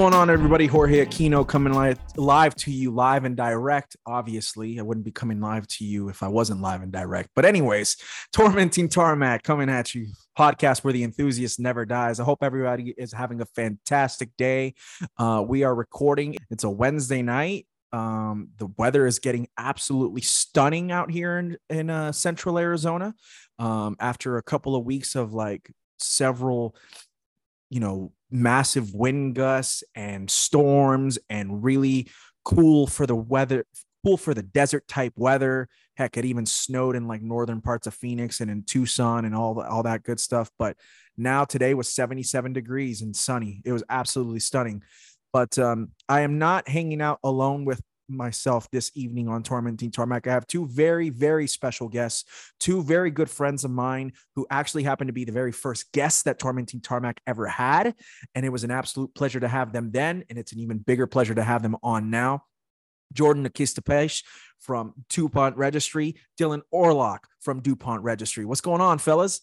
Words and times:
going 0.00 0.14
on, 0.14 0.30
everybody? 0.30 0.66
Jorge 0.66 1.04
Aquino 1.04 1.46
coming 1.46 1.74
live, 1.74 1.98
live 2.16 2.54
to 2.54 2.72
you, 2.72 2.90
live 2.90 3.26
and 3.26 3.36
direct. 3.36 3.98
Obviously, 4.06 4.78
I 4.78 4.82
wouldn't 4.82 5.04
be 5.04 5.10
coming 5.12 5.42
live 5.42 5.66
to 5.66 5.84
you 5.84 6.08
if 6.08 6.22
I 6.22 6.28
wasn't 6.28 6.62
live 6.62 6.80
and 6.80 6.90
direct. 6.90 7.28
But, 7.36 7.44
anyways, 7.44 7.98
Tormenting 8.32 8.88
Tarmac 8.88 9.42
coming 9.42 9.68
at 9.68 9.94
you, 9.94 10.06
podcast 10.38 10.84
where 10.84 10.94
the 10.94 11.04
enthusiast 11.04 11.60
never 11.60 11.84
dies. 11.84 12.18
I 12.18 12.24
hope 12.24 12.38
everybody 12.42 12.94
is 12.96 13.12
having 13.12 13.42
a 13.42 13.44
fantastic 13.44 14.30
day. 14.38 14.72
Uh, 15.18 15.44
we 15.46 15.64
are 15.64 15.74
recording, 15.74 16.34
it's 16.48 16.64
a 16.64 16.70
Wednesday 16.70 17.20
night. 17.20 17.66
Um, 17.92 18.48
the 18.56 18.72
weather 18.78 19.06
is 19.06 19.18
getting 19.18 19.48
absolutely 19.58 20.22
stunning 20.22 20.90
out 20.90 21.10
here 21.10 21.38
in, 21.38 21.58
in 21.68 21.90
uh, 21.90 22.12
central 22.12 22.58
Arizona. 22.58 23.14
Um, 23.58 23.96
after 24.00 24.38
a 24.38 24.42
couple 24.42 24.76
of 24.76 24.86
weeks 24.86 25.14
of 25.14 25.34
like 25.34 25.70
several, 25.98 26.74
you 27.68 27.80
know, 27.80 28.12
massive 28.30 28.94
wind 28.94 29.34
gusts 29.34 29.82
and 29.94 30.30
storms 30.30 31.18
and 31.28 31.62
really 31.62 32.08
cool 32.44 32.86
for 32.86 33.06
the 33.06 33.14
weather 33.14 33.64
cool 34.04 34.16
for 34.16 34.34
the 34.34 34.42
desert 34.42 34.86
type 34.88 35.12
weather. 35.16 35.68
Heck 35.96 36.16
it 36.16 36.24
even 36.24 36.46
snowed 36.46 36.96
in 36.96 37.06
like 37.06 37.22
northern 37.22 37.60
parts 37.60 37.86
of 37.86 37.94
phoenix 37.94 38.40
and 38.40 38.50
in 38.50 38.62
tucson 38.62 39.24
and 39.24 39.34
all, 39.34 39.54
the, 39.54 39.68
all 39.68 39.82
that 39.82 40.02
good 40.02 40.20
stuff. 40.20 40.50
But 40.58 40.76
now 41.16 41.44
today 41.44 41.74
was 41.74 41.92
77 41.92 42.52
degrees 42.52 43.02
and 43.02 43.14
sunny. 43.14 43.60
It 43.64 43.72
was 43.72 43.84
absolutely 43.90 44.40
stunning. 44.40 44.82
But 45.32 45.58
um, 45.58 45.90
i 46.08 46.22
am 46.22 46.38
not 46.38 46.68
hanging 46.68 47.00
out 47.00 47.18
alone 47.22 47.64
with 47.64 47.80
myself 48.16 48.70
this 48.70 48.90
evening 48.94 49.28
on 49.28 49.42
Tormenting 49.42 49.90
Tarmac. 49.90 50.26
I 50.26 50.32
have 50.32 50.46
two 50.46 50.66
very, 50.66 51.10
very 51.10 51.46
special 51.46 51.88
guests, 51.88 52.24
two 52.58 52.82
very 52.82 53.10
good 53.10 53.30
friends 53.30 53.64
of 53.64 53.70
mine 53.70 54.12
who 54.34 54.46
actually 54.50 54.82
happened 54.82 55.08
to 55.08 55.12
be 55.12 55.24
the 55.24 55.32
very 55.32 55.52
first 55.52 55.92
guests 55.92 56.22
that 56.24 56.38
Tormenting 56.38 56.80
Tarmac 56.80 57.20
ever 57.26 57.46
had. 57.46 57.94
And 58.34 58.44
it 58.44 58.50
was 58.50 58.64
an 58.64 58.70
absolute 58.70 59.14
pleasure 59.14 59.40
to 59.40 59.48
have 59.48 59.72
them 59.72 59.90
then. 59.90 60.24
And 60.28 60.38
it's 60.38 60.52
an 60.52 60.58
even 60.60 60.78
bigger 60.78 61.06
pleasure 61.06 61.34
to 61.34 61.42
have 61.42 61.62
them 61.62 61.76
on 61.82 62.10
now. 62.10 62.44
Jordan 63.12 63.44
Aquistapace 63.48 64.22
from 64.58 64.94
DuPont 65.08 65.56
Registry, 65.56 66.16
Dylan 66.38 66.62
Orluck 66.72 67.20
from 67.40 67.60
DuPont 67.60 68.02
Registry. 68.02 68.44
What's 68.44 68.60
going 68.60 68.80
on, 68.80 68.98
fellas? 68.98 69.40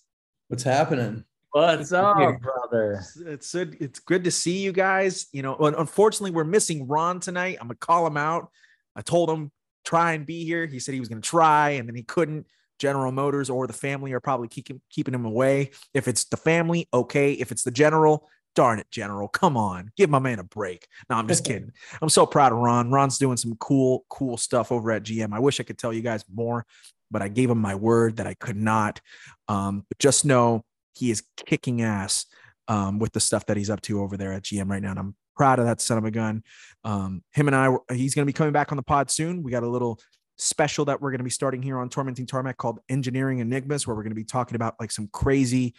What's 0.47 0.63
happening? 0.63 1.25
What's 1.57 1.91
up, 1.91 2.39
brother? 2.39 3.01
It's 3.25 3.51
good. 3.51 3.77
It's 3.79 3.97
good 3.97 4.25
to 4.25 4.31
see 4.31 4.59
you 4.59 4.71
guys. 4.71 5.25
You 5.31 5.41
know, 5.41 5.55
unfortunately, 5.55 6.29
we're 6.29 6.43
missing 6.43 6.85
Ron 6.85 7.19
tonight. 7.19 7.57
I'm 7.59 7.65
gonna 7.65 7.79
call 7.79 8.05
him 8.05 8.15
out. 8.15 8.51
I 8.95 9.01
told 9.01 9.27
him 9.27 9.51
try 9.83 10.13
and 10.13 10.23
be 10.23 10.45
here. 10.45 10.67
He 10.67 10.77
said 10.77 10.93
he 10.93 10.99
was 10.99 11.09
gonna 11.09 11.19
try, 11.19 11.71
and 11.71 11.89
then 11.89 11.95
he 11.95 12.03
couldn't. 12.03 12.45
General 12.77 13.11
Motors 13.11 13.49
or 13.49 13.65
the 13.65 13.73
family 13.73 14.13
are 14.13 14.19
probably 14.19 14.49
keeping 14.49 14.81
keeping 14.91 15.15
him 15.15 15.25
away. 15.25 15.71
If 15.95 16.07
it's 16.07 16.25
the 16.25 16.37
family, 16.37 16.87
okay. 16.93 17.31
If 17.31 17.51
it's 17.51 17.63
the 17.63 17.71
general, 17.71 18.29
darn 18.53 18.77
it, 18.77 18.91
General, 18.91 19.27
come 19.27 19.57
on, 19.57 19.89
give 19.97 20.11
my 20.11 20.19
man 20.19 20.37
a 20.37 20.43
break. 20.43 20.87
No, 21.09 21.15
I'm 21.15 21.27
just 21.27 21.43
kidding. 21.43 21.71
I'm 21.99 22.09
so 22.09 22.27
proud 22.27 22.51
of 22.51 22.59
Ron. 22.59 22.91
Ron's 22.91 23.17
doing 23.17 23.35
some 23.37 23.55
cool, 23.55 24.05
cool 24.09 24.37
stuff 24.37 24.71
over 24.71 24.91
at 24.91 25.01
GM. 25.01 25.33
I 25.33 25.39
wish 25.39 25.59
I 25.59 25.63
could 25.63 25.79
tell 25.79 25.91
you 25.91 26.01
guys 26.01 26.23
more, 26.31 26.67
but 27.09 27.23
I 27.23 27.29
gave 27.29 27.49
him 27.49 27.57
my 27.57 27.73
word 27.73 28.17
that 28.17 28.27
I 28.27 28.35
could 28.35 28.57
not. 28.57 29.01
Um, 29.47 29.85
but 29.89 29.97
just 29.97 30.23
know 30.23 30.63
he 30.97 31.11
is 31.11 31.23
kicking 31.45 31.81
ass 31.81 32.25
um, 32.67 32.99
with 32.99 33.13
the 33.13 33.19
stuff 33.19 33.45
that 33.45 33.57
he's 33.57 33.69
up 33.69 33.81
to 33.81 34.01
over 34.01 34.17
there 34.17 34.33
at 34.33 34.43
GM 34.43 34.69
right 34.69 34.81
now. 34.81 34.91
And 34.91 34.99
I'm 34.99 35.15
proud 35.35 35.59
of 35.59 35.65
that 35.65 35.81
son 35.81 35.97
of 35.97 36.05
a 36.05 36.11
gun. 36.11 36.43
Um, 36.83 37.23
him 37.33 37.47
and 37.47 37.55
I, 37.55 37.75
he's 37.93 38.15
going 38.15 38.25
to 38.25 38.31
be 38.31 38.33
coming 38.33 38.53
back 38.53 38.71
on 38.71 38.75
the 38.75 38.83
pod 38.83 39.09
soon. 39.09 39.43
We 39.43 39.51
got 39.51 39.63
a 39.63 39.69
little 39.69 39.99
special 40.37 40.85
that 40.85 41.01
we're 41.01 41.11
going 41.11 41.19
to 41.19 41.23
be 41.23 41.29
starting 41.29 41.61
here 41.61 41.77
on 41.77 41.89
Tormenting 41.89 42.25
Tarmac 42.25 42.57
called 42.57 42.79
Engineering 42.89 43.39
Enigmas, 43.39 43.87
where 43.87 43.95
we're 43.95 44.03
going 44.03 44.11
to 44.11 44.15
be 44.15 44.23
talking 44.23 44.55
about 44.55 44.75
like 44.79 44.91
some 44.91 45.09
crazy, 45.11 45.73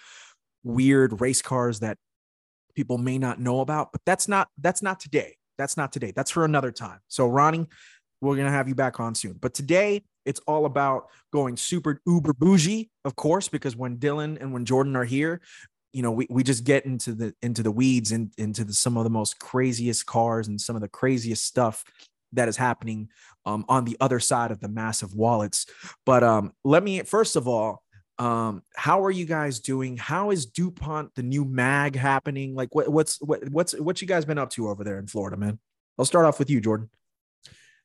weird 0.64 1.20
race 1.20 1.42
cars 1.42 1.80
that 1.80 1.98
people 2.74 2.98
may 2.98 3.18
not 3.18 3.40
know 3.40 3.60
about. 3.60 3.92
But 3.92 4.02
that's 4.06 4.28
not 4.28 4.48
that's 4.58 4.82
not 4.82 5.00
today. 5.00 5.36
That's 5.58 5.76
not 5.76 5.92
today. 5.92 6.12
That's 6.14 6.30
for 6.30 6.44
another 6.44 6.70
time. 6.70 7.00
So 7.08 7.26
Ronnie, 7.28 7.66
we're 8.20 8.36
going 8.36 8.46
to 8.46 8.52
have 8.52 8.68
you 8.68 8.74
back 8.74 9.00
on 9.00 9.14
soon. 9.14 9.34
But 9.40 9.54
today 9.54 10.04
it's 10.28 10.40
all 10.46 10.66
about 10.66 11.08
going 11.32 11.56
super 11.56 12.00
uber 12.06 12.34
bougie, 12.34 12.90
of 13.06 13.16
course, 13.16 13.48
because 13.48 13.74
when 13.74 13.96
Dylan 13.96 14.38
and 14.40 14.52
when 14.52 14.66
Jordan 14.66 14.94
are 14.94 15.04
here, 15.04 15.40
you 15.94 16.02
know, 16.02 16.12
we, 16.12 16.26
we 16.28 16.42
just 16.42 16.64
get 16.64 16.84
into 16.84 17.14
the 17.14 17.34
into 17.40 17.62
the 17.62 17.70
weeds 17.70 18.12
and 18.12 18.30
into 18.36 18.62
the, 18.62 18.74
some 18.74 18.98
of 18.98 19.04
the 19.04 19.10
most 19.10 19.40
craziest 19.40 20.04
cars 20.04 20.46
and 20.46 20.60
some 20.60 20.76
of 20.76 20.82
the 20.82 20.88
craziest 20.88 21.44
stuff 21.44 21.82
that 22.34 22.46
is 22.46 22.58
happening 22.58 23.08
um, 23.46 23.64
on 23.70 23.86
the 23.86 23.96
other 24.00 24.20
side 24.20 24.50
of 24.50 24.60
the 24.60 24.68
massive 24.68 25.14
wallets. 25.14 25.64
But 26.04 26.22
um, 26.22 26.52
let 26.62 26.84
me 26.84 27.00
first 27.04 27.34
of 27.34 27.48
all, 27.48 27.82
um, 28.18 28.62
how 28.76 29.02
are 29.02 29.10
you 29.10 29.24
guys 29.24 29.60
doing? 29.60 29.96
How 29.96 30.30
is 30.30 30.44
DuPont 30.44 31.14
the 31.14 31.22
new 31.22 31.46
mag 31.46 31.96
happening? 31.96 32.54
Like, 32.54 32.74
what, 32.74 32.88
what's 32.90 33.18
what, 33.22 33.48
what's 33.48 33.72
what 33.72 34.02
you 34.02 34.06
guys 34.06 34.26
been 34.26 34.38
up 34.38 34.50
to 34.50 34.68
over 34.68 34.84
there 34.84 34.98
in 34.98 35.06
Florida, 35.06 35.38
man? 35.38 35.58
I'll 35.98 36.04
start 36.04 36.26
off 36.26 36.38
with 36.38 36.50
you, 36.50 36.60
Jordan 36.60 36.90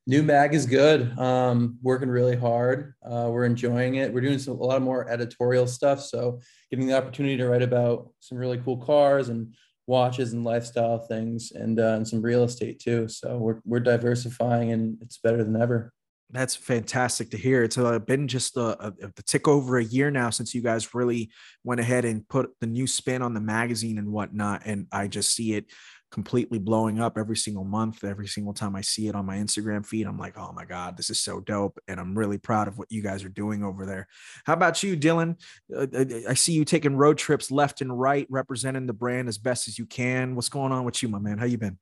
new 0.06 0.24
mag 0.24 0.54
is 0.54 0.66
good. 0.66 1.18
Um, 1.18 1.78
working 1.82 2.10
really 2.10 2.36
hard. 2.36 2.94
Uh, 3.06 3.30
we're 3.30 3.46
enjoying 3.46 3.96
it. 3.96 4.14
We're 4.14 4.22
doing 4.22 4.40
some, 4.40 4.60
a 4.60 4.64
lot 4.64 4.82
more 4.82 5.10
editorial 5.10 5.68
stuff. 5.68 6.02
So 6.02 6.40
getting 6.70 6.88
the 6.88 6.98
opportunity 6.98 7.38
to 7.38 7.48
write 7.48 7.62
about 7.62 8.10
some 8.20 8.38
really 8.38 8.58
cool 8.58 8.78
cars 8.78 9.30
and 9.30 9.54
watches 9.88 10.34
and 10.34 10.44
lifestyle 10.44 11.00
things 11.00 11.52
and, 11.52 11.80
uh, 11.80 11.96
and 11.96 12.08
some 12.08 12.22
real 12.22 12.44
estate 12.44 12.80
too. 12.80 13.08
So 13.08 13.38
we're, 13.38 13.60
we're 13.66 13.80
diversifying 13.80 14.72
and 14.72 14.98
it's 15.02 15.18
better 15.18 15.44
than 15.44 15.62
ever. 15.62 15.94
That's 16.32 16.56
fantastic 16.56 17.30
to 17.32 17.38
hear. 17.38 17.64
It's 17.64 17.78
uh, 17.78 18.00
been 18.00 18.28
just 18.28 18.58
a, 18.58 18.88
a, 18.88 18.94
a, 19.04 19.22
tick 19.24 19.48
over 19.48 19.78
a 19.78 19.84
year 19.84 20.10
now 20.10 20.32
since 20.32 20.56
you 20.56 20.62
guys 20.62 20.96
really 20.96 21.30
went 21.64 21.80
ahead 21.80 22.06
and 22.06 22.28
put 22.28 22.50
the 22.60 22.66
new 22.66 22.88
spin 22.88 23.22
on 23.22 23.36
the 23.36 23.40
magazine 23.40 24.00
and 24.00 24.12
whatnot. 24.12 24.64
And 24.66 24.88
I 24.92 25.08
just 25.08 25.36
see 25.36 25.54
it 25.54 25.66
completely 26.14 26.60
blowing 26.60 27.02
up 27.02 27.18
every 27.18 27.36
single 27.36 27.64
month. 27.64 28.04
Every 28.04 28.28
single 28.28 28.54
time 28.54 28.76
I 28.76 28.82
see 28.82 29.08
it 29.08 29.16
on 29.16 29.26
my 29.26 29.38
Instagram 29.38 29.84
feed, 29.84 30.06
I'm 30.06 30.20
like, 30.20 30.38
oh 30.38 30.54
my 30.54 30.64
God, 30.64 30.96
this 30.96 31.10
is 31.10 31.18
so 31.18 31.40
dope. 31.40 31.80
And 31.88 32.00
I'm 32.00 32.16
really 32.16 32.38
proud 32.38 32.68
of 32.68 32.78
what 32.78 32.92
you 32.92 33.02
guys 33.02 33.24
are 33.24 33.30
doing 33.30 33.64
over 33.64 33.88
there. 33.88 34.08
How 34.46 34.54
about 34.54 34.84
you, 34.84 34.96
Dylan? 34.96 35.42
Uh, 35.76 35.88
uh 35.92 36.06
I 36.30 36.36
see 36.36 36.54
you 36.54 36.66
taking 36.66 36.96
road 36.96 37.18
trips 37.18 37.50
left 37.50 37.82
and 37.82 38.00
right, 38.00 38.28
representing 38.30 38.86
the 38.86 38.94
brand 38.94 39.28
as 39.28 39.40
best 39.40 39.68
as 39.68 39.80
you 39.80 39.88
can. 39.88 40.36
What's 40.36 40.50
going 40.50 40.72
on 40.72 40.84
with 40.86 41.02
you, 41.02 41.10
my 41.10 41.18
man? 41.18 41.40
How 41.40 41.46
you 41.46 41.58
been? 41.58 41.80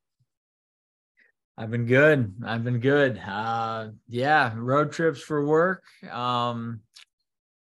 I've 1.58 1.70
been 1.70 1.86
good. 1.86 2.34
I've 2.46 2.64
been 2.64 2.80
good. 2.80 3.20
Uh, 3.20 3.90
yeah, 4.08 4.54
road 4.56 4.94
trips 4.94 5.22
for 5.22 5.46
work. 5.46 5.84
Um, 6.10 6.80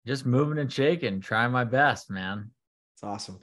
just 0.05 0.27
moving 0.27 0.59
and 0.59 0.71
shaking, 0.71 1.21
trying 1.21 1.51
my 1.51 1.63
best, 1.63 2.11
man. 2.11 2.51
It's 3.03 3.09
awesome. 3.09 3.39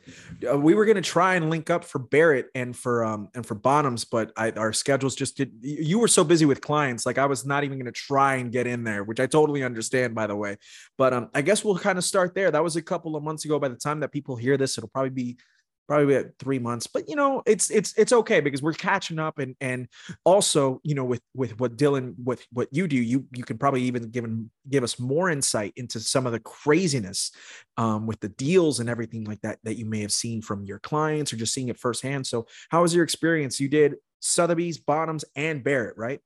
Uh, 0.48 0.56
we 0.56 0.74
were 0.74 0.84
gonna 0.84 1.00
try 1.00 1.34
and 1.34 1.50
link 1.50 1.68
up 1.68 1.84
for 1.84 1.98
Barrett 1.98 2.46
and 2.54 2.76
for 2.76 3.04
um 3.04 3.28
and 3.34 3.44
for 3.44 3.56
Bonhams, 3.56 4.06
but 4.08 4.30
I, 4.36 4.52
our 4.52 4.72
schedules 4.72 5.16
just 5.16 5.36
did. 5.36 5.52
You 5.60 5.98
were 5.98 6.06
so 6.06 6.22
busy 6.22 6.44
with 6.46 6.60
clients, 6.60 7.04
like 7.04 7.18
I 7.18 7.26
was 7.26 7.44
not 7.44 7.64
even 7.64 7.76
gonna 7.76 7.90
try 7.90 8.36
and 8.36 8.52
get 8.52 8.68
in 8.68 8.84
there, 8.84 9.02
which 9.02 9.18
I 9.18 9.26
totally 9.26 9.64
understand, 9.64 10.14
by 10.14 10.28
the 10.28 10.36
way. 10.36 10.58
But 10.96 11.12
um, 11.12 11.30
I 11.34 11.42
guess 11.42 11.64
we'll 11.64 11.76
kind 11.76 11.98
of 11.98 12.04
start 12.04 12.36
there. 12.36 12.52
That 12.52 12.62
was 12.62 12.76
a 12.76 12.82
couple 12.82 13.16
of 13.16 13.24
months 13.24 13.44
ago. 13.44 13.58
By 13.58 13.66
the 13.66 13.74
time 13.74 13.98
that 13.98 14.12
people 14.12 14.36
hear 14.36 14.56
this, 14.56 14.78
it'll 14.78 14.90
probably 14.90 15.10
be 15.10 15.38
probably 15.88 16.14
at 16.14 16.38
three 16.38 16.58
months 16.58 16.86
but 16.86 17.08
you 17.08 17.16
know 17.16 17.42
it's 17.46 17.70
it's 17.70 17.94
it's 17.96 18.12
okay 18.12 18.40
because 18.40 18.62
we're 18.62 18.74
catching 18.74 19.18
up 19.18 19.38
and 19.38 19.56
and 19.62 19.88
also 20.24 20.80
you 20.84 20.94
know 20.94 21.04
with 21.04 21.22
with 21.34 21.58
what 21.58 21.76
dylan 21.76 22.14
with 22.22 22.46
what 22.52 22.68
you 22.70 22.86
do 22.86 22.96
you 22.96 23.26
you 23.34 23.42
can 23.42 23.56
probably 23.56 23.82
even 23.82 24.10
give 24.10 24.26
give 24.68 24.84
us 24.84 25.00
more 25.00 25.30
insight 25.30 25.72
into 25.76 25.98
some 25.98 26.26
of 26.26 26.32
the 26.32 26.40
craziness 26.40 27.32
um, 27.78 28.06
with 28.06 28.20
the 28.20 28.28
deals 28.28 28.80
and 28.80 28.90
everything 28.90 29.24
like 29.24 29.40
that 29.40 29.58
that 29.64 29.78
you 29.78 29.86
may 29.86 30.00
have 30.00 30.12
seen 30.12 30.42
from 30.42 30.62
your 30.64 30.78
clients 30.78 31.32
or 31.32 31.36
just 31.36 31.54
seeing 31.54 31.68
it 31.68 31.78
firsthand 31.78 32.26
so 32.26 32.46
how 32.68 32.82
was 32.82 32.94
your 32.94 33.02
experience 33.02 33.58
you 33.58 33.68
did 33.68 33.96
sotheby's 34.20 34.78
Bonhams 34.78 35.24
and 35.36 35.64
barrett 35.64 35.96
right 35.96 36.20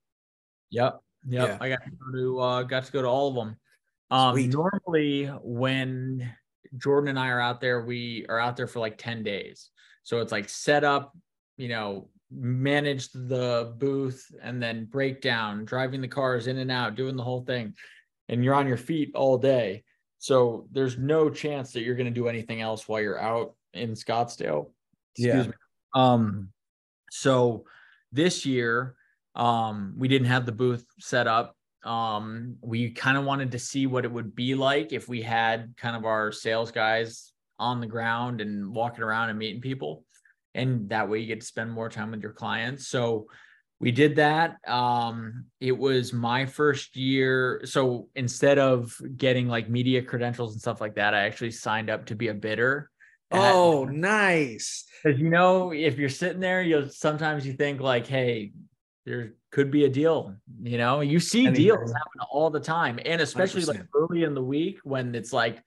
yep 0.71 0.99
yep 1.25 1.49
yeah. 1.49 1.59
i 1.61 1.69
got 1.69 1.85
to 1.85 1.91
go 1.91 2.19
to 2.19 2.41
uh 2.41 2.63
got 2.65 2.85
to 2.85 2.93
go 2.93 3.03
to 3.03 3.09
all 3.09 3.29
of 3.29 3.35
them 3.37 3.57
um 4.11 4.35
Sweet. 4.35 4.53
normally 4.53 5.27
when 5.43 6.35
Jordan 6.79 7.11
and 7.11 7.19
I 7.19 7.29
are 7.29 7.41
out 7.41 7.61
there. 7.61 7.85
We 7.85 8.27
are 8.29 8.39
out 8.39 8.57
there 8.57 8.67
for 8.67 8.81
like 8.81 8.99
10 8.99 9.23
days. 9.23 9.71
So 10.03 10.21
it's 10.21 10.33
like 10.33 10.49
set 10.49 10.85
up, 10.85 11.17
you 11.57 11.69
know, 11.69 12.09
manage 12.31 13.11
the 13.13 13.75
booth 13.79 14.35
and 14.43 14.63
then 14.63 14.87
break 14.87 15.21
down, 15.21 15.65
driving 15.65 16.01
the 16.01 16.09
cars 16.09 16.47
in 16.47 16.59
and 16.59 16.71
out, 16.71 16.95
doing 16.95 17.17
the 17.17 17.23
whole 17.23 17.45
thing. 17.45 17.75
And 18.29 18.45
you're 18.45 18.55
on 18.55 18.69
your 18.69 18.77
feet 18.77 19.13
all 19.15 19.39
day. 19.39 19.85
So 20.19 20.69
there's 20.71 20.99
no 20.99 21.29
chance 21.29 21.73
that 21.73 21.83
you're 21.83 21.97
going 21.97 22.07
to 22.07 22.13
do 22.13 22.29
anything 22.29 22.61
else 22.61 22.89
while 22.89 23.01
you're 23.01 23.21
out 23.21 23.55
in 23.75 23.93
Scottsdale. 23.93 24.71
Excuse 25.17 25.47
yeah. 25.47 25.51
me. 25.51 25.53
Um, 25.95 26.49
so 27.11 27.65
this 28.13 28.47
year, 28.47 28.95
um, 29.35 29.95
we 29.97 30.09
didn't 30.09 30.29
have 30.29 30.47
the 30.47 30.53
booth 30.53 30.87
set 30.99 31.27
up 31.27 31.57
um, 31.85 32.57
we 32.61 32.91
kind 32.91 33.17
of 33.17 33.25
wanted 33.25 33.53
to 33.53 33.59
see 33.59 33.87
what 33.87 34.05
it 34.05 34.13
would 34.13 34.35
be 34.35 34.55
like 34.55 34.93
if 34.93 35.09
we 35.09 35.23
had 35.23 35.75
kind 35.77 35.97
of 35.97 36.05
our 36.05 36.33
sales 36.33 36.71
guys 36.71 37.33
on 37.59 37.81
the 37.81 37.87
ground 37.87 38.41
and 38.41 38.73
walking 38.73 39.05
around 39.05 39.31
and 39.31 39.39
meeting 39.39 39.61
people. 39.61 40.05
And 40.55 40.89
that 40.91 41.09
way 41.09 41.21
you 41.21 41.27
get 41.27 41.41
to 41.41 41.47
spend 41.47 41.71
more 41.71 41.89
time 41.89 42.11
with 42.11 42.23
your 42.23 42.33
clients. 42.33 42.89
So 42.89 43.27
we 43.81 43.91
did 43.91 44.17
that. 44.17 44.57
Um, 44.69 45.47
it 45.61 45.77
was 45.77 46.13
my 46.13 46.47
first 46.47 46.97
year. 46.97 47.63
So 47.65 48.09
instead 48.15 48.59
of 48.59 48.97
getting 49.17 49.49
like 49.49 49.69
media 49.69 50.03
credentials 50.03 50.53
and 50.53 50.61
stuff 50.61 50.81
like 50.81 50.97
that, 50.97 51.15
I 51.15 51.25
actually 51.25 51.53
signed 51.53 51.91
up 51.91 52.07
to 52.07 52.15
be 52.15 52.29
a 52.29 52.35
bidder 52.35 52.91
Oh, 53.33 53.85
nice. 53.85 54.85
Because 55.03 55.19
you 55.19 55.31
know, 55.31 55.73
if 55.73 55.99
you're 55.99 56.09
sitting 56.09 56.41
there, 56.41 56.63
you'll 56.63 56.91
sometimes 56.91 57.47
you 57.47 57.55
think 57.55 57.81
like, 57.81 58.07
hey, 58.07 58.53
there 59.05 59.35
could 59.51 59.71
be 59.71 59.85
a 59.85 59.89
deal. 59.89 60.35
You 60.63 60.79
know, 60.79 61.01
you 61.01 61.19
see 61.19 61.47
Anything. 61.47 61.65
deals 61.65 61.93
happen 61.93 62.21
all 62.31 62.51
the 62.51 62.61
time, 62.61 63.01
and 63.05 63.21
especially 63.21 63.63
100%. 63.63 63.67
like 63.69 63.81
early 63.95 64.25
in 64.25 64.35
the 64.35 64.43
week 64.43 64.79
when 64.85 65.15
it's 65.15 65.33
like, 65.33 65.63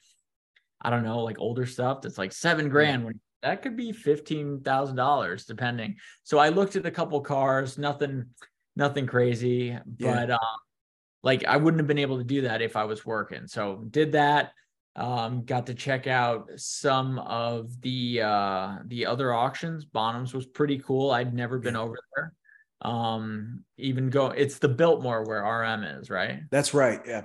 I 0.82 0.90
don't 0.90 1.04
know, 1.04 1.20
like 1.20 1.40
older 1.40 1.66
stuff 1.66 2.02
that's 2.02 2.18
like 2.18 2.32
seven 2.32 2.70
grand. 2.70 3.04
When 3.06 3.20
that 3.42 3.62
could 3.62 3.76
be 3.76 3.92
fifteen 3.92 4.62
thousand 4.62 4.96
dollars, 4.96 5.46
depending. 5.46 5.98
So 6.24 6.38
I 6.38 6.50
looked 6.50 6.76
at 6.76 6.86
a 6.86 6.92
couple 6.92 7.20
cars, 7.22 7.78
nothing, 7.78 8.26
nothing 8.76 9.06
crazy, 9.06 9.78
but 9.86 10.30
yeah. 10.30 10.34
um, 10.36 10.40
like 11.24 11.46
I 11.46 11.58
wouldn't 11.58 11.80
have 11.80 11.88
been 11.88 11.98
able 11.98 12.18
to 12.18 12.24
do 12.24 12.42
that 12.42 12.62
if 12.62 12.76
I 12.76 12.86
was 12.86 13.06
working. 13.06 13.48
So 13.48 13.86
did 13.90 14.14
that. 14.14 14.52
Um, 14.96 15.44
got 15.44 15.66
to 15.66 15.74
check 15.74 16.08
out 16.08 16.50
some 16.56 17.20
of 17.20 17.82
the 17.82 18.22
uh 18.22 18.78
the 18.86 19.08
other 19.08 19.34
auctions. 19.34 19.86
Bonhams 19.86 20.34
was 20.34 20.46
pretty 20.46 20.80
cool. 20.80 21.12
I'd 21.12 21.34
never 21.34 21.60
been 21.60 21.76
over 21.76 21.98
there 22.16 22.34
um 22.82 23.64
even 23.78 24.10
go 24.10 24.28
it's 24.28 24.60
the 24.60 24.68
biltmore 24.68 25.24
where 25.26 25.44
rm 25.44 25.84
is 25.84 26.10
right? 26.10 26.42
That's 26.52 26.74
right 26.74 27.02
yeah. 27.06 27.24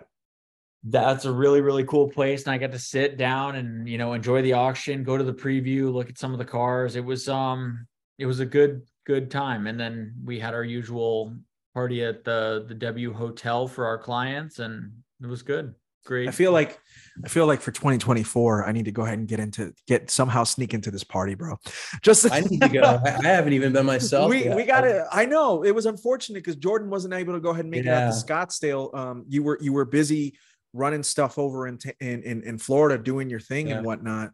That's 0.82 1.26
a 1.26 1.32
really 1.32 1.60
really 1.60 1.84
cool 1.84 2.08
place 2.08 2.44
and 2.44 2.52
i 2.52 2.58
got 2.58 2.72
to 2.72 2.78
sit 2.78 3.18
down 3.18 3.56
and 3.56 3.88
you 3.88 3.98
know 3.98 4.14
enjoy 4.14 4.40
the 4.40 4.54
auction 4.54 5.04
go 5.04 5.18
to 5.18 5.24
the 5.24 5.34
preview 5.34 5.92
look 5.92 6.08
at 6.08 6.18
some 6.18 6.32
of 6.32 6.38
the 6.38 6.44
cars. 6.44 6.96
It 6.96 7.04
was 7.04 7.28
um 7.28 7.86
it 8.18 8.26
was 8.26 8.40
a 8.40 8.46
good 8.46 8.82
good 9.06 9.30
time. 9.30 9.66
And 9.66 9.80
then 9.80 10.14
we 10.24 10.38
had 10.38 10.54
our 10.54 10.64
usual 10.64 11.36
party 11.74 12.04
at 12.04 12.24
the 12.24 12.64
the 12.68 12.74
w 12.74 13.12
hotel 13.12 13.66
for 13.66 13.86
our 13.86 13.98
clients 13.98 14.58
and 14.58 14.92
it 15.22 15.26
was 15.26 15.42
good 15.42 15.74
great 16.04 16.28
i 16.28 16.30
feel 16.30 16.52
like 16.52 16.80
I 17.24 17.28
feel 17.28 17.46
like 17.46 17.60
for 17.60 17.72
2024, 17.72 18.66
I 18.66 18.72
need 18.72 18.84
to 18.86 18.92
go 18.92 19.02
ahead 19.02 19.18
and 19.18 19.28
get 19.28 19.40
into 19.40 19.74
get 19.86 20.10
somehow 20.10 20.44
sneak 20.44 20.74
into 20.74 20.90
this 20.90 21.04
party, 21.04 21.34
bro. 21.34 21.56
Just 22.02 22.30
I 22.30 22.40
need 22.40 22.60
to 22.60 22.68
go. 22.68 23.00
I 23.04 23.22
haven't 23.22 23.52
even 23.52 23.72
been 23.72 23.86
myself. 23.86 24.30
We 24.30 24.44
yet. 24.44 24.56
we 24.56 24.64
got 24.64 24.84
it. 24.84 25.02
I 25.10 25.26
know 25.26 25.62
it 25.62 25.74
was 25.74 25.86
unfortunate 25.86 26.36
because 26.36 26.56
Jordan 26.56 26.88
wasn't 26.90 27.14
able 27.14 27.34
to 27.34 27.40
go 27.40 27.50
ahead 27.50 27.64
and 27.64 27.70
make 27.70 27.84
yeah. 27.84 28.06
it 28.06 28.08
out 28.08 28.14
to 28.14 28.26
Scottsdale. 28.26 28.94
Um, 28.94 29.24
you 29.28 29.42
were 29.42 29.58
you 29.60 29.72
were 29.72 29.84
busy 29.84 30.38
running 30.72 31.02
stuff 31.02 31.38
over 31.38 31.66
in 31.66 31.78
in 32.00 32.22
in, 32.22 32.42
in 32.42 32.58
Florida, 32.58 33.02
doing 33.02 33.28
your 33.28 33.40
thing 33.40 33.68
yeah. 33.68 33.76
and 33.76 33.86
whatnot 33.86 34.30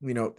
you 0.00 0.14
know 0.14 0.32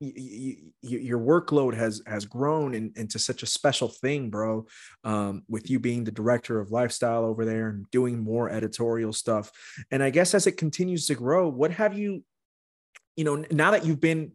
your 0.00 1.20
workload 1.20 1.74
has 1.74 2.02
has 2.06 2.24
grown 2.24 2.74
in, 2.74 2.92
into 2.96 3.18
such 3.18 3.42
a 3.42 3.46
special 3.46 3.88
thing 3.88 4.30
bro. 4.30 4.66
Um, 5.04 5.42
with 5.48 5.70
you 5.70 5.78
being 5.78 6.04
the 6.04 6.10
director 6.10 6.60
of 6.60 6.72
lifestyle 6.72 7.24
over 7.24 7.44
there 7.44 7.68
and 7.68 7.88
doing 7.90 8.18
more 8.18 8.50
editorial 8.50 9.12
stuff. 9.12 9.50
And 9.90 10.02
i 10.02 10.10
guess 10.10 10.34
as 10.34 10.46
it 10.46 10.56
continues 10.56 11.06
to 11.06 11.14
grow 11.14 11.48
what 11.48 11.70
have 11.72 11.96
you 11.96 12.24
you 13.16 13.24
know 13.24 13.44
now 13.50 13.70
that 13.72 13.84
you've 13.84 14.00
been 14.00 14.32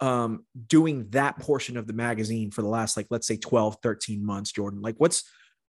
um, 0.00 0.44
doing 0.66 1.08
that 1.10 1.38
portion 1.38 1.76
of 1.76 1.86
the 1.86 1.92
magazine 1.92 2.50
for 2.50 2.62
the 2.62 2.68
last 2.68 2.96
like 2.96 3.06
let's 3.10 3.26
say 3.26 3.36
12 3.36 3.78
13 3.82 4.24
months 4.24 4.52
jordan 4.52 4.82
like 4.82 4.96
what's 4.98 5.24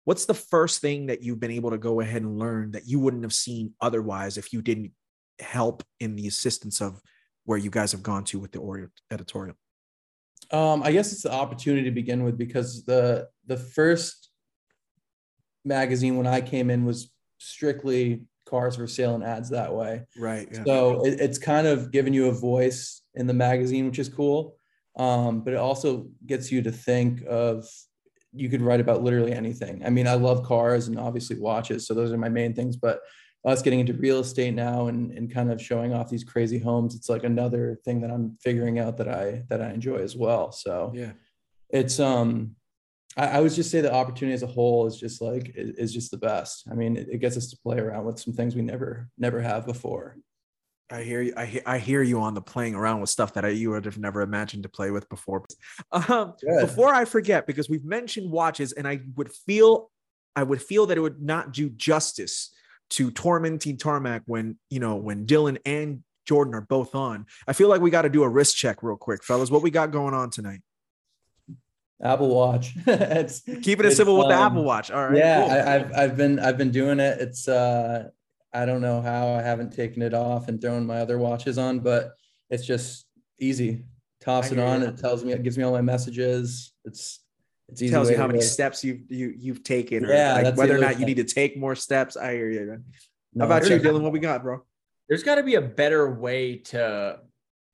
what's 0.04 0.26
the 0.26 0.34
first 0.34 0.80
thing 0.80 1.06
that 1.06 1.22
you've 1.22 1.40
been 1.40 1.50
able 1.50 1.70
to 1.70 1.78
go 1.78 2.00
ahead 2.00 2.22
and 2.22 2.38
learn 2.38 2.70
that 2.70 2.86
you 2.86 3.00
wouldn't 3.00 3.24
have 3.24 3.32
seen 3.32 3.74
otherwise 3.80 4.38
if 4.38 4.52
you 4.52 4.62
didn't 4.62 4.92
help 5.40 5.82
in 6.00 6.16
the 6.16 6.26
assistance 6.26 6.80
of 6.80 7.00
where 7.44 7.58
you 7.58 7.70
guys 7.70 7.92
have 7.92 8.02
gone 8.02 8.24
to 8.24 8.38
with 8.38 8.52
the 8.52 8.58
Oreo 8.58 8.88
editorial? 9.10 9.56
Um, 10.50 10.82
I 10.82 10.92
guess 10.92 11.12
it's 11.12 11.22
the 11.22 11.32
opportunity 11.32 11.84
to 11.84 11.90
begin 11.90 12.24
with 12.24 12.36
because 12.36 12.84
the 12.84 13.28
the 13.46 13.56
first 13.56 14.30
magazine 15.64 16.16
when 16.16 16.26
I 16.26 16.40
came 16.40 16.70
in 16.70 16.84
was 16.84 17.12
strictly 17.38 18.22
cars 18.44 18.76
for 18.76 18.86
sale 18.86 19.14
and 19.14 19.24
ads 19.24 19.50
that 19.50 19.74
way. 19.74 20.02
Right. 20.16 20.48
Yeah. 20.52 20.64
So 20.64 21.06
it, 21.06 21.20
it's 21.20 21.38
kind 21.38 21.66
of 21.66 21.90
giving 21.90 22.12
you 22.12 22.26
a 22.26 22.32
voice 22.32 23.02
in 23.14 23.26
the 23.26 23.34
magazine, 23.34 23.86
which 23.86 23.98
is 23.98 24.08
cool. 24.08 24.56
Um, 24.96 25.40
but 25.42 25.54
it 25.54 25.58
also 25.58 26.08
gets 26.26 26.52
you 26.52 26.60
to 26.62 26.72
think 26.72 27.22
of 27.26 27.66
you 28.34 28.48
could 28.48 28.62
write 28.62 28.80
about 28.80 29.02
literally 29.02 29.32
anything. 29.32 29.84
I 29.84 29.90
mean, 29.90 30.06
I 30.06 30.14
love 30.14 30.42
cars 30.44 30.88
and 30.88 30.98
obviously 30.98 31.38
watches, 31.38 31.86
so 31.86 31.94
those 31.94 32.12
are 32.12 32.18
my 32.18 32.28
main 32.28 32.54
things. 32.54 32.76
But 32.76 33.00
us 33.44 33.62
getting 33.62 33.80
into 33.80 33.92
real 33.94 34.20
estate 34.20 34.54
now 34.54 34.86
and, 34.86 35.10
and 35.12 35.32
kind 35.32 35.50
of 35.50 35.60
showing 35.60 35.92
off 35.92 36.08
these 36.08 36.24
crazy 36.24 36.58
homes 36.58 36.94
it's 36.94 37.08
like 37.08 37.24
another 37.24 37.78
thing 37.84 38.00
that 38.00 38.10
i'm 38.10 38.36
figuring 38.40 38.78
out 38.78 38.96
that 38.96 39.08
i 39.08 39.42
that 39.48 39.60
i 39.60 39.70
enjoy 39.70 39.96
as 39.96 40.16
well 40.16 40.52
so 40.52 40.92
yeah 40.94 41.12
it's 41.70 41.98
um 41.98 42.54
I, 43.16 43.26
I 43.26 43.40
would 43.40 43.52
just 43.52 43.70
say 43.70 43.80
the 43.80 43.92
opportunity 43.92 44.34
as 44.34 44.42
a 44.42 44.46
whole 44.46 44.86
is 44.86 44.98
just 44.98 45.20
like 45.20 45.52
is 45.54 45.92
just 45.92 46.10
the 46.10 46.18
best 46.18 46.66
i 46.70 46.74
mean 46.74 46.96
it, 46.96 47.08
it 47.10 47.18
gets 47.18 47.36
us 47.36 47.48
to 47.48 47.58
play 47.58 47.78
around 47.78 48.04
with 48.04 48.18
some 48.18 48.32
things 48.32 48.54
we 48.54 48.62
never 48.62 49.08
never 49.18 49.40
have 49.40 49.66
before 49.66 50.16
I 50.90 51.04
hear 51.04 51.22
you. 51.22 51.32
I 51.38 51.46
hear, 51.46 51.62
I 51.64 51.78
hear 51.78 52.02
you 52.02 52.20
on 52.20 52.34
the 52.34 52.42
playing 52.42 52.74
around 52.74 53.00
with 53.00 53.08
stuff 53.08 53.32
that 53.32 53.46
I, 53.46 53.48
you 53.48 53.70
would 53.70 53.86
have 53.86 53.96
never 53.96 54.20
imagined 54.20 54.64
to 54.64 54.68
play 54.68 54.90
with 54.90 55.08
before. 55.08 55.42
Um, 55.90 56.34
before 56.60 56.92
I 56.92 57.06
forget, 57.06 57.46
because 57.46 57.70
we've 57.70 57.84
mentioned 57.84 58.30
watches, 58.30 58.72
and 58.72 58.86
I 58.86 59.00
would 59.16 59.32
feel, 59.32 59.90
I 60.36 60.42
would 60.42 60.60
feel 60.60 60.84
that 60.86 60.98
it 60.98 61.00
would 61.00 61.22
not 61.22 61.54
do 61.54 61.70
justice 61.70 62.52
to 62.92 63.10
tormenting 63.10 63.76
tarmac 63.76 64.22
when 64.26 64.58
you 64.70 64.80
know 64.80 64.96
when 64.96 65.26
Dylan 65.26 65.58
and 65.64 66.02
Jordan 66.26 66.54
are 66.54 66.60
both 66.60 66.94
on. 66.94 67.26
I 67.46 67.52
feel 67.52 67.68
like 67.68 67.80
we 67.80 67.90
got 67.90 68.02
to 68.02 68.08
do 68.08 68.22
a 68.22 68.28
wrist 68.28 68.56
check 68.56 68.82
real 68.82 68.96
quick, 68.96 69.24
fellas. 69.24 69.50
What 69.50 69.62
we 69.62 69.70
got 69.70 69.90
going 69.90 70.14
on 70.14 70.30
tonight? 70.30 70.60
Apple 72.02 72.34
Watch. 72.34 72.74
it's 72.86 73.40
keeping 73.62 73.86
it 73.86 73.92
simple 73.92 74.14
um, 74.14 74.18
with 74.20 74.28
the 74.28 74.36
um, 74.36 74.52
Apple 74.52 74.64
Watch. 74.64 74.90
All 74.90 75.06
right. 75.06 75.16
Yeah, 75.16 75.42
cool. 75.42 75.50
I, 75.50 75.56
have 75.56 75.92
I've 75.94 76.16
been 76.16 76.38
I've 76.38 76.58
been 76.58 76.70
doing 76.70 77.00
it. 77.00 77.20
It's 77.20 77.48
uh 77.48 78.08
I 78.52 78.66
don't 78.66 78.82
know 78.82 79.00
how 79.00 79.28
I 79.28 79.42
haven't 79.42 79.72
taken 79.72 80.02
it 80.02 80.12
off 80.12 80.48
and 80.48 80.60
thrown 80.60 80.86
my 80.86 80.98
other 80.98 81.18
watches 81.18 81.56
on, 81.58 81.80
but 81.80 82.12
it's 82.50 82.66
just 82.66 83.06
easy. 83.40 83.84
Toss 84.20 84.52
it 84.52 84.58
on. 84.58 84.82
It 84.82 84.98
tells 84.98 85.24
me 85.24 85.32
it 85.32 85.42
gives 85.42 85.56
me 85.56 85.64
all 85.64 85.72
my 85.72 85.80
messages. 85.80 86.72
It's 86.84 87.21
it 87.68 87.90
tells 87.90 88.10
you 88.10 88.16
how 88.16 88.26
many 88.26 88.40
steps 88.40 88.84
you've 88.84 89.10
you, 89.10 89.34
you've 89.36 89.64
taken, 89.64 90.04
yeah, 90.06 90.34
like 90.34 90.56
whether 90.56 90.76
or 90.76 90.80
not 90.80 91.00
you 91.00 91.06
need 91.06 91.16
to 91.16 91.24
take 91.24 91.56
more 91.56 91.74
steps. 91.74 92.16
I 92.16 92.32
hear 92.32 92.50
you. 92.50 92.82
No, 93.34 93.46
how 93.46 93.56
about 93.56 93.68
you, 93.68 93.78
Dylan? 93.78 94.02
What 94.02 94.12
we 94.12 94.18
got, 94.18 94.42
bro? 94.42 94.62
There's 95.08 95.22
got 95.22 95.36
to 95.36 95.42
be 95.42 95.54
a 95.54 95.62
better 95.62 96.12
way 96.12 96.56
to 96.56 97.20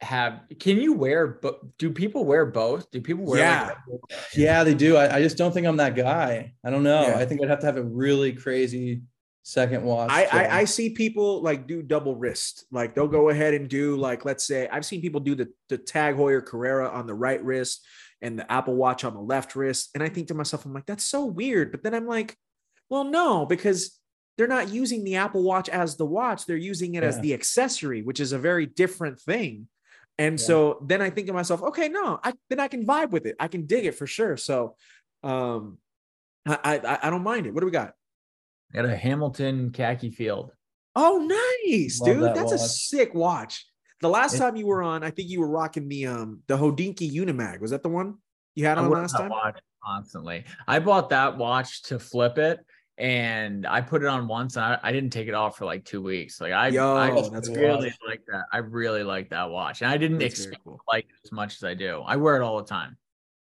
have. 0.00 0.40
Can 0.60 0.78
you 0.78 0.92
wear? 0.92 1.26
But 1.26 1.78
do 1.78 1.90
people 1.90 2.24
wear 2.24 2.46
both? 2.46 2.90
Do 2.90 3.00
people 3.00 3.24
wear? 3.24 3.40
Yeah, 3.40 3.72
like 3.88 4.00
yeah, 4.34 4.64
they 4.64 4.74
do. 4.74 4.96
I, 4.96 5.16
I 5.16 5.22
just 5.22 5.36
don't 5.36 5.52
think 5.52 5.66
I'm 5.66 5.78
that 5.78 5.96
guy. 5.96 6.54
I 6.64 6.70
don't 6.70 6.82
know. 6.82 7.02
Yeah. 7.02 7.18
I 7.18 7.26
think 7.26 7.42
I'd 7.42 7.50
have 7.50 7.60
to 7.60 7.66
have 7.66 7.76
a 7.76 7.82
really 7.82 8.32
crazy 8.32 9.02
second 9.48 9.82
watch. 9.82 10.10
I, 10.10 10.24
I, 10.24 10.58
I 10.58 10.64
see 10.64 10.90
people 10.90 11.42
like 11.42 11.66
do 11.66 11.82
double 11.82 12.14
wrist. 12.14 12.66
Like 12.70 12.94
they'll 12.94 13.08
go 13.08 13.30
ahead 13.30 13.54
and 13.54 13.68
do 13.68 13.96
like 13.96 14.24
let's 14.24 14.46
say 14.46 14.68
I've 14.68 14.84
seen 14.84 15.00
people 15.00 15.20
do 15.20 15.34
the 15.34 15.48
the 15.68 15.78
Tag 15.78 16.16
Heuer 16.16 16.44
Carrera 16.44 16.88
on 16.88 17.06
the 17.06 17.14
right 17.14 17.42
wrist 17.42 17.84
and 18.22 18.38
the 18.38 18.50
Apple 18.50 18.74
Watch 18.74 19.04
on 19.04 19.14
the 19.14 19.20
left 19.20 19.54
wrist. 19.56 19.90
And 19.94 20.02
I 20.02 20.08
think 20.08 20.28
to 20.28 20.34
myself, 20.34 20.64
I'm 20.64 20.72
like, 20.72 20.86
that's 20.86 21.04
so 21.04 21.24
weird. 21.24 21.70
But 21.70 21.82
then 21.82 21.94
I'm 21.94 22.06
like, 22.06 22.36
well, 22.90 23.04
no, 23.04 23.46
because 23.46 23.98
they're 24.36 24.46
not 24.46 24.68
using 24.68 25.04
the 25.04 25.16
Apple 25.16 25.42
Watch 25.42 25.68
as 25.68 25.96
the 25.96 26.06
watch. 26.06 26.46
They're 26.46 26.56
using 26.56 26.94
it 26.94 27.02
yeah. 27.02 27.08
as 27.08 27.20
the 27.20 27.34
accessory, 27.34 28.02
which 28.02 28.20
is 28.20 28.32
a 28.32 28.38
very 28.38 28.66
different 28.66 29.20
thing. 29.20 29.68
And 30.16 30.38
yeah. 30.38 30.44
so 30.44 30.84
then 30.86 31.00
I 31.00 31.10
think 31.10 31.26
to 31.28 31.32
myself, 31.32 31.62
okay, 31.62 31.88
no, 31.88 32.18
I 32.22 32.32
then 32.50 32.60
I 32.60 32.68
can 32.68 32.84
vibe 32.84 33.10
with 33.10 33.26
it. 33.26 33.36
I 33.38 33.48
can 33.48 33.66
dig 33.66 33.84
it 33.84 33.94
for 33.94 34.06
sure. 34.06 34.36
So 34.36 34.74
um 35.22 35.78
I 36.46 36.80
I, 36.84 36.98
I 37.04 37.10
don't 37.10 37.22
mind 37.22 37.46
it. 37.46 37.54
What 37.54 37.60
do 37.60 37.66
we 37.66 37.72
got? 37.72 37.94
Got 38.72 38.84
a 38.84 38.96
Hamilton 38.96 39.70
khaki 39.70 40.10
field. 40.10 40.52
Oh, 40.94 41.18
nice, 41.64 42.00
Love 42.00 42.08
dude. 42.08 42.22
That 42.24 42.34
That's 42.34 42.50
watch. 42.50 42.60
a 42.60 42.64
sick 42.64 43.14
watch. 43.14 43.66
The 44.00 44.08
last 44.08 44.34
it, 44.34 44.38
time 44.38 44.56
you 44.56 44.66
were 44.66 44.82
on, 44.82 45.02
I 45.02 45.10
think 45.10 45.28
you 45.28 45.40
were 45.40 45.48
rocking 45.48 45.88
the 45.88 46.06
um 46.06 46.42
the 46.46 46.56
Hodinkee 46.56 47.12
Unimatic. 47.12 47.60
Was 47.60 47.72
that 47.72 47.82
the 47.82 47.88
one 47.88 48.18
you 48.54 48.66
had 48.66 48.78
on 48.78 48.90
last 48.90 49.12
time? 49.12 49.30
Constantly. 49.84 50.44
I 50.66 50.78
bought 50.80 51.10
that 51.10 51.38
watch 51.38 51.82
to 51.84 51.98
flip 51.98 52.38
it, 52.38 52.60
and 52.98 53.66
I 53.66 53.80
put 53.80 54.02
it 54.02 54.08
on 54.08 54.26
once, 54.26 54.56
and 54.56 54.64
I, 54.64 54.78
I 54.82 54.92
didn't 54.92 55.10
take 55.10 55.28
it 55.28 55.34
off 55.34 55.56
for 55.56 55.64
like 55.64 55.84
two 55.84 56.02
weeks. 56.02 56.40
Like 56.40 56.52
I, 56.52 56.68
Yo, 56.68 56.96
I 56.96 57.10
that's 57.30 57.48
really 57.48 57.90
cool. 57.90 58.08
like 58.08 58.22
that. 58.26 58.44
I 58.52 58.58
really 58.58 59.04
like 59.04 59.30
that 59.30 59.50
watch, 59.50 59.82
and 59.82 59.90
I 59.90 59.96
didn't 59.96 60.18
that's 60.18 60.40
expect 60.40 60.64
cool. 60.64 60.80
like 60.88 61.04
it 61.04 61.16
as 61.24 61.32
much 61.32 61.54
as 61.54 61.64
I 61.64 61.74
do. 61.74 62.02
I 62.04 62.16
wear 62.16 62.36
it 62.36 62.42
all 62.42 62.58
the 62.58 62.66
time. 62.68 62.96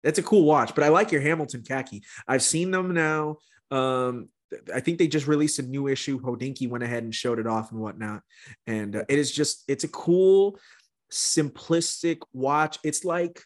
It's 0.03 0.19
a 0.19 0.23
cool 0.23 0.45
watch, 0.45 0.75
but 0.75 0.85
I 0.85 0.89
like 0.89 1.13
your 1.13 1.21
Hamilton 1.21 1.63
khaki. 1.63 2.03
I've 2.29 2.43
seen 2.43 2.71
them 2.71 2.93
now. 2.93 3.39
Um, 3.71 4.29
I 4.73 4.81
think 4.81 4.99
they 4.99 5.09
just 5.09 5.27
released 5.27 5.59
a 5.59 5.63
new 5.63 5.89
issue. 5.89 6.21
Hodinkee 6.21 6.69
went 6.69 6.85
ahead 6.85 7.03
and 7.03 7.15
showed 7.15 7.39
it 7.39 7.47
off 7.47 7.73
and 7.73 7.81
whatnot. 7.81 8.23
And 8.67 8.97
uh, 8.97 9.05
it 9.09 9.19
is 9.19 9.33
just, 9.33 9.65
it's 9.69 9.85
a 9.85 9.89
cool, 9.89 10.59
simplistic 11.11 12.19
watch. 12.33 12.79
It's 12.85 13.05
like, 13.05 13.43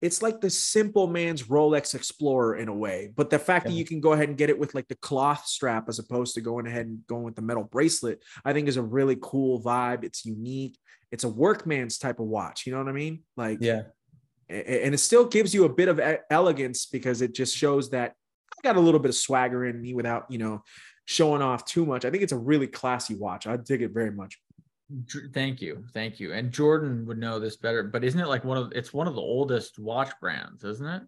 it's 0.00 0.22
like 0.22 0.40
the 0.40 0.50
simple 0.50 1.08
man's 1.08 1.42
Rolex 1.44 1.94
Explorer 1.96 2.56
in 2.56 2.68
a 2.68 2.74
way. 2.74 3.10
But 3.16 3.30
the 3.30 3.38
fact 3.40 3.66
yeah. 3.66 3.72
that 3.72 3.76
you 3.76 3.84
can 3.84 4.00
go 4.00 4.12
ahead 4.12 4.28
and 4.28 4.38
get 4.38 4.50
it 4.50 4.58
with 4.58 4.72
like 4.72 4.86
the 4.86 4.94
cloth 4.94 5.46
strap 5.46 5.88
as 5.88 5.98
opposed 5.98 6.34
to 6.36 6.40
going 6.40 6.68
ahead 6.68 6.86
and 6.86 7.04
going 7.08 7.24
with 7.24 7.34
the 7.34 7.42
metal 7.42 7.64
bracelet, 7.64 8.22
I 8.44 8.52
think 8.52 8.68
is 8.68 8.76
a 8.76 8.82
really 8.82 9.16
cool 9.20 9.60
vibe. 9.60 10.04
It's 10.04 10.24
unique. 10.24 10.78
It's 11.10 11.24
a 11.24 11.28
workman's 11.28 11.98
type 11.98 12.20
of 12.20 12.26
watch. 12.26 12.64
You 12.64 12.72
know 12.72 12.78
what 12.78 12.88
I 12.88 12.92
mean? 12.92 13.24
Like, 13.36 13.58
yeah. 13.60 13.82
And 14.48 14.94
it 14.94 14.98
still 14.98 15.26
gives 15.26 15.52
you 15.52 15.64
a 15.64 15.68
bit 15.68 15.88
of 15.88 16.00
elegance 16.30 16.86
because 16.86 17.20
it 17.20 17.34
just 17.34 17.54
shows 17.54 17.90
that 17.90 18.14
got 18.62 18.76
a 18.76 18.80
little 18.80 19.00
bit 19.00 19.10
of 19.10 19.14
swagger 19.14 19.66
in 19.66 19.80
me 19.80 19.94
without, 19.94 20.30
you 20.30 20.38
know, 20.38 20.62
showing 21.04 21.42
off 21.42 21.64
too 21.64 21.86
much. 21.86 22.04
I 22.04 22.10
think 22.10 22.22
it's 22.22 22.32
a 22.32 22.38
really 22.38 22.66
classy 22.66 23.14
watch. 23.14 23.46
I 23.46 23.56
dig 23.56 23.82
it 23.82 23.92
very 23.92 24.10
much. 24.10 24.38
Thank 25.34 25.60
you, 25.60 25.84
thank 25.92 26.18
you. 26.18 26.32
And 26.32 26.50
Jordan 26.50 27.04
would 27.06 27.18
know 27.18 27.38
this 27.38 27.56
better, 27.56 27.82
but 27.82 28.04
isn't 28.04 28.20
it 28.20 28.26
like 28.26 28.44
one 28.44 28.56
of 28.56 28.72
it's 28.74 28.92
one 28.92 29.06
of 29.06 29.14
the 29.14 29.20
oldest 29.20 29.78
watch 29.78 30.10
brands, 30.20 30.64
isn't 30.64 30.86
it? 30.86 31.02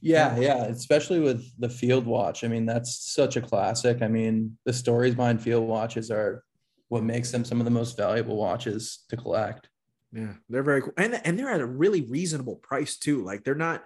Yeah, 0.00 0.38
yeah, 0.38 0.64
especially 0.64 1.18
with 1.18 1.50
the 1.58 1.68
Field 1.68 2.06
Watch. 2.06 2.44
I 2.44 2.48
mean, 2.48 2.66
that's 2.66 3.12
such 3.12 3.36
a 3.36 3.40
classic. 3.40 4.02
I 4.02 4.08
mean, 4.08 4.56
the 4.66 4.72
stories 4.72 5.14
behind 5.14 5.42
Field 5.42 5.66
Watches 5.66 6.10
are 6.10 6.44
what 6.88 7.02
makes 7.02 7.30
them 7.30 7.44
some 7.44 7.58
of 7.58 7.64
the 7.64 7.70
most 7.70 7.96
valuable 7.96 8.36
watches 8.36 9.04
to 9.08 9.16
collect. 9.16 9.68
Yeah, 10.12 10.34
they're 10.48 10.62
very 10.62 10.82
cool, 10.82 10.92
and 10.96 11.20
and 11.24 11.38
they're 11.38 11.50
at 11.50 11.60
a 11.60 11.66
really 11.66 12.02
reasonable 12.02 12.56
price 12.56 12.98
too. 12.98 13.24
Like 13.24 13.42
they're 13.42 13.54
not 13.54 13.84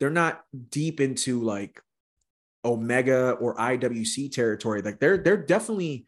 they're 0.00 0.10
not 0.10 0.42
deep 0.68 1.00
into 1.00 1.40
like 1.42 1.80
Omega 2.64 3.32
or 3.32 3.56
IWC 3.56 4.32
territory. 4.32 4.82
Like 4.82 5.00
they're 5.00 5.18
they're 5.18 5.36
definitely 5.36 6.06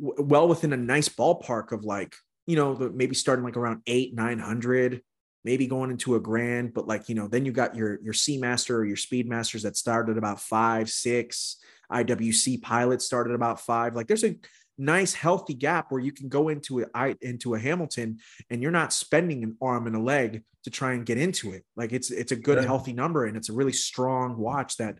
w- 0.00 0.22
well 0.22 0.48
within 0.48 0.72
a 0.72 0.76
nice 0.76 1.08
ballpark 1.08 1.72
of 1.72 1.84
like 1.84 2.14
you 2.46 2.56
know 2.56 2.74
the, 2.74 2.90
maybe 2.90 3.14
starting 3.14 3.44
like 3.44 3.56
around 3.56 3.82
eight 3.86 4.14
nine 4.14 4.38
hundred, 4.38 5.02
maybe 5.44 5.66
going 5.66 5.90
into 5.90 6.14
a 6.14 6.20
grand. 6.20 6.74
But 6.74 6.86
like 6.86 7.08
you 7.08 7.14
know 7.14 7.28
then 7.28 7.44
you 7.44 7.52
got 7.52 7.74
your 7.74 8.00
your 8.02 8.14
Seamaster 8.14 8.74
or 8.74 8.84
your 8.84 8.96
Speedmasters 8.96 9.62
that 9.62 9.76
started 9.76 10.18
about 10.18 10.40
five 10.40 10.90
six. 10.90 11.58
IWC 11.90 12.60
Pilot 12.60 13.00
started 13.00 13.34
about 13.34 13.60
five. 13.60 13.96
Like 13.96 14.08
there's 14.08 14.24
a 14.24 14.36
nice 14.76 15.12
healthy 15.12 15.54
gap 15.54 15.90
where 15.90 16.00
you 16.00 16.12
can 16.12 16.28
go 16.28 16.48
into 16.48 16.80
a 16.94 17.16
into 17.20 17.54
a 17.54 17.58
Hamilton 17.58 18.18
and 18.50 18.62
you're 18.62 18.70
not 18.70 18.92
spending 18.92 19.42
an 19.42 19.56
arm 19.60 19.86
and 19.86 19.96
a 19.96 20.00
leg 20.00 20.42
to 20.64 20.70
try 20.70 20.92
and 20.92 21.04
get 21.04 21.18
into 21.18 21.52
it. 21.52 21.64
Like 21.76 21.92
it's 21.92 22.10
it's 22.10 22.32
a 22.32 22.36
good 22.36 22.58
yeah. 22.58 22.66
healthy 22.66 22.92
number 22.92 23.24
and 23.24 23.36
it's 23.36 23.48
a 23.48 23.54
really 23.54 23.72
strong 23.72 24.36
watch 24.36 24.76
that 24.76 24.98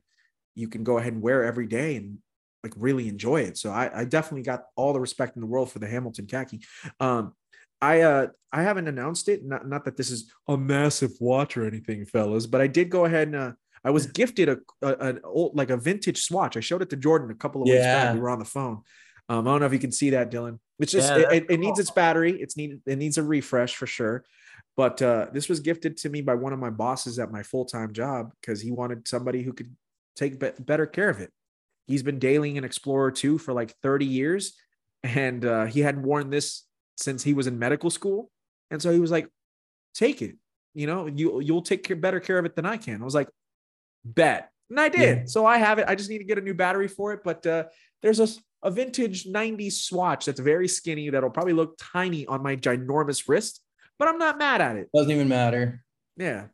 you 0.59 0.69
can 0.69 0.85
go 0.85 0.99
ahead 0.99 1.13
and 1.13 1.23
wear 1.23 1.45
every 1.45 1.67
day 1.67 1.97
and 1.97 2.19
like 2.65 2.73
really 2.77 3.09
enjoy 3.09 3.43
it. 3.43 3.57
So 3.57 3.71
I, 3.71 4.01
I 4.01 4.05
definitely 4.05 4.43
got 4.43 4.65
all 4.77 4.93
the 4.93 5.01
respect 5.01 5.37
in 5.37 5.41
the 5.41 5.47
world 5.47 5.71
for 5.71 5.79
the 5.79 5.87
Hamilton 5.87 6.27
khaki. 6.27 6.61
Um, 7.01 7.35
I 7.81 8.01
uh 8.01 8.27
I 8.53 8.63
haven't 8.63 8.89
announced 8.89 9.29
it. 9.29 9.45
Not 9.45 9.69
not 9.69 9.85
that 9.85 9.97
this 9.97 10.11
is 10.11 10.33
a 10.49 10.57
massive 10.57 11.13
watch 11.21 11.57
or 11.57 11.67
anything, 11.67 12.05
fellas, 12.05 12.47
but 12.47 12.61
I 12.61 12.67
did 12.67 12.91
go 12.91 13.05
ahead 13.05 13.29
and 13.29 13.37
uh, 13.37 13.53
I 13.85 13.91
was 13.91 14.07
gifted 14.07 14.49
a, 14.49 14.59
a, 14.83 14.95
an 14.97 15.21
old 15.23 15.57
like 15.57 15.71
a 15.71 15.77
vintage 15.77 16.23
swatch. 16.23 16.57
I 16.57 16.61
showed 16.61 16.83
it 16.83 16.91
to 16.91 16.97
Jordan 16.97 17.31
a 17.31 17.35
couple 17.35 17.63
of 17.63 17.69
weeks 17.69 17.85
back. 17.85 18.15
We 18.15 18.21
were 18.21 18.31
on 18.31 18.41
the 18.41 18.45
phone. 18.45 18.83
Um, 19.29 19.47
I 19.47 19.51
don't 19.53 19.61
know 19.61 19.67
if 19.67 19.73
you 19.73 19.79
can 19.79 19.93
see 19.93 20.11
that, 20.11 20.31
Dylan. 20.31 20.59
It's 20.81 20.91
just 20.93 21.11
yeah, 21.11 21.31
it, 21.31 21.47
it, 21.51 21.61
needs 21.61 21.79
its 21.79 21.91
battery. 21.91 22.41
It's 22.41 22.57
needed. 22.57 22.81
It 22.87 22.97
needs 22.97 23.19
a 23.19 23.23
refresh 23.23 23.77
for 23.77 23.87
sure. 23.87 24.25
But 24.77 25.03
uh, 25.03 25.27
this 25.33 25.49
was 25.49 25.61
gifted 25.61 25.97
to 25.99 26.09
me 26.09 26.23
by 26.23 26.35
one 26.35 26.53
of 26.53 26.59
my 26.59 26.71
bosses 26.71 27.19
at 27.19 27.31
my 27.31 27.43
full 27.43 27.65
time 27.65 27.93
job 27.93 28.33
because 28.41 28.61
he 28.61 28.71
wanted 28.71 29.07
somebody 29.07 29.43
who 29.43 29.53
could 29.53 29.75
take 30.19 30.39
be- 30.39 30.51
better 30.59 30.87
care 30.87 31.09
of 31.09 31.21
it. 31.21 31.31
He's 31.87 32.03
been 32.03 32.21
dailying 32.21 32.59
an 32.59 32.65
Explorer 32.65 33.11
2 33.11 33.39
for 33.39 33.55
like 33.55 33.75
30 33.83 34.05
years, 34.05 34.55
and 35.03 35.45
uh, 35.45 35.65
he 35.67 35.81
hadn't 35.81 36.03
worn 36.03 36.29
this 36.29 36.65
since 36.97 37.23
he 37.23 37.33
was 37.33 37.47
in 37.47 37.59
medical 37.59 37.89
school. 37.89 38.31
And 38.71 38.83
so 38.83 38.93
he 38.93 38.99
was 38.99 39.11
like, 39.11 39.29
"Take 39.95 40.21
it. 40.21 40.37
You 40.75 40.87
know, 40.87 41.07
you 41.07 41.41
you'll 41.41 41.63
take 41.63 41.85
care, 41.85 41.97
better 41.97 42.21
care 42.21 42.39
of 42.39 42.45
it 42.45 42.55
than 42.57 42.67
I 42.67 42.77
can." 42.77 43.01
I 43.01 43.05
was 43.05 43.15
like, 43.15 43.31
"Bet." 44.05 44.51
And 44.69 44.79
I 44.79 44.91
did. 44.91 45.19
Yeah. 45.19 45.25
So 45.25 45.47
I 45.47 45.57
have 45.57 45.79
it. 45.79 45.87
I 45.89 45.95
just 45.95 46.11
need 46.11 46.19
to 46.19 46.25
get 46.25 46.37
a 46.37 46.43
new 46.43 46.53
battery 46.53 46.89
for 46.89 47.15
it. 47.15 47.21
But 47.25 47.47
uh, 47.47 47.65
there's 48.03 48.21
a 48.21 48.29
a 48.63 48.71
vintage 48.71 49.25
90s 49.25 49.73
swatch 49.73 50.27
that's 50.27 50.41
very 50.41 50.69
skinny 50.69 51.11
that'll 51.11 51.31
probably 51.31 51.53
look 51.53 51.77
tiny 51.79 52.27
on 52.27 52.43
my 52.43 52.57
ginormous 52.57 53.29
wrist, 53.29 53.63
but 53.99 54.09
I'm 54.09 54.19
not 54.19 54.39
mad 54.39 54.61
at 54.61 54.77
it. 54.77 54.89
Doesn't 54.93 55.13
even 55.13 55.29
matter. 55.29 55.85
Yeah. 56.17 56.47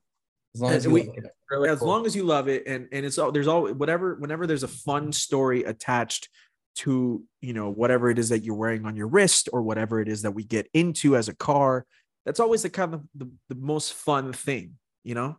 As 0.54 0.60
long 0.60 0.72
as, 0.72 0.88
we, 0.88 1.10
really 1.50 1.68
as 1.68 1.80
cool. 1.80 1.88
long 1.88 2.06
as 2.06 2.14
you 2.14 2.22
love 2.22 2.48
it 2.48 2.64
and 2.66 2.86
and 2.92 3.04
it's 3.04 3.18
all 3.18 3.32
there's 3.32 3.48
all 3.48 3.72
whatever 3.72 4.14
whenever 4.14 4.46
there's 4.46 4.62
a 4.62 4.68
fun 4.68 5.12
story 5.12 5.64
attached 5.64 6.28
to 6.76 7.22
you 7.40 7.52
know 7.52 7.70
whatever 7.70 8.08
it 8.08 8.18
is 8.18 8.28
that 8.28 8.44
you're 8.44 8.54
wearing 8.54 8.86
on 8.86 8.96
your 8.96 9.08
wrist 9.08 9.48
or 9.52 9.62
whatever 9.62 10.00
it 10.00 10.08
is 10.08 10.22
that 10.22 10.30
we 10.30 10.44
get 10.44 10.68
into 10.72 11.16
as 11.16 11.28
a 11.28 11.34
car 11.34 11.86
that's 12.24 12.40
always 12.40 12.62
the 12.62 12.70
kind 12.70 12.94
of 12.94 13.02
the, 13.14 13.28
the 13.48 13.56
most 13.56 13.94
fun 13.94 14.32
thing 14.32 14.74
you 15.04 15.14
know? 15.14 15.36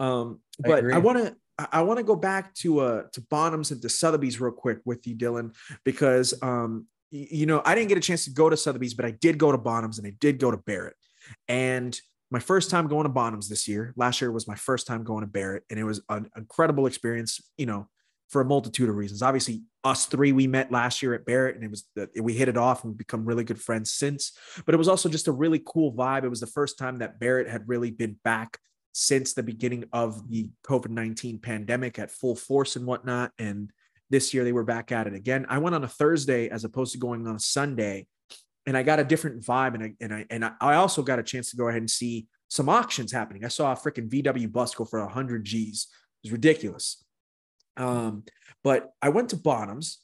Um 0.00 0.40
but 0.58 0.84
i, 0.84 0.96
I 0.96 0.98
want 0.98 1.18
to 1.18 1.36
I 1.72 1.82
want 1.82 1.98
to 1.98 2.04
go 2.04 2.14
back 2.14 2.54
to 2.56 2.80
uh 2.80 3.02
to 3.12 3.20
Bonhams 3.22 3.72
and 3.72 3.82
to 3.82 3.88
Sotheby's 3.88 4.40
real 4.40 4.52
quick 4.52 4.78
with 4.84 5.06
you, 5.06 5.16
Dylan, 5.16 5.54
because 5.84 6.34
um 6.42 6.86
you 7.10 7.46
know 7.46 7.62
I 7.64 7.74
didn't 7.74 7.88
get 7.88 7.98
a 7.98 8.02
chance 8.02 8.24
to 8.24 8.30
go 8.30 8.48
to 8.48 8.56
Sotheby's, 8.56 8.94
but 8.94 9.04
I 9.04 9.10
did 9.10 9.38
go 9.38 9.50
to 9.50 9.58
Bonhams 9.58 9.98
and 9.98 10.06
I 10.06 10.12
did 10.20 10.38
go 10.38 10.50
to 10.50 10.56
Barrett, 10.56 10.94
and 11.48 11.98
my 12.30 12.38
first 12.38 12.70
time 12.70 12.88
going 12.88 13.04
to 13.04 13.12
Bonhams 13.12 13.48
this 13.48 13.66
year. 13.66 13.92
Last 13.96 14.20
year 14.20 14.30
was 14.30 14.48
my 14.48 14.54
first 14.54 14.86
time 14.86 15.04
going 15.04 15.22
to 15.22 15.26
Barrett, 15.26 15.64
and 15.70 15.78
it 15.78 15.84
was 15.84 16.00
an 16.08 16.30
incredible 16.36 16.86
experience. 16.86 17.40
You 17.56 17.66
know, 17.66 17.88
for 18.28 18.42
a 18.42 18.44
multitude 18.44 18.88
of 18.88 18.96
reasons. 18.96 19.22
Obviously, 19.22 19.62
us 19.84 20.06
three 20.06 20.32
we 20.32 20.46
met 20.46 20.70
last 20.70 21.02
year 21.02 21.14
at 21.14 21.24
Barrett, 21.24 21.56
and 21.56 21.64
it 21.64 21.70
was 21.70 21.86
the, 21.96 22.08
we 22.20 22.34
hit 22.34 22.48
it 22.48 22.56
off 22.56 22.84
and 22.84 22.92
we've 22.92 22.98
become 22.98 23.24
really 23.24 23.44
good 23.44 23.60
friends 23.60 23.92
since. 23.92 24.32
But 24.66 24.74
it 24.74 24.78
was 24.78 24.88
also 24.88 25.08
just 25.08 25.28
a 25.28 25.32
really 25.32 25.62
cool 25.64 25.92
vibe. 25.92 26.24
It 26.24 26.28
was 26.28 26.40
the 26.40 26.46
first 26.46 26.78
time 26.78 26.98
that 26.98 27.18
Barrett 27.18 27.48
had 27.48 27.68
really 27.68 27.90
been 27.90 28.18
back 28.24 28.58
since 28.92 29.32
the 29.32 29.42
beginning 29.42 29.84
of 29.92 30.28
the 30.28 30.50
COVID 30.66 30.90
19 30.90 31.38
pandemic 31.38 31.98
at 31.98 32.10
full 32.10 32.36
force 32.36 32.76
and 32.76 32.84
whatnot. 32.86 33.32
And 33.38 33.70
this 34.10 34.34
year 34.34 34.44
they 34.44 34.52
were 34.52 34.64
back 34.64 34.92
at 34.92 35.06
it 35.06 35.14
again. 35.14 35.46
I 35.48 35.58
went 35.58 35.74
on 35.74 35.84
a 35.84 35.88
Thursday 35.88 36.48
as 36.48 36.64
opposed 36.64 36.92
to 36.92 36.98
going 36.98 37.26
on 37.26 37.36
a 37.36 37.40
Sunday, 37.40 38.06
and 38.68 38.76
I 38.76 38.82
got 38.82 39.00
a 39.00 39.04
different 39.04 39.42
vibe. 39.42 39.74
And 39.74 39.82
I, 39.82 39.94
and 39.98 40.14
I, 40.14 40.26
and 40.28 40.44
I 40.60 40.74
also 40.74 41.00
got 41.02 41.18
a 41.18 41.22
chance 41.22 41.50
to 41.50 41.56
go 41.56 41.68
ahead 41.68 41.80
and 41.80 41.90
see 41.90 42.26
some 42.48 42.68
auctions 42.68 43.10
happening. 43.10 43.42
I 43.42 43.48
saw 43.48 43.72
a 43.72 43.76
freaking 43.76 44.10
VW 44.10 44.52
bus 44.52 44.74
go 44.74 44.84
for 44.84 45.00
100 45.00 45.42
G's. 45.42 45.86
It 46.22 46.26
was 46.26 46.32
ridiculous. 46.32 47.02
Um, 47.78 48.24
but 48.62 48.90
I 49.00 49.08
went 49.08 49.30
to 49.30 49.36
Bonhams, 49.36 49.96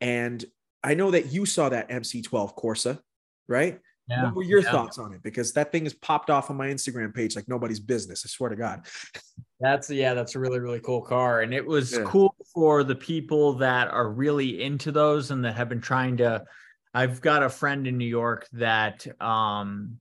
and 0.00 0.44
I 0.84 0.94
know 0.94 1.10
that 1.10 1.32
you 1.32 1.44
saw 1.44 1.70
that 1.70 1.88
MC12 1.88 2.56
Corsa, 2.56 3.00
right? 3.48 3.80
Yeah, 4.06 4.26
what 4.26 4.36
were 4.36 4.42
your 4.44 4.60
yeah. 4.60 4.70
thoughts 4.70 4.98
on 4.98 5.12
it? 5.12 5.22
Because 5.24 5.52
that 5.54 5.72
thing 5.72 5.82
has 5.84 5.94
popped 5.94 6.30
off 6.30 6.50
on 6.50 6.56
my 6.56 6.68
Instagram 6.68 7.12
page 7.12 7.34
like 7.34 7.48
nobody's 7.48 7.80
business. 7.80 8.22
I 8.24 8.28
swear 8.28 8.50
to 8.50 8.56
God. 8.56 8.86
That's 9.58 9.90
yeah, 9.90 10.14
that's 10.14 10.34
a 10.34 10.38
really 10.38 10.60
really 10.60 10.80
cool 10.80 11.00
car, 11.00 11.40
and 11.40 11.54
it 11.54 11.64
was 11.64 11.94
yeah. 11.94 12.04
cool 12.04 12.36
for 12.52 12.84
the 12.84 12.94
people 12.94 13.54
that 13.54 13.88
are 13.88 14.10
really 14.10 14.62
into 14.62 14.92
those 14.92 15.30
and 15.30 15.42
that 15.44 15.56
have 15.56 15.68
been 15.68 15.80
trying 15.80 16.18
to. 16.18 16.44
I've 16.94 17.20
got 17.20 17.42
a 17.42 17.48
friend 17.48 17.86
in 17.86 17.98
New 17.98 18.06
York 18.06 18.48
that 18.52 19.06
um 19.20 19.98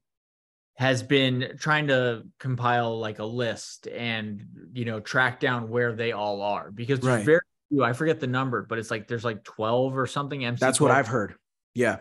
has 0.76 1.04
been 1.04 1.56
trying 1.60 1.88
to 1.88 2.24
compile 2.40 3.00
like 3.00 3.20
a 3.20 3.26
list 3.26 3.88
and 3.88 4.46
you 4.74 4.86
know 4.86 5.00
track 5.00 5.40
down 5.40 5.70
where 5.70 5.94
they 5.94 6.12
all 6.12 6.42
are 6.42 6.72
because 6.72 7.00
there's 7.00 7.18
right. 7.18 7.26
very 7.26 7.42
few. 7.70 7.84
I 7.84 7.94
forget 7.94 8.20
the 8.20 8.28
number, 8.28 8.64
but 8.64 8.80
it's 8.80 8.92
like 8.92 9.08
there's 9.08 9.26
like 9.26 9.44
twelve 9.44 9.98
or 9.98 10.08
something. 10.08 10.46
MC 10.46 10.60
That's 10.60 10.80
what 10.80 10.92
I've 10.92 11.08
heard. 11.08 11.36
Yeah, 11.74 11.98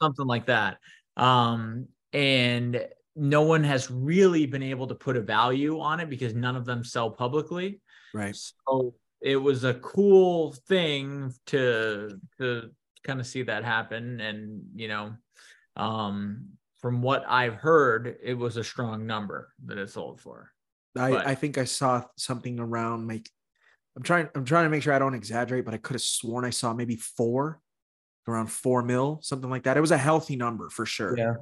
something 0.00 0.26
like 0.26 0.46
that 0.46 0.78
um, 1.16 1.88
and 2.12 2.84
no 3.14 3.42
one 3.42 3.64
has 3.64 3.90
really 3.90 4.46
been 4.46 4.62
able 4.62 4.86
to 4.86 4.94
put 4.94 5.16
a 5.16 5.20
value 5.20 5.80
on 5.80 6.00
it 6.00 6.10
because 6.10 6.34
none 6.34 6.56
of 6.56 6.64
them 6.64 6.84
sell 6.84 7.10
publicly. 7.10 7.80
Right. 8.12 8.36
So 8.36 8.94
it 9.22 9.36
was 9.36 9.64
a 9.64 9.74
cool 9.74 10.52
thing 10.68 11.32
to 11.46 12.20
to 12.38 12.70
kind 13.06 13.20
of 13.20 13.26
see 13.26 13.42
that 13.42 13.64
happen, 13.64 14.20
and 14.20 14.62
you 14.74 14.88
know, 14.88 15.12
um, 15.76 16.48
from 16.80 17.02
what 17.02 17.24
I've 17.28 17.54
heard, 17.54 18.16
it 18.22 18.34
was 18.34 18.56
a 18.56 18.64
strong 18.64 19.06
number 19.06 19.52
that 19.66 19.78
it 19.78 19.90
sold 19.90 20.20
for. 20.20 20.50
I, 20.98 21.10
but, 21.10 21.26
I 21.26 21.34
think 21.34 21.58
I 21.58 21.64
saw 21.64 22.04
something 22.16 22.58
around 22.58 23.08
like 23.08 23.28
I'm 23.96 24.02
trying 24.02 24.28
I'm 24.34 24.44
trying 24.44 24.64
to 24.64 24.70
make 24.70 24.82
sure 24.82 24.92
I 24.92 24.98
don't 24.98 25.14
exaggerate, 25.14 25.64
but 25.64 25.74
I 25.74 25.78
could 25.78 25.94
have 25.94 26.02
sworn 26.02 26.44
I 26.44 26.50
saw 26.50 26.72
maybe 26.72 26.96
four 26.96 27.60
around 28.28 28.48
four 28.48 28.82
mil, 28.82 29.20
something 29.22 29.48
like 29.48 29.64
that. 29.64 29.76
It 29.76 29.80
was 29.80 29.92
a 29.92 29.98
healthy 29.98 30.36
number 30.36 30.68
for 30.68 30.84
sure. 30.84 31.16
Yeah. 31.16 31.34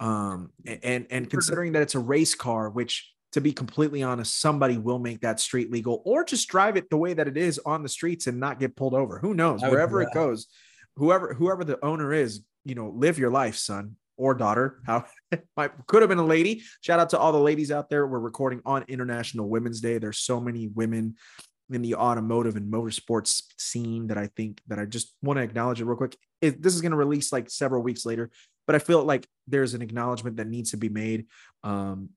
Um, 0.00 0.50
and 0.82 1.06
and 1.10 1.30
considering 1.30 1.72
that 1.72 1.82
it's 1.82 1.94
a 1.94 2.00
race 2.00 2.34
car, 2.34 2.68
which 2.68 3.10
to 3.32 3.40
be 3.40 3.52
completely 3.52 4.02
honest, 4.02 4.40
somebody 4.40 4.78
will 4.78 4.98
make 4.98 5.20
that 5.22 5.40
street 5.40 5.70
legal 5.70 6.02
or 6.04 6.24
just 6.24 6.48
drive 6.48 6.76
it 6.76 6.88
the 6.88 6.96
way 6.96 7.14
that 7.14 7.26
it 7.26 7.36
is 7.36 7.58
on 7.66 7.82
the 7.82 7.88
streets 7.88 8.26
and 8.26 8.38
not 8.38 8.60
get 8.60 8.76
pulled 8.76 8.94
over. 8.94 9.18
Who 9.18 9.34
knows? 9.34 9.60
Wherever 9.62 10.02
it 10.02 10.14
goes, 10.14 10.46
whoever 10.96 11.34
whoever 11.34 11.64
the 11.64 11.82
owner 11.84 12.12
is, 12.12 12.44
you 12.64 12.74
know, 12.74 12.88
live 12.88 13.18
your 13.18 13.30
life, 13.30 13.56
son 13.56 13.96
or 14.16 14.34
daughter. 14.34 14.80
How 14.86 15.04
might 15.56 15.72
could 15.86 16.02
have 16.02 16.08
been 16.08 16.18
a 16.18 16.24
lady. 16.24 16.62
Shout 16.80 17.00
out 17.00 17.10
to 17.10 17.18
all 17.18 17.32
the 17.32 17.38
ladies 17.38 17.70
out 17.70 17.90
there. 17.90 18.06
We're 18.06 18.18
recording 18.18 18.60
on 18.64 18.84
International 18.88 19.48
Women's 19.48 19.80
Day. 19.80 19.98
There's 19.98 20.18
so 20.18 20.40
many 20.40 20.68
women 20.68 21.16
in 21.70 21.82
the 21.82 21.94
automotive 21.94 22.56
and 22.56 22.72
motorsports 22.72 23.42
scene 23.58 24.08
that 24.08 24.18
I 24.18 24.28
think 24.36 24.60
that 24.68 24.78
I 24.78 24.84
just 24.84 25.14
want 25.22 25.38
to 25.38 25.42
acknowledge 25.42 25.80
it 25.80 25.86
real 25.86 25.96
quick. 25.96 26.16
It, 26.40 26.62
this 26.62 26.74
is 26.74 26.82
going 26.82 26.92
to 26.92 26.96
release 26.96 27.32
like 27.32 27.48
several 27.50 27.82
weeks 27.82 28.04
later, 28.04 28.30
but 28.66 28.76
I 28.76 28.78
feel 28.78 29.02
like 29.02 29.26
there's 29.48 29.74
an 29.74 29.82
acknowledgement 29.82 30.36
that 30.36 30.46
needs 30.46 30.72
to 30.72 30.76
be 30.76 30.90
made. 30.90 31.26
Um, 31.62 32.10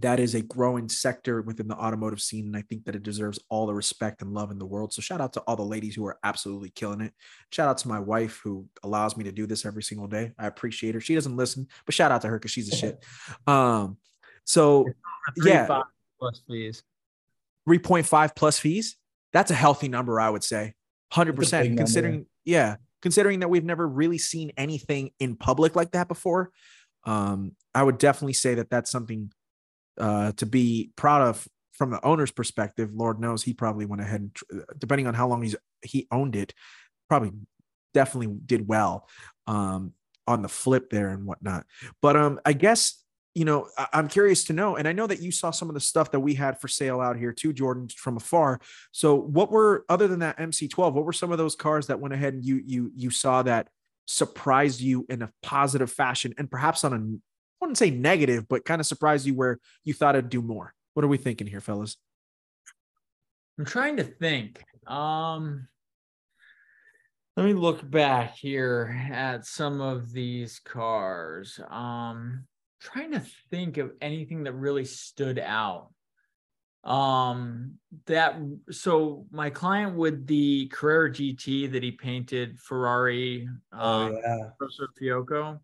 that 0.00 0.20
is 0.20 0.34
a 0.34 0.42
growing 0.42 0.88
sector 0.88 1.42
within 1.42 1.68
the 1.68 1.76
automotive 1.76 2.20
scene, 2.20 2.46
and 2.46 2.56
I 2.56 2.62
think 2.62 2.84
that 2.84 2.94
it 2.94 3.02
deserves 3.02 3.38
all 3.48 3.66
the 3.66 3.74
respect 3.74 4.22
and 4.22 4.32
love 4.32 4.50
in 4.50 4.58
the 4.58 4.66
world. 4.66 4.92
So 4.92 5.02
shout 5.02 5.20
out 5.20 5.32
to 5.34 5.40
all 5.40 5.56
the 5.56 5.62
ladies 5.62 5.94
who 5.94 6.06
are 6.06 6.18
absolutely 6.22 6.70
killing 6.70 7.00
it. 7.00 7.12
Shout 7.50 7.68
out 7.68 7.78
to 7.78 7.88
my 7.88 7.98
wife 7.98 8.40
who 8.44 8.66
allows 8.82 9.16
me 9.16 9.24
to 9.24 9.32
do 9.32 9.46
this 9.46 9.64
every 9.64 9.82
single 9.82 10.06
day. 10.06 10.32
I 10.38 10.46
appreciate 10.46 10.94
her. 10.94 11.00
She 11.00 11.14
doesn't 11.14 11.36
listen, 11.36 11.66
but 11.84 11.94
shout 11.94 12.12
out 12.12 12.22
to 12.22 12.28
her 12.28 12.38
because 12.38 12.50
she's 12.50 12.72
a 12.72 12.76
shit. 12.76 13.04
Um, 13.46 13.96
so 14.44 14.86
yeah, 15.36 15.82
plus 16.18 16.42
fees. 16.48 16.82
3.5 17.68 18.34
plus 18.34 18.58
fees, 18.58 18.96
that's 19.32 19.50
a 19.50 19.54
healthy 19.54 19.88
number, 19.88 20.20
I 20.20 20.30
would 20.30 20.44
say. 20.44 20.74
100%. 21.12 21.76
Considering, 21.76 22.26
yeah, 22.44 22.76
considering 23.02 23.40
that 23.40 23.48
we've 23.48 23.64
never 23.64 23.86
really 23.86 24.18
seen 24.18 24.52
anything 24.56 25.10
in 25.18 25.36
public 25.36 25.76
like 25.76 25.92
that 25.92 26.08
before. 26.08 26.50
Um, 27.04 27.52
I 27.74 27.82
would 27.82 27.98
definitely 27.98 28.32
say 28.34 28.54
that 28.54 28.70
that's 28.70 28.90
something 28.90 29.32
uh, 29.98 30.32
to 30.32 30.46
be 30.46 30.90
proud 30.96 31.22
of 31.22 31.46
from 31.72 31.90
the 31.90 32.04
owner's 32.04 32.32
perspective. 32.32 32.90
Lord 32.92 33.20
knows 33.20 33.42
he 33.42 33.54
probably 33.54 33.86
went 33.86 34.02
ahead 34.02 34.20
and, 34.20 34.36
depending 34.78 35.06
on 35.06 35.14
how 35.14 35.28
long 35.28 35.42
he's 35.42 35.56
he 35.82 36.08
owned 36.10 36.34
it, 36.36 36.52
probably 37.08 37.32
definitely 37.94 38.34
did 38.44 38.68
well 38.68 39.08
um, 39.46 39.92
on 40.26 40.42
the 40.42 40.48
flip 40.48 40.90
there 40.90 41.08
and 41.08 41.24
whatnot. 41.24 41.66
But 42.02 42.16
um, 42.16 42.40
I 42.44 42.52
guess 42.52 43.02
you 43.34 43.44
know 43.44 43.68
I- 43.78 43.88
I'm 43.92 44.08
curious 44.08 44.44
to 44.44 44.52
know, 44.52 44.76
and 44.76 44.88
I 44.88 44.92
know 44.92 45.06
that 45.06 45.22
you 45.22 45.30
saw 45.30 45.50
some 45.52 45.68
of 45.68 45.74
the 45.74 45.80
stuff 45.80 46.10
that 46.10 46.20
we 46.20 46.34
had 46.34 46.60
for 46.60 46.68
sale 46.68 47.00
out 47.00 47.16
here 47.16 47.32
too, 47.32 47.52
Jordan, 47.52 47.88
from 47.88 48.16
afar. 48.16 48.60
So 48.92 49.14
what 49.14 49.50
were 49.50 49.84
other 49.88 50.08
than 50.08 50.18
that 50.20 50.38
MC12? 50.38 50.92
What 50.92 51.04
were 51.04 51.12
some 51.12 51.32
of 51.32 51.38
those 51.38 51.54
cars 51.54 51.86
that 51.86 52.00
went 52.00 52.14
ahead 52.14 52.34
and 52.34 52.44
you 52.44 52.60
you 52.64 52.90
you 52.96 53.10
saw 53.10 53.42
that 53.44 53.68
surprised 54.06 54.80
you 54.80 55.06
in 55.08 55.22
a 55.22 55.30
positive 55.42 55.92
fashion, 55.92 56.34
and 56.38 56.50
perhaps 56.50 56.82
on 56.82 56.92
a 56.92 57.27
wouldn't 57.60 57.78
say 57.78 57.90
negative, 57.90 58.48
but 58.48 58.64
kind 58.64 58.80
of 58.80 58.86
surprised 58.86 59.26
you 59.26 59.34
where 59.34 59.58
you 59.84 59.94
thought 59.94 60.16
it'd 60.16 60.30
do 60.30 60.42
more? 60.42 60.74
What 60.94 61.04
are 61.04 61.08
we 61.08 61.16
thinking 61.16 61.46
here, 61.46 61.60
fellas? 61.60 61.96
I'm 63.58 63.64
trying 63.64 63.96
to 63.96 64.04
think. 64.04 64.62
Um, 64.86 65.68
let 67.36 67.46
me 67.46 67.52
look 67.52 67.88
back 67.88 68.36
here 68.36 69.08
at 69.12 69.44
some 69.44 69.80
of 69.80 70.12
these 70.12 70.60
cars. 70.60 71.60
Um, 71.68 72.46
trying 72.80 73.12
to 73.12 73.22
think 73.50 73.76
of 73.78 73.92
anything 74.00 74.44
that 74.44 74.54
really 74.54 74.84
stood 74.84 75.38
out. 75.38 75.90
Um, 76.84 77.74
that 78.06 78.40
so 78.70 79.26
my 79.30 79.50
client 79.50 79.96
with 79.96 80.26
the 80.26 80.68
Carrera 80.68 81.10
GT 81.10 81.72
that 81.72 81.82
he 81.82 81.90
painted 81.90 82.58
Ferrari, 82.60 83.48
Oh 83.72 84.06
um, 84.06 84.18
yeah. 84.24 84.50
Rosso 84.60 84.86
Fiocco. 85.00 85.60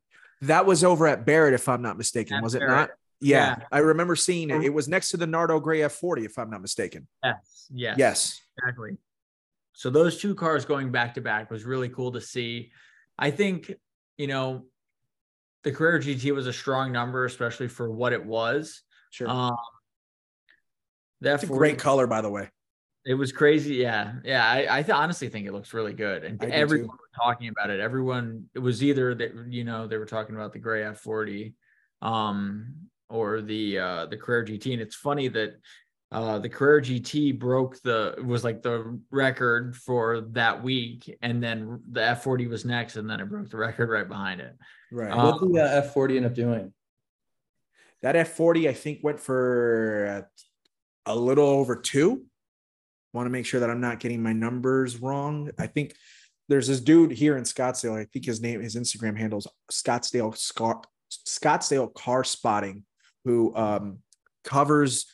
That 0.47 0.67
was 0.67 0.85
over 0.85 1.07
at 1.07 1.25
Barrett, 1.25 1.55
if 1.55 1.69
I'm 1.69 1.83
not 1.83 1.97
mistaken, 1.97 2.37
At 2.37 2.43
was 2.43 2.55
it 2.55 2.61
Barrett. 2.61 2.75
not? 2.75 2.91
Yeah, 3.21 3.57
Yeah. 3.59 3.67
I 3.73 3.79
remember 3.79 4.17
seeing 4.17 4.51
it. 4.51 4.63
It 4.63 4.71
was 4.73 4.89
next 4.89 5.11
to 5.11 5.17
the 5.17 5.27
Nardo 5.27 5.61
Gray 5.61 5.81
F40, 5.81 6.25
if 6.25 6.39
I'm 6.39 6.51
not 6.51 6.61
mistaken. 6.61 7.07
Yes, 7.23 7.67
yes, 7.73 7.99
Yes. 7.99 8.41
exactly. 8.59 8.97
So 9.73 9.91
those 9.91 10.21
two 10.21 10.35
cars 10.35 10.65
going 10.65 10.93
back 10.93 11.15
to 11.15 11.21
back 11.21 11.51
was 11.51 11.65
really 11.65 11.89
cool 11.89 12.13
to 12.13 12.21
see. 12.21 12.71
I 13.19 13.31
think, 13.31 13.73
you 14.19 14.27
know, 14.27 14.67
the 15.63 15.73
Carrera 15.73 15.99
GT 16.01 16.33
was 16.35 16.47
a 16.47 16.53
strong 16.53 16.93
number, 16.93 17.25
especially 17.25 17.69
for 17.69 17.91
what 17.91 18.13
it 18.13 18.25
was. 18.25 18.83
Sure. 19.11 19.29
Um, 19.29 19.57
that 21.23 21.43
a 21.43 21.47
great 21.47 21.79
color, 21.79 22.07
by 22.07 22.21
the 22.21 22.31
way. 22.31 22.51
It 23.07 23.15
was 23.15 23.33
crazy. 23.33 23.77
Yeah. 23.77 24.15
Yeah. 24.25 24.47
I, 24.47 24.79
I 24.79 24.83
th- 24.83 24.97
honestly 24.97 25.29
think 25.29 25.47
it 25.47 25.53
looks 25.53 25.75
really 25.75 25.93
good. 25.93 26.25
And 26.25 26.43
I 26.43 26.47
everyone 26.47 26.89
was 26.89 27.11
talking 27.15 27.49
about 27.49 27.71
it. 27.71 27.81
Everyone, 27.81 28.49
it 28.55 28.61
was 28.61 28.83
either 28.83 29.15
that, 29.15 29.33
you 29.49 29.65
know, 29.65 29.87
they 29.87 29.99
were 29.99 30.07
talking 30.07 30.35
about 30.35 30.53
the 30.53 30.59
gray 30.59 30.83
F40 30.83 31.53
um, 32.01 32.75
or 33.11 33.43
the, 33.43 33.79
uh, 33.79 34.07
the 34.07 34.17
Carrera 34.17 34.47
GT. 34.47 34.73
And 34.73 34.81
it's 34.81 34.95
funny 34.95 35.29
that, 35.29 35.57
uh, 36.13 36.39
the 36.39 36.49
Carrera 36.49 36.81
GT 36.81 37.39
broke 37.39 37.81
the, 37.83 38.15
was 38.25 38.43
like 38.45 38.63
the 38.63 38.99
record 39.11 39.77
for 39.77 40.23
that 40.33 40.63
week. 40.63 41.15
And 41.21 41.43
then 41.43 41.83
the 41.91 42.01
F40 42.01 42.49
was 42.49 42.65
next. 42.65 42.97
And 42.97 43.09
then 43.11 43.21
it 43.21 43.29
broke 43.29 43.51
the 43.51 43.59
record 43.59 43.91
right 43.91 44.09
behind 44.09 44.41
it. 44.41 44.57
Right. 44.91 45.11
Um, 45.11 45.27
What 45.27 45.41
did 45.41 45.53
the 45.55 45.63
uh, 45.63 45.83
F40 45.83 46.17
end 46.17 46.27
up 46.27 46.35
doing? 46.35 46.73
that 48.05 48.17
F40, 48.17 48.69
I 48.69 48.75
think, 48.75 49.01
went 49.03 49.19
for 49.19 50.27
uh, 51.07 51.13
a 51.13 51.17
little 51.17 51.49
over 51.49 51.75
two. 51.75 52.27
Want 53.15 53.27
to 53.27 53.31
make 53.31 53.47
sure 53.47 53.61
that 53.61 53.71
I'm 53.71 53.81
not 53.81 54.01
getting 54.01 54.23
my 54.23 54.33
numbers 54.33 55.01
wrong. 55.01 55.51
I 55.59 55.67
think 55.67 55.95
there's 56.49 56.69
this 56.69 56.81
dude 56.81 57.13
here 57.13 57.39
in 57.39 57.45
Scottsdale. 57.45 57.99
I 57.99 58.05
think 58.05 58.27
his 58.27 58.43
name, 58.43 58.61
his 58.61 58.77
Instagram 58.77 59.17
handles 59.17 59.47
Scottsdale 59.73 60.37
Scar, 60.37 60.83
Scottsdale 61.27 61.95
Car 61.95 62.25
Spotting, 62.25 62.85
who 63.25 63.55
um, 63.57 64.01
covers 64.43 65.07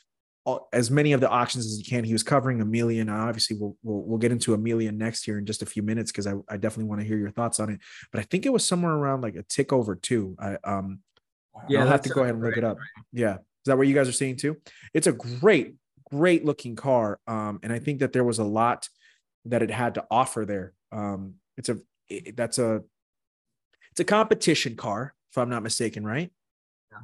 all, 0.45 0.69
as 0.73 0.91
many 0.91 1.13
of 1.13 1.21
the 1.21 1.29
auctions 1.29 1.67
as 1.67 1.77
he 1.77 1.85
can. 1.85 2.03
He 2.03 2.13
was 2.13 2.23
covering 2.23 2.61
Amelia, 2.61 3.05
million. 3.05 3.09
Obviously, 3.11 3.57
we'll 3.57 3.77
we'll, 3.83 4.03
we'll 4.03 4.19
get 4.19 4.33
into 4.33 4.55
Amelia 4.55 4.91
next 4.91 5.29
year 5.29 5.39
in 5.39 5.47
just 5.47 5.63
a 5.63 5.67
few 5.67 5.83
minutes 5.83 6.11
because 6.11 6.27
I, 6.27 6.33
I 6.49 6.57
definitely 6.57 6.89
want 6.89 7.03
to 7.03 7.07
hear 7.07 7.19
your 7.19 7.31
thoughts 7.31 7.61
on 7.61 7.71
it. 7.71 7.81
But 8.11 8.21
I 8.21 8.25
think 8.25 8.47
it 8.47 8.53
was 8.53 8.65
somewhere 8.65 8.95
around 8.95 9.21
like 9.21 9.37
a 9.37 9.43
tick 9.43 9.73
over 9.73 9.95
two. 9.95 10.35
I 10.41 10.57
um 10.65 11.01
Yeah, 11.69 11.83
I'll 11.83 11.89
have 11.89 12.03
to 12.03 12.09
go 12.09 12.23
ahead 12.23 12.35
and 12.35 12.43
look 12.43 12.57
it 12.57 12.65
up. 12.65 12.79
Yeah. 13.13 13.35
Is 13.35 13.67
that 13.67 13.77
what 13.77 13.87
you 13.87 13.95
guys 13.95 14.09
are 14.09 14.13
seeing 14.13 14.37
too? 14.37 14.57
It's 14.95 15.07
a 15.07 15.13
great, 15.13 15.75
great 16.11 16.45
looking 16.45 16.77
car. 16.77 17.21
Um, 17.27 17.61
and 17.63 17.73
I 17.73 17.79
think 17.79 18.01
that 18.01 18.13
there 18.13 18.25
was 18.25 18.39
a 18.39 18.45
lot 18.45 18.89
that 19.47 19.63
it 19.63 19.71
had 19.71 19.95
to 19.95 20.07
offer 20.11 20.45
there. 20.45 20.75
Um, 20.93 21.35
it's 21.57 21.69
a 21.69 21.79
it, 22.09 22.37
that's 22.37 22.59
a 22.59 22.83
it's 23.93 24.01
a 24.01 24.05
competition 24.05 24.77
car, 24.77 25.15
if 25.31 25.39
I'm 25.39 25.49
not 25.49 25.63
mistaken, 25.63 26.05
right? 26.05 26.31
Yeah. 26.93 26.99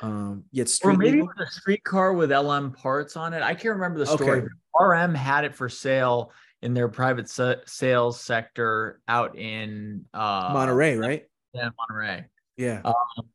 Um, 0.00 0.44
yet 0.52 0.70
Or 0.82 0.94
maybe 0.94 1.12
legal? 1.12 1.28
it 1.30 1.38
was 1.38 1.48
a 1.48 1.50
street 1.52 1.84
car 1.84 2.12
with 2.12 2.32
LM 2.32 2.72
parts 2.72 3.16
on 3.16 3.32
it. 3.34 3.42
I 3.42 3.54
can't 3.54 3.74
remember 3.74 3.98
the 3.98 4.06
story. 4.06 4.40
Okay. 4.40 4.48
RM 4.78 5.14
had 5.14 5.44
it 5.44 5.54
for 5.54 5.68
sale 5.68 6.32
in 6.62 6.74
their 6.74 6.88
private 6.88 7.28
sa- 7.28 7.56
sales 7.66 8.20
sector 8.20 9.00
out 9.06 9.36
in 9.36 10.06
uh, 10.14 10.50
Monterey, 10.52 10.96
right? 10.96 11.24
Yeah, 11.52 11.68
Monterey. 11.78 12.24
Yeah. 12.56 12.80
Um, 12.84 13.28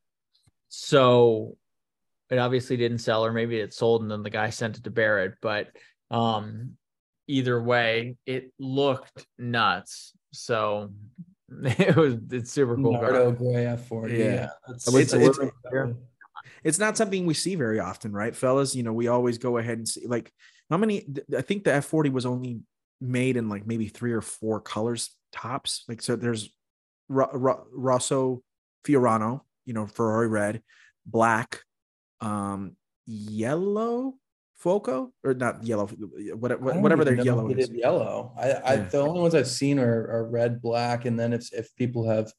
so 0.68 1.56
it 2.30 2.38
obviously 2.38 2.76
didn't 2.76 2.98
sell, 2.98 3.24
or 3.24 3.32
maybe 3.32 3.58
it 3.58 3.74
sold 3.74 4.02
and 4.02 4.10
then 4.10 4.22
the 4.22 4.30
guy 4.30 4.50
sent 4.50 4.78
it 4.78 4.84
to 4.84 4.90
Barrett. 4.90 5.34
But 5.42 5.68
um, 6.10 6.76
either 7.26 7.60
way, 7.60 8.16
it 8.26 8.52
looked 8.58 9.26
nuts. 9.38 10.12
So 10.32 10.92
it 11.50 11.96
was 11.96 12.16
it's 12.30 12.52
super 12.52 12.76
cool. 12.76 12.92
Nardo 12.92 13.32
Gray 13.32 13.64
F40. 13.64 14.10
Yeah. 14.10 14.24
Yeah. 14.24 14.48
That's, 14.68 14.94
it's, 14.94 15.12
it's, 15.12 15.38
it's 16.62 16.78
not 16.78 16.96
something 16.96 17.26
we 17.26 17.34
see 17.34 17.54
very 17.54 17.80
often, 17.80 18.12
right, 18.12 18.34
fellas? 18.34 18.74
You 18.74 18.82
know, 18.82 18.92
we 18.92 19.08
always 19.08 19.38
go 19.38 19.58
ahead 19.58 19.78
and 19.78 19.88
see 19.88 20.06
like 20.06 20.32
how 20.70 20.76
many. 20.76 21.06
I 21.36 21.42
think 21.42 21.64
the 21.64 21.74
F 21.74 21.86
forty 21.86 22.10
was 22.10 22.26
only 22.26 22.60
made 23.00 23.36
in 23.36 23.48
like 23.48 23.66
maybe 23.66 23.88
three 23.88 24.12
or 24.12 24.20
four 24.20 24.60
colors 24.60 25.10
tops. 25.32 25.84
Like 25.88 26.02
so, 26.02 26.16
there's 26.16 26.50
Ro- 27.08 27.30
Ro- 27.32 27.66
Rosso 27.72 28.42
Fiorano, 28.86 29.40
you 29.64 29.74
know, 29.74 29.86
Ferrari 29.86 30.28
red, 30.28 30.62
black, 31.06 31.62
um, 32.20 32.76
yellow, 33.06 34.14
Foco 34.56 35.12
or 35.24 35.32
not 35.32 35.64
yellow, 35.64 35.86
whatever, 35.86 36.78
whatever 36.80 37.04
their 37.04 37.14
yellow 37.14 37.48
is. 37.48 37.70
Yellow. 37.70 38.32
I, 38.38 38.50
I 38.50 38.74
Yeah. 38.74 38.82
the 38.88 38.98
only 38.98 39.20
ones 39.20 39.34
I've 39.34 39.48
seen 39.48 39.78
are, 39.78 40.06
are 40.10 40.28
red, 40.28 40.60
black, 40.60 41.06
and 41.06 41.18
then 41.18 41.32
if 41.32 41.50
if 41.52 41.74
people 41.76 42.08
have 42.08 42.30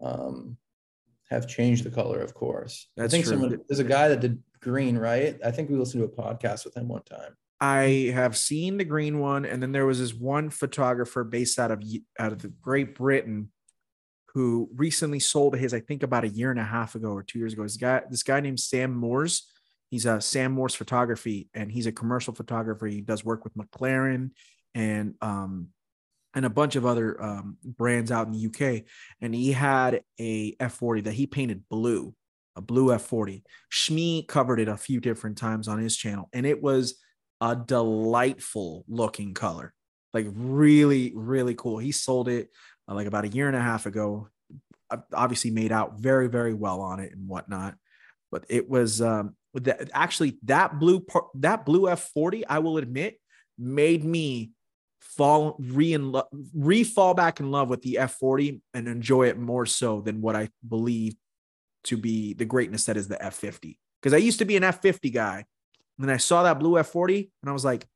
um 0.00 0.56
have 1.28 1.46
changed 1.46 1.84
the 1.84 1.90
color, 1.90 2.20
of 2.20 2.32
course. 2.32 2.88
That's 2.96 3.12
I 3.12 3.16
think 3.16 3.24
true. 3.26 3.34
someone 3.34 3.60
there's 3.68 3.78
a 3.78 3.84
guy 3.84 4.08
that 4.08 4.20
did 4.20 4.42
green, 4.60 4.96
right? 4.96 5.38
I 5.44 5.50
think 5.50 5.68
we 5.68 5.76
listened 5.76 6.02
to 6.02 6.08
a 6.10 6.22
podcast 6.24 6.64
with 6.64 6.76
him 6.76 6.88
one 6.88 7.02
time. 7.02 7.36
I 7.60 8.10
have 8.14 8.36
seen 8.36 8.76
the 8.76 8.84
green 8.84 9.18
one, 9.18 9.44
and 9.44 9.62
then 9.62 9.72
there 9.72 9.86
was 9.86 9.98
this 9.98 10.14
one 10.14 10.50
photographer 10.50 11.24
based 11.24 11.58
out 11.58 11.70
of 11.70 11.82
out 12.18 12.32
of 12.32 12.40
the 12.40 12.48
Great 12.48 12.94
Britain 12.94 13.50
who 14.36 14.68
recently 14.76 15.18
sold 15.18 15.56
his, 15.56 15.72
I 15.72 15.80
think 15.80 16.02
about 16.02 16.24
a 16.24 16.28
year 16.28 16.50
and 16.50 16.60
a 16.60 16.62
half 16.62 16.94
ago 16.94 17.08
or 17.08 17.22
two 17.22 17.38
years 17.38 17.54
ago. 17.54 17.62
This 17.62 17.78
guy, 17.78 18.02
this 18.10 18.22
guy 18.22 18.38
named 18.40 18.60
Sam 18.60 18.94
Moores. 18.94 19.50
He's 19.88 20.04
a 20.04 20.20
Sam 20.20 20.52
Moores 20.52 20.74
photography, 20.74 21.48
and 21.54 21.72
he's 21.72 21.86
a 21.86 21.92
commercial 21.92 22.34
photographer. 22.34 22.86
He 22.86 23.00
does 23.00 23.24
work 23.24 23.44
with 23.44 23.54
McLaren 23.54 24.32
and 24.74 25.14
um 25.22 25.68
and 26.34 26.44
a 26.44 26.50
bunch 26.50 26.76
of 26.76 26.84
other 26.84 27.18
um, 27.22 27.56
brands 27.64 28.12
out 28.12 28.26
in 28.26 28.34
the 28.34 28.46
UK. 28.48 28.84
And 29.22 29.34
he 29.34 29.52
had 29.52 30.02
a 30.20 30.54
F40 30.56 31.04
that 31.04 31.14
he 31.14 31.26
painted 31.26 31.66
blue, 31.70 32.14
a 32.56 32.60
blue 32.60 32.88
F40. 32.88 33.42
Shmee 33.72 34.28
covered 34.28 34.60
it 34.60 34.68
a 34.68 34.76
few 34.76 35.00
different 35.00 35.38
times 35.38 35.66
on 35.66 35.78
his 35.78 35.96
channel, 35.96 36.28
and 36.34 36.44
it 36.44 36.60
was 36.60 37.00
a 37.40 37.56
delightful 37.56 38.84
looking 38.86 39.32
color 39.32 39.72
like 40.16 40.26
really 40.34 41.12
really 41.14 41.54
cool 41.54 41.76
he 41.76 41.92
sold 41.92 42.28
it 42.28 42.48
uh, 42.88 42.94
like 42.94 43.06
about 43.06 43.24
a 43.24 43.28
year 43.28 43.48
and 43.48 43.56
a 43.56 43.60
half 43.60 43.86
ago 43.86 44.28
Uh, 44.88 44.98
obviously 45.12 45.50
made 45.50 45.72
out 45.72 45.98
very 45.98 46.28
very 46.28 46.54
well 46.54 46.80
on 46.80 47.00
it 47.00 47.12
and 47.12 47.28
whatnot. 47.28 47.74
But 48.30 48.44
it 48.48 48.68
was 48.68 49.00
um 49.00 49.34
that 49.54 49.90
actually 49.92 50.38
that 50.44 50.78
blue 50.78 51.00
part 51.00 51.26
that 51.34 51.64
blue 51.64 51.88
f40 51.88 52.44
i 52.48 52.58
will 52.58 52.76
admit 52.76 53.18
made 53.58 54.04
me 54.04 54.52
fall 55.00 55.56
re 55.58 55.94
in 55.94 56.12
love 56.12 56.26
re 56.54 56.84
fall 56.84 57.14
back 57.14 57.40
in 57.40 57.50
love 57.50 57.68
with 57.68 57.80
the 57.80 57.96
f40 57.98 58.60
and 58.74 58.86
enjoy 58.86 59.28
it 59.28 59.38
more 59.38 59.64
so 59.64 60.02
than 60.02 60.20
what 60.20 60.36
i 60.36 60.50
believe 60.66 61.14
to 61.84 61.96
be 61.96 62.34
the 62.34 62.44
greatness 62.44 62.84
that 62.84 62.98
is 62.98 63.08
the 63.08 63.16
f50 63.16 63.78
because 64.00 64.12
i 64.12 64.18
used 64.18 64.40
to 64.40 64.44
be 64.44 64.56
an 64.56 64.62
f50 64.62 65.12
guy. 65.12 65.44
And 65.98 66.08
then 66.08 66.14
I 66.14 66.18
saw 66.18 66.42
that 66.42 66.58
blue 66.58 66.72
F40 66.72 67.30
and 67.42 67.50
I 67.50 67.52
was 67.52 67.64
like, 67.64 67.86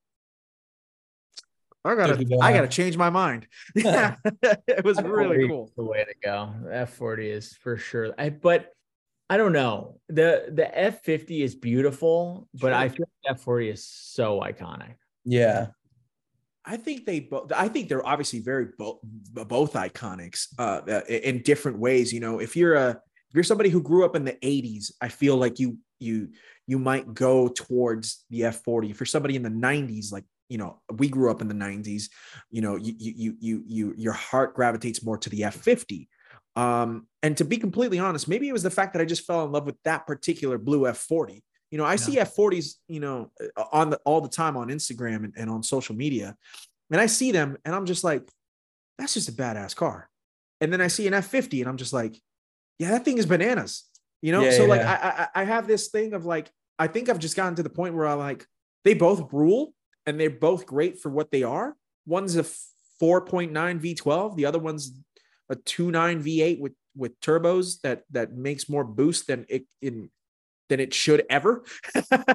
I 1.85 1.95
gotta, 1.95 2.27
I 2.43 2.53
gotta 2.53 2.69
change 2.69 2.97
my 2.97 3.11
mind. 3.11 3.47
Yeah, 3.75 4.17
it 4.43 4.85
was 4.85 5.01
really 5.03 5.39
F40 5.39 5.49
cool. 5.49 5.73
The 5.77 5.85
way 5.85 6.05
to 6.05 6.15
go. 6.23 6.53
F 6.71 6.95
forty 6.95 7.31
is 7.31 7.55
for 7.55 7.77
sure. 7.77 8.15
I 8.19 8.31
but 8.31 8.73
I 9.31 9.37
don't 9.37 9.53
know. 9.53 10.01
The 10.09 10.51
the 10.53 10.77
F 10.79 11.03
fifty 11.03 11.43
is 11.43 11.55
beautiful, 11.55 12.49
but 12.55 12.73
I 12.73 12.89
feel 12.89 13.07
like 13.25 13.37
F 13.37 13.41
forty 13.43 13.71
is 13.71 13.87
so 13.87 14.41
iconic. 14.41 14.95
Yeah. 15.25 15.69
I 16.65 16.77
think 16.77 17.07
they 17.07 17.21
both. 17.21 17.53
I 17.53 17.69
think 17.69 17.89
they're 17.89 18.07
obviously 18.07 18.41
very 18.41 18.69
both 18.79 18.99
both 19.03 19.73
iconics 19.73 20.49
uh, 20.59 21.03
in 21.09 21.43
different 21.43 21.79
ways. 21.79 22.13
You 22.13 22.21
know, 22.21 22.39
if 22.39 22.55
you're 22.55 22.75
a 22.75 22.91
if 22.91 23.35
you're 23.35 23.45
somebody 23.45 23.71
who 23.71 23.83
grew 23.83 24.05
up 24.05 24.15
in 24.15 24.25
the 24.25 24.37
80s, 24.43 24.93
I 25.01 25.09
feel 25.09 25.37
like 25.37 25.59
you 25.59 25.79
you 25.99 26.29
you 26.67 26.79
might 26.79 27.15
go 27.15 27.49
towards 27.49 28.25
the 28.29 28.43
F40. 28.43 28.91
If 28.91 29.01
you're 29.01 29.07
somebody 29.07 29.37
in 29.37 29.43
the 29.43 29.49
90s, 29.49 30.13
like 30.13 30.25
you 30.51 30.59
know, 30.59 30.81
we 30.99 31.09
grew 31.09 31.31
up 31.31 31.41
in 31.41 31.49
the 31.49 31.55
90s, 31.55 32.11
you 32.51 32.61
know, 32.61 32.75
you 32.77 32.93
you 32.99 33.37
you 33.39 33.63
you 33.67 33.95
your 33.97 34.13
heart 34.13 34.55
gravitates 34.55 35.03
more 35.03 35.17
to 35.17 35.31
the 35.31 35.43
F50. 35.43 36.09
Um, 36.57 37.07
and 37.23 37.37
to 37.37 37.45
be 37.45 37.57
completely 37.57 38.01
honest, 38.01 38.29
maybe 38.29 38.49
it 38.49 38.53
was 38.53 38.65
the 38.65 38.71
fact 38.71 38.93
that 38.93 39.01
I 39.01 39.05
just 39.05 39.25
fell 39.25 39.45
in 39.45 39.53
love 39.53 39.65
with 39.65 39.77
that 39.85 40.09
particular 40.09 40.59
blue 40.59 40.81
F40. 40.81 41.41
You 41.71 41.79
know, 41.79 41.85
I 41.85 41.93
yeah. 41.93 41.97
see 41.97 42.17
F40s, 42.17 42.75
you 42.89 42.99
know, 42.99 43.31
on 43.73 43.91
the 43.91 43.99
all 44.05 44.21
the 44.21 44.29
time 44.29 44.57
on 44.57 44.69
Instagram 44.69 45.25
and, 45.25 45.35
and 45.37 45.49
on 45.49 45.63
social 45.63 45.95
media, 45.95 46.37
and 46.91 47.01
I 47.01 47.07
see 47.07 47.31
them 47.31 47.57
and 47.65 47.73
I'm 47.73 47.87
just 47.87 48.03
like, 48.03 48.29
that's 48.99 49.15
just 49.15 49.29
a 49.29 49.33
badass 49.33 49.77
car. 49.77 50.11
And 50.61 50.73
then 50.73 50.81
I 50.81 50.89
see 50.89 51.07
an 51.07 51.15
F50 51.15 51.61
and 51.61 51.69
I'm 51.69 51.77
just 51.77 51.93
like, 51.93 52.21
yeah, 52.81 52.91
that 52.91 53.05
thing 53.05 53.19
is 53.19 53.25
bananas. 53.25 53.85
You 54.21 54.33
know, 54.33 54.43
yeah, 54.43 54.51
so 54.51 54.63
yeah. 54.65 54.69
like 54.69 54.81
I, 54.81 55.29
I 55.35 55.43
I 55.43 55.45
have 55.45 55.69
this 55.69 55.89
thing 55.89 56.13
of 56.13 56.27
like 56.27 56.51
I 56.77 56.89
think 56.89 57.09
I've 57.09 57.21
just 57.21 57.37
gotten 57.37 57.55
to 57.55 57.63
the 57.63 57.71
point 57.71 57.95
where 57.95 58.09
I 58.09 58.15
like 58.15 58.47
they 58.85 58.95
both 58.95 59.33
rule 59.33 59.73
and 60.07 60.19
they're 60.19 60.31
both 60.31 60.67
great 60.67 61.01
for 61.01 61.11
what 61.11 61.31
they 61.31 61.43
are. 61.43 61.77
One's 62.07 62.37
a 62.37 62.43
4.9 62.43 63.51
V12, 63.53 64.37
the 64.37 64.47
other 64.47 64.59
one's 64.59 64.93
a 65.49 65.57
2.9 65.57 66.23
V8 66.23 66.61
with 66.61 66.73
with 66.97 67.21
turbos 67.21 67.81
that 67.83 68.03
that 68.11 68.33
makes 68.33 68.69
more 68.69 68.85
boost 68.85 69.29
than 69.29 69.47
it 69.49 69.65
in 69.81 70.11
than 70.69 70.81
it 70.81 70.93
should 70.95 71.25
ever. 71.31 71.65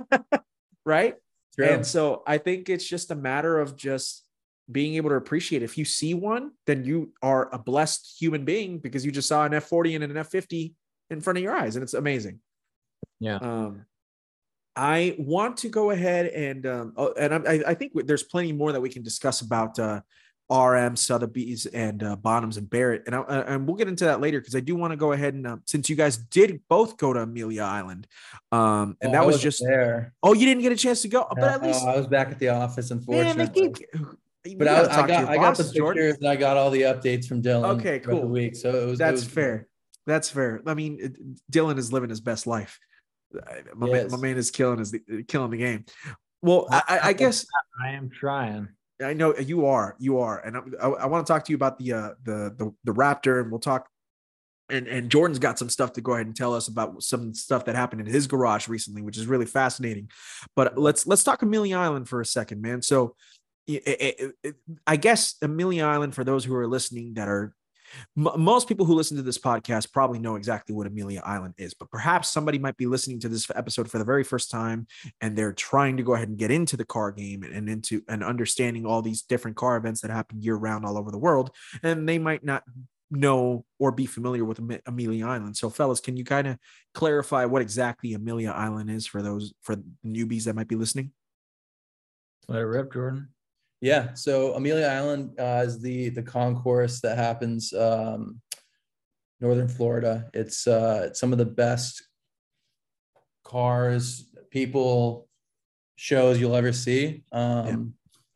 right? 0.86 1.16
True. 1.56 1.66
And 1.66 1.86
so 1.86 2.24
I 2.28 2.38
think 2.38 2.70
it's 2.70 2.88
just 2.88 3.12
a 3.12 3.16
matter 3.16 3.60
of 3.60 3.76
just 3.76 4.24
being 4.72 4.96
able 4.96 5.10
to 5.10 5.16
appreciate 5.16 5.64
if 5.64 5.78
you 5.78 5.86
see 5.86 6.14
one, 6.14 6.52
then 6.66 6.84
you 6.84 7.14
are 7.22 7.54
a 7.54 7.60
blessed 7.60 8.16
human 8.20 8.46
being 8.46 8.80
because 8.80 9.06
you 9.06 9.12
just 9.12 9.28
saw 9.28 9.46
an 9.46 9.52
F40 9.52 9.96
and 9.96 10.04
an 10.04 10.12
F50 10.12 10.74
in 11.10 11.22
front 11.22 11.38
of 11.38 11.44
your 11.44 11.56
eyes, 11.56 11.76
and 11.76 11.84
it's 11.84 11.94
amazing. 11.94 12.40
Yeah. 13.20 13.38
Um, 13.38 13.86
I 14.76 15.16
want 15.18 15.58
to 15.58 15.70
go 15.70 15.92
ahead 15.92 16.28
and 16.28 16.66
um, 16.66 16.94
oh, 16.98 17.14
and 17.14 17.48
I, 17.48 17.64
I, 17.68 17.74
think 17.76 17.94
there's 18.06 18.24
plenty 18.24 18.52
more 18.52 18.74
that 18.74 18.82
we 18.82 18.90
can 18.90 19.04
discuss 19.04 19.42
about 19.42 19.80
uh, 19.80 20.02
RM, 20.50 20.96
Sotheby's, 20.96 21.66
and 21.66 22.04
uh, 22.04 22.18
Bonhams 22.18 22.58
and 22.58 22.70
Barrett, 22.70 23.04
and 23.06 23.16
I, 23.16 23.22
and 23.22 23.66
we'll 23.66 23.78
get 23.78 23.88
into 23.88 24.06
that 24.06 24.22
later 24.22 24.40
because 24.40 24.56
I 24.56 24.60
do 24.60 24.76
want 24.76 24.92
to 24.92 24.98
go 24.98 25.14
ahead 25.14 25.34
and 25.34 25.48
uh, 25.48 25.58
since 25.66 25.90
you 25.90 25.96
guys 25.96 26.18
did 26.18 26.62
both 26.68 26.98
go 26.98 27.14
to 27.14 27.22
Amelia 27.22 27.64
Island, 27.64 28.06
um, 28.52 28.98
and 29.02 29.10
oh, 29.10 29.12
that 29.14 29.26
was 29.26 29.42
just 29.42 29.64
there. 29.64 30.14
Oh, 30.22 30.34
you 30.34 30.46
didn't 30.46 30.62
get 30.62 30.72
a 30.72 30.76
chance 30.76 31.02
to 31.04 31.08
go, 31.08 31.26
but 31.30 31.44
at 31.44 31.64
least 31.64 31.84
I 31.84 31.96
was 31.96 32.08
back 32.08 32.30
at 32.30 32.40
the 32.40 32.50
office. 32.50 32.92
Unfortunately, 32.92 33.74
Man, 33.96 34.58
but 34.58 34.68
I, 34.68 35.04
I, 35.04 35.08
got 35.08 35.10
I 35.30 35.36
got 35.38 35.58
the 35.58 35.64
pictures 35.64 35.72
Jordan. 35.72 36.16
and 36.20 36.28
I 36.28 36.36
got 36.36 36.58
all 36.58 36.70
the 36.70 36.82
updates 36.82 37.26
from 37.28 37.42
Dylan. 37.42 37.80
Okay, 37.80 38.00
cool. 38.00 38.22
The 38.22 38.28
week, 38.28 38.56
so 38.56 38.70
it 38.70 38.86
was 38.86 39.00
that's 39.00 39.22
it 39.22 39.26
was 39.26 39.34
fair. 39.34 39.68
That's 40.06 40.30
fair. 40.30 40.62
I 40.68 40.76
mean, 40.76 41.38
Dylan 41.52 41.80
is 41.80 41.92
living 41.92 42.10
his 42.10 42.22
best 42.22 42.46
life. 42.46 42.80
My, 43.76 43.88
yes. 43.88 44.12
man, 44.12 44.12
my 44.12 44.28
man 44.28 44.38
is 44.38 44.52
killing 44.52 44.80
is 44.80 44.96
killing 45.28 45.52
the 45.52 45.58
game. 45.58 45.86
Well, 46.42 46.68
I, 46.70 47.00
I, 47.04 47.14
guess 47.14 47.46
I 47.84 47.92
am 47.92 48.10
trying. 48.10 48.70
I 49.04 49.14
know 49.14 49.36
you 49.36 49.66
are, 49.66 49.96
you 50.00 50.20
are, 50.20 50.40
and 50.40 50.76
I, 50.80 50.88
I 50.88 51.06
want 51.08 51.26
to 51.26 51.34
talk 51.34 51.44
to 51.46 51.52
you 51.52 51.56
about 51.56 51.80
the 51.80 51.94
uh, 51.94 52.10
the 52.24 52.56
the 52.58 52.74
the 52.84 52.94
Raptor, 52.94 53.42
and 53.42 53.52
we'll 53.52 53.60
talk. 53.60 53.88
And 54.70 54.88
and 54.88 55.12
Jordan's 55.12 55.38
got 55.38 55.60
some 55.60 55.70
stuff 55.70 55.94
to 55.94 56.02
go 56.02 56.14
ahead 56.14 56.26
and 56.26 56.36
tell 56.36 56.54
us 56.54 56.68
about 56.68 57.04
some 57.04 57.34
stuff 57.36 57.66
that 57.66 57.76
happened 57.76 58.02
in 58.02 58.08
his 58.08 58.26
garage 58.26 58.68
recently, 58.68 59.02
which 59.02 59.18
is 59.18 59.28
really 59.28 59.46
fascinating. 59.46 60.10
But 60.56 60.78
let's 60.78 61.06
let's 61.06 61.24
talk 61.24 61.42
Amelia 61.42 61.78
Island 61.78 62.10
for 62.10 62.22
a 62.22 62.26
second, 62.26 62.62
man. 62.62 62.82
So, 62.82 63.16
it, 63.68 63.84
it, 63.86 64.36
it, 64.44 64.56
I 64.88 64.96
guess 64.96 65.36
Amelia 65.42 65.86
Island, 65.86 66.16
for 66.16 66.24
those 66.24 66.46
who 66.46 66.56
are 66.56 66.68
listening 66.68 67.16
that 67.16 67.28
are 67.28 67.54
M- 68.18 68.42
most 68.42 68.68
people 68.68 68.86
who 68.86 68.96
listen 68.96 69.18
to 69.18 69.24
this 69.24 69.38
podcast 69.38 69.92
probably 69.92 70.20
know 70.20 70.36
exactly 70.36 70.76
what 70.76 70.88
Amelia 70.88 71.22
Island 71.26 71.54
is, 71.58 71.74
but 71.74 71.90
perhaps 71.90 72.30
somebody 72.30 72.60
might 72.60 72.78
be 72.78 72.86
listening 72.86 73.20
to 73.22 73.30
this 73.30 73.50
episode 73.54 73.90
for 73.90 73.98
the 73.98 74.06
very 74.06 74.24
first 74.24 74.52
time 74.52 74.88
and 75.22 75.38
they're 75.38 75.54
trying 75.54 75.98
to 75.98 76.04
go 76.04 76.14
ahead 76.14 76.30
and 76.30 76.38
get 76.38 76.52
into 76.52 76.78
the 76.78 76.86
car 76.86 77.12
game 77.12 77.44
and, 77.44 77.54
and 77.54 77.70
into 77.70 78.02
and 78.08 78.24
understanding 78.24 78.86
all 78.86 79.02
these 79.02 79.22
different 79.22 79.58
car 79.58 79.78
events 79.78 80.02
that 80.02 80.12
happen 80.12 80.42
year 80.42 80.56
round 80.56 80.86
all 80.86 80.98
over 80.98 81.12
the 81.12 81.18
world. 81.18 81.52
And 81.84 82.08
they 82.08 82.20
might 82.20 82.44
not 82.44 82.64
know 83.12 83.66
or 83.80 83.92
be 83.92 84.06
familiar 84.06 84.44
with 84.44 84.60
Amelia 84.86 85.28
Island. 85.28 85.58
So, 85.58 85.70
fellas, 85.70 86.00
can 86.00 86.18
you 86.18 86.24
kind 86.24 86.48
of 86.48 86.58
clarify 86.94 87.46
what 87.46 87.62
exactly 87.62 88.14
Amelia 88.14 88.52
Island 88.52 88.90
is 88.90 89.06
for 89.06 89.22
those 89.22 89.54
for 89.62 89.78
newbies 90.06 90.46
that 90.46 90.56
might 90.56 90.68
be 90.68 90.76
listening? 90.76 91.12
Let 92.48 92.62
it 92.62 92.66
rip, 92.66 92.94
Jordan. 92.94 93.30
Yeah. 93.86 94.16
So 94.16 94.56
Amelia 94.56 94.88
Island 94.88 95.40
uh, 95.40 95.62
is 95.64 95.80
the 95.80 96.10
the 96.10 96.24
concourse 96.24 97.02
that 97.02 97.20
happens 97.20 97.72
um, 97.72 98.42
northern 99.40 99.68
Florida. 99.68 100.28
It's 100.34 100.66
uh, 100.66 101.14
some 101.14 101.32
of 101.32 101.38
the 101.38 101.46
best 101.46 102.02
cars, 103.44 104.34
people, 104.50 105.28
shows 105.98 106.40
you'll 106.40 106.56
ever 106.56 106.74
see. 106.74 107.26
Um, 107.32 107.68
yeah. 107.68 107.76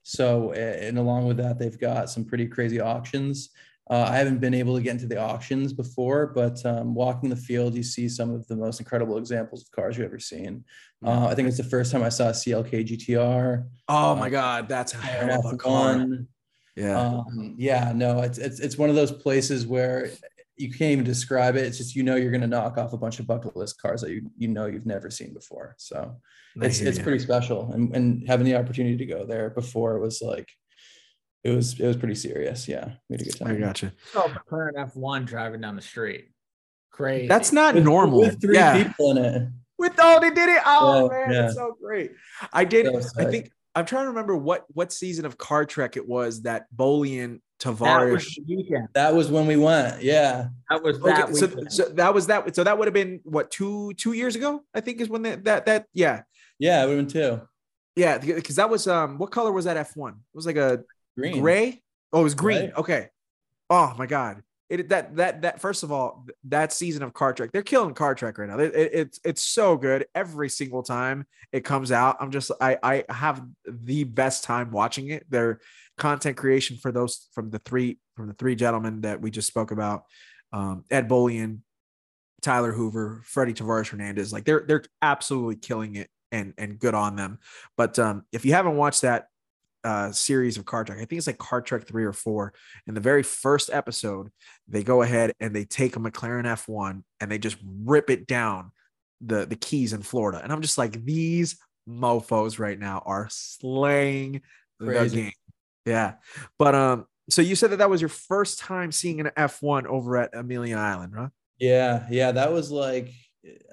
So, 0.04 0.52
and 0.52 1.00
along 1.00 1.26
with 1.26 1.38
that, 1.38 1.58
they've 1.58 1.80
got 1.80 2.12
some 2.12 2.26
pretty 2.26 2.46
crazy 2.46 2.80
auctions. 2.80 3.50
Uh, 3.90 4.06
I 4.08 4.18
haven't 4.18 4.40
been 4.40 4.54
able 4.54 4.76
to 4.76 4.84
get 4.84 4.92
into 4.92 5.08
the 5.08 5.20
auctions 5.20 5.74
before, 5.74 6.28
but 6.28 6.64
um, 6.64 6.94
walking 6.94 7.30
the 7.30 7.36
field, 7.36 7.74
you 7.74 7.82
see 7.82 8.08
some 8.08 8.30
of 8.30 8.48
the 8.48 8.56
most 8.56 8.80
incredible 8.80 9.18
examples 9.18 9.64
of 9.64 9.72
cars 9.72 9.98
you've 9.98 10.06
ever 10.06 10.20
seen. 10.20 10.64
Uh, 11.04 11.26
I 11.26 11.34
think 11.34 11.48
it's 11.48 11.58
the 11.58 11.64
first 11.64 11.92
time 11.92 12.04
I 12.04 12.10
saw 12.10 12.30
a 12.30 12.34
CLK 12.34 12.88
GTR. 12.88 13.66
Oh 13.88 14.16
my 14.16 14.28
uh, 14.28 14.30
God, 14.30 14.70
that's 14.70 14.94
a 14.94 14.98
hell 14.98 15.48
of 15.48 15.54
a 15.54 15.58
car. 15.58 16.06
Yeah, 16.76 17.00
um, 17.00 17.56
yeah, 17.58 17.92
no, 17.96 18.22
it's 18.22 18.38
it's 18.38 18.60
it's 18.60 18.78
one 18.78 18.90
of 18.90 18.96
those 18.96 19.12
places 19.12 19.66
where 19.66 20.12
you 20.56 20.70
can't 20.70 20.92
even 20.92 21.06
describe 21.06 21.56
it. 21.56 21.66
It's 21.66 21.78
just 21.78 21.96
you 21.96 22.04
know 22.04 22.16
you're 22.16 22.32
going 22.32 22.42
to 22.42 22.48
knock 22.48 22.78
off 22.78 22.94
a 22.94 22.98
bunch 22.98 23.20
of 23.20 23.26
bucket 23.26 23.56
list 23.56 23.82
cars 23.82 24.02
that 24.02 24.12
you 24.12 24.30
you 24.38 24.50
know 24.50 24.68
you've 24.68 24.86
never 24.86 25.10
seen 25.10 25.34
before. 25.34 25.76
So 25.78 26.16
it's 26.58 26.80
it's 26.80 27.00
pretty 27.00 27.20
special, 27.20 27.72
and 27.72 27.96
and 27.96 28.28
having 28.28 28.46
the 28.46 28.56
opportunity 28.56 28.98
to 28.98 29.06
go 29.06 29.26
there 29.26 29.50
before 29.50 29.96
it 29.96 30.02
was 30.02 30.22
like 30.22 30.48
it 31.44 31.52
was 31.52 31.80
it 31.80 31.86
was 31.86 31.98
pretty 31.98 32.16
serious. 32.16 32.68
Yeah, 32.68 32.92
we 33.10 33.16
had 33.16 33.22
a 33.22 33.24
good 33.26 33.40
time. 33.40 33.56
I 33.56 33.60
gotcha. 33.60 33.94
So 34.12 34.22
McLaren 34.22 34.74
F1 34.76 35.26
driving 35.26 35.62
down 35.62 35.76
the 35.76 35.82
street, 35.82 36.30
crazy. 36.92 37.28
That's 37.28 37.52
not 37.52 37.76
with, 37.76 37.84
normal. 37.84 38.20
With 38.20 38.42
three 38.42 38.56
yeah. 38.56 38.84
people 38.84 39.12
in 39.12 39.18
it. 39.18 39.48
With 39.78 40.00
all 40.00 40.20
they 40.20 40.32
did 40.32 40.50
it. 40.50 40.62
Oh 40.66 41.10
yeah, 41.12 41.18
man, 41.18 41.32
yeah. 41.32 41.46
it's 41.46 41.56
so 41.56 41.76
great. 41.82 42.12
I 42.52 42.66
did. 42.66 42.88
I 43.18 43.26
think 43.26 43.52
I'm 43.76 43.86
trying 43.86 44.04
to 44.04 44.10
remember 44.10 44.36
what 44.36 44.66
what 44.74 44.92
season 44.92 45.26
of 45.26 45.38
Car 45.38 45.66
Trek 45.66 45.96
it 45.96 46.06
was 46.06 46.42
that 46.42 46.66
Bolian 46.76 47.40
Tavarish. 47.60 48.36
That, 48.46 48.88
that 48.94 49.16
was, 49.16 49.30
when 49.30 49.48
we 49.48 49.56
went. 49.56 50.02
Yeah, 50.02 50.48
that 50.70 50.84
was 50.84 51.00
that. 51.02 51.30
Okay, 51.30 51.34
so, 51.34 51.64
so 51.70 51.90
that 51.90 52.14
was 52.14 52.28
that. 52.28 52.56
So 52.56 52.64
that 52.64 52.78
would 52.78 52.88
have 52.88 52.94
been 52.94 53.22
what 53.24 53.52
two 53.52 53.94
two 53.94 54.14
years 54.14 54.36
ago? 54.36 54.64
I 54.74 54.82
think 54.82 55.00
is 55.00 55.10
when 55.10 55.22
that 55.24 55.44
that 55.46 55.66
that 55.68 55.86
yeah. 55.94 56.24
Yeah, 56.58 56.84
it 56.84 56.88
would 56.88 56.98
have 56.98 57.08
been 57.08 57.22
two. 57.22 57.42
Yeah, 57.96 58.18
because 58.18 58.56
that 58.56 58.70
was 58.70 58.88
um 58.88 59.18
what 59.18 59.32
color 59.32 59.52
was 59.52 59.66
that 59.66 59.78
F1? 59.78 60.10
It 60.10 60.16
was 60.34 60.46
like 60.46 60.58
a 60.58 60.84
Green. 61.20 61.42
Gray? 61.42 61.82
Oh, 62.12 62.22
it 62.22 62.24
was 62.24 62.36
green. 62.36 62.62
Right. 62.66 62.78
Okay. 62.78 63.10
Oh 63.70 63.94
my 63.98 64.06
God. 64.06 64.42
It 64.70 64.90
that 64.90 65.16
that 65.16 65.42
that 65.42 65.62
first 65.62 65.84
of 65.84 65.92
all, 65.92 66.28
that 66.46 66.72
season 66.72 67.02
of 67.02 67.14
Car 67.14 67.34
Trek, 67.34 67.52
they're 67.52 67.64
killing 67.64 67.96
Car 67.96 68.14
Trek 68.14 68.38
right 68.38 68.48
now. 68.48 68.60
It, 68.60 68.76
it, 68.76 68.92
it's 68.94 69.20
it's 69.26 69.44
so 69.44 69.78
good 69.78 70.06
every 70.14 70.50
single 70.50 70.84
time 70.84 71.26
it 71.52 71.62
comes 71.62 71.92
out. 71.92 72.18
I'm 72.20 72.30
just 72.30 72.52
I 72.62 72.78
I 72.84 73.04
have 73.10 73.44
the 73.68 74.04
best 74.04 74.44
time 74.44 74.70
watching 74.70 75.10
it. 75.10 75.26
Their 75.30 75.60
content 75.98 76.38
creation 76.38 76.78
for 76.78 76.92
those 76.92 77.28
from 77.34 77.50
the 77.50 77.60
three 77.60 78.00
from 78.16 78.28
the 78.28 78.34
three 78.36 78.56
gentlemen 78.56 79.02
that 79.02 79.22
we 79.22 79.32
just 79.32 79.48
spoke 79.48 79.72
about, 79.72 80.04
um, 80.54 80.86
Ed 80.92 81.10
Bolian, 81.10 81.62
Tyler 82.42 82.72
Hoover, 82.72 83.22
Freddie 83.26 83.54
Tavarish 83.54 83.90
Hernandez, 83.90 84.32
like 84.32 84.46
they're 84.46 84.64
they're 84.68 84.84
absolutely 85.02 85.56
killing 85.56 85.96
it 85.96 86.10
and 86.32 86.54
and 86.58 86.78
good 86.78 86.94
on 86.94 87.16
them. 87.16 87.40
But 87.76 87.98
um, 87.98 88.24
if 88.32 88.46
you 88.46 88.54
haven't 88.54 88.78
watched 88.78 89.02
that, 89.02 89.28
uh, 89.84 90.12
series 90.12 90.58
of 90.58 90.66
Car 90.66 90.84
Trek. 90.84 90.98
I 90.98 91.06
think 91.06 91.18
it's 91.18 91.28
like 91.28 91.38
Car 91.38 91.62
Trek 91.62 91.88
three 91.88 92.06
or 92.06 92.14
four. 92.14 92.54
In 92.88 92.94
the 92.94 93.02
very 93.02 93.24
first 93.24 93.70
episode, 93.72 94.30
they 94.68 94.84
go 94.84 95.02
ahead 95.02 95.34
and 95.40 95.56
they 95.56 95.66
take 95.66 95.96
a 95.96 96.00
McLaren 96.00 96.46
F1 96.46 97.04
and 97.20 97.32
they 97.32 97.38
just 97.38 97.58
rip 97.64 98.10
it 98.10 98.28
down 98.28 98.72
the 99.22 99.46
the 99.46 99.56
keys 99.56 99.94
in 99.94 100.02
Florida. 100.02 100.42
And 100.44 100.52
I'm 100.52 100.62
just 100.62 100.78
like, 100.78 101.04
these 101.04 101.58
mofos 101.88 102.60
right 102.60 102.80
now 102.80 103.02
are 103.06 103.28
slaying 103.30 104.42
Crazy. 104.82 105.16
the 105.16 105.22
game. 105.24 105.34
Yeah, 105.86 106.14
but 106.58 106.76
um, 106.76 107.06
so 107.30 107.42
you 107.42 107.56
said 107.56 107.72
that 107.72 107.78
that 107.78 107.90
was 107.90 108.02
your 108.02 108.10
first 108.10 108.60
time 108.60 108.92
seeing 108.92 109.20
an 109.20 109.32
F1 109.38 109.86
over 109.86 110.18
at 110.18 110.36
Amelia 110.36 110.78
Island, 110.78 111.14
huh? 111.18 111.30
Yeah, 111.58 112.06
yeah, 112.10 112.32
that 112.32 112.52
was 112.52 112.72
like 112.72 113.12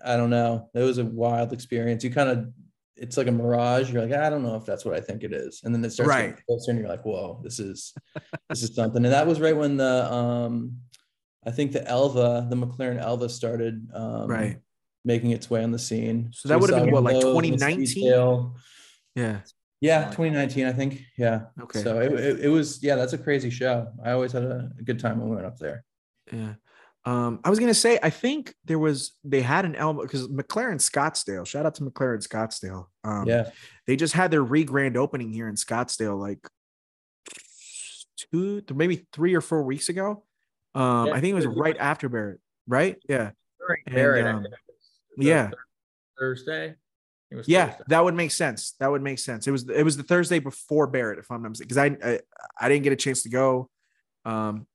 I 0.04 0.16
don't 0.16 0.30
know. 0.30 0.70
It 0.74 0.82
was 0.82 0.98
a 0.98 1.04
wild 1.04 1.52
experience. 1.52 2.04
You 2.04 2.10
kind 2.10 2.28
of 2.28 2.52
it's 2.96 3.16
like 3.16 3.26
a 3.26 3.32
mirage. 3.32 3.92
You're 3.92 4.06
like, 4.06 4.18
I 4.18 4.30
don't 4.30 4.42
know 4.42 4.56
if 4.56 4.64
that's 4.64 4.84
what 4.84 4.94
I 4.94 5.00
think 5.00 5.22
it 5.22 5.32
is. 5.32 5.60
And 5.64 5.74
then 5.74 5.84
it 5.84 5.90
starts 5.90 6.08
right. 6.08 6.30
getting 6.30 6.42
closer 6.46 6.70
and 6.70 6.80
you're 6.80 6.88
like, 6.88 7.04
whoa, 7.04 7.40
this 7.42 7.58
is 7.58 7.94
this 8.48 8.62
is 8.62 8.74
something. 8.74 9.04
And 9.04 9.12
that 9.12 9.26
was 9.26 9.40
right 9.40 9.56
when 9.56 9.76
the 9.76 10.12
um 10.12 10.78
I 11.46 11.50
think 11.50 11.72
the 11.72 11.86
Elva, 11.86 12.46
the 12.48 12.56
McLaren 12.56 13.00
Elva 13.00 13.28
started 13.28 13.88
um 13.94 14.28
right 14.28 14.58
making 15.06 15.30
its 15.30 15.48
way 15.48 15.62
on 15.62 15.70
the 15.70 15.78
scene. 15.78 16.30
So, 16.32 16.48
so 16.48 16.48
that 16.48 16.60
would 16.60 16.70
have 16.70 16.84
been 16.84 16.92
what 16.92 17.04
like 17.04 17.20
2019? 17.20 18.52
Yeah. 19.14 19.40
Yeah, 19.80 20.04
2019, 20.06 20.66
I 20.66 20.72
think. 20.72 21.02
Yeah. 21.16 21.42
Okay. 21.62 21.80
So 21.82 22.00
it, 22.00 22.12
it, 22.12 22.40
it 22.46 22.48
was, 22.48 22.82
yeah, 22.82 22.96
that's 22.96 23.12
a 23.12 23.18
crazy 23.18 23.50
show. 23.50 23.88
I 24.04 24.10
always 24.10 24.32
had 24.32 24.42
a, 24.42 24.70
a 24.78 24.82
good 24.82 24.98
time 24.98 25.20
when 25.20 25.28
we 25.28 25.36
went 25.36 25.46
up 25.46 25.58
there. 25.58 25.84
Yeah. 26.32 26.54
Um, 27.06 27.38
I 27.44 27.50
was 27.50 27.60
gonna 27.60 27.72
say, 27.72 28.00
I 28.02 28.10
think 28.10 28.52
there 28.64 28.80
was 28.80 29.12
they 29.22 29.40
had 29.40 29.64
an 29.64 29.76
Elva 29.76 30.02
because 30.02 30.26
McLaren 30.26 30.80
Scottsdale. 30.80 31.46
Shout 31.46 31.64
out 31.64 31.76
to 31.76 31.84
McLaren 31.84 32.26
Scottsdale. 32.26 32.86
Um, 33.04 33.28
yeah, 33.28 33.50
they 33.86 33.94
just 33.94 34.12
had 34.12 34.32
their 34.32 34.42
re 34.42 34.64
grand 34.64 34.96
opening 34.96 35.32
here 35.32 35.48
in 35.48 35.54
Scottsdale, 35.54 36.18
like 36.18 36.40
two, 38.32 38.60
maybe 38.74 39.06
three 39.12 39.34
or 39.36 39.40
four 39.40 39.62
weeks 39.62 39.88
ago. 39.88 40.24
Um, 40.74 41.06
yeah, 41.06 41.12
I 41.14 41.20
think 41.20 41.30
it 41.30 41.34
was 41.34 41.46
right 41.46 41.76
after 41.78 42.08
Barrett, 42.08 42.40
right? 42.66 42.96
Yeah. 43.08 43.30
Barrett, 43.86 44.26
and, 44.26 44.38
um, 44.38 44.46
yeah. 45.16 45.50
Thursday. 46.18 46.74
yeah, 47.46 47.66
Thursday. 47.66 47.84
that 47.88 48.04
would 48.04 48.14
make 48.14 48.32
sense. 48.32 48.74
That 48.80 48.90
would 48.90 49.02
make 49.02 49.20
sense. 49.20 49.46
It 49.46 49.52
was 49.52 49.68
it 49.68 49.82
was 49.84 49.96
the 49.96 50.02
Thursday 50.02 50.40
before 50.40 50.86
Barrett, 50.86 51.18
if 51.20 51.30
I'm 51.30 51.42
not 51.42 51.50
mistaken, 51.50 51.68
because 51.68 51.78
I, 51.78 52.10
I 52.10 52.20
I 52.60 52.68
didn't 52.68 52.82
get 52.82 52.92
a 52.92 52.96
chance 52.96 53.22
to 53.22 53.28
go. 53.28 53.70
Um, 54.26 54.66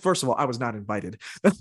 first 0.00 0.22
of 0.22 0.28
all, 0.28 0.34
I 0.36 0.44
was 0.44 0.60
not 0.60 0.74
invited. 0.74 1.18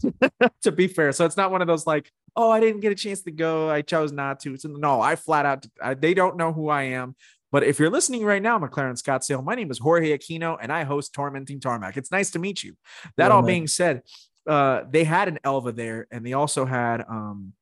to 0.62 0.72
be 0.72 0.88
fair, 0.88 1.14
so 1.14 1.26
it's 1.26 1.38
not 1.38 1.50
one 1.50 1.62
of 1.62 1.68
those 1.68 1.88
like, 1.88 2.12
oh, 2.36 2.52
I 2.52 2.60
didn't 2.60 2.82
get 2.82 2.92
a 2.92 2.96
chance 2.96 3.22
to 3.24 3.32
go. 3.32 3.70
I 3.70 3.82
chose 3.82 4.12
not 4.12 4.42
to. 4.42 4.58
No, 4.66 5.00
I 5.02 5.16
flat 5.16 5.46
out. 5.46 5.66
I, 5.82 5.94
they 5.94 6.14
don't 6.14 6.36
know 6.36 6.52
who 6.52 6.68
I 6.68 6.84
am. 6.84 7.16
But 7.50 7.64
if 7.64 7.80
you're 7.80 7.90
listening 7.90 8.26
right 8.26 8.42
now, 8.42 8.60
McLaren 8.60 9.02
Scottsdale, 9.02 9.44
my 9.44 9.56
name 9.56 9.72
is 9.72 9.80
Jorge 9.80 10.16
Aquino, 10.16 10.58
and 10.62 10.72
I 10.72 10.84
host 10.84 11.14
Tormenting 11.14 11.62
Tarmac. 11.62 11.96
It's 11.96 12.12
nice 12.12 12.32
to 12.32 12.40
meet 12.40 12.62
you. 12.62 12.76
That 13.16 13.30
yeah, 13.30 13.34
all 13.34 13.42
man. 13.42 13.48
being 13.48 13.68
said, 13.68 14.02
uh, 14.46 14.84
they 14.90 15.06
had 15.06 15.30
an 15.30 15.40
Elva 15.46 15.72
there, 15.72 16.08
and 16.12 16.26
they 16.26 16.34
also 16.34 16.66
had 16.66 17.06
um, 17.10 17.54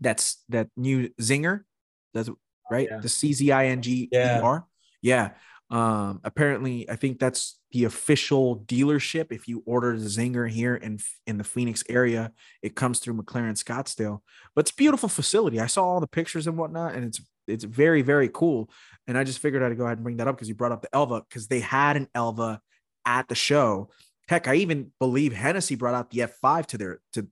that's 0.00 0.44
that 0.50 0.68
new 0.76 1.08
Czinger. 1.20 1.62
That's 2.12 2.28
right, 2.70 2.88
yeah. 2.90 2.98
the 2.98 3.08
C 3.08 3.32
Z 3.32 3.50
I 3.50 3.68
N 3.68 3.80
G 3.80 4.10
E 4.12 4.18
R. 4.18 4.66
Yeah. 5.00 5.30
Um, 5.70 6.20
apparently, 6.24 6.88
I 6.88 6.96
think 6.96 7.18
that's 7.18 7.58
the 7.72 7.84
official 7.84 8.60
dealership. 8.60 9.30
If 9.30 9.48
you 9.48 9.62
order 9.66 9.98
the 9.98 10.06
Czinger 10.06 10.48
here 10.48 10.74
in 10.74 10.98
in 11.26 11.36
the 11.36 11.44
Phoenix 11.44 11.84
area, 11.88 12.32
it 12.62 12.74
comes 12.74 12.98
through 13.00 13.14
McLaren 13.14 13.62
Scottsdale. 13.62 14.20
But 14.54 14.62
it's 14.62 14.70
beautiful 14.70 15.08
facility. 15.08 15.60
I 15.60 15.66
saw 15.66 15.84
all 15.84 16.00
the 16.00 16.06
pictures 16.06 16.46
and 16.46 16.56
whatnot, 16.56 16.94
and 16.94 17.04
it's 17.04 17.20
it's 17.46 17.64
very 17.64 18.02
very 18.02 18.30
cool. 18.32 18.70
And 19.06 19.18
I 19.18 19.24
just 19.24 19.40
figured 19.40 19.62
I'd 19.62 19.76
go 19.76 19.84
ahead 19.84 19.98
and 19.98 20.04
bring 20.04 20.16
that 20.18 20.28
up 20.28 20.36
because 20.36 20.48
you 20.48 20.54
brought 20.54 20.72
up 20.72 20.82
the 20.82 20.94
Elva 20.94 21.22
because 21.28 21.48
they 21.48 21.60
had 21.60 21.96
an 21.96 22.08
Elva 22.14 22.60
at 23.04 23.28
the 23.28 23.34
show. 23.34 23.90
Heck, 24.28 24.48
I 24.48 24.56
even 24.56 24.92
believe 24.98 25.32
Hennessy 25.32 25.74
brought 25.74 25.94
out 25.94 26.10
the 26.10 26.20
F5 26.20 26.66
to 26.66 26.78
their 26.78 27.00
to 27.12 27.28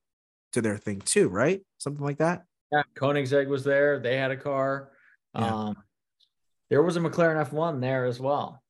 to 0.52 0.60
their 0.60 0.76
thing 0.76 1.00
too, 1.00 1.28
right? 1.28 1.62
Something 1.78 2.04
like 2.04 2.18
that. 2.18 2.44
Yeah, 2.70 2.82
Koenigsegg 2.96 3.48
was 3.48 3.64
there. 3.64 3.98
They 3.98 4.16
had 4.16 4.30
a 4.30 4.36
car. 4.36 4.90
Yeah. 5.34 5.54
Um, 5.54 5.76
there 6.70 6.82
was 6.82 6.96
a 6.96 7.00
McLaren 7.00 7.48
F1 7.48 7.80
there 7.80 8.04
as 8.04 8.20
well. 8.20 8.62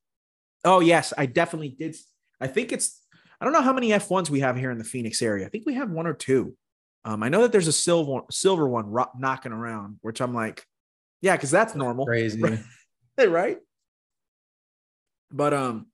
Oh 0.63 0.79
yes, 0.79 1.13
I 1.17 1.25
definitely 1.25 1.69
did. 1.69 1.95
I 2.39 2.47
think 2.47 2.71
it's. 2.71 3.01
I 3.39 3.45
don't 3.45 3.53
know 3.53 3.61
how 3.61 3.73
many 3.73 3.89
F1s 3.89 4.29
we 4.29 4.39
have 4.39 4.57
here 4.57 4.71
in 4.71 4.77
the 4.77 4.83
Phoenix 4.83 5.21
area. 5.21 5.45
I 5.45 5.49
think 5.49 5.65
we 5.65 5.75
have 5.75 5.91
one 5.91 6.07
or 6.07 6.13
two. 6.13 6.55
Um, 7.05 7.21
I 7.23 7.29
know 7.29 7.43
that 7.43 7.51
there's 7.51 7.67
a 7.67 7.73
silver 7.73 8.21
silver 8.31 8.67
one 8.67 8.87
ro- 8.87 9.11
knocking 9.17 9.51
around, 9.51 9.99
which 10.01 10.19
I'm 10.21 10.33
like, 10.33 10.65
yeah, 11.21 11.35
because 11.35 11.51
that's 11.51 11.75
normal. 11.75 12.05
Crazy, 12.05 12.41
right? 13.17 13.59
But 15.31 15.53
um, 15.53 15.87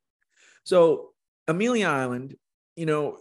so 0.63 1.11
Amelia 1.47 1.87
Island, 1.87 2.35
you 2.75 2.85
know, 2.85 3.19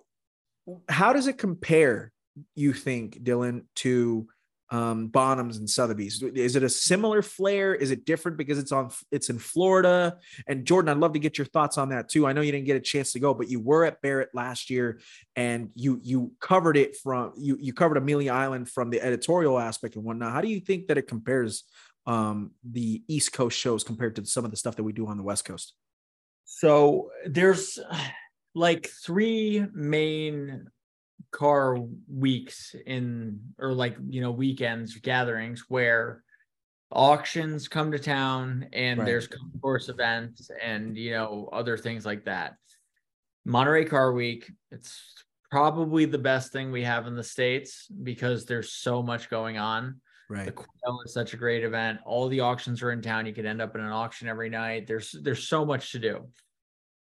how 0.88 1.12
does 1.12 1.26
it 1.26 1.38
compare? 1.38 2.12
You 2.54 2.72
think, 2.72 3.22
Dylan, 3.22 3.64
to 3.76 4.26
um, 4.72 5.10
Bonhams 5.10 5.58
and 5.58 5.68
Sotheby's? 5.68 6.22
Is 6.22 6.56
it 6.56 6.62
a 6.62 6.68
similar 6.68 7.20
flair? 7.20 7.74
Is 7.74 7.90
it 7.90 8.06
different 8.06 8.38
because 8.38 8.58
it's 8.58 8.72
on 8.72 8.90
it's 9.10 9.28
in 9.28 9.38
Florida? 9.38 10.16
And 10.48 10.64
Jordan, 10.64 10.88
I'd 10.88 10.96
love 10.96 11.12
to 11.12 11.18
get 11.18 11.36
your 11.36 11.44
thoughts 11.44 11.76
on 11.76 11.90
that 11.90 12.08
too. 12.08 12.26
I 12.26 12.32
know 12.32 12.40
you 12.40 12.50
didn't 12.50 12.66
get 12.66 12.76
a 12.76 12.80
chance 12.80 13.12
to 13.12 13.20
go, 13.20 13.34
but 13.34 13.50
you 13.50 13.60
were 13.60 13.84
at 13.84 14.00
Barrett 14.00 14.30
last 14.32 14.70
year 14.70 15.00
and 15.36 15.68
you 15.74 16.00
you 16.02 16.32
covered 16.40 16.78
it 16.78 16.96
from 16.96 17.34
you 17.36 17.58
you 17.60 17.74
covered 17.74 17.98
Amelia 17.98 18.32
Island 18.32 18.70
from 18.70 18.88
the 18.88 19.02
editorial 19.02 19.58
aspect 19.58 19.96
and 19.96 20.04
whatnot. 20.04 20.32
How 20.32 20.40
do 20.40 20.48
you 20.48 20.60
think 20.60 20.86
that 20.86 20.96
it 20.96 21.06
compares 21.06 21.64
um, 22.06 22.52
the 22.64 23.02
East 23.08 23.34
Coast 23.34 23.58
shows 23.58 23.84
compared 23.84 24.16
to 24.16 24.24
some 24.24 24.46
of 24.46 24.50
the 24.50 24.56
stuff 24.56 24.76
that 24.76 24.84
we 24.84 24.94
do 24.94 25.06
on 25.06 25.18
the 25.18 25.22
West 25.22 25.44
Coast? 25.44 25.74
So 26.44 27.10
there's 27.26 27.78
like 28.54 28.88
three 29.04 29.66
main 29.74 30.68
car 31.32 31.78
weeks 32.08 32.74
in 32.86 33.40
or 33.58 33.72
like 33.72 33.96
you 34.08 34.20
know 34.20 34.30
weekends 34.30 34.94
gatherings 34.96 35.64
where 35.68 36.22
auctions 36.92 37.68
come 37.68 37.90
to 37.90 37.98
town 37.98 38.68
and 38.72 38.98
right. 38.98 39.06
there's 39.06 39.28
course 39.62 39.88
events 39.88 40.50
and 40.62 40.96
you 40.96 41.10
know 41.10 41.48
other 41.52 41.76
things 41.76 42.06
like 42.06 42.24
that. 42.26 42.54
Monterey 43.44 43.86
car 43.86 44.12
week 44.12 44.50
it's 44.70 45.24
probably 45.50 46.04
the 46.04 46.18
best 46.18 46.52
thing 46.52 46.70
we 46.70 46.82
have 46.84 47.06
in 47.06 47.16
the 47.16 47.24
states 47.24 47.86
because 48.02 48.44
there's 48.44 48.72
so 48.72 49.02
much 49.02 49.28
going 49.28 49.58
on. 49.58 50.00
Right. 50.30 50.46
The 50.46 50.52
Quail 50.52 51.00
is 51.04 51.12
such 51.12 51.34
a 51.34 51.36
great 51.36 51.64
event. 51.64 51.98
All 52.06 52.28
the 52.28 52.40
auctions 52.40 52.82
are 52.82 52.92
in 52.92 53.02
town. 53.02 53.26
You 53.26 53.34
could 53.34 53.44
end 53.44 53.60
up 53.60 53.74
in 53.74 53.82
an 53.82 53.90
auction 53.90 54.28
every 54.28 54.48
night. 54.48 54.86
There's 54.86 55.14
there's 55.22 55.48
so 55.48 55.64
much 55.64 55.92
to 55.92 55.98
do 55.98 56.28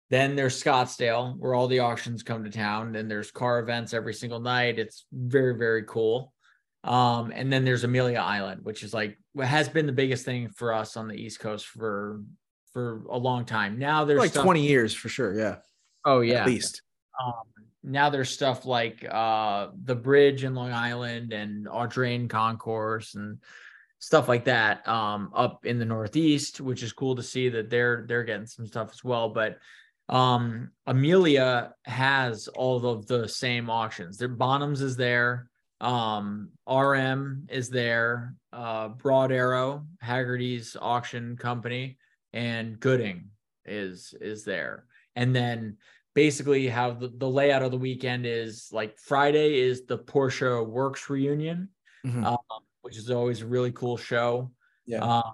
then 0.10 0.36
there's 0.36 0.62
Scottsdale, 0.62 1.36
where 1.38 1.56
all 1.56 1.68
the 1.68 1.80
auctions 1.80 2.24
come 2.24 2.44
to 2.44 2.50
town. 2.50 2.91
Then 2.91 3.08
there's 3.08 3.32
car 3.32 3.60
events 3.60 3.94
every 3.94 4.13
single 4.13 4.39
night. 4.39 4.78
It's 4.78 5.06
very, 5.12 5.58
very 5.58 5.84
cool. 5.84 6.34
Um, 6.84 7.32
and 7.34 7.52
then 7.52 7.65
there's 7.65 7.84
Amelia 7.84 8.20
Island, 8.20 8.62
which 8.63 8.84
is 8.84 8.94
like 8.94 9.18
what 9.34 9.48
has 9.48 9.68
been 9.68 9.88
the 9.88 9.91
biggest 9.91 10.24
thing 10.24 10.50
for 10.50 10.72
us 10.72 10.96
on 10.96 11.08
the 11.08 11.15
East 11.15 11.39
Coast 11.39 11.65
for 11.65 12.22
for 12.74 13.04
a 13.10 13.18
long 13.18 13.46
time. 13.46 13.80
Now 13.80 14.06
there's 14.06 14.20
like 14.20 14.32
stuff, 14.32 14.44
20 14.44 14.62
years 14.62 14.94
for 14.94 15.10
sure. 15.10 15.34
Yeah. 15.34 15.56
Oh 16.06 16.20
yeah. 16.20 16.41
At 16.41 16.48
least. 16.48 16.84
Um, 17.20 17.34
now 17.84 18.10
there's 18.10 18.30
stuff 18.30 18.65
like 18.65 19.06
uh 19.10 19.70
the 19.84 19.96
bridge 19.96 20.44
in 20.44 20.54
Long 20.54 20.72
Island 20.72 21.34
and 21.34 21.68
Audrain 21.68 22.30
Concourse 22.30 23.15
and 23.15 23.39
stuff 24.00 24.28
like 24.28 24.46
that 24.46 24.88
um 24.88 25.32
up 25.34 25.65
in 25.65 25.80
the 25.80 25.86
northeast 25.86 26.60
which 26.62 26.84
is 26.84 26.91
cool 26.91 27.15
to 27.15 27.24
see 27.24 27.48
that 27.50 27.70
they're 27.70 28.06
they're 28.08 28.24
getting 28.24 28.46
some 28.46 28.68
stuff 28.68 28.89
as 28.91 29.04
well 29.04 29.30
but 29.30 29.58
um 30.10 30.72
amelia 30.86 31.74
has 31.84 32.48
all 32.50 32.86
of 32.86 33.08
the 33.08 33.28
same 33.28 33.70
auctions. 33.70 34.18
Their 34.18 34.30
bonhams 34.30 34.82
is 34.82 34.96
there. 34.96 35.50
Um 35.82 36.50
rm 36.68 37.48
is 37.50 37.70
there. 37.70 38.36
Uh 38.54 38.89
broad 38.89 39.32
arrow 39.32 39.86
Hagerty's 40.04 40.78
auction 40.80 41.38
company 41.38 41.98
and 42.34 42.80
gooding 42.80 43.30
is 43.65 44.13
is 44.22 44.44
there. 44.44 44.86
And 45.15 45.36
then 45.36 45.78
basically 46.13 46.68
how 46.68 46.91
the, 46.91 47.12
the 47.18 47.30
layout 47.30 47.62
of 47.62 47.72
the 47.72 47.78
weekend 47.78 48.26
is 48.26 48.70
like 48.72 48.98
friday 48.98 49.60
is 49.60 49.86
the 49.86 49.98
porsche 49.98 50.65
Werks 50.65 51.10
reunion 51.10 51.68
mm-hmm. 52.06 52.24
um, 52.26 52.38
which 52.86 52.98
is 52.98 53.10
always 53.10 53.41
a 53.41 53.48
really 53.48 53.72
cool 53.72 53.98
show. 53.98 54.52
Yeah. 54.86 55.00
Um, 55.00 55.34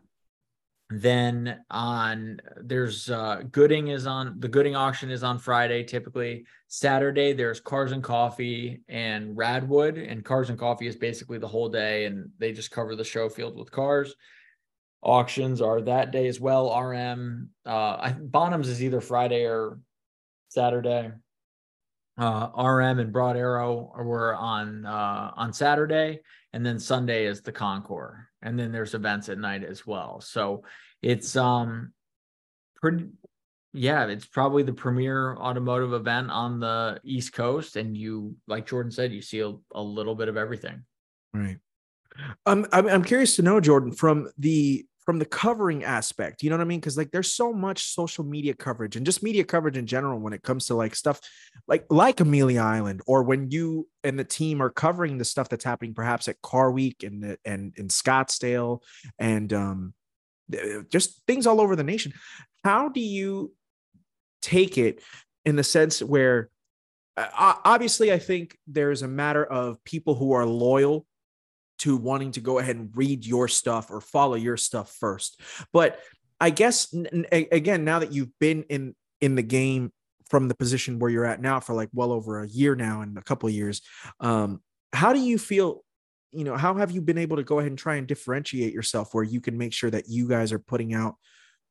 then 0.91 1.63
on 1.71 2.41
there's 2.61 3.09
uh 3.09 3.41
Gooding 3.51 3.87
is 3.87 4.05
on 4.05 4.39
the 4.39 4.47
Gooding 4.49 4.75
auction 4.75 5.09
is 5.09 5.23
on 5.23 5.39
Friday 5.39 5.83
typically. 5.83 6.45
Saturday 6.67 7.31
there's 7.31 7.61
Cars 7.61 7.93
and 7.93 8.03
Coffee 8.03 8.81
and 8.89 9.35
Radwood 9.37 10.11
and 10.11 10.25
Cars 10.25 10.49
and 10.49 10.59
Coffee 10.59 10.87
is 10.87 10.97
basically 10.97 11.37
the 11.37 11.47
whole 11.47 11.69
day 11.69 12.05
and 12.05 12.29
they 12.39 12.51
just 12.51 12.71
cover 12.71 12.95
the 12.95 13.05
show 13.05 13.29
field 13.29 13.57
with 13.57 13.71
cars. 13.71 14.15
Auctions 15.01 15.61
are 15.61 15.81
that 15.81 16.11
day 16.11 16.27
as 16.27 16.41
well. 16.41 16.77
RM 16.77 17.49
uh 17.65 17.97
I, 17.99 18.15
Bonhams 18.19 18.67
is 18.67 18.83
either 18.83 18.99
Friday 18.99 19.45
or 19.45 19.79
Saturday. 20.49 21.11
Uh 22.17 22.49
RM 22.57 22.99
and 22.99 23.13
Broad 23.13 23.37
Arrow 23.37 23.93
were 23.97 24.35
on 24.35 24.85
uh 24.85 25.31
on 25.37 25.53
Saturday 25.53 26.19
and 26.51 26.65
then 26.65 26.79
Sunday 26.79 27.27
is 27.27 27.41
the 27.41 27.53
Concours 27.53 28.17
and 28.41 28.57
then 28.57 28.71
there's 28.71 28.93
events 28.93 29.29
at 29.29 29.37
night 29.37 29.63
as 29.63 29.85
well. 29.85 30.21
So 30.21 30.63
it's 31.01 31.35
um 31.35 31.93
pretty 32.75 33.07
yeah, 33.73 34.07
it's 34.07 34.25
probably 34.25 34.63
the 34.63 34.73
premier 34.73 35.35
automotive 35.37 35.93
event 35.93 36.29
on 36.29 36.59
the 36.59 36.99
East 37.03 37.33
Coast 37.33 37.77
and 37.77 37.95
you 37.95 38.35
like 38.47 38.67
Jordan 38.67 38.91
said 38.91 39.13
you 39.13 39.21
see 39.21 39.39
a, 39.39 39.53
a 39.73 39.81
little 39.81 40.15
bit 40.15 40.27
of 40.27 40.37
everything. 40.37 40.83
Right. 41.33 41.57
Um 42.45 42.65
I'm 42.71 42.87
I'm 42.87 43.03
curious 43.03 43.35
to 43.37 43.41
know 43.41 43.59
Jordan 43.59 43.91
from 43.91 44.29
the 44.37 44.85
from 45.11 45.19
the 45.19 45.25
covering 45.25 45.83
aspect 45.83 46.41
you 46.41 46.49
know 46.49 46.55
what 46.55 46.61
i 46.61 46.65
mean? 46.65 46.79
Because 46.79 46.97
like 46.97 47.11
there's 47.11 47.35
so 47.35 47.51
much 47.51 47.83
social 47.93 48.23
media 48.23 48.53
coverage 48.53 48.95
and 48.95 49.05
just 49.05 49.21
media 49.21 49.43
coverage 49.43 49.75
in 49.75 49.85
general 49.85 50.19
when 50.19 50.31
it 50.31 50.41
comes 50.41 50.67
to 50.67 50.75
like 50.75 50.95
stuff 50.95 51.19
like 51.67 51.85
like 51.89 52.21
amelia 52.21 52.61
island 52.61 53.01
or 53.05 53.23
when 53.23 53.51
you 53.51 53.87
and 54.05 54.17
the 54.17 54.23
team 54.23 54.61
are 54.61 54.69
covering 54.69 55.17
the 55.17 55.25
stuff 55.25 55.49
that's 55.49 55.65
happening 55.65 55.93
perhaps 55.93 56.29
at 56.29 56.41
car 56.41 56.71
week 56.71 57.03
and 57.03 57.37
and 57.43 57.73
in 57.77 57.89
scottsdale 57.89 58.79
and 59.19 59.51
um 59.51 59.93
just 60.89 61.21
things 61.27 61.47
all 61.47 61.61
over 61.61 61.75
the 61.75 61.83
nation. 61.83 62.13
How 62.63 62.89
do 62.89 62.99
you 62.99 63.53
take 64.41 64.77
it 64.77 65.01
in 65.45 65.55
the 65.55 65.63
sense 65.63 66.01
where 66.01 66.49
uh, 67.17 67.55
obviously 67.63 68.11
i 68.11 68.17
think 68.17 68.57
there's 68.67 69.01
a 69.01 69.07
matter 69.07 69.45
of 69.45 69.83
people 69.83 70.15
who 70.15 70.31
are 70.31 70.45
loyal 70.45 71.05
to 71.81 71.97
wanting 71.97 72.31
to 72.31 72.39
go 72.39 72.59
ahead 72.59 72.75
and 72.75 72.89
read 72.95 73.25
your 73.25 73.47
stuff 73.47 73.89
or 73.89 74.01
follow 74.01 74.35
your 74.35 74.57
stuff 74.57 74.95
first. 74.99 75.41
But 75.73 75.99
I 76.39 76.49
guess 76.49 76.93
again, 77.21 77.83
now 77.85 77.99
that 77.99 78.11
you've 78.11 78.37
been 78.39 78.63
in 78.63 78.95
in 79.19 79.35
the 79.35 79.43
game 79.43 79.91
from 80.29 80.47
the 80.47 80.55
position 80.55 80.97
where 80.97 81.11
you're 81.11 81.25
at 81.25 81.41
now 81.41 81.59
for 81.59 81.73
like 81.73 81.89
well 81.93 82.11
over 82.11 82.41
a 82.41 82.47
year 82.47 82.75
now 82.75 83.01
and 83.01 83.17
a 83.17 83.21
couple 83.21 83.49
years. 83.49 83.81
Um, 84.21 84.61
how 84.93 85.11
do 85.11 85.19
you 85.19 85.37
feel? 85.37 85.83
You 86.31 86.45
know, 86.45 86.55
how 86.55 86.73
have 86.75 86.91
you 86.91 87.01
been 87.01 87.17
able 87.17 87.35
to 87.35 87.43
go 87.43 87.59
ahead 87.59 87.71
and 87.71 87.77
try 87.77 87.95
and 87.95 88.07
differentiate 88.07 88.73
yourself 88.73 89.13
where 89.13 89.23
you 89.23 89.41
can 89.41 89.57
make 89.57 89.73
sure 89.73 89.89
that 89.89 90.07
you 90.07 90.29
guys 90.29 90.53
are 90.53 90.59
putting 90.59 90.93
out 90.93 91.15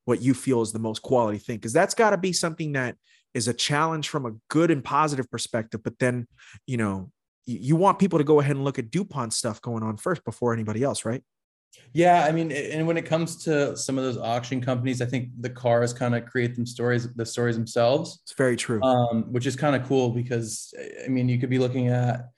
what 0.05 0.21
you 0.21 0.35
feel 0.35 0.61
is 0.61 0.71
the 0.71 0.79
most 0.79 1.01
quality 1.01 1.39
thing? 1.39 1.57
Because 1.57 1.73
that's 1.73 1.95
got 1.95 2.11
to 2.11 2.17
be 2.17 2.31
something 2.31 2.73
that 2.73 2.95
is 3.33 3.47
a 3.47 3.53
challenge 3.53 4.09
from 4.09 4.27
a 4.27 4.33
good 4.49 4.69
and 4.69 4.83
positive 4.83 5.29
perspective. 5.31 5.81
But 5.83 5.97
then, 5.97 6.27
you 6.67 6.77
know, 6.77 7.11
you, 7.45 7.57
you 7.59 7.75
want 7.75 7.99
people 7.99 8.19
to 8.19 8.25
go 8.25 8.39
ahead 8.39 8.55
and 8.55 8.65
look 8.65 8.79
at 8.79 8.91
DuPont 8.91 9.33
stuff 9.33 9.61
going 9.61 9.83
on 9.83 9.97
first 9.97 10.23
before 10.23 10.53
anybody 10.53 10.83
else, 10.83 11.05
right? 11.05 11.23
Yeah, 11.93 12.25
I 12.25 12.31
mean, 12.31 12.51
and 12.51 12.87
when 12.87 12.97
it 12.97 13.05
comes 13.05 13.43
to 13.43 13.75
some 13.75 13.97
of 13.97 14.03
those 14.03 14.17
auction 14.17 14.61
companies, 14.61 15.01
I 15.01 15.05
think 15.05 15.29
the 15.39 15.49
cars 15.49 15.93
kind 15.93 16.15
of 16.15 16.25
create 16.25 16.55
them 16.55 16.65
stories, 16.65 17.11
the 17.13 17.25
stories 17.25 17.55
themselves. 17.55 18.19
It's 18.23 18.33
very 18.33 18.55
true. 18.55 18.81
Um, 18.81 19.23
which 19.31 19.45
is 19.45 19.55
kind 19.55 19.75
of 19.75 19.87
cool 19.87 20.09
because 20.09 20.73
I 21.03 21.07
mean, 21.07 21.29
you 21.29 21.39
could 21.39 21.49
be 21.49 21.59
looking 21.59 21.87
at, 21.87 22.29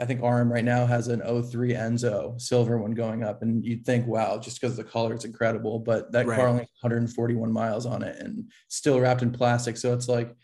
I 0.00 0.04
think 0.04 0.22
RM 0.22 0.52
right 0.52 0.64
now 0.64 0.86
has 0.86 1.06
an 1.06 1.20
03 1.20 1.72
Enzo 1.72 2.40
silver 2.40 2.78
one 2.78 2.92
going 2.92 3.22
up, 3.22 3.42
and 3.42 3.64
you'd 3.64 3.84
think, 3.84 4.06
wow, 4.06 4.38
just 4.38 4.60
because 4.60 4.76
the 4.76 4.84
color 4.84 5.14
is 5.14 5.24
incredible, 5.24 5.78
but 5.78 6.10
that 6.12 6.26
right. 6.26 6.36
car 6.36 6.48
only 6.48 6.66
141 6.80 7.52
miles 7.52 7.86
on 7.86 8.02
it 8.02 8.16
and 8.20 8.50
still 8.68 8.98
wrapped 8.98 9.22
in 9.22 9.30
plastic. 9.30 9.76
So 9.76 9.92
it's 9.92 10.08
like 10.08 10.34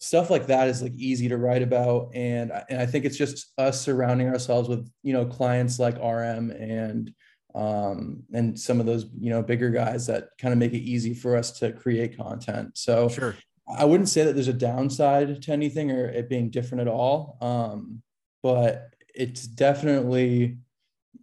stuff 0.00 0.30
like 0.30 0.46
that 0.46 0.66
is 0.66 0.82
like 0.82 0.94
easy 0.96 1.28
to 1.28 1.36
write 1.36 1.62
about, 1.62 2.10
and 2.14 2.50
and 2.68 2.80
I 2.80 2.86
think 2.86 3.04
it's 3.04 3.16
just 3.16 3.52
us 3.58 3.80
surrounding 3.80 4.28
ourselves 4.28 4.68
with 4.68 4.90
you 5.02 5.12
know 5.12 5.26
clients 5.26 5.78
like 5.78 5.96
RM 5.96 6.50
and 6.50 7.14
um, 7.54 8.22
and 8.32 8.58
some 8.58 8.80
of 8.80 8.86
those 8.86 9.06
you 9.18 9.30
know 9.30 9.42
bigger 9.42 9.70
guys 9.70 10.06
that 10.06 10.30
kind 10.38 10.52
of 10.52 10.58
make 10.58 10.72
it 10.72 10.78
easy 10.78 11.14
for 11.14 11.36
us 11.36 11.52
to 11.60 11.72
create 11.72 12.16
content. 12.16 12.76
So 12.76 13.08
sure. 13.08 13.36
I 13.68 13.84
wouldn't 13.84 14.08
say 14.08 14.24
that 14.24 14.32
there's 14.34 14.48
a 14.48 14.52
downside 14.52 15.42
to 15.42 15.52
anything 15.52 15.92
or 15.92 16.06
it 16.06 16.28
being 16.28 16.50
different 16.50 16.82
at 16.82 16.88
all. 16.88 17.38
Um, 17.40 18.02
but 18.42 18.94
it's 19.14 19.46
definitely 19.46 20.58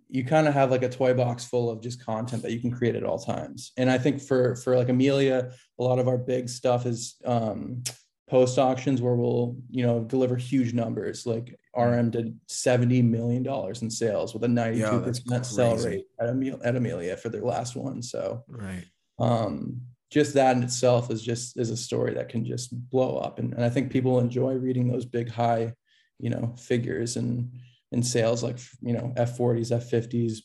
you 0.09 0.23
kind 0.23 0.47
of 0.47 0.53
have 0.53 0.71
like 0.71 0.83
a 0.83 0.89
toy 0.89 1.13
box 1.13 1.43
full 1.43 1.69
of 1.69 1.81
just 1.81 2.05
content 2.05 2.41
that 2.43 2.53
you 2.53 2.61
can 2.61 2.71
create 2.71 2.95
at 2.95 3.03
all 3.03 3.19
times. 3.19 3.73
And 3.75 3.89
I 3.89 3.97
think 3.97 4.21
for 4.21 4.55
for 4.57 4.77
like 4.77 4.89
Amelia, 4.89 5.51
a 5.79 5.83
lot 5.83 5.99
of 5.99 6.07
our 6.07 6.17
big 6.17 6.47
stuff 6.47 6.85
is 6.85 7.15
um, 7.25 7.83
post 8.29 8.59
auctions 8.59 9.01
where 9.01 9.15
we'll 9.15 9.55
you 9.69 9.85
know 9.85 10.03
deliver 10.03 10.35
huge 10.35 10.73
numbers. 10.73 11.25
Like 11.25 11.57
rm 11.75 12.09
did 12.09 12.37
70 12.47 13.03
million 13.03 13.43
dollars 13.43 13.81
in 13.81 13.89
sales 13.89 14.33
with 14.33 14.43
a 14.43 14.47
92% 14.47 15.21
yeah, 15.29 15.41
sell 15.41 15.77
rate 15.77 16.05
at, 16.19 16.29
Amel- 16.29 16.59
at 16.63 16.75
amelia 16.75 17.15
for 17.15 17.29
their 17.29 17.43
last 17.43 17.75
one 17.75 18.01
so. 18.01 18.43
Right. 18.47 18.85
Um 19.19 19.81
just 20.09 20.33
that 20.35 20.55
in 20.55 20.63
itself 20.63 21.11
is 21.11 21.21
just 21.21 21.57
is 21.57 21.69
a 21.69 21.77
story 21.77 22.13
that 22.13 22.29
can 22.29 22.45
just 22.45 22.69
blow 22.89 23.17
up 23.17 23.39
and, 23.39 23.53
and 23.53 23.63
i 23.63 23.69
think 23.69 23.91
people 23.91 24.19
enjoy 24.19 24.53
reading 24.53 24.87
those 24.87 25.05
big 25.05 25.29
high 25.29 25.73
you 26.17 26.29
know 26.29 26.55
figures 26.57 27.17
and 27.17 27.51
in 27.91 28.01
sales 28.01 28.41
like 28.41 28.57
you 28.81 28.93
know 28.93 29.13
f40s 29.17 29.71
f50s 29.71 30.39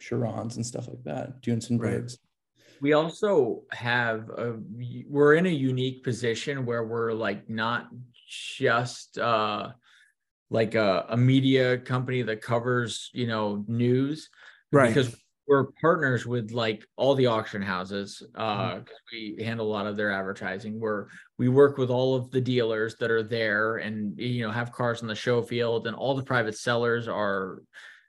Chirons 0.00 0.54
and 0.54 0.64
stuff 0.64 0.86
like 0.86 1.02
that 1.02 1.42
Duesenbergs 1.42 1.80
right 1.80 2.10
we 2.80 2.92
also 2.92 3.62
have 3.70 4.28
a 4.30 4.56
we're 5.08 5.34
in 5.34 5.46
a 5.46 5.50
unique 5.50 6.04
position 6.04 6.64
where 6.64 6.84
we're 6.84 7.12
like 7.12 7.48
not 7.48 7.88
just 8.28 9.18
uh 9.18 9.70
like 10.50 10.74
a, 10.74 11.06
a 11.10 11.16
media 11.16 11.78
company 11.78 12.22
that 12.22 12.40
covers 12.42 13.10
you 13.12 13.26
know 13.26 13.64
news. 13.68 14.30
Right. 14.72 14.88
Because 14.88 15.16
we're 15.46 15.68
partners 15.80 16.26
with 16.26 16.50
like 16.50 16.84
all 16.96 17.14
the 17.14 17.26
auction 17.26 17.62
houses 17.62 18.22
uh 18.34 18.74
mm-hmm. 18.74 18.82
we 19.12 19.42
handle 19.42 19.66
a 19.66 19.72
lot 19.72 19.86
of 19.86 19.96
their 19.96 20.12
advertising. 20.12 20.78
We're 20.78 21.06
we 21.38 21.48
work 21.48 21.78
with 21.78 21.90
all 21.90 22.14
of 22.14 22.30
the 22.30 22.40
dealers 22.40 22.96
that 22.96 23.10
are 23.10 23.22
there 23.22 23.76
and 23.76 24.18
you 24.18 24.46
know 24.46 24.52
have 24.52 24.72
cars 24.72 25.02
on 25.02 25.08
the 25.08 25.14
show 25.14 25.42
field 25.42 25.86
and 25.86 25.96
all 25.96 26.14
the 26.14 26.22
private 26.22 26.56
sellers 26.56 27.08
are 27.08 27.62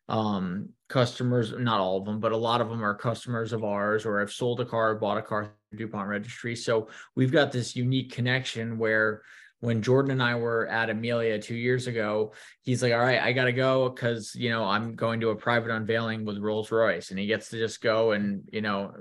um, 0.09 0.69
customers, 0.87 1.53
not 1.57 1.79
all 1.79 1.97
of 1.97 2.05
them, 2.05 2.19
but 2.19 2.31
a 2.31 2.37
lot 2.37 2.61
of 2.61 2.69
them 2.69 2.83
are 2.83 2.95
customers 2.95 3.53
of 3.53 3.63
ours 3.63 4.05
or 4.05 4.19
have 4.19 4.31
sold 4.31 4.59
a 4.59 4.65
car, 4.65 4.95
bought 4.95 5.17
a 5.17 5.21
car 5.21 5.51
through 5.69 5.79
DuPont 5.79 6.09
Registry. 6.09 6.55
So 6.55 6.89
we've 7.15 7.31
got 7.31 7.51
this 7.51 7.75
unique 7.75 8.11
connection 8.11 8.77
where 8.79 9.21
when 9.59 9.81
Jordan 9.81 10.11
and 10.11 10.23
I 10.23 10.35
were 10.35 10.67
at 10.67 10.89
Amelia 10.89 11.39
two 11.39 11.55
years 11.55 11.87
ago, 11.87 12.33
he's 12.63 12.81
like, 12.81 12.93
All 12.93 12.99
right, 12.99 13.21
I 13.21 13.33
got 13.33 13.45
to 13.45 13.53
go 13.53 13.89
because, 13.89 14.33
you 14.33 14.49
know, 14.49 14.63
I'm 14.63 14.95
going 14.95 15.19
to 15.19 15.29
a 15.29 15.35
private 15.35 15.69
unveiling 15.69 16.25
with 16.25 16.39
Rolls 16.39 16.71
Royce. 16.71 17.11
And 17.11 17.19
he 17.19 17.27
gets 17.27 17.49
to 17.49 17.57
just 17.57 17.81
go 17.81 18.11
and, 18.13 18.47
you 18.51 18.61
know, 18.61 18.93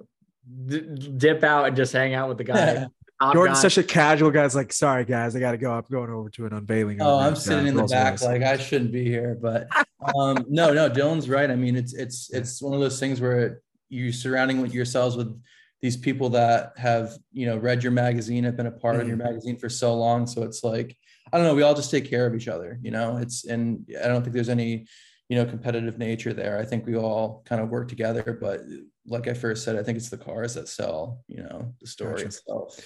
d- 0.67 1.11
dip 1.17 1.43
out 1.43 1.69
and 1.69 1.77
just 1.77 1.93
hang 1.93 2.13
out 2.15 2.29
with 2.29 2.39
the 2.39 2.45
guy. 2.45 2.87
Jordan's 3.33 3.61
such 3.61 3.79
a 3.79 3.83
casual 3.83 4.31
guy. 4.31 4.45
It's 4.45 4.55
like, 4.55 4.73
sorry 4.73 5.05
guys, 5.05 5.35
I 5.35 5.41
got 5.41 5.53
to 5.53 5.59
go. 5.59 5.73
I'm 5.73 5.85
going 5.91 6.11
over 6.11 6.31
to 6.31 6.47
an 6.47 6.53
unveiling. 6.53 6.99
Oh, 7.01 7.19
I'm 7.19 7.35
sitting 7.35 7.67
in 7.67 7.75
the 7.75 7.85
back, 7.85 8.21
like 8.23 8.43
I 8.43 8.57
shouldn't 8.57 8.93
be 8.93 9.05
here. 9.05 9.37
But 9.41 9.69
um, 10.17 10.45
no, 10.49 10.73
no, 10.73 10.89
Dylan's 10.89 11.29
right. 11.29 11.51
I 11.51 11.57
mean, 11.57 11.77
it's 11.77 11.95
it's 11.95 12.31
it's 12.33 12.63
one 12.63 12.75
of 12.75 12.81
those 12.81 13.01
things 13.01 13.21
where 13.21 13.61
you're 13.89 14.13
surrounding 14.13 14.65
yourselves 14.71 15.17
with 15.17 15.37
these 15.81 15.97
people 15.97 16.31
that 16.31 16.73
have 16.77 17.17
you 17.33 17.47
know 17.47 17.57
read 17.57 17.83
your 17.83 17.93
magazine, 17.93 18.45
have 18.45 18.57
been 18.57 18.67
a 18.67 18.71
part 18.71 18.95
mm-hmm. 18.95 19.03
of 19.03 19.09
your 19.09 19.17
mm-hmm. 19.17 19.27
magazine 19.27 19.57
for 19.59 19.69
so 19.69 19.95
long. 19.95 20.27
So 20.27 20.43
it's 20.45 20.63
like 20.63 20.97
I 21.33 21.37
don't 21.37 21.47
know. 21.47 21.55
We 21.55 21.63
all 21.63 21.75
just 21.75 21.91
take 21.91 22.09
care 22.09 22.27
of 22.27 22.35
each 22.35 22.49
other. 22.49 22.79
You 22.83 22.93
know, 22.93 23.17
it's 23.17 23.45
and 23.45 23.85
I 24.03 24.07
don't 24.09 24.23
think 24.23 24.35
there's 24.35 24.49
any 24.49 24.87
you 25.29 25.37
know 25.37 25.45
competitive 25.45 25.99
nature 25.99 26.33
there. 26.33 26.59
I 26.59 26.65
think 26.65 26.87
we 26.87 26.97
all 26.97 27.43
kind 27.47 27.61
of 27.61 27.69
work 27.69 27.89
together, 27.89 28.39
but 28.41 28.61
like 29.09 29.29
I 29.29 29.35
first 29.35 29.65
said, 29.65 29.77
I 29.77 29.83
think 29.83 29.97
it's 29.99 30.11
the 30.11 30.19
cars 30.19 30.55
that 30.55 30.69
sell, 30.69 31.23
you 31.29 31.43
know, 31.43 31.75
the 31.81 31.87
story 31.87 32.13
gotcha. 32.13 32.27
itself. 32.27 32.81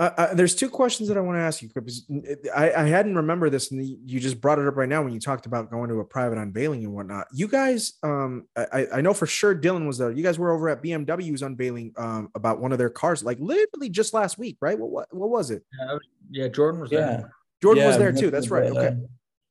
Uh, 0.00 0.10
uh, 0.16 0.34
there's 0.34 0.54
two 0.54 0.68
questions 0.68 1.08
that 1.08 1.18
I 1.18 1.20
want 1.20 1.38
to 1.38 1.40
ask 1.40 1.60
you 1.60 1.68
because 1.74 2.06
I, 2.54 2.72
I 2.72 2.84
hadn't 2.84 3.16
remember 3.16 3.50
this, 3.50 3.72
and 3.72 3.84
you 3.84 4.20
just 4.20 4.40
brought 4.40 4.60
it 4.60 4.68
up 4.68 4.76
right 4.76 4.88
now 4.88 5.02
when 5.02 5.12
you 5.12 5.18
talked 5.18 5.44
about 5.46 5.72
going 5.72 5.88
to 5.88 5.98
a 5.98 6.04
private 6.04 6.38
unveiling 6.38 6.84
and 6.84 6.94
whatnot. 6.94 7.26
You 7.32 7.48
guys, 7.48 7.94
um, 8.04 8.46
I, 8.56 8.86
I 8.94 9.00
know 9.00 9.12
for 9.12 9.26
sure 9.26 9.56
Dylan 9.56 9.88
was 9.88 9.98
there. 9.98 10.12
You 10.12 10.22
guys 10.22 10.38
were 10.38 10.52
over 10.52 10.68
at 10.68 10.84
BMW's 10.84 11.42
unveiling 11.42 11.92
um, 11.96 12.30
about 12.36 12.60
one 12.60 12.70
of 12.70 12.78
their 12.78 12.90
cars, 12.90 13.24
like 13.24 13.38
literally 13.40 13.88
just 13.88 14.14
last 14.14 14.38
week, 14.38 14.56
right? 14.60 14.78
What 14.78 14.90
what, 14.90 15.12
what 15.12 15.30
was 15.30 15.50
it? 15.50 15.64
Yeah, 15.76 15.98
yeah, 16.30 16.48
Jordan 16.48 16.80
was 16.80 16.92
yeah. 16.92 16.98
there. 16.98 17.34
Jordan 17.60 17.82
yeah, 17.82 17.88
was 17.88 17.98
there 17.98 18.12
too. 18.12 18.30
That's 18.30 18.50
right. 18.50 18.72
The, 18.72 18.78
okay. 18.78 18.96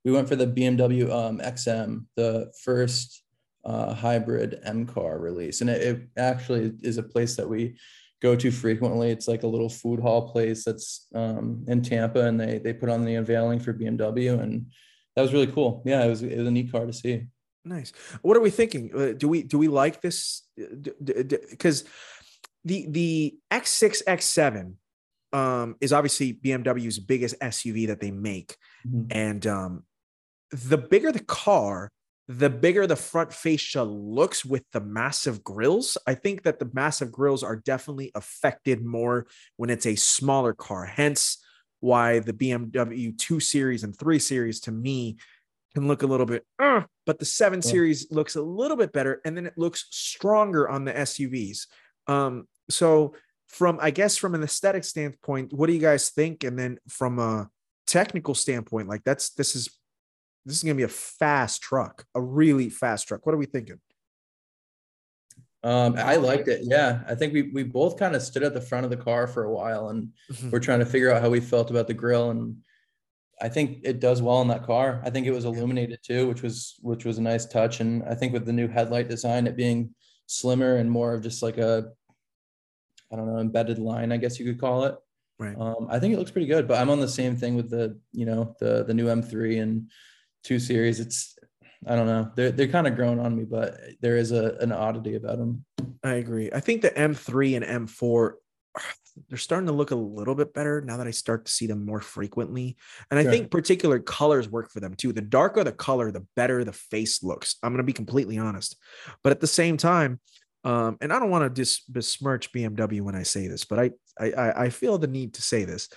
We 0.05 0.13
went 0.13 0.29
for 0.29 0.37
the 0.37 0.47
BMW 0.47 1.11
um, 1.11 1.39
XM, 1.39 2.05
the 2.15 2.53
first 2.63 3.23
uh, 3.67 3.93
hybrid 3.93 4.59
M 4.63 4.85
car 4.85 5.19
release, 5.19 5.61
and 5.61 5.69
it, 5.69 5.81
it 5.81 6.01
actually 6.17 6.71
is 6.81 6.97
a 6.97 7.03
place 7.03 7.35
that 7.35 7.47
we 7.47 7.77
go 8.21 8.35
to 8.35 8.49
frequently. 8.49 9.11
It's 9.11 9.27
like 9.27 9.43
a 9.43 9.47
little 9.47 9.69
food 9.69 9.99
hall 9.99 10.31
place 10.31 10.63
that's 10.63 11.07
um, 11.13 11.65
in 11.67 11.81
Tampa, 11.81 12.21
and 12.21 12.39
they 12.39 12.59
they 12.59 12.73
put 12.73 12.89
on 12.89 13.03
the 13.03 13.15
unveiling 13.15 13.59
for 13.59 13.73
BMW, 13.73 14.39
and 14.39 14.67
that 15.15 15.21
was 15.21 15.33
really 15.33 15.51
cool. 15.51 15.83
Yeah, 15.85 16.05
it 16.05 16.09
was 16.09 16.23
it 16.23 16.37
was 16.37 16.47
a 16.47 16.51
neat 16.51 16.71
car 16.71 16.85
to 16.85 16.93
see. 16.93 17.27
Nice. 17.65 17.91
What 18.21 18.37
are 18.37 18.41
we 18.41 18.49
thinking? 18.49 18.91
Uh, 18.95 19.11
do 19.11 19.27
we 19.27 19.43
do 19.43 19.57
we 19.57 19.67
like 19.67 20.01
this? 20.01 20.43
Because 20.55 21.83
the 22.63 22.85
the 22.89 23.37
X6 23.51 24.03
X7 24.07 24.75
um, 25.37 25.75
is 25.81 25.91
obviously 25.91 26.33
BMW's 26.33 26.99
biggest 26.99 27.37
SUV 27.41 27.87
that 27.87 27.99
they 27.99 28.11
make, 28.11 28.55
mm-hmm. 28.87 29.07
and 29.11 29.45
um, 29.45 29.83
the 30.51 30.77
bigger 30.77 31.11
the 31.11 31.19
car, 31.19 31.91
the 32.27 32.49
bigger 32.49 32.85
the 32.85 32.95
front 32.95 33.31
fascia 33.31 33.83
looks 33.83 34.43
with 34.43 34.63
the 34.73 34.81
massive 34.81 35.43
grills, 35.43 35.97
I 36.05 36.13
think 36.13 36.43
that 36.43 36.59
the 36.59 36.69
massive 36.73 37.11
grills 37.11 37.41
are 37.41 37.55
definitely 37.55 38.11
affected 38.15 38.83
more 38.83 39.27
when 39.55 39.69
it's 39.69 39.85
a 39.85 39.95
smaller 39.95 40.53
car. 40.53 40.85
Hence, 40.85 41.37
why 41.79 42.19
the 42.19 42.33
BMW 42.33 43.17
2 43.17 43.39
Series 43.39 43.83
and 43.83 43.97
3 43.97 44.19
Series 44.19 44.59
to 44.61 44.71
me 44.71 45.17
can 45.73 45.87
look 45.87 46.03
a 46.03 46.07
little 46.07 46.25
bit, 46.25 46.45
uh, 46.59 46.81
but 47.05 47.19
the 47.19 47.25
7 47.25 47.61
yeah. 47.63 47.71
Series 47.71 48.11
looks 48.11 48.35
a 48.35 48.41
little 48.41 48.77
bit 48.77 48.91
better 48.91 49.21
and 49.23 49.37
then 49.37 49.45
it 49.45 49.57
looks 49.57 49.85
stronger 49.91 50.67
on 50.67 50.85
the 50.85 50.93
SUVs. 50.93 51.67
Um, 52.07 52.47
so, 52.69 53.13
from 53.47 53.79
I 53.81 53.91
guess 53.91 54.17
from 54.17 54.35
an 54.35 54.43
aesthetic 54.43 54.83
standpoint, 54.83 55.53
what 55.53 55.67
do 55.67 55.73
you 55.73 55.79
guys 55.79 56.09
think? 56.09 56.43
And 56.43 56.59
then 56.59 56.79
from 56.89 57.19
a 57.19 57.49
technical 57.85 58.35
standpoint, 58.35 58.89
like 58.89 59.03
that's 59.05 59.29
this 59.29 59.55
is 59.55 59.69
this 60.47 60.57
is 60.57 60.63
going 60.63 60.75
to 60.75 60.79
be 60.79 60.83
a 60.83 60.87
fast 60.87 61.61
truck, 61.61 62.05
a 62.15 62.21
really 62.21 62.69
fast 62.69 63.07
truck. 63.07 63.25
What 63.25 63.35
are 63.35 63.37
we 63.37 63.45
thinking? 63.45 63.79
Um, 65.63 65.95
I 65.97 66.15
liked 66.15 66.47
it. 66.47 66.61
Yeah, 66.63 67.01
I 67.07 67.15
think 67.15 67.33
we 67.33 67.51
we 67.51 67.63
both 67.63 67.97
kind 67.97 68.15
of 68.15 68.21
stood 68.21 68.43
at 68.43 68.53
the 68.53 68.61
front 68.61 68.85
of 68.85 68.89
the 68.89 68.97
car 68.97 69.27
for 69.27 69.43
a 69.43 69.51
while, 69.51 69.89
and 69.89 70.09
mm-hmm. 70.31 70.49
we're 70.49 70.59
trying 70.59 70.79
to 70.79 70.85
figure 70.85 71.11
out 71.11 71.21
how 71.21 71.29
we 71.29 71.41
felt 71.41 71.69
about 71.69 71.87
the 71.87 71.93
grill. 71.93 72.29
And 72.29 72.57
I 73.41 73.49
think 73.49 73.79
it 73.83 73.99
does 73.99 74.21
well 74.21 74.41
in 74.41 74.47
that 74.47 74.65
car. 74.65 75.01
I 75.03 75.09
think 75.09 75.27
it 75.27 75.31
was 75.31 75.43
illuminated 75.43 75.99
too, 76.03 76.27
which 76.27 76.41
was 76.41 76.75
which 76.81 77.03
was 77.03 77.17
a 77.17 77.21
nice 77.21 77.45
touch. 77.45 77.81
And 77.81 78.03
I 78.03 78.15
think 78.15 78.31
with 78.31 78.45
the 78.45 78.53
new 78.53 78.69
headlight 78.69 79.09
design, 79.09 79.47
it 79.47 79.57
being 79.57 79.93
slimmer 80.27 80.77
and 80.77 80.89
more 80.89 81.13
of 81.13 81.21
just 81.21 81.43
like 81.43 81.57
a 81.57 81.91
I 83.11 83.15
don't 83.17 83.27
know 83.27 83.39
embedded 83.39 83.79
line, 83.79 84.13
I 84.13 84.17
guess 84.17 84.39
you 84.39 84.45
could 84.45 84.61
call 84.61 84.85
it. 84.85 84.95
Right. 85.39 85.55
Um, 85.59 85.87
I 85.89 85.99
think 85.99 86.13
it 86.13 86.17
looks 86.17 86.31
pretty 86.31 86.47
good. 86.47 86.67
But 86.67 86.79
I'm 86.79 86.89
on 86.89 86.99
the 86.99 87.07
same 87.07 87.35
thing 87.35 87.55
with 87.55 87.69
the 87.69 87.99
you 88.13 88.25
know 88.25 88.55
the 88.59 88.85
the 88.85 88.93
new 88.93 89.07
M3 89.07 89.61
and 89.61 89.91
two 90.43 90.59
series. 90.59 90.99
It's 90.99 91.37
I 91.85 91.95
don't 91.95 92.07
know. 92.07 92.31
They're 92.35 92.51
they're 92.51 92.67
kind 92.67 92.87
of 92.87 92.95
growing 92.95 93.19
on 93.19 93.35
me, 93.35 93.45
but 93.45 93.79
there 94.01 94.17
is 94.17 94.31
a 94.31 94.55
an 94.59 94.71
oddity 94.71 95.15
about 95.15 95.37
them. 95.37 95.65
I 96.03 96.13
agree. 96.13 96.49
I 96.53 96.59
think 96.59 96.81
the 96.81 96.89
M3 96.89 97.57
and 97.57 97.87
M4 97.87 98.33
they're 99.29 99.37
starting 99.37 99.65
to 99.65 99.73
look 99.73 99.89
a 99.89 99.95
little 99.95 100.35
bit 100.35 100.53
better 100.53 100.79
now 100.81 100.97
that 100.97 101.07
I 101.07 101.11
start 101.11 101.45
to 101.45 101.51
see 101.51 101.65
them 101.65 101.85
more 101.85 102.01
frequently. 102.01 102.77
And 103.09 103.19
I 103.19 103.23
think 103.23 103.49
particular 103.49 103.97
colors 103.97 104.47
work 104.47 104.69
for 104.69 104.79
them 104.79 104.93
too. 104.93 105.11
The 105.11 105.21
darker 105.21 105.63
the 105.63 105.71
color, 105.71 106.11
the 106.11 106.25
better 106.35 106.63
the 106.63 106.73
face 106.73 107.23
looks. 107.23 107.55
I'm 107.63 107.71
going 107.71 107.79
to 107.79 107.83
be 107.83 107.93
completely 107.93 108.37
honest. 108.37 108.77
But 109.23 109.31
at 109.31 109.39
the 109.39 109.47
same 109.47 109.75
time, 109.77 110.19
um, 110.63 110.97
and 111.01 111.11
I 111.11 111.19
don't 111.19 111.29
want 111.29 111.45
to 111.45 111.49
dis- 111.49 111.81
besmirch 111.87 112.51
BMW 112.51 113.01
when 113.01 113.15
I 113.15 113.23
say 113.23 113.47
this, 113.47 113.63
but 113.63 113.79
I, 113.79 113.91
I 114.19 114.51
I 114.65 114.69
feel 114.69 114.97
the 114.97 115.07
need 115.07 115.35
to 115.35 115.41
say 115.41 115.65
this. 115.65 115.89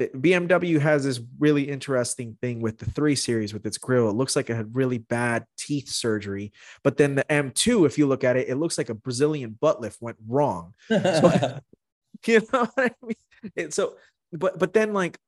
BMW 0.00 0.80
has 0.80 1.04
this 1.04 1.20
really 1.38 1.68
interesting 1.68 2.36
thing 2.40 2.60
with 2.60 2.78
the 2.78 2.90
3 2.90 3.14
series 3.14 3.52
with 3.52 3.66
its 3.66 3.78
grill. 3.78 4.08
It 4.08 4.14
looks 4.14 4.36
like 4.36 4.50
it 4.50 4.56
had 4.56 4.74
really 4.74 4.98
bad 4.98 5.44
teeth 5.56 5.88
surgery, 5.88 6.52
but 6.82 6.96
then 6.96 7.14
the 7.14 7.24
M2, 7.24 7.86
if 7.86 7.98
you 7.98 8.06
look 8.06 8.24
at 8.24 8.36
it, 8.36 8.48
it 8.48 8.56
looks 8.56 8.78
like 8.78 8.88
a 8.88 8.94
Brazilian 8.94 9.56
butt 9.60 9.80
lift 9.80 10.00
went 10.00 10.16
wrong. 10.26 10.74
So, 10.88 11.60
you 12.26 12.40
know 12.52 12.66
what 12.66 12.72
I 12.78 12.90
mean? 13.56 13.70
So, 13.70 13.94
but 14.32 14.58
but 14.58 14.72
then 14.72 14.92
like 14.92 15.18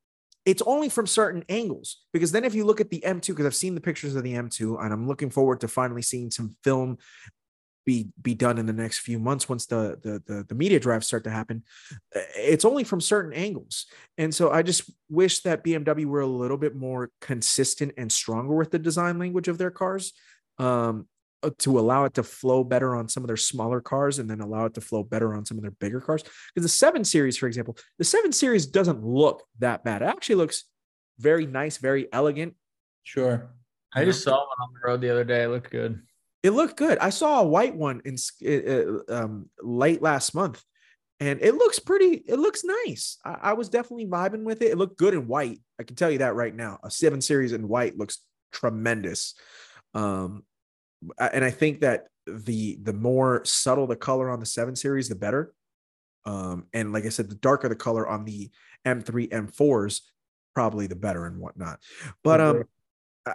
it's 0.44 0.62
only 0.62 0.88
from 0.88 1.06
certain 1.06 1.44
angles 1.48 1.98
because 2.12 2.32
then 2.32 2.44
if 2.44 2.54
you 2.54 2.64
look 2.64 2.80
at 2.80 2.90
the 2.90 3.02
M2, 3.06 3.28
because 3.28 3.46
I've 3.46 3.54
seen 3.54 3.74
the 3.74 3.80
pictures 3.80 4.16
of 4.16 4.24
the 4.24 4.34
M2 4.34 4.82
and 4.82 4.92
I'm 4.92 5.06
looking 5.06 5.30
forward 5.30 5.60
to 5.60 5.68
finally 5.68 6.02
seeing 6.02 6.30
some 6.30 6.56
film 6.64 6.98
be 7.84 8.08
be 8.20 8.34
done 8.34 8.58
in 8.58 8.66
the 8.66 8.72
next 8.72 9.00
few 9.00 9.18
months 9.18 9.48
once 9.48 9.66
the, 9.66 9.98
the 10.02 10.22
the 10.26 10.44
the, 10.48 10.54
media 10.54 10.78
drives 10.78 11.06
start 11.06 11.24
to 11.24 11.30
happen 11.30 11.62
it's 12.36 12.64
only 12.64 12.84
from 12.84 13.00
certain 13.00 13.32
angles. 13.32 13.86
And 14.18 14.34
so 14.34 14.50
i 14.50 14.62
just 14.62 14.90
wish 15.08 15.40
that 15.42 15.64
bmw 15.64 16.04
were 16.06 16.20
a 16.20 16.26
little 16.26 16.56
bit 16.56 16.76
more 16.76 17.10
consistent 17.20 17.92
and 17.96 18.10
stronger 18.10 18.54
with 18.54 18.70
the 18.70 18.78
design 18.78 19.18
language 19.18 19.48
of 19.48 19.58
their 19.58 19.70
cars 19.70 20.12
um, 20.58 21.06
uh, 21.42 21.50
to 21.58 21.78
allow 21.78 22.04
it 22.04 22.14
to 22.14 22.22
flow 22.22 22.62
better 22.62 22.94
on 22.94 23.08
some 23.08 23.24
of 23.24 23.26
their 23.26 23.36
smaller 23.36 23.80
cars 23.80 24.18
and 24.18 24.30
then 24.30 24.40
allow 24.40 24.64
it 24.66 24.74
to 24.74 24.80
flow 24.80 25.02
better 25.02 25.34
on 25.34 25.44
some 25.44 25.58
of 25.58 25.62
their 25.62 25.72
bigger 25.72 26.00
cars. 26.00 26.22
Because 26.22 26.62
the 26.62 26.68
7 26.68 27.04
series 27.04 27.36
for 27.36 27.46
example 27.46 27.76
the 27.98 28.04
7 28.04 28.32
series 28.32 28.66
doesn't 28.66 29.02
look 29.02 29.42
that 29.58 29.82
bad. 29.82 30.02
It 30.02 30.06
actually 30.06 30.36
looks 30.36 30.64
very 31.18 31.46
nice 31.46 31.78
very 31.78 32.06
elegant. 32.12 32.54
Sure. 33.02 33.50
I 33.94 34.04
just 34.04 34.22
saw 34.22 34.32
one 34.36 34.56
on 34.62 34.68
the 34.72 34.88
road 34.88 35.00
the 35.00 35.10
other 35.10 35.24
day. 35.24 35.42
It 35.42 35.48
looked 35.48 35.70
good 35.70 36.00
it 36.42 36.50
looked 36.50 36.76
good. 36.76 36.98
I 36.98 37.10
saw 37.10 37.40
a 37.40 37.46
white 37.46 37.74
one 37.74 38.02
in 38.04 38.16
uh, 38.46 39.12
um, 39.12 39.48
late 39.60 40.02
last 40.02 40.34
month, 40.34 40.62
and 41.20 41.40
it 41.40 41.54
looks 41.54 41.78
pretty. 41.78 42.24
It 42.26 42.38
looks 42.38 42.64
nice. 42.64 43.18
I, 43.24 43.38
I, 43.42 43.52
was 43.52 43.68
definitely 43.68 44.06
vibing 44.06 44.42
with 44.42 44.60
it. 44.60 44.72
It 44.72 44.78
looked 44.78 44.98
good 44.98 45.14
in 45.14 45.28
white. 45.28 45.60
I 45.78 45.84
can 45.84 45.94
tell 45.94 46.10
you 46.10 46.18
that 46.18 46.34
right 46.34 46.54
now. 46.54 46.78
A 46.82 46.90
seven 46.90 47.20
series 47.20 47.52
in 47.52 47.68
white 47.68 47.96
looks 47.96 48.18
tremendous. 48.52 49.34
Um, 49.94 50.44
and 51.18 51.44
I 51.44 51.50
think 51.50 51.80
that 51.80 52.06
the 52.26 52.78
the 52.82 52.92
more 52.92 53.44
subtle 53.44 53.86
the 53.86 53.96
color 53.96 54.30
on 54.30 54.40
the 54.40 54.46
seven 54.46 54.74
series, 54.74 55.08
the 55.08 55.14
better. 55.14 55.54
Um, 56.24 56.66
and 56.72 56.92
like 56.92 57.04
I 57.04 57.08
said, 57.08 57.28
the 57.28 57.36
darker 57.36 57.68
the 57.68 57.74
color 57.76 58.06
on 58.06 58.24
the 58.24 58.50
M3 58.86 59.30
M4s, 59.30 60.00
probably 60.54 60.86
the 60.86 60.96
better 60.96 61.26
and 61.26 61.38
whatnot. 61.38 61.80
But 62.22 62.40
um, 62.40 62.64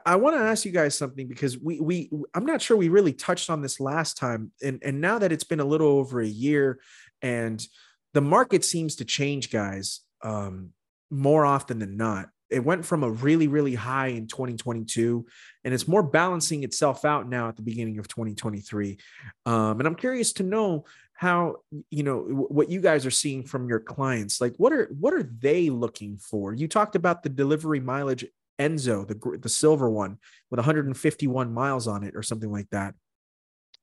I 0.05 0.17
want 0.17 0.35
to 0.35 0.41
ask 0.41 0.65
you 0.65 0.71
guys 0.71 0.97
something 0.97 1.27
because 1.27 1.57
we 1.57 1.79
we 1.79 2.09
I'm 2.33 2.45
not 2.45 2.61
sure 2.61 2.75
we 2.75 2.89
really 2.89 3.13
touched 3.13 3.49
on 3.49 3.61
this 3.61 3.79
last 3.79 4.17
time, 4.17 4.51
and 4.61 4.81
and 4.83 4.99
now 4.99 5.19
that 5.19 5.31
it's 5.31 5.45
been 5.45 5.61
a 5.61 5.65
little 5.65 5.87
over 5.87 6.19
a 6.19 6.27
year, 6.27 6.79
and 7.21 7.65
the 8.13 8.21
market 8.21 8.65
seems 8.65 8.97
to 8.97 9.05
change, 9.05 9.49
guys, 9.49 10.01
um, 10.21 10.71
more 11.09 11.45
often 11.45 11.79
than 11.79 11.95
not. 11.95 12.29
It 12.49 12.63
went 12.63 12.85
from 12.85 13.03
a 13.03 13.09
really 13.09 13.47
really 13.47 13.75
high 13.75 14.07
in 14.07 14.27
2022, 14.27 15.25
and 15.63 15.73
it's 15.73 15.87
more 15.87 16.03
balancing 16.03 16.63
itself 16.63 17.05
out 17.05 17.29
now 17.29 17.47
at 17.47 17.55
the 17.55 17.61
beginning 17.61 17.97
of 17.99 18.09
2023. 18.09 18.97
Um, 19.45 19.79
and 19.79 19.87
I'm 19.87 19.95
curious 19.95 20.33
to 20.33 20.43
know 20.43 20.83
how 21.13 21.55
you 21.89 22.03
know 22.03 22.19
what 22.19 22.69
you 22.69 22.81
guys 22.81 23.05
are 23.05 23.11
seeing 23.11 23.43
from 23.43 23.67
your 23.67 23.79
clients 23.79 24.39
like 24.39 24.53
what 24.57 24.71
are 24.71 24.85
what 24.99 25.15
are 25.15 25.23
they 25.23 25.67
looking 25.67 26.15
for 26.15 26.53
you 26.53 26.67
talked 26.67 26.95
about 26.95 27.23
the 27.23 27.29
delivery 27.29 27.79
mileage 27.79 28.23
Enzo, 28.59 29.07
the 29.07 29.37
the 29.37 29.49
silver 29.49 29.89
one 29.89 30.17
with 30.49 30.57
151 30.57 31.53
miles 31.53 31.87
on 31.87 32.03
it 32.03 32.15
or 32.15 32.23
something 32.23 32.51
like 32.51 32.69
that. 32.71 32.95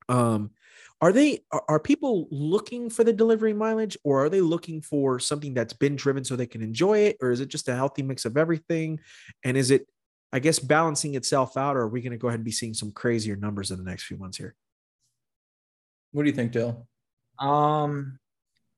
Um, 0.09 0.51
are 1.01 1.13
they 1.13 1.41
are, 1.51 1.65
are 1.69 1.81
people 1.81 2.29
looking 2.31 2.91
for 2.91 3.05
the 3.05 3.13
delivery 3.13 3.53
mileage 3.53 3.97
or 4.05 4.25
are 4.25 4.29
they 4.29 4.41
looking 4.41 4.81
for 4.81 5.19
something 5.19 5.55
that's 5.55 5.73
been 5.73 5.97
driven 5.97 6.25
so 6.25 6.37
they 6.37 6.47
can 6.47 6.63
enjoy 6.63 6.99
it 6.99 7.17
or 7.21 7.31
is 7.31 7.41
it 7.41 7.49
just 7.49 7.69
a 7.69 7.75
healthy 7.75 8.03
mix 8.03 8.25
of 8.25 8.37
everything? 8.37 9.01
And 9.45 9.57
is 9.57 9.71
it 9.71 9.87
I 10.33 10.41
guess 10.41 10.59
balancing 10.59 11.15
itself 11.15 11.57
out 11.57 11.77
or 11.77 11.83
are 11.83 11.89
we 11.89 12.01
going 12.01 12.13
to 12.13 12.19
go 12.19 12.29
ahead 12.29 12.39
and 12.39 12.45
be 12.45 12.53
seeing 12.53 12.75
some 12.75 12.91
crazier 12.91 13.37
numbers 13.37 13.71
in 13.71 13.79
the 13.79 13.85
next 13.85 14.05
few 14.05 14.17
months 14.17 14.39
here? 14.39 14.55
What 16.13 16.23
do 16.23 16.29
you 16.29 16.35
think, 16.35 16.53
Dale? 16.53 16.87
Um 17.39 18.19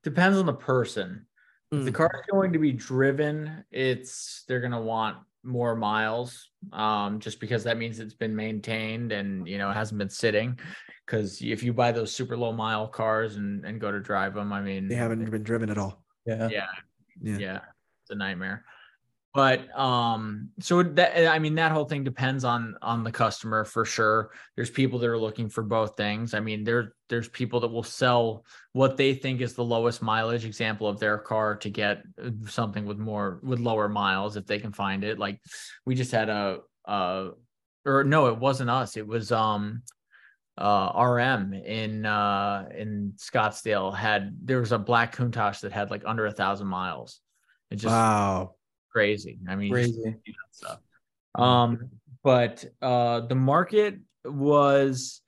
depends 0.03 0.39
on 0.39 0.47
the 0.47 0.53
person. 0.53 1.27
If 1.73 1.85
the 1.85 1.91
mm. 1.91 1.95
car 1.95 2.11
is 2.15 2.27
going 2.31 2.53
to 2.53 2.61
be 2.61 2.73
driven, 2.73 3.65
it's 3.73 4.45
they're 4.47 4.61
going 4.61 4.73
to 4.73 4.81
want 4.81 5.17
more 5.47 5.77
miles 5.77 6.51
um, 6.73 7.21
just 7.21 7.41
because 7.41 7.65
that 7.65 7.79
means 7.79 8.01
it's 8.01 8.15
been 8.15 8.35
maintained 8.35 9.13
and 9.13 9.47
you 9.47 9.59
know 9.59 9.71
it 9.71 9.75
hasn't 9.75 9.99
been 9.99 10.11
sitting. 10.11 10.59
Because 11.07 11.41
if 11.41 11.63
you 11.63 11.73
buy 11.73 11.93
those 11.93 12.13
super 12.13 12.37
low 12.37 12.53
mile 12.53 12.89
cars 12.89 13.37
and, 13.37 13.65
and 13.65 13.81
go 13.81 13.93
to 13.93 14.01
drive 14.01 14.35
them 14.35 14.53
i 14.53 14.61
mean 14.61 14.89
they 14.89 14.97
haven't 14.97 15.25
been 15.31 15.45
driven 15.45 15.71
at 15.71 15.79
all. 15.79 16.03
Yeah. 16.27 16.49
Yeah. 16.49 16.67
Yeah, 17.23 17.39
yeah. 17.39 17.61
It's 18.03 18.11
a 18.11 18.15
nightmare 18.15 18.65
but 19.37 19.79
um 19.79 20.49
so 20.61 20.83
that 20.83 21.31
i 21.31 21.39
mean 21.39 21.57
that 21.57 21.71
whole 21.71 21.85
thing 21.85 22.03
depends 22.03 22.43
on 22.43 22.75
on 22.81 23.05
the 23.05 23.13
customer 23.13 23.65
for 23.65 23.85
sure. 23.85 24.31
There's 24.57 24.71
people 24.71 24.99
that 24.99 25.11
are 25.11 25.19
looking 25.19 25.51
for 25.51 25.63
both 25.63 25.95
things. 25.95 26.33
I 26.33 26.41
mean 26.41 26.65
there 26.65 26.95
there's 27.11 27.29
people 27.29 27.61
that 27.61 27.69
will 27.69 27.83
sell 27.83 28.47
what 28.73 28.97
they 28.97 29.13
think 29.13 29.43
is 29.43 29.53
the 29.53 29.63
lowest 29.63 30.01
mileage 30.01 30.47
example 30.47 30.89
of 30.89 30.99
their 30.99 31.19
car 31.19 31.55
to 31.57 31.69
get 31.69 32.03
uh, 32.21 32.31
something 32.49 32.87
with 32.87 32.97
more 32.97 33.39
with 33.43 33.59
lower 33.61 33.91
miles 33.91 34.37
if 34.37 34.47
they 34.47 34.59
can 34.59 34.73
find 34.73 35.05
it. 35.05 35.19
Like 35.19 35.39
we 35.85 35.95
just 35.95 36.13
had 36.13 36.31
a 36.31 36.61
uh 36.87 37.29
or 37.85 38.05
no 38.05 38.29
it 38.29 38.39
wasn't 38.39 38.71
us. 38.71 38.97
It 38.97 39.07
was 39.07 39.33
um 39.33 39.83
uh 40.57 40.93
RM 40.97 41.53
in 41.53 42.07
uh 42.07 42.71
in 42.75 43.13
Scottsdale 43.19 43.95
had 43.95 44.35
there 44.43 44.61
was 44.61 44.73
a 44.73 44.79
black 44.79 45.15
Countach 45.15 45.61
that 45.61 45.73
had 45.73 45.91
like 45.91 46.05
under 46.07 46.25
a 46.25 46.33
thousand 46.33 46.69
miles. 46.69 47.21
It 47.71 47.77
just 47.77 47.93
wow 47.93 48.55
crazy. 48.97 49.39
I 49.47 49.57
mean, 49.57 49.71
crazy 49.71 50.17
stuff. 50.51 50.79
Um, 51.35 51.91
but 52.23 52.65
uh, 52.81 53.21
the 53.21 53.35
market 53.35 53.99
was 54.25 55.21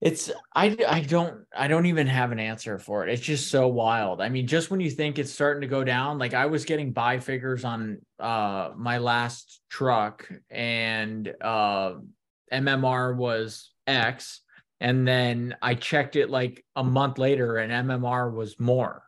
it's 0.00 0.30
I 0.54 0.76
I 0.88 1.00
don't 1.00 1.44
I 1.56 1.68
don't 1.68 1.86
even 1.86 2.08
have 2.08 2.32
an 2.32 2.40
answer 2.40 2.78
for 2.78 3.06
it. 3.06 3.12
It's 3.12 3.22
just 3.22 3.50
so 3.50 3.68
wild. 3.68 4.20
I 4.20 4.28
mean, 4.28 4.48
just 4.48 4.70
when 4.70 4.80
you 4.80 4.90
think 4.90 5.18
it's 5.18 5.32
starting 5.32 5.60
to 5.60 5.68
go 5.68 5.84
down, 5.84 6.18
like 6.18 6.34
I 6.34 6.46
was 6.46 6.64
getting 6.64 6.92
buy 6.92 7.20
figures 7.20 7.64
on 7.64 7.98
uh 8.18 8.70
my 8.76 8.98
last 8.98 9.60
truck 9.70 10.28
and 10.50 11.32
uh 11.40 11.94
MMR 12.52 13.16
was 13.16 13.70
X 13.86 14.40
and 14.80 15.06
then 15.06 15.56
I 15.62 15.74
checked 15.74 16.16
it 16.16 16.28
like 16.28 16.64
a 16.74 16.82
month 16.82 17.18
later 17.18 17.58
and 17.58 17.88
MMR 17.88 18.32
was 18.32 18.58
more. 18.58 19.04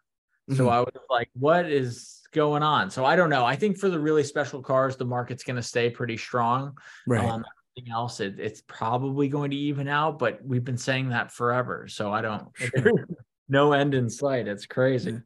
So 0.50 0.64
mm-hmm. 0.64 0.68
I 0.68 0.80
was 0.80 0.94
like, 1.08 1.30
what 1.34 1.66
is 1.70 2.19
going 2.32 2.62
on. 2.62 2.90
So 2.90 3.04
I 3.04 3.16
don't 3.16 3.30
know. 3.30 3.44
I 3.44 3.56
think 3.56 3.78
for 3.78 3.88
the 3.88 3.98
really 3.98 4.24
special 4.24 4.62
cars, 4.62 4.96
the 4.96 5.04
market's 5.04 5.44
going 5.44 5.56
to 5.56 5.62
stay 5.62 5.90
pretty 5.90 6.16
strong. 6.16 6.76
Right. 7.06 7.24
Um, 7.24 7.44
everything 7.76 7.92
else, 7.92 8.20
it, 8.20 8.38
it's 8.38 8.62
probably 8.66 9.28
going 9.28 9.50
to 9.50 9.56
even 9.56 9.88
out, 9.88 10.18
but 10.18 10.44
we've 10.44 10.64
been 10.64 10.78
saying 10.78 11.10
that 11.10 11.32
forever. 11.32 11.86
So 11.88 12.12
I 12.12 12.22
don't. 12.22 12.48
Sure. 12.56 12.92
no 13.48 13.72
end 13.72 13.94
in 13.94 14.08
sight. 14.08 14.46
It's 14.48 14.66
crazy. 14.66 15.20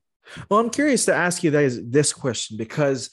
Well, 0.48 0.61
I'm 0.61 0.70
curious 0.70 1.05
to 1.07 1.14
ask 1.14 1.44
you 1.44 1.50
guys 1.50 1.78
this 1.82 2.12
question 2.12 2.57
because 2.57 3.11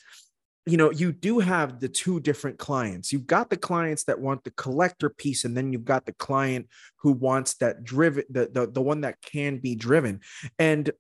you 0.66 0.78
know 0.78 0.92
you 0.92 1.12
do 1.12 1.40
have 1.40 1.80
the 1.80 1.90
two 1.90 2.20
different 2.20 2.60
clients 2.60 3.12
you've 3.12 3.26
got 3.26 3.50
the 3.50 3.58
clients 3.58 4.04
that 4.04 4.20
want 4.20 4.44
the 4.44 4.52
collector 4.52 5.10
piece 5.10 5.44
and 5.44 5.58
then 5.58 5.74
you've 5.74 5.86
got 5.86 6.06
the 6.06 6.14
client 6.14 6.68
who 6.98 7.14
wants 7.14 7.56
that 7.56 7.84
driven 7.84 8.24
the, 8.30 8.48
the 8.54 8.68
the 8.68 8.82
one 8.82 9.02
that 9.02 9.20
can 9.22 9.58
be 9.58 9.76
driven 9.76 10.20
and 10.60 10.92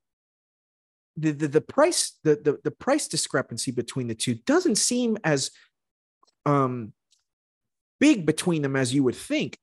the, 1.18 1.32
the, 1.32 1.47
the 1.47 1.62
price 1.62 2.18
the, 2.24 2.36
the 2.36 2.59
the 2.64 2.72
price 2.72 3.07
discrepancy 3.07 3.72
between 3.72 4.07
the 4.07 4.16
two 4.16 4.36
doesn't 4.36 4.78
seem 4.78 5.18
as 5.24 5.51
um 6.45 6.93
big 7.99 8.26
between 8.26 8.62
them 8.62 8.76
as 8.76 8.93
you 8.93 9.03
would 9.03 9.16
think. 9.16 9.57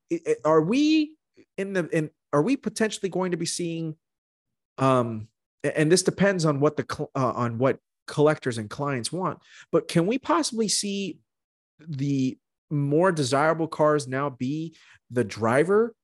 Are 0.44 0.61
we 0.61 1.16
in 1.57 1.72
the 1.72 1.88
in 1.88 2.11
are 2.32 2.42
we 2.42 2.57
potentially 2.57 3.09
going 3.09 3.32
to 3.32 3.36
be 3.36 3.46
seeing 3.46 3.96
um 4.78 5.28
and 5.64 5.90
this 5.90 6.03
depends 6.03 6.44
on 6.44 6.61
what 6.61 6.76
the 6.76 7.09
uh, 7.14 7.32
on 7.32 7.59
what 7.59 7.78
collectors 8.07 8.57
and 8.57 8.70
clients 8.70 9.12
want 9.12 9.38
but 9.70 9.86
can 9.86 10.07
we 10.07 10.18
possibly 10.18 10.68
see 10.68 11.18
the 11.86 12.38
more 12.70 13.12
desirable 13.12 13.66
cars 13.66 14.09
now 14.09 14.30
be 14.30 14.74
the 15.11 15.24
driver 15.24 15.94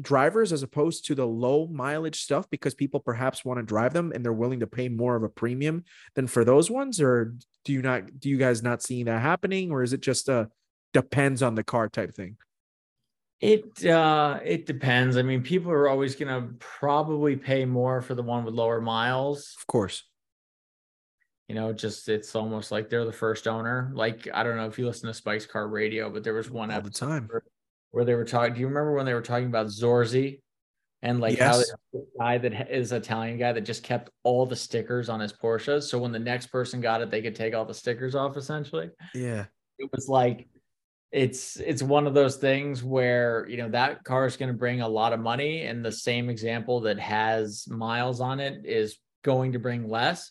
drivers 0.00 0.52
as 0.52 0.62
opposed 0.62 1.06
to 1.06 1.14
the 1.14 1.26
low 1.26 1.66
mileage 1.66 2.22
stuff 2.22 2.48
because 2.50 2.74
people 2.74 3.00
perhaps 3.00 3.44
want 3.44 3.58
to 3.58 3.62
drive 3.62 3.92
them 3.92 4.12
and 4.14 4.24
they're 4.24 4.32
willing 4.32 4.60
to 4.60 4.66
pay 4.66 4.88
more 4.88 5.16
of 5.16 5.22
a 5.22 5.28
premium 5.28 5.84
than 6.14 6.26
for 6.26 6.44
those 6.44 6.70
ones 6.70 7.00
or 7.00 7.34
do 7.64 7.72
you 7.72 7.82
not 7.82 8.18
do 8.18 8.28
you 8.28 8.36
guys 8.36 8.62
not 8.62 8.82
seeing 8.82 9.06
that 9.06 9.20
happening 9.20 9.70
or 9.70 9.82
is 9.82 9.92
it 9.92 10.00
just 10.00 10.28
a 10.28 10.48
depends 10.92 11.42
on 11.42 11.54
the 11.54 11.64
car 11.64 11.88
type 11.88 12.14
thing? 12.14 12.36
It 13.40 13.84
uh 13.86 14.40
it 14.44 14.66
depends. 14.66 15.16
I 15.16 15.22
mean 15.22 15.42
people 15.42 15.70
are 15.72 15.88
always 15.88 16.14
going 16.14 16.28
to 16.28 16.54
probably 16.58 17.36
pay 17.36 17.64
more 17.64 18.02
for 18.02 18.14
the 18.14 18.22
one 18.22 18.44
with 18.44 18.54
lower 18.54 18.80
miles. 18.80 19.54
Of 19.58 19.66
course. 19.66 20.04
You 21.48 21.56
know, 21.56 21.72
just 21.72 22.08
it's 22.08 22.36
almost 22.36 22.70
like 22.70 22.88
they're 22.88 23.04
the 23.04 23.12
first 23.12 23.48
owner. 23.48 23.90
Like 23.94 24.28
I 24.32 24.42
don't 24.44 24.56
know 24.56 24.66
if 24.66 24.78
you 24.78 24.86
listen 24.86 25.08
to 25.08 25.14
Spike's 25.14 25.46
Car 25.46 25.66
Radio, 25.68 26.08
but 26.10 26.22
there 26.22 26.34
was 26.34 26.50
one 26.50 26.70
all 26.70 26.80
the 26.80 26.90
time 26.90 27.28
where, 27.90 28.04
they 28.04 28.14
were 28.14 28.24
talking. 28.24 28.54
Do 28.54 28.60
you 28.60 28.68
remember 28.68 28.94
when 28.94 29.06
they 29.06 29.14
were 29.14 29.22
talking 29.22 29.46
about 29.46 29.66
Zorzi 29.66 30.40
and 31.02 31.20
like 31.20 31.38
yes. 31.38 31.70
how 31.70 31.76
the 31.92 32.06
guy 32.18 32.38
that 32.38 32.70
is 32.70 32.92
Italian 32.92 33.38
guy 33.38 33.52
that 33.52 33.62
just 33.62 33.82
kept 33.82 34.10
all 34.22 34.46
the 34.46 34.56
stickers 34.56 35.08
on 35.08 35.20
his 35.20 35.32
Porsche, 35.32 35.82
so 35.82 35.98
when 35.98 36.12
the 36.12 36.18
next 36.18 36.48
person 36.48 36.80
got 36.80 37.00
it, 37.00 37.10
they 37.10 37.22
could 37.22 37.36
take 37.36 37.54
all 37.54 37.64
the 37.64 37.74
stickers 37.74 38.14
off. 38.14 38.36
Essentially, 38.36 38.90
yeah, 39.14 39.46
it 39.78 39.90
was 39.92 40.08
like 40.08 40.48
it's 41.10 41.56
it's 41.56 41.82
one 41.82 42.06
of 42.06 42.14
those 42.14 42.36
things 42.36 42.82
where 42.82 43.46
you 43.48 43.56
know 43.56 43.68
that 43.70 44.04
car 44.04 44.26
is 44.26 44.36
going 44.36 44.52
to 44.52 44.58
bring 44.58 44.80
a 44.80 44.88
lot 44.88 45.12
of 45.12 45.20
money 45.20 45.62
and 45.62 45.84
the 45.84 45.90
same 45.90 46.28
example 46.28 46.80
that 46.80 46.98
has 46.98 47.66
miles 47.68 48.20
on 48.20 48.38
it 48.38 48.64
is 48.64 48.98
going 49.24 49.52
to 49.52 49.58
bring 49.58 49.88
less 49.88 50.30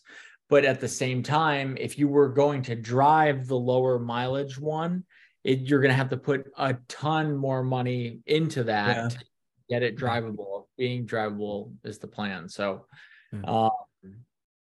but 0.50 0.64
at 0.64 0.80
the 0.80 0.88
same 0.88 1.22
time, 1.22 1.76
if 1.78 1.96
you 1.96 2.08
were 2.08 2.28
going 2.28 2.62
to 2.62 2.74
drive 2.74 3.46
the 3.46 3.56
lower 3.56 4.00
mileage 4.00 4.58
one, 4.58 5.04
it, 5.44 5.60
you're 5.60 5.80
going 5.80 5.90
to 5.90 5.96
have 5.96 6.10
to 6.10 6.16
put 6.16 6.50
a 6.56 6.76
ton 6.88 7.36
more 7.36 7.62
money 7.62 8.20
into 8.26 8.64
that 8.64 8.96
yeah. 8.96 9.08
to 9.08 9.24
get 9.68 9.82
it 9.82 9.96
drivable. 9.96 10.66
Being 10.76 11.06
drivable 11.06 11.72
is 11.84 11.98
the 11.98 12.06
plan. 12.06 12.48
So, 12.48 12.86
hmm. 13.30 13.44
um, 13.44 13.70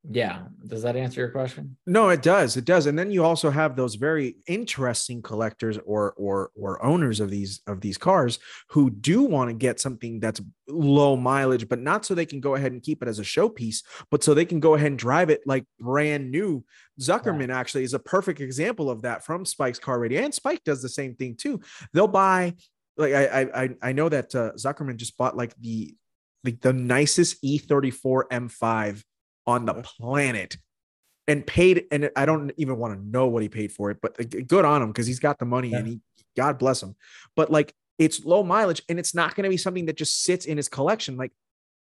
yeah. 0.09 0.43
Does 0.67 0.81
that 0.81 0.97
answer 0.97 1.21
your 1.21 1.29
question? 1.29 1.77
No, 1.87 2.09
it 2.09 2.21
does. 2.21 2.57
It 2.57 2.65
does. 2.65 2.87
And 2.87 2.99
then 2.99 3.09
you 3.09 3.23
also 3.23 3.49
have 3.49 3.77
those 3.77 3.95
very 3.95 4.35
interesting 4.47 5.21
collectors 5.21 5.77
or 5.85 6.13
or 6.17 6.51
or 6.55 6.83
owners 6.83 7.21
of 7.21 7.29
these 7.29 7.61
of 7.67 7.79
these 7.79 7.97
cars 7.97 8.37
who 8.69 8.89
do 8.89 9.23
want 9.23 9.49
to 9.49 9.53
get 9.53 9.79
something 9.79 10.19
that's 10.19 10.41
low 10.67 11.15
mileage, 11.15 11.69
but 11.69 11.79
not 11.79 12.05
so 12.05 12.13
they 12.13 12.25
can 12.25 12.41
go 12.41 12.55
ahead 12.55 12.73
and 12.73 12.83
keep 12.83 13.01
it 13.01 13.07
as 13.07 13.19
a 13.19 13.23
showpiece, 13.23 13.77
but 14.11 14.23
so 14.23 14.33
they 14.33 14.45
can 14.45 14.59
go 14.59 14.75
ahead 14.75 14.87
and 14.87 14.99
drive 14.99 15.29
it 15.29 15.41
like 15.45 15.65
brand 15.79 16.29
new. 16.29 16.65
Zuckerman 16.99 17.47
yeah. 17.47 17.57
actually 17.57 17.85
is 17.85 17.93
a 17.93 17.99
perfect 17.99 18.41
example 18.41 18.89
of 18.89 19.03
that 19.03 19.23
from 19.23 19.45
Spike's 19.45 19.79
car 19.79 19.99
radio. 19.99 20.21
And 20.21 20.33
Spike 20.33 20.65
does 20.65 20.81
the 20.81 20.89
same 20.89 21.15
thing 21.15 21.35
too. 21.37 21.61
They'll 21.93 22.09
buy 22.09 22.55
like 22.97 23.13
I 23.13 23.41
I 23.55 23.69
I 23.81 23.93
know 23.93 24.09
that 24.09 24.35
uh, 24.35 24.51
Zuckerman 24.57 24.97
just 24.97 25.17
bought 25.17 25.37
like 25.37 25.55
the 25.61 25.95
like 26.43 26.59
the 26.59 26.73
nicest 26.73 27.41
E34 27.41 28.23
M5 28.29 29.01
on 29.45 29.65
the 29.65 29.73
planet 29.73 30.57
and 31.27 31.45
paid 31.45 31.85
and 31.91 32.09
i 32.15 32.25
don't 32.25 32.51
even 32.57 32.77
want 32.77 32.93
to 32.93 33.07
know 33.07 33.27
what 33.27 33.41
he 33.41 33.49
paid 33.49 33.71
for 33.71 33.91
it 33.91 33.97
but 34.01 34.17
good 34.47 34.65
on 34.65 34.81
him 34.81 34.89
because 34.89 35.07
he's 35.07 35.19
got 35.19 35.39
the 35.39 35.45
money 35.45 35.69
yeah. 35.69 35.77
and 35.77 35.87
he 35.87 36.01
god 36.35 36.57
bless 36.57 36.81
him. 36.81 36.95
But 37.35 37.51
like 37.51 37.73
it's 37.99 38.25
low 38.25 38.43
mileage 38.43 38.81
and 38.89 38.99
it's 38.99 39.13
not 39.13 39.35
going 39.35 39.43
to 39.43 39.49
be 39.49 39.57
something 39.57 39.85
that 39.85 39.97
just 39.97 40.23
sits 40.23 40.45
in 40.45 40.57
his 40.57 40.67
collection. 40.67 41.17
Like 41.17 41.31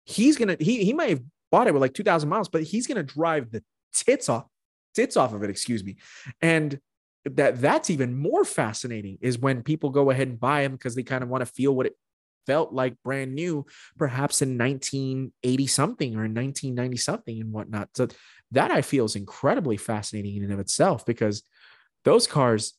he's 0.05 0.37
gonna 0.37 0.57
he 0.59 0.83
he 0.83 0.93
might 0.93 1.09
have 1.09 1.21
bought 1.51 1.67
it 1.67 1.73
with 1.73 1.81
like 1.81 1.93
2000 1.93 2.29
miles 2.29 2.47
but 2.47 2.63
he's 2.63 2.87
gonna 2.87 3.03
drive 3.03 3.51
the 3.51 3.63
tits 3.93 4.29
off 4.29 4.45
tits 4.93 5.17
off 5.17 5.33
of 5.33 5.43
it 5.43 5.49
excuse 5.49 5.83
me. 5.83 5.97
And 6.41 6.79
that 7.25 7.61
that's 7.61 7.89
even 7.89 8.17
more 8.17 8.45
fascinating 8.45 9.17
is 9.21 9.37
when 9.37 9.61
people 9.61 9.89
go 9.89 10.09
ahead 10.09 10.27
and 10.27 10.39
buy 10.39 10.63
them 10.63 10.73
because 10.73 10.95
they 10.95 11.03
kind 11.03 11.23
of 11.23 11.29
want 11.29 11.41
to 11.41 11.51
feel 11.51 11.75
what 11.75 11.85
it 11.85 11.95
felt 12.45 12.73
like 12.73 12.95
brand 13.03 13.35
new, 13.35 13.65
perhaps 13.97 14.41
in 14.41 14.57
1980 14.57 15.67
something 15.67 16.15
or 16.15 16.25
in 16.25 16.33
1990 16.33 16.97
something 16.97 17.41
and 17.41 17.51
whatnot. 17.51 17.89
So 17.95 18.07
that 18.51 18.71
I 18.71 18.81
feel 18.81 19.05
is 19.05 19.15
incredibly 19.15 19.77
fascinating 19.77 20.37
in 20.37 20.43
and 20.43 20.53
of 20.53 20.59
itself 20.59 21.05
because 21.05 21.43
those 22.03 22.27
cars, 22.27 22.73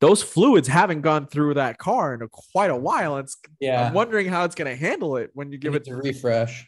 those 0.00 0.22
fluids 0.22 0.68
haven't 0.68 1.02
gone 1.02 1.26
through 1.26 1.54
that 1.54 1.78
car 1.78 2.14
in 2.14 2.22
a, 2.22 2.28
quite 2.28 2.70
a 2.70 2.76
while. 2.76 3.18
It's 3.18 3.36
yeah. 3.60 3.86
I'm 3.86 3.94
wondering 3.94 4.28
how 4.28 4.44
it's 4.44 4.54
going 4.54 4.70
to 4.70 4.76
handle 4.76 5.16
it 5.16 5.30
when 5.34 5.52
you 5.52 5.58
give 5.58 5.74
it 5.74 5.84
to 5.84 5.96
refresh. 5.96 6.66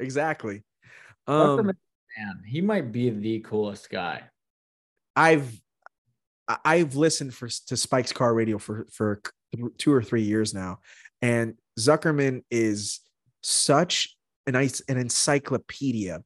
Exactly. 0.00 0.62
Um, 1.26 1.66
man, 1.66 2.42
he 2.46 2.60
might 2.60 2.92
be 2.92 3.10
the 3.10 3.40
coolest 3.40 3.90
guy. 3.90 4.22
I've 5.14 5.60
I've 6.64 6.96
listened 6.96 7.34
for 7.34 7.48
to 7.48 7.76
Spike's 7.76 8.12
Car 8.12 8.34
Radio 8.34 8.58
for 8.58 8.86
for 8.92 9.20
two 9.78 9.92
or 9.92 10.02
three 10.02 10.22
years 10.22 10.54
now, 10.54 10.80
and 11.22 11.54
Zuckerman 11.78 12.42
is 12.50 13.00
such 13.42 14.16
an 14.46 14.56
an 14.56 14.98
encyclopedia. 14.98 16.22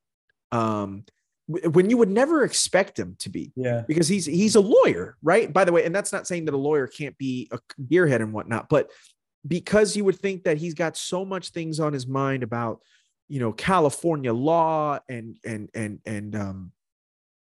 Um, 0.50 1.04
when 1.46 1.90
you 1.90 1.96
would 1.96 2.10
never 2.10 2.42
expect 2.42 2.98
him 2.98 3.14
to 3.20 3.28
be, 3.28 3.52
yeah, 3.54 3.84
because 3.86 4.08
he's 4.08 4.26
he's 4.26 4.56
a 4.56 4.60
lawyer, 4.60 5.16
right? 5.22 5.52
By 5.52 5.64
the 5.64 5.72
way, 5.72 5.84
and 5.84 5.94
that's 5.94 6.12
not 6.12 6.26
saying 6.26 6.46
that 6.46 6.54
a 6.54 6.58
lawyer 6.58 6.88
can't 6.88 7.16
be 7.18 7.48
a 7.52 7.58
gearhead 7.84 8.20
and 8.20 8.32
whatnot, 8.32 8.68
but 8.68 8.90
because 9.46 9.94
you 9.94 10.04
would 10.04 10.18
think 10.18 10.44
that 10.44 10.56
he's 10.56 10.74
got 10.74 10.96
so 10.96 11.24
much 11.24 11.50
things 11.50 11.78
on 11.78 11.92
his 11.92 12.06
mind 12.06 12.42
about, 12.42 12.80
you 13.28 13.38
know, 13.38 13.52
California 13.52 14.32
law 14.32 14.98
and 15.08 15.36
and 15.44 15.70
and 15.72 16.00
and 16.04 16.34
um 16.34 16.72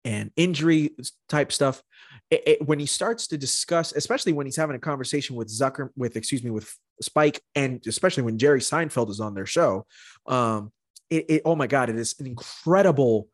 and 0.04 0.30
injury 0.36 0.96
type 1.28 1.52
stuff. 1.52 1.82
It, 2.30 2.42
it, 2.46 2.66
when 2.66 2.80
he 2.80 2.86
starts 2.86 3.28
to 3.28 3.38
discuss, 3.38 3.92
especially 3.92 4.32
when 4.32 4.46
he's 4.46 4.56
having 4.56 4.74
a 4.74 4.80
conversation 4.80 5.36
with 5.36 5.48
Zucker, 5.48 5.90
with 5.96 6.16
excuse 6.16 6.42
me, 6.42 6.50
with 6.50 6.76
Spike, 7.00 7.42
and 7.54 7.84
especially 7.86 8.22
when 8.22 8.38
Jerry 8.38 8.60
Seinfeld 8.60 9.10
is 9.10 9.20
on 9.20 9.34
their 9.34 9.46
show, 9.46 9.86
um, 10.26 10.72
it, 11.10 11.26
it, 11.28 11.42
oh 11.44 11.54
my 11.54 11.66
god, 11.66 11.90
it 11.90 11.96
is 11.96 12.14
an 12.18 12.26
incredible 12.26 13.28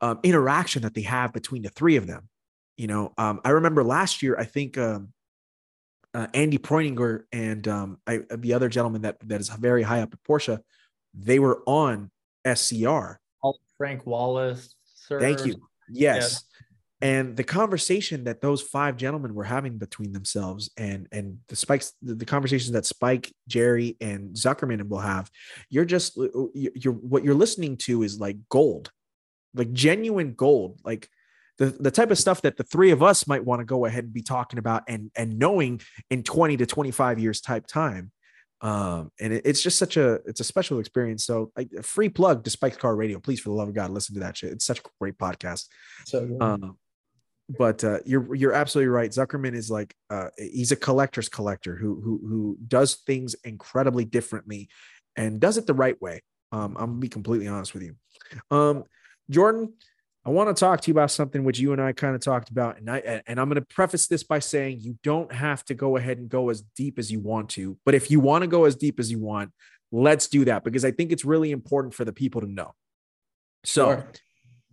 um, 0.00 0.20
interaction 0.22 0.82
that 0.82 0.94
they 0.94 1.02
have 1.02 1.32
between 1.32 1.62
the 1.62 1.70
three 1.70 1.96
of 1.96 2.06
them. 2.06 2.28
You 2.76 2.86
know, 2.86 3.12
um, 3.18 3.40
I 3.44 3.50
remember 3.50 3.82
last 3.82 4.22
year, 4.22 4.36
I 4.38 4.44
think 4.44 4.78
um, 4.78 5.12
uh, 6.14 6.28
Andy 6.32 6.58
Preuninger 6.58 7.24
and 7.32 7.66
um, 7.66 7.98
I, 8.06 8.20
the 8.36 8.54
other 8.54 8.68
gentleman 8.68 9.02
that 9.02 9.16
that 9.28 9.40
is 9.40 9.48
very 9.48 9.82
high 9.82 10.02
up 10.02 10.12
at 10.12 10.22
Porsche, 10.22 10.60
they 11.14 11.38
were 11.38 11.62
on 11.66 12.10
SCR. 12.46 13.20
Frank 13.76 14.04
Walliser. 14.04 14.72
Sir. 14.84 15.20
Thank 15.20 15.46
you. 15.46 15.56
Yes 15.88 16.44
and 17.00 17.36
the 17.36 17.44
conversation 17.44 18.24
that 18.24 18.40
those 18.40 18.60
five 18.60 18.96
gentlemen 18.96 19.34
were 19.34 19.44
having 19.44 19.78
between 19.78 20.12
themselves 20.12 20.70
and 20.76 21.06
and 21.12 21.38
the 21.48 21.56
spikes 21.56 21.92
the, 22.02 22.14
the, 22.14 22.24
conversations 22.24 22.72
that 22.72 22.86
spike 22.86 23.32
jerry 23.46 23.96
and 24.00 24.34
zuckerman 24.34 24.88
will 24.88 24.98
have 24.98 25.30
you're 25.70 25.84
just 25.84 26.18
uh, 26.18 26.24
uh, 26.24 26.46
you're 26.54 26.94
what 26.94 27.24
you're 27.24 27.34
listening 27.34 27.76
to 27.76 28.02
is 28.02 28.18
like 28.18 28.36
gold 28.48 28.90
like 29.54 29.72
genuine 29.72 30.34
gold 30.34 30.80
like 30.84 31.08
the, 31.58 31.66
the 31.66 31.90
type 31.90 32.10
of 32.10 32.18
stuff 32.18 32.42
that 32.42 32.56
the 32.56 32.62
three 32.62 32.92
of 32.92 33.02
us 33.02 33.26
might 33.26 33.44
want 33.44 33.60
to 33.60 33.64
go 33.64 33.84
ahead 33.84 34.04
and 34.04 34.12
be 34.12 34.22
talking 34.22 34.58
about 34.58 34.84
and 34.88 35.10
and 35.16 35.38
knowing 35.38 35.80
in 36.08 36.22
20 36.22 36.56
to 36.58 36.66
25 36.66 37.18
years 37.18 37.40
type 37.40 37.66
time. 37.66 38.12
Um 38.60 39.10
and 39.20 39.32
it, 39.32 39.42
it's 39.44 39.62
just 39.62 39.78
such 39.78 39.96
a 39.96 40.20
it's 40.24 40.40
a 40.40 40.44
special 40.44 40.78
experience. 40.78 41.24
So 41.24 41.52
like 41.56 41.70
free 41.82 42.08
plug 42.08 42.44
to 42.44 42.50
spike's 42.50 42.76
car 42.76 42.94
radio. 42.94 43.18
Please 43.18 43.40
for 43.40 43.50
the 43.50 43.56
love 43.56 43.68
of 43.68 43.74
god 43.74 43.90
listen 43.90 44.14
to 44.14 44.20
that 44.20 44.36
shit. 44.36 44.52
It's 44.52 44.64
such 44.64 44.78
a 44.78 44.82
great 45.00 45.18
podcast. 45.18 45.66
So 46.06 46.36
um 46.40 46.78
but 47.48 47.82
uh, 47.82 47.98
you're 48.04 48.34
you're 48.34 48.52
absolutely 48.52 48.88
right. 48.88 49.10
Zuckerman 49.10 49.54
is 49.54 49.70
like 49.70 49.94
uh, 50.10 50.28
he's 50.36 50.72
a 50.72 50.76
collector's 50.76 51.28
collector 51.28 51.76
who 51.76 52.00
who 52.00 52.20
who 52.26 52.58
does 52.66 52.96
things 52.96 53.34
incredibly 53.44 54.04
differently, 54.04 54.68
and 55.16 55.40
does 55.40 55.56
it 55.56 55.66
the 55.66 55.74
right 55.74 56.00
way. 56.00 56.22
Um, 56.52 56.76
I'm 56.78 56.86
gonna 56.86 57.00
be 57.00 57.08
completely 57.08 57.48
honest 57.48 57.72
with 57.72 57.82
you, 57.82 57.94
um, 58.50 58.84
Jordan. 59.30 59.72
I 60.26 60.30
want 60.30 60.54
to 60.54 60.60
talk 60.60 60.82
to 60.82 60.88
you 60.88 60.92
about 60.92 61.10
something 61.10 61.42
which 61.42 61.58
you 61.58 61.72
and 61.72 61.80
I 61.80 61.92
kind 61.92 62.14
of 62.14 62.20
talked 62.20 62.50
about, 62.50 62.78
and 62.78 62.90
I 62.90 63.22
and 63.26 63.40
I'm 63.40 63.48
going 63.48 63.60
to 63.60 63.66
preface 63.66 64.08
this 64.08 64.22
by 64.22 64.40
saying 64.40 64.80
you 64.80 64.98
don't 65.02 65.32
have 65.32 65.64
to 65.66 65.74
go 65.74 65.96
ahead 65.96 66.18
and 66.18 66.28
go 66.28 66.50
as 66.50 66.60
deep 66.76 66.98
as 66.98 67.10
you 67.10 67.20
want 67.20 67.48
to, 67.50 67.78
but 67.86 67.94
if 67.94 68.10
you 68.10 68.20
want 68.20 68.42
to 68.42 68.48
go 68.48 68.64
as 68.64 68.76
deep 68.76 69.00
as 69.00 69.10
you 69.10 69.18
want, 69.18 69.52
let's 69.90 70.28
do 70.28 70.44
that 70.44 70.64
because 70.64 70.84
I 70.84 70.90
think 70.90 71.12
it's 71.12 71.24
really 71.24 71.50
important 71.50 71.94
for 71.94 72.04
the 72.04 72.12
people 72.12 72.42
to 72.42 72.46
know. 72.46 72.74
So, 73.64 73.86
sure 73.86 74.08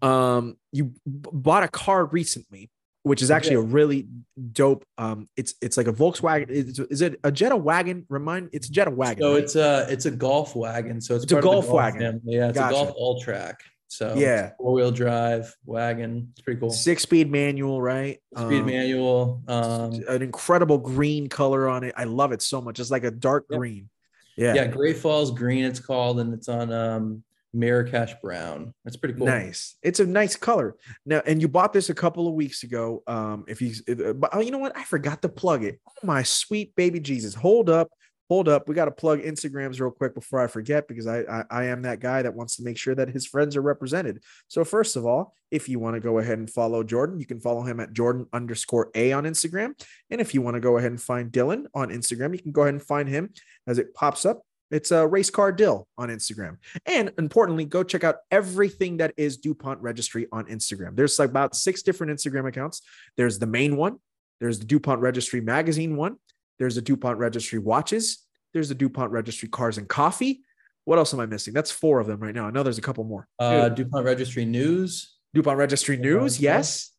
um 0.02 0.58
you 0.72 0.94
bought 1.06 1.64
a 1.64 1.68
car 1.68 2.06
recently 2.06 2.70
which 3.04 3.22
is 3.22 3.30
actually 3.30 3.56
a 3.56 3.62
really 3.62 4.08
dope 4.52 4.84
um 4.98 5.28
it's 5.38 5.54
it's 5.62 5.78
like 5.78 5.88
a 5.88 5.94
volkswagen 5.94 6.50
is, 6.50 6.80
is 6.80 7.02
it 7.02 7.20
a 7.24 7.32
jetta 7.32 7.56
wagon? 7.56 8.04
Remind 8.10 8.50
it's 8.52 8.68
a 8.68 8.72
jetta 8.72 8.90
wagon 8.90 9.22
so 9.22 9.34
right? 9.34 9.44
it's 9.44 9.56
a 9.56 9.86
it's 9.90 10.06
a 10.06 10.12
golf 10.12 10.56
wagon 10.56 11.00
so 11.00 11.14
it's, 11.16 11.24
it's 11.24 11.34
a 11.34 11.40
golf, 11.40 11.66
golf 11.66 11.70
wagon. 11.70 12.02
family. 12.02 12.36
yeah 12.36 12.50
it's 12.50 12.58
gotcha. 12.58 12.76
a 12.76 12.86
golf 12.86 12.98
Alltrack 12.98 13.56
so 13.88 14.16
yeah. 14.16 14.52
four-wheel 14.58 14.92
drive 14.92 15.56
wagon 15.66 16.30
it's 16.32 16.42
pretty 16.42 16.60
cool. 16.60 16.72
Six 16.72 17.04
speed 17.04 17.32
manual 17.32 17.80
right? 17.82 18.20
Speed 18.36 18.62
um, 18.62 18.66
manual 18.66 19.44
um 19.48 19.94
an 20.10 20.24
incredible 20.24 20.80
green 20.80 21.30
color 21.30 21.70
on 21.70 21.84
it. 21.84 21.94
I 21.96 22.06
love 22.06 22.32
it 22.32 22.42
so 22.42 22.60
much. 22.60 22.80
It's 22.80 22.92
like 22.92 23.04
a 23.04 23.12
dark 23.12 23.48
green. 23.48 23.90
Yeah. 24.36 24.56
Yeah 24.56 24.68
great 24.68 24.98
falls 24.98 25.32
green 25.32 25.64
it's 25.64 25.80
called 25.80 26.20
and 26.20 26.34
it's 26.34 26.50
on 26.50 26.74
um 26.74 27.24
Marrakesh 27.56 28.14
brown. 28.22 28.74
That's 28.84 28.98
pretty 28.98 29.16
cool. 29.16 29.26
Nice. 29.26 29.78
It's 29.82 30.00
a 30.00 30.06
nice 30.06 30.36
color. 30.36 30.76
Now, 31.06 31.22
and 31.26 31.42
you 31.42 31.48
bought 31.48 31.74
this 31.74 31.90
a 31.90 31.94
couple 31.94 32.28
of 32.28 32.34
weeks 32.34 32.64
ago. 32.64 33.02
Um, 33.08 33.46
if 33.48 33.62
you, 33.62 33.74
uh, 33.90 34.14
but 34.14 34.32
oh, 34.34 34.42
you 34.42 34.52
know 34.52 34.58
what? 34.58 34.78
I 34.78 34.84
forgot 34.84 35.22
to 35.22 35.30
plug 35.30 35.64
it. 35.64 35.80
Oh 35.88 36.06
my 36.06 36.22
sweet 36.22 36.76
baby 36.76 37.00
Jesus! 37.00 37.34
Hold 37.34 37.70
up, 37.70 37.90
hold 38.28 38.50
up. 38.50 38.68
We 38.68 38.76
got 38.76 38.86
to 38.86 38.92
plug 38.92 39.22
Instagrams 39.22 39.80
real 39.80 39.92
quick 39.92 40.14
before 40.14 40.42
I 40.42 40.48
forget 40.48 40.88
because 40.88 41.08
I, 41.08 41.22
I 41.22 41.44
I 41.50 41.64
am 41.66 41.84
that 41.84 42.02
guy 42.02 42.22
that 42.22 42.36
wants 42.36 42.58
to 42.58 42.64
make 42.64 42.78
sure 42.78 42.94
that 42.96 43.10
his 43.10 43.26
friends 43.26 43.56
are 43.56 43.62
represented. 43.62 44.22
So 44.50 44.66
first 44.66 44.98
of 44.98 45.06
all, 45.06 45.34
if 45.50 45.70
you 45.70 45.80
want 45.80 45.96
to 45.96 46.02
go 46.02 46.20
ahead 46.20 46.38
and 46.38 46.50
follow 46.50 46.84
Jordan, 46.84 47.20
you 47.20 47.26
can 47.26 47.40
follow 47.40 47.64
him 47.64 47.80
at 47.80 47.94
Jordan 47.94 48.28
underscore 48.34 48.92
A 48.96 49.14
on 49.14 49.24
Instagram. 49.24 49.74
And 50.12 50.20
if 50.20 50.34
you 50.34 50.42
want 50.42 50.56
to 50.56 50.62
go 50.62 50.78
ahead 50.78 50.92
and 50.92 51.02
find 51.02 51.32
Dylan 51.32 51.68
on 51.74 51.90
Instagram, 51.90 52.34
you 52.34 52.42
can 52.42 52.52
go 52.52 52.64
ahead 52.64 52.74
and 52.74 52.84
find 52.84 53.08
him 53.08 53.32
as 53.66 53.80
it 53.80 53.94
pops 53.94 54.26
up 54.26 54.44
It's 54.72 54.92
a 54.92 55.06
race 55.06 55.30
car 55.30 55.52
dill 55.52 55.88
on 55.98 56.10
Instagram. 56.10 56.58
And 56.86 57.12
importantly, 57.18 57.66
go 57.66 57.84
check 57.84 58.04
out 58.04 58.18
everything 58.32 58.98
that 58.98 59.14
is 59.18 59.38
DuPont 59.38 59.82
Registry 59.82 60.28
on 60.32 60.46
Instagram. 60.46 60.96
There's 60.96 61.20
about 61.20 61.56
six 61.56 61.84
different 61.84 62.12
Instagram 62.12 62.48
accounts. 62.48 62.82
There's 63.16 63.40
the 63.40 63.48
main 63.48 63.78
one, 63.78 63.98
there's 64.40 64.60
the 64.60 64.66
DuPont 64.66 65.02
Registry 65.02 65.42
magazine 65.42 65.96
one, 65.96 66.18
there's 66.60 66.76
the 66.76 66.82
DuPont 66.82 67.20
Registry 67.20 67.60
watches, 67.60 68.26
there's 68.54 68.70
the 68.70 68.76
DuPont 68.76 69.12
Registry 69.12 69.50
cars 69.50 69.78
and 69.78 69.88
coffee. 69.88 70.42
What 70.86 71.00
else 71.00 71.14
am 71.14 71.20
I 71.20 71.26
missing? 71.26 71.54
That's 71.54 71.72
four 71.72 72.00
of 72.00 72.08
them 72.08 72.20
right 72.20 72.34
now. 72.34 72.48
I 72.48 72.52
know 72.52 72.62
there's 72.62 72.78
a 72.78 72.82
couple 72.82 73.04
more. 73.04 73.28
Uh, 73.40 73.70
DuPont 73.70 74.06
Registry 74.06 74.46
News. 74.46 75.16
DuPont 75.34 75.58
Registry 75.58 75.98
News, 75.98 76.40
yes. 76.40 76.92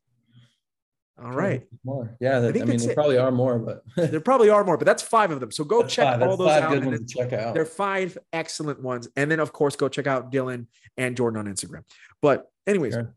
All 1.22 1.32
right. 1.32 1.66
More. 1.82 2.14
Yeah. 2.20 2.40
That, 2.40 2.56
I, 2.56 2.60
I, 2.60 2.64
mean, 2.64 2.78
there 2.78 2.90
it. 2.90 2.94
probably 2.94 3.16
are 3.16 3.30
more, 3.30 3.58
but 3.58 3.82
there 4.10 4.20
probably 4.20 4.50
are 4.50 4.64
more, 4.64 4.76
but 4.76 4.84
that's 4.84 5.02
five 5.02 5.30
of 5.30 5.40
them. 5.40 5.50
So 5.50 5.64
go 5.64 5.82
that's 5.82 5.94
check 5.94 6.20
five. 6.20 6.22
all 6.28 6.36
those 6.36 6.50
out. 6.50 6.70
Good 6.70 6.84
ones 6.84 7.12
to 7.12 7.18
check 7.18 7.32
out. 7.32 7.54
They're 7.54 7.64
five 7.64 8.18
excellent 8.32 8.82
ones. 8.82 9.08
And 9.16 9.30
then, 9.30 9.40
of 9.40 9.52
course, 9.52 9.76
go 9.76 9.88
check 9.88 10.06
out 10.06 10.30
Dylan 10.30 10.66
and 10.96 11.16
Jordan 11.16 11.40
on 11.40 11.52
Instagram. 11.52 11.84
But, 12.20 12.50
anyways, 12.66 12.94
sure. 12.94 13.14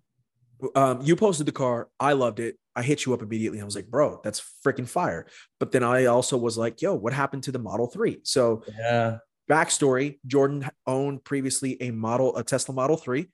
um, 0.76 1.02
you 1.02 1.16
posted 1.18 1.45
the 1.45 1.52
car. 1.52 1.89
I 2.00 2.14
loved 2.14 2.39
it. 2.39 2.58
I 2.76 2.84
hit 2.84 3.06
you 3.06 3.14
up 3.14 3.22
immediately. 3.22 3.60
I 3.60 3.66
was 3.66 3.76
like, 3.76 3.88
bro, 3.88 4.22
that's 4.24 4.41
freaking 4.66 4.88
fire. 4.88 5.28
But 5.60 5.74
then 5.74 5.84
I 5.84 6.06
also 6.06 6.38
was 6.38 6.58
like, 6.58 6.82
yo, 6.82 6.93
what 6.95 7.12
happened 7.12 7.43
to 7.43 7.52
the 7.52 7.60
Model 7.60 7.88
3? 7.88 8.22
So, 8.24 8.64
yeah. 8.80 9.18
Backstory 9.50 10.20
Jordan 10.28 10.70
owned 10.86 11.24
previously 11.24 11.82
a 11.82 11.91
model, 11.91 12.38
a 12.38 12.43
Tesla 12.43 12.74
Model 12.74 12.95
3. 12.95 13.28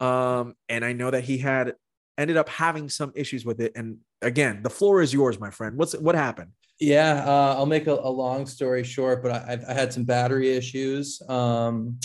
Um, 0.00 0.54
and 0.68 0.84
I 0.84 0.92
know 0.92 1.10
that 1.10 1.24
he 1.24 1.38
had 1.38 1.74
ended 2.18 2.36
up 2.36 2.48
having 2.48 2.88
some 2.88 3.12
issues 3.14 3.44
with 3.44 3.60
it. 3.60 3.72
And 3.76 3.98
again, 4.20 4.62
the 4.62 4.70
floor 4.70 5.00
is 5.00 5.14
yours, 5.14 5.38
my 5.40 5.50
friend. 5.50 5.76
What's 5.78 5.94
what 5.94 6.14
happened? 6.14 6.50
Yeah, 6.80 7.24
uh, 7.26 7.54
I'll 7.56 7.66
make 7.66 7.86
a, 7.86 7.94
a, 7.94 8.10
long 8.10 8.46
story 8.46 8.84
short, 8.84 9.22
but 9.22 9.32
I, 9.32 9.58
I, 9.68 9.72
had 9.72 9.92
some 9.92 10.04
battery 10.04 10.50
issues, 10.50 11.20
um, 11.28 11.98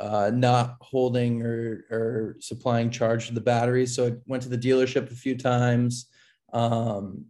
uh, 0.00 0.30
not 0.32 0.76
holding 0.80 1.42
or, 1.42 1.84
or 1.90 2.36
supplying 2.40 2.88
charge 2.88 3.26
to 3.26 3.34
the 3.34 3.40
battery. 3.40 3.84
So 3.84 4.06
I 4.06 4.12
went 4.26 4.42
to 4.44 4.48
the 4.48 4.56
dealership 4.56 5.10
a 5.10 5.14
few 5.14 5.36
times. 5.36 6.06
Um, 6.54 7.26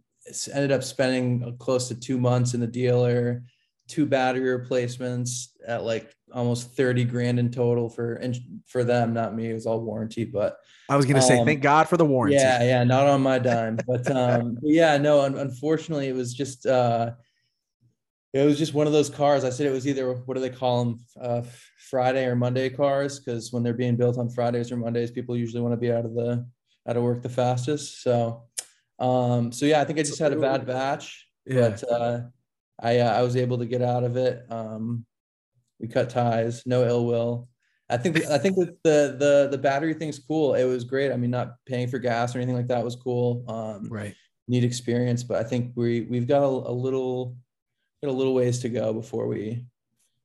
ended 0.53 0.71
up 0.71 0.83
spending 0.83 1.57
close 1.57 1.89
to 1.89 1.95
two 1.95 2.17
months 2.17 2.53
in 2.53 2.61
the 2.61 2.67
dealer, 2.67 3.43
two 3.87 4.05
battery 4.05 4.49
replacements 4.49 5.55
at 5.67 5.83
like 5.83 6.13
almost 6.33 6.75
30 6.75 7.03
grand 7.05 7.39
in 7.39 7.51
total 7.51 7.89
for 7.89 8.15
and 8.15 8.37
for 8.65 8.83
them, 8.83 9.13
not 9.13 9.35
me. 9.35 9.49
It 9.49 9.53
was 9.53 9.65
all 9.65 9.81
warranty, 9.81 10.25
but 10.25 10.57
I 10.89 10.95
was 10.95 11.05
gonna 11.05 11.21
say, 11.21 11.39
um, 11.39 11.45
thank 11.45 11.61
God 11.61 11.87
for 11.87 11.97
the 11.97 12.05
warranty. 12.05 12.37
Yeah, 12.37 12.63
yeah, 12.63 12.83
not 12.83 13.07
on 13.07 13.21
my 13.21 13.39
dime. 13.39 13.77
But 13.87 14.09
um, 14.11 14.57
yeah, 14.63 14.97
no, 14.97 15.21
unfortunately, 15.21 16.07
it 16.07 16.15
was 16.15 16.33
just 16.33 16.65
uh, 16.65 17.11
it 18.33 18.43
was 18.45 18.57
just 18.57 18.73
one 18.73 18.87
of 18.87 18.93
those 18.93 19.09
cars. 19.09 19.43
I 19.43 19.49
said 19.49 19.67
it 19.67 19.71
was 19.71 19.87
either 19.87 20.13
what 20.13 20.33
do 20.33 20.41
they 20.41 20.49
call 20.49 20.83
them, 20.83 21.05
uh, 21.21 21.41
Friday 21.89 22.25
or 22.25 22.35
Monday 22.35 22.69
cars, 22.69 23.19
because 23.19 23.53
when 23.53 23.63
they're 23.63 23.73
being 23.73 23.95
built 23.95 24.17
on 24.17 24.29
Fridays 24.29 24.71
or 24.71 24.77
Mondays, 24.77 25.11
people 25.11 25.37
usually 25.37 25.61
want 25.61 25.73
to 25.73 25.77
be 25.77 25.91
out 25.91 26.05
of 26.05 26.15
the 26.15 26.45
out 26.87 26.97
of 26.97 27.03
work 27.03 27.21
the 27.21 27.29
fastest. 27.29 28.01
So, 28.01 28.43
um, 28.99 29.51
so 29.51 29.65
yeah, 29.65 29.81
I 29.81 29.85
think 29.85 29.99
I 29.99 30.03
just 30.03 30.19
had 30.19 30.33
a 30.33 30.39
bad 30.39 30.65
batch. 30.65 31.27
Yeah. 31.45 31.69
But 31.69 31.91
uh, 31.91 32.21
I 32.81 32.99
uh, 32.99 33.17
I 33.17 33.21
was 33.21 33.35
able 33.35 33.57
to 33.59 33.65
get 33.65 33.81
out 33.81 34.03
of 34.03 34.17
it. 34.17 34.45
Um, 34.49 35.05
we 35.79 35.87
cut 35.87 36.09
ties, 36.09 36.63
no 36.65 36.85
ill 36.85 37.05
will. 37.05 37.49
I 37.89 37.97
think 37.97 38.25
I 38.25 38.37
think 38.37 38.55
the 38.55 38.77
the 38.83 39.49
the 39.51 39.57
battery 39.57 39.93
thing's 39.93 40.19
cool. 40.19 40.55
It 40.55 40.63
was 40.63 40.83
great. 40.83 41.11
I 41.11 41.17
mean, 41.17 41.31
not 41.31 41.55
paying 41.65 41.87
for 41.87 41.99
gas 41.99 42.35
or 42.35 42.39
anything 42.39 42.55
like 42.55 42.67
that 42.67 42.83
was 42.83 42.95
cool. 42.95 43.43
Um, 43.47 43.87
right. 43.89 44.15
Neat 44.47 44.63
experience, 44.63 45.23
but 45.23 45.37
I 45.37 45.47
think 45.47 45.73
we 45.75 46.01
we've 46.01 46.27
got 46.27 46.43
a, 46.43 46.47
a 46.47 46.73
little 46.73 47.37
got 48.03 48.11
a 48.11 48.13
little 48.13 48.33
ways 48.33 48.59
to 48.59 48.69
go 48.69 48.93
before 48.93 49.27
we, 49.27 49.65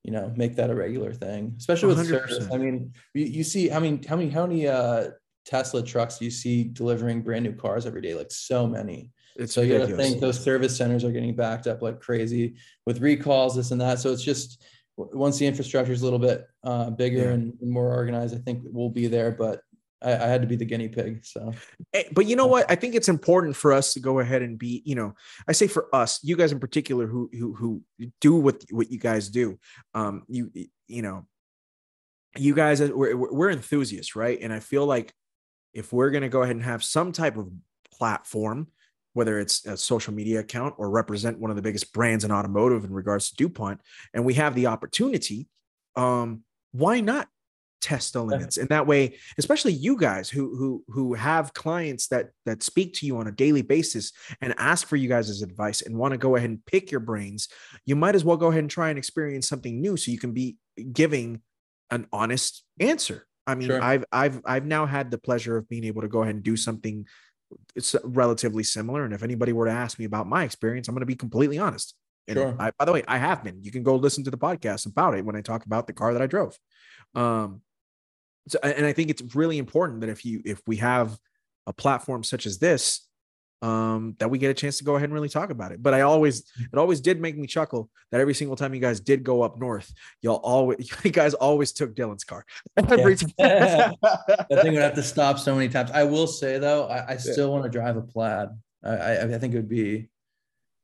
you 0.02 0.12
know, 0.12 0.32
make 0.36 0.56
that 0.56 0.70
a 0.70 0.74
regular 0.74 1.12
thing. 1.12 1.54
Especially 1.58 1.88
with 1.88 1.98
100%. 1.98 2.08
service. 2.08 2.48
I 2.52 2.56
mean, 2.56 2.92
you, 3.14 3.24
you 3.24 3.44
see, 3.44 3.70
I 3.70 3.78
mean, 3.78 4.02
how 4.02 4.16
many 4.16 4.30
how 4.30 4.46
many 4.46 4.66
uh, 4.66 5.10
Tesla 5.44 5.82
trucks 5.82 6.18
do 6.18 6.24
you 6.24 6.30
see 6.30 6.64
delivering 6.64 7.22
brand 7.22 7.44
new 7.44 7.54
cars 7.54 7.86
every 7.86 8.00
day? 8.00 8.14
Like 8.14 8.30
so 8.30 8.66
many. 8.66 9.12
It's 9.38 9.54
so 9.54 9.60
you 9.60 9.78
got 9.78 9.88
to 9.88 9.96
think 9.96 10.20
those 10.20 10.42
service 10.42 10.76
centers 10.76 11.04
are 11.04 11.12
getting 11.12 11.34
backed 11.34 11.68
up 11.68 11.80
like 11.80 12.00
crazy 12.00 12.56
with 12.86 13.00
recalls, 13.00 13.54
this 13.54 13.70
and 13.70 13.80
that. 13.80 14.00
So 14.00 14.10
it's 14.10 14.24
just 14.24 14.64
once 14.96 15.38
the 15.38 15.46
infrastructure 15.46 15.92
is 15.92 16.02
a 16.02 16.04
little 16.04 16.18
bit 16.18 16.46
uh, 16.64 16.90
bigger 16.90 17.28
yeah. 17.28 17.34
and, 17.34 17.54
more 17.62 17.94
organized, 17.94 18.34
I 18.34 18.38
think 18.38 18.62
we'll 18.64 18.90
be 18.90 19.06
there. 19.06 19.30
But 19.30 19.60
I, 20.02 20.12
I, 20.12 20.26
had 20.26 20.42
to 20.42 20.48
be 20.48 20.56
the 20.56 20.64
guinea 20.64 20.88
pig. 20.88 21.24
So, 21.24 21.52
eh, 21.94 22.02
but 22.12 22.26
you 22.26 22.34
know 22.34 22.48
what? 22.48 22.68
I 22.68 22.74
think 22.74 22.96
it's 22.96 23.08
important 23.08 23.54
for 23.54 23.72
us 23.72 23.94
to 23.94 24.00
go 24.00 24.18
ahead 24.18 24.42
and 24.42 24.58
be, 24.58 24.82
you 24.84 24.96
know, 24.96 25.14
I 25.46 25.52
say 25.52 25.68
for 25.68 25.86
us, 25.94 26.18
you 26.24 26.36
guys 26.36 26.50
in 26.50 26.58
particular, 26.58 27.06
who 27.06 27.30
who 27.32 27.54
who 27.54 27.82
do 28.20 28.34
what 28.34 28.64
what 28.70 28.90
you 28.90 28.98
guys 28.98 29.28
do. 29.28 29.56
Um, 29.94 30.24
you 30.26 30.50
you 30.88 31.02
know, 31.02 31.26
you 32.36 32.56
guys 32.56 32.80
we're 32.80 33.16
we're 33.16 33.50
enthusiasts, 33.50 34.16
right? 34.16 34.38
And 34.40 34.52
I 34.52 34.58
feel 34.58 34.84
like 34.84 35.14
if 35.74 35.92
we're 35.92 36.10
gonna 36.10 36.28
go 36.28 36.42
ahead 36.42 36.56
and 36.56 36.64
have 36.64 36.82
some 36.82 37.12
type 37.12 37.36
of 37.36 37.48
platform 37.92 38.66
whether 39.12 39.38
it's 39.38 39.64
a 39.66 39.76
social 39.76 40.14
media 40.14 40.40
account 40.40 40.74
or 40.78 40.90
represent 40.90 41.38
one 41.38 41.50
of 41.50 41.56
the 41.56 41.62
biggest 41.62 41.92
brands 41.92 42.24
in 42.24 42.30
automotive 42.30 42.84
in 42.84 42.92
regards 42.92 43.30
to 43.30 43.36
DuPont, 43.36 43.80
and 44.14 44.24
we 44.24 44.34
have 44.34 44.54
the 44.54 44.66
opportunity, 44.66 45.48
um, 45.96 46.42
why 46.72 47.00
not 47.00 47.28
test 47.80 48.12
the 48.12 48.22
limits? 48.22 48.56
And 48.56 48.68
that 48.70 48.86
way, 48.86 49.16
especially 49.38 49.72
you 49.72 49.96
guys 49.96 50.28
who 50.28 50.56
who 50.56 50.84
who 50.88 51.14
have 51.14 51.54
clients 51.54 52.08
that 52.08 52.30
that 52.44 52.62
speak 52.62 52.94
to 52.94 53.06
you 53.06 53.18
on 53.18 53.28
a 53.28 53.32
daily 53.32 53.62
basis 53.62 54.12
and 54.40 54.54
ask 54.58 54.86
for 54.86 54.96
you 54.96 55.08
guys' 55.08 55.42
advice 55.42 55.82
and 55.82 55.96
want 55.96 56.12
to 56.12 56.18
go 56.18 56.36
ahead 56.36 56.50
and 56.50 56.64
pick 56.66 56.90
your 56.90 57.00
brains, 57.00 57.48
you 57.86 57.96
might 57.96 58.14
as 58.14 58.24
well 58.24 58.36
go 58.36 58.48
ahead 58.48 58.60
and 58.60 58.70
try 58.70 58.90
and 58.90 58.98
experience 58.98 59.48
something 59.48 59.80
new 59.80 59.96
so 59.96 60.10
you 60.10 60.18
can 60.18 60.32
be 60.32 60.56
giving 60.92 61.40
an 61.90 62.06
honest 62.12 62.64
answer. 62.80 63.26
I 63.46 63.54
mean, 63.54 63.68
sure. 63.68 63.82
I've 63.82 64.04
I've 64.12 64.40
I've 64.44 64.66
now 64.66 64.84
had 64.84 65.10
the 65.10 65.18
pleasure 65.18 65.56
of 65.56 65.68
being 65.68 65.84
able 65.84 66.02
to 66.02 66.08
go 66.08 66.22
ahead 66.22 66.34
and 66.34 66.44
do 66.44 66.56
something 66.56 67.06
it's 67.74 67.94
relatively 68.04 68.62
similar. 68.62 69.04
And 69.04 69.14
if 69.14 69.22
anybody 69.22 69.52
were 69.52 69.66
to 69.66 69.72
ask 69.72 69.98
me 69.98 70.04
about 70.04 70.26
my 70.26 70.44
experience, 70.44 70.88
I'm 70.88 70.94
going 70.94 71.00
to 71.00 71.06
be 71.06 71.16
completely 71.16 71.58
honest. 71.58 71.94
And 72.26 72.36
sure. 72.36 72.56
I, 72.58 72.72
by 72.78 72.84
the 72.84 72.92
way, 72.92 73.02
I 73.08 73.18
have 73.18 73.42
been. 73.42 73.62
You 73.62 73.70
can 73.70 73.82
go 73.82 73.96
listen 73.96 74.24
to 74.24 74.30
the 74.30 74.36
podcast 74.36 74.86
about 74.86 75.16
it 75.16 75.24
when 75.24 75.36
I 75.36 75.40
talk 75.40 75.64
about 75.64 75.86
the 75.86 75.94
car 75.94 76.12
that 76.12 76.20
I 76.20 76.26
drove. 76.26 76.58
Um, 77.14 77.62
so, 78.48 78.58
and 78.62 78.84
I 78.84 78.92
think 78.92 79.10
it's 79.10 79.34
really 79.34 79.58
important 79.58 80.00
that 80.00 80.10
if 80.10 80.24
you 80.24 80.42
if 80.44 80.60
we 80.66 80.76
have 80.76 81.18
a 81.66 81.72
platform 81.72 82.24
such 82.24 82.46
as 82.46 82.58
this, 82.58 83.07
um, 83.60 84.14
that 84.18 84.30
we 84.30 84.38
get 84.38 84.50
a 84.50 84.54
chance 84.54 84.78
to 84.78 84.84
go 84.84 84.96
ahead 84.96 85.04
and 85.04 85.14
really 85.14 85.28
talk 85.28 85.50
about 85.50 85.72
it. 85.72 85.82
But 85.82 85.94
I 85.94 86.02
always, 86.02 86.44
it 86.72 86.78
always 86.78 87.00
did 87.00 87.20
make 87.20 87.36
me 87.36 87.46
chuckle 87.46 87.90
that 88.10 88.20
every 88.20 88.34
single 88.34 88.56
time 88.56 88.74
you 88.74 88.80
guys 88.80 89.00
did 89.00 89.24
go 89.24 89.42
up 89.42 89.58
north, 89.58 89.92
y'all 90.22 90.36
always, 90.36 90.90
you 91.04 91.10
guys 91.10 91.34
always 91.34 91.72
took 91.72 91.94
Dylan's 91.94 92.24
car. 92.24 92.44
Every 92.76 93.16
yeah. 93.38 93.92
that 94.02 94.62
thing 94.62 94.74
would 94.74 94.82
have 94.82 94.94
to 94.94 95.02
stop 95.02 95.38
so 95.38 95.54
many 95.54 95.68
times. 95.68 95.90
I 95.90 96.04
will 96.04 96.26
say 96.26 96.58
though, 96.58 96.86
I, 96.86 97.12
I 97.12 97.16
still 97.16 97.48
yeah. 97.48 97.52
want 97.52 97.64
to 97.64 97.70
drive 97.70 97.96
a 97.96 98.02
plaid. 98.02 98.48
I, 98.84 98.90
I, 98.90 99.22
I, 99.22 99.38
think 99.38 99.54
it 99.54 99.56
would 99.56 99.68
be. 99.68 100.08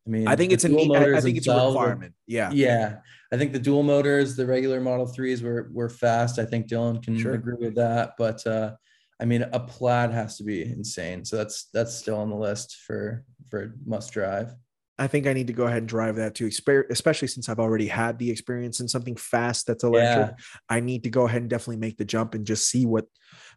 I 0.06 0.10
mean, 0.10 0.26
I 0.26 0.34
think 0.34 0.52
it's 0.52 0.64
an. 0.64 0.74
I 0.74 1.20
think 1.20 1.38
it's 1.38 1.46
a 1.46 1.54
requirement. 1.54 2.14
yeah. 2.26 2.50
Yeah. 2.50 2.96
I 3.32 3.36
think 3.36 3.52
the 3.52 3.58
dual 3.58 3.82
motors, 3.82 4.36
the 4.36 4.46
regular 4.46 4.80
Model 4.80 5.06
threes 5.06 5.42
were 5.42 5.70
were 5.72 5.88
fast. 5.88 6.38
I 6.38 6.44
think 6.44 6.68
Dylan 6.68 7.02
can 7.02 7.18
sure. 7.18 7.34
agree 7.34 7.56
with 7.58 7.76
that, 7.76 8.14
but. 8.18 8.44
uh 8.46 8.74
I 9.20 9.24
mean, 9.24 9.42
a 9.42 9.60
plaid 9.60 10.10
has 10.10 10.36
to 10.38 10.44
be 10.44 10.62
insane. 10.62 11.24
So 11.24 11.36
that's 11.36 11.68
that's 11.72 11.94
still 11.94 12.18
on 12.18 12.30
the 12.30 12.36
list 12.36 12.76
for 12.86 13.24
for 13.50 13.74
must 13.86 14.12
drive. 14.12 14.54
I 14.98 15.08
think 15.08 15.26
I 15.26 15.32
need 15.32 15.48
to 15.48 15.52
go 15.52 15.64
ahead 15.64 15.78
and 15.78 15.88
drive 15.88 16.16
that 16.16 16.36
too, 16.36 16.48
especially 16.90 17.26
since 17.26 17.48
I've 17.48 17.58
already 17.58 17.88
had 17.88 18.16
the 18.18 18.30
experience 18.30 18.78
in 18.78 18.86
something 18.86 19.16
fast 19.16 19.66
that's 19.66 19.82
electric. 19.82 20.36
Yeah. 20.38 20.44
I 20.68 20.80
need 20.80 21.02
to 21.04 21.10
go 21.10 21.26
ahead 21.26 21.42
and 21.42 21.50
definitely 21.50 21.78
make 21.78 21.96
the 21.96 22.04
jump 22.04 22.34
and 22.34 22.46
just 22.46 22.68
see 22.68 22.86
what 22.86 23.06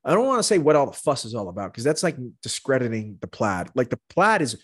I 0.03 0.13
don't 0.13 0.25
want 0.25 0.39
to 0.39 0.43
say 0.43 0.57
what 0.57 0.75
all 0.75 0.87
the 0.87 0.93
fuss 0.93 1.25
is 1.25 1.35
all 1.35 1.49
about 1.49 1.71
because 1.71 1.83
that's 1.83 2.01
like 2.01 2.17
discrediting 2.41 3.17
the 3.21 3.27
plaid. 3.27 3.69
Like 3.75 3.89
the 3.89 3.99
plaid 4.09 4.41
is 4.41 4.63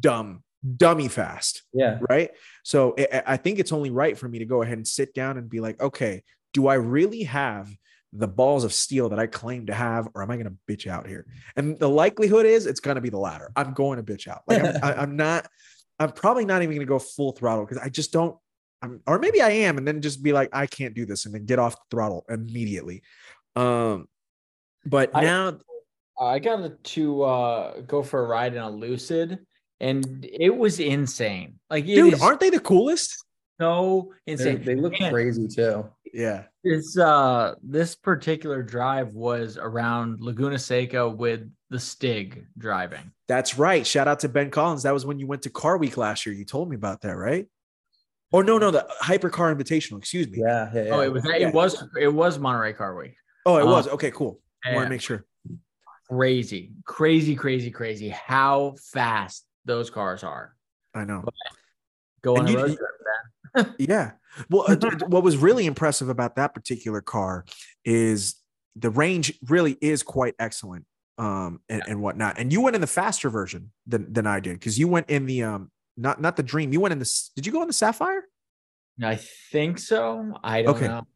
dumb, 0.00 0.42
dummy 0.76 1.08
fast. 1.08 1.62
Yeah. 1.74 1.98
Right. 2.08 2.30
So 2.64 2.96
I 3.26 3.36
think 3.36 3.58
it's 3.58 3.72
only 3.72 3.90
right 3.90 4.16
for 4.16 4.28
me 4.28 4.38
to 4.38 4.46
go 4.46 4.62
ahead 4.62 4.78
and 4.78 4.88
sit 4.88 5.12
down 5.12 5.36
and 5.36 5.48
be 5.48 5.60
like, 5.60 5.80
okay, 5.80 6.22
do 6.54 6.68
I 6.68 6.74
really 6.74 7.24
have 7.24 7.70
the 8.12 8.28
balls 8.28 8.64
of 8.64 8.72
steel 8.72 9.10
that 9.10 9.18
I 9.18 9.26
claim 9.26 9.66
to 9.66 9.74
have, 9.74 10.08
or 10.14 10.22
am 10.22 10.30
I 10.30 10.36
going 10.36 10.46
to 10.46 10.56
bitch 10.66 10.86
out 10.86 11.06
here? 11.06 11.26
And 11.56 11.78
the 11.78 11.88
likelihood 11.88 12.46
is 12.46 12.66
it's 12.66 12.80
going 12.80 12.94
to 12.94 13.00
be 13.00 13.10
the 13.10 13.18
latter. 13.18 13.50
I'm 13.54 13.74
going 13.74 14.02
to 14.02 14.02
bitch 14.02 14.28
out. 14.28 14.42
Like 14.46 14.64
I'm, 14.64 14.76
I, 14.82 14.94
I'm 14.94 15.16
not. 15.16 15.46
I'm 16.00 16.12
probably 16.12 16.44
not 16.44 16.62
even 16.62 16.76
going 16.76 16.86
to 16.86 16.90
go 16.90 16.98
full 16.98 17.32
throttle 17.32 17.64
because 17.64 17.78
I 17.78 17.88
just 17.88 18.12
don't. 18.12 18.36
I'm, 18.80 19.00
or 19.06 19.18
maybe 19.18 19.42
I 19.42 19.50
am, 19.50 19.76
and 19.76 19.86
then 19.86 20.00
just 20.00 20.22
be 20.22 20.32
like, 20.32 20.50
I 20.52 20.66
can't 20.66 20.94
do 20.94 21.04
this, 21.04 21.26
and 21.26 21.34
then 21.34 21.44
get 21.44 21.58
off 21.58 21.74
the 21.74 21.82
throttle 21.90 22.24
immediately. 22.28 23.02
Um, 23.56 24.08
but 24.86 25.10
I, 25.12 25.22
now 25.22 25.58
I 26.18 26.38
got 26.38 26.84
to 26.84 27.22
uh, 27.22 27.80
go 27.80 28.02
for 28.02 28.24
a 28.24 28.26
ride 28.26 28.54
in 28.54 28.60
a 28.60 28.70
Lucid, 28.70 29.40
and 29.80 30.24
it 30.32 30.56
was 30.56 30.80
insane. 30.80 31.58
Like, 31.68 31.86
dude, 31.86 32.14
is, 32.14 32.22
aren't 32.22 32.40
they 32.40 32.50
the 32.50 32.60
coolest? 32.60 33.24
So 33.60 34.14
insane. 34.26 34.62
They're, 34.62 34.76
they 34.76 34.80
look 34.80 34.94
and, 35.00 35.12
crazy 35.12 35.48
too. 35.48 35.90
Yeah. 36.14 36.44
This 36.64 36.98
uh 36.98 37.54
this 37.62 37.94
particular 37.94 38.62
drive 38.62 39.08
was 39.14 39.56
around 39.56 40.20
Laguna 40.20 40.58
Seca 40.58 41.08
with 41.08 41.50
the 41.70 41.78
Stig 41.78 42.46
driving. 42.56 43.12
That's 43.26 43.58
right. 43.58 43.86
Shout 43.86 44.08
out 44.08 44.20
to 44.20 44.28
Ben 44.28 44.50
Collins. 44.50 44.82
That 44.84 44.94
was 44.94 45.04
when 45.06 45.18
you 45.18 45.26
went 45.26 45.42
to 45.42 45.50
Car 45.50 45.76
Week 45.78 45.96
last 45.96 46.26
year. 46.26 46.34
You 46.34 46.44
told 46.44 46.68
me 46.70 46.76
about 46.76 47.00
that, 47.02 47.16
right? 47.16 47.46
Oh 48.32 48.42
no, 48.42 48.58
no, 48.58 48.70
the 48.70 48.86
Hypercar 49.02 49.54
Invitational. 49.56 49.98
Excuse 49.98 50.28
me. 50.28 50.38
Yeah, 50.40 50.70
yeah, 50.74 50.84
yeah. 50.84 50.90
Oh, 50.94 51.00
it 51.00 51.12
was 51.12 51.24
Yeah. 51.24 51.48
it 51.48 51.54
was 51.54 51.82
it 52.00 52.08
was 52.08 52.38
Monterey 52.38 52.72
Car 52.74 52.94
Week. 52.96 53.14
Oh, 53.46 53.56
it 53.56 53.62
Uh, 53.62 53.66
was 53.66 53.88
okay. 53.88 54.10
Cool. 54.10 54.40
I 54.64 54.74
want 54.74 54.86
to 54.86 54.90
make 54.90 55.00
sure. 55.00 55.24
Crazy, 56.08 56.72
crazy, 56.86 57.34
crazy, 57.34 57.70
crazy. 57.70 58.08
How 58.08 58.74
fast 58.92 59.44
those 59.64 59.90
cars 59.90 60.24
are. 60.24 60.54
I 60.94 61.04
know. 61.04 61.24
Go 62.22 62.36
And 62.36 62.48
on 62.48 62.54
a 62.56 62.68
you- 62.68 62.78
Yeah. 63.78 64.12
Well, 64.50 64.64
uh, 64.68 64.76
what 65.08 65.22
was 65.22 65.36
really 65.36 65.66
impressive 65.66 66.08
about 66.08 66.36
that 66.36 66.54
particular 66.54 67.00
car 67.00 67.44
is 67.84 68.36
the 68.76 68.90
range 68.90 69.38
really 69.48 69.76
is 69.80 70.02
quite 70.02 70.34
excellent, 70.38 70.84
um, 71.16 71.60
and, 71.68 71.82
and 71.88 72.00
whatnot. 72.00 72.38
And 72.38 72.52
you 72.52 72.60
went 72.60 72.76
in 72.76 72.80
the 72.80 72.86
faster 72.86 73.30
version 73.30 73.72
than 73.86 74.12
than 74.12 74.26
I 74.26 74.40
did 74.40 74.54
because 74.54 74.78
you 74.78 74.86
went 74.86 75.10
in 75.10 75.26
the 75.26 75.42
um, 75.42 75.70
not 75.96 76.20
not 76.20 76.36
the 76.36 76.42
Dream. 76.42 76.72
You 76.72 76.80
went 76.80 76.92
in 76.92 76.98
the. 76.98 77.30
Did 77.34 77.46
you 77.46 77.52
go 77.52 77.62
in 77.62 77.68
the 77.68 77.74
Sapphire? 77.74 78.24
I 79.02 79.16
think 79.50 79.78
so. 79.78 80.34
I 80.44 80.62
don't 80.62 80.76
Okay. 80.76 80.88
know. 80.88 81.06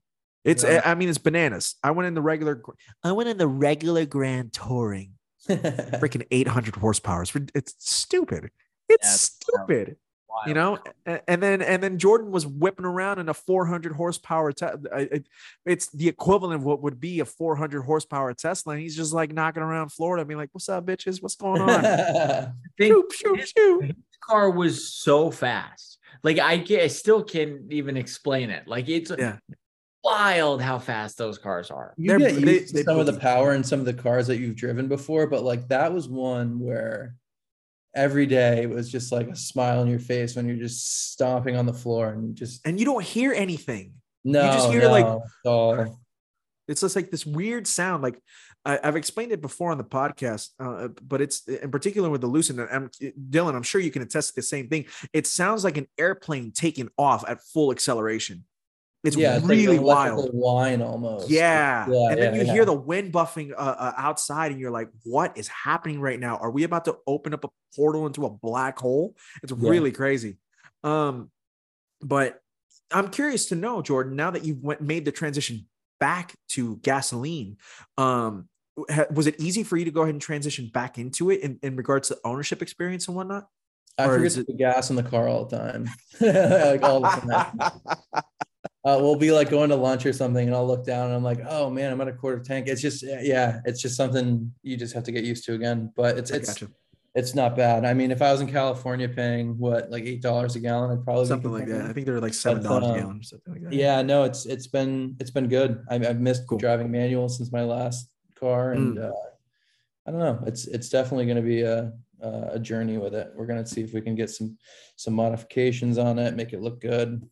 It's. 0.44 0.64
Yeah. 0.64 0.82
I 0.84 0.94
mean, 0.94 1.08
it's 1.08 1.18
bananas. 1.18 1.76
I 1.84 1.92
went 1.92 2.06
in 2.08 2.14
the 2.14 2.22
regular. 2.22 2.62
I 3.04 3.12
went 3.12 3.28
in 3.28 3.36
the 3.38 3.46
regular 3.48 4.06
Grand 4.06 4.52
Touring. 4.52 5.12
Freaking 5.48 6.24
800 6.30 6.76
horsepower. 6.76 7.22
It's, 7.22 7.34
it's 7.54 7.74
stupid. 7.78 8.50
It's 8.88 9.10
stupid. 9.10 9.96
Wild. 10.34 10.48
you 10.48 10.54
know 10.54 10.78
and 11.26 11.42
then 11.42 11.60
and 11.62 11.82
then 11.82 11.98
jordan 11.98 12.30
was 12.30 12.46
whipping 12.46 12.86
around 12.86 13.18
in 13.18 13.28
a 13.28 13.34
400 13.34 13.92
horsepower 13.92 14.50
te- 14.52 14.64
I- 14.92 15.08
I- 15.12 15.22
it's 15.66 15.88
the 15.90 16.08
equivalent 16.08 16.54
of 16.60 16.64
what 16.64 16.82
would 16.82 16.98
be 17.00 17.20
a 17.20 17.24
400 17.24 17.82
horsepower 17.82 18.32
tesla 18.32 18.72
and 18.74 18.82
he's 18.82 18.96
just 18.96 19.12
like 19.12 19.32
knocking 19.32 19.62
around 19.62 19.90
florida 19.92 20.24
being 20.24 20.38
like 20.38 20.48
what's 20.52 20.68
up 20.68 20.86
bitches 20.86 21.22
what's 21.22 21.36
going 21.36 21.60
on 21.62 21.82
Think- 22.78 23.12
shoot 23.12 23.12
shoot 23.12 23.48
shoot 23.56 23.84
his 23.84 23.94
car 24.26 24.50
was 24.50 24.88
so 24.94 25.30
fast. 25.30 25.98
Like 26.22 26.38
I, 26.38 26.58
ca- 26.64 26.84
I 26.84 26.86
still 26.86 27.22
can't 27.24 27.72
even 27.72 27.96
explain 27.96 28.50
it. 28.50 28.68
Like 28.68 28.88
it's 28.88 29.10
Yeah. 29.18 29.38
wild 30.04 30.62
how 30.62 30.78
fast 30.78 31.18
those 31.18 31.38
cars 31.38 31.70
are. 31.70 31.94
you 31.96 32.08
They're- 32.10 32.18
get 32.20 32.32
used 32.34 32.46
they- 32.46 32.58
to 32.66 32.72
they 32.74 32.82
some 32.84 32.98
of 33.00 33.06
the 33.06 33.18
power 33.18 33.54
in 33.54 33.64
some 33.64 33.80
of 33.80 33.86
the 33.86 33.94
cars 33.94 34.26
that 34.28 34.38
you've 34.38 34.56
driven 34.56 34.88
before, 34.88 35.26
but 35.26 35.42
like 35.42 35.66
that 35.68 35.92
was 35.92 36.08
one 36.08 36.58
where 36.60 37.16
every 37.94 38.26
day 38.26 38.62
it 38.62 38.70
was 38.70 38.90
just 38.90 39.12
like 39.12 39.28
a 39.28 39.36
smile 39.36 39.80
on 39.80 39.88
your 39.88 39.98
face 39.98 40.34
when 40.36 40.46
you're 40.46 40.56
just 40.56 41.12
stomping 41.12 41.56
on 41.56 41.66
the 41.66 41.72
floor 41.72 42.10
and 42.10 42.34
just 42.34 42.66
and 42.66 42.78
you 42.78 42.86
don't 42.86 43.04
hear 43.04 43.32
anything. 43.32 43.92
No, 44.24 44.44
you 44.46 44.52
just 44.52 44.70
hear, 44.70 44.88
like- 44.88 45.04
no, 45.04 45.22
it's 45.24 45.46
all- 45.46 46.00
it's 46.68 46.80
just 46.80 46.94
like 46.96 47.10
this 47.10 47.26
weird 47.26 47.66
sound 47.66 48.02
like 48.04 48.18
I, 48.64 48.78
i've 48.84 48.94
explained 48.94 49.32
it 49.32 49.42
before 49.42 49.72
on 49.72 49.78
the 49.78 49.84
podcast 49.84 50.50
uh, 50.60 50.88
but 51.02 51.20
it's 51.20 51.46
in 51.48 51.72
particular 51.72 52.08
with 52.08 52.20
the 52.20 52.28
lucid 52.28 52.60
I'm, 52.60 52.88
dylan 53.30 53.56
i'm 53.56 53.64
sure 53.64 53.80
you 53.80 53.90
can 53.90 54.02
attest 54.02 54.30
to 54.30 54.34
the 54.36 54.42
same 54.42 54.68
thing. 54.68 54.86
It 55.12 55.26
sounds 55.26 55.64
like 55.64 55.76
an 55.76 55.88
airplane 55.98 56.52
taking 56.52 56.88
off 56.96 57.24
at 57.28 57.42
full 57.42 57.72
acceleration 57.72 58.44
it's 59.04 59.16
yeah, 59.16 59.36
it's 59.36 59.46
really 59.46 59.78
like 59.78 60.14
wild 60.14 60.30
whine 60.32 60.80
almost. 60.80 61.28
Yeah. 61.28 61.88
Yeah, 61.88 62.10
and 62.10 62.22
then 62.22 62.34
yeah, 62.34 62.42
you 62.42 62.52
hear 62.52 62.64
the 62.64 62.72
wind 62.72 63.12
buffing 63.12 63.52
uh, 63.52 63.56
uh, 63.56 63.92
outside, 63.96 64.52
and 64.52 64.60
you're 64.60 64.70
like, 64.70 64.88
what 65.04 65.36
is 65.36 65.48
happening 65.48 66.00
right 66.00 66.20
now? 66.20 66.36
Are 66.36 66.50
we 66.50 66.62
about 66.62 66.84
to 66.84 66.96
open 67.06 67.34
up 67.34 67.44
a 67.44 67.48
portal 67.74 68.06
into 68.06 68.26
a 68.26 68.30
black 68.30 68.78
hole? 68.78 69.16
It's 69.42 69.52
really 69.52 69.90
crazy. 69.90 70.36
Um, 70.84 71.30
but 72.00 72.40
I'm 72.92 73.10
curious 73.10 73.46
to 73.46 73.56
know, 73.56 73.82
Jordan, 73.82 74.14
now 74.14 74.30
that 74.30 74.44
you've 74.44 74.62
went, 74.62 74.80
made 74.80 75.04
the 75.04 75.12
transition 75.12 75.66
back 75.98 76.34
to 76.50 76.76
gasoline, 76.76 77.56
um, 77.98 78.48
ha- 78.88 79.06
was 79.12 79.26
it 79.26 79.40
easy 79.40 79.64
for 79.64 79.76
you 79.76 79.84
to 79.84 79.90
go 79.90 80.02
ahead 80.02 80.14
and 80.14 80.22
transition 80.22 80.70
back 80.72 80.98
into 80.98 81.30
it 81.30 81.40
in, 81.40 81.58
in 81.62 81.74
regards 81.76 82.08
to 82.08 82.18
ownership 82.24 82.62
experience 82.62 83.08
and 83.08 83.16
whatnot? 83.16 83.48
I 83.98 84.06
or 84.06 84.14
forget 84.18 84.36
it- 84.38 84.46
put 84.46 84.56
gas 84.56 84.90
in 84.90 84.96
the 84.96 85.02
car 85.02 85.28
all 85.28 85.44
the 85.44 85.58
time. 85.58 85.88
like 86.20 86.82
all 86.82 87.00
the 87.00 87.08
time. 87.08 88.22
Uh, 88.84 88.98
we'll 89.00 89.14
be 89.16 89.30
like 89.30 89.48
going 89.48 89.68
to 89.70 89.76
lunch 89.76 90.04
or 90.06 90.12
something, 90.12 90.46
and 90.48 90.56
I'll 90.56 90.66
look 90.66 90.84
down 90.84 91.06
and 91.06 91.14
I'm 91.14 91.22
like, 91.22 91.38
"Oh 91.48 91.70
man, 91.70 91.92
I'm 91.92 92.00
at 92.00 92.08
a 92.08 92.12
quarter 92.12 92.40
tank." 92.40 92.66
It's 92.66 92.80
just, 92.82 93.04
yeah, 93.04 93.60
it's 93.64 93.80
just 93.80 93.96
something 93.96 94.52
you 94.62 94.76
just 94.76 94.92
have 94.94 95.04
to 95.04 95.12
get 95.12 95.22
used 95.24 95.44
to 95.46 95.54
again. 95.54 95.92
But 95.94 96.18
it's 96.18 96.32
it's 96.32 96.48
gotcha. 96.54 96.68
it's 97.14 97.32
not 97.36 97.54
bad. 97.56 97.84
I 97.84 97.94
mean, 97.94 98.10
if 98.10 98.20
I 98.20 98.32
was 98.32 98.40
in 98.40 98.48
California 98.50 99.08
paying 99.08 99.56
what 99.56 99.88
like 99.90 100.02
eight 100.04 100.20
dollars 100.20 100.56
a 100.56 100.60
gallon, 100.60 100.90
I'd 100.90 101.04
probably 101.04 101.24
be 101.24 101.28
Something 101.28 101.52
like 101.52 101.66
that. 101.68 101.82
I 101.82 101.92
think 101.92 102.06
they're 102.06 102.20
like 102.20 102.34
seven 102.34 102.62
dollars 102.64 102.84
um, 102.86 102.90
a 102.90 102.98
gallon 102.98 103.20
or 103.20 103.22
something 103.22 103.52
like 103.54 103.62
that. 103.62 103.72
Yeah, 103.72 104.02
no, 104.02 104.24
it's 104.24 104.46
it's 104.46 104.66
been 104.66 105.16
it's 105.20 105.30
been 105.30 105.46
good. 105.48 105.84
I, 105.88 105.94
I've 105.96 106.20
missed 106.20 106.48
Cool. 106.48 106.58
driving 106.58 106.90
manual 106.90 107.28
since 107.28 107.52
my 107.52 107.62
last 107.62 108.10
car, 108.34 108.72
and 108.72 108.96
Mm. 108.98 109.10
uh, 109.10 109.14
I 110.06 110.10
don't 110.10 110.18
know. 110.18 110.42
It's 110.48 110.66
it's 110.66 110.88
definitely 110.88 111.26
going 111.26 111.36
to 111.36 111.42
be 111.42 111.60
a 111.62 111.92
a 112.20 112.54
a 112.54 112.58
journey 112.58 112.98
with 112.98 113.14
it. 113.14 113.30
We're 113.36 113.46
gonna 113.46 113.64
see 113.64 113.82
if 113.82 113.92
we 113.94 114.00
can 114.00 114.16
get 114.16 114.28
some 114.30 114.58
some 114.96 115.14
modifications 115.14 115.98
on 115.98 116.18
it, 116.18 116.34
make 116.34 116.52
it 116.52 116.60
look 116.60 116.80
good. 116.80 117.22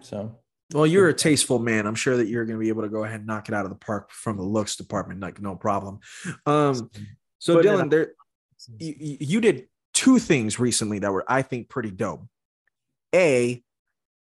So 0.00 0.38
Well, 0.72 0.86
you're 0.86 1.08
a 1.08 1.14
tasteful 1.14 1.58
man. 1.58 1.86
I'm 1.86 1.94
sure 1.94 2.16
that 2.16 2.28
you're 2.28 2.44
going 2.44 2.56
to 2.58 2.60
be 2.62 2.68
able 2.68 2.82
to 2.82 2.88
go 2.88 3.04
ahead 3.04 3.20
and 3.20 3.26
knock 3.26 3.48
it 3.48 3.54
out 3.54 3.64
of 3.64 3.70
the 3.70 3.76
park 3.76 4.10
from 4.10 4.36
the 4.36 4.42
looks 4.44 4.76
department, 4.76 5.20
like 5.20 5.40
no 5.40 5.56
problem. 5.56 5.98
Um, 6.46 6.90
so 7.38 7.56
Putting 7.56 7.72
it 7.72 7.74
Dylan, 7.76 7.82
up. 7.84 7.90
there 7.90 8.12
you, 8.78 9.16
you 9.20 9.40
did 9.40 9.66
two 9.94 10.18
things 10.18 10.60
recently 10.60 10.98
that 11.00 11.12
were, 11.12 11.24
I 11.26 11.42
think, 11.42 11.68
pretty 11.68 11.90
dope. 11.90 12.26
A, 13.14 13.62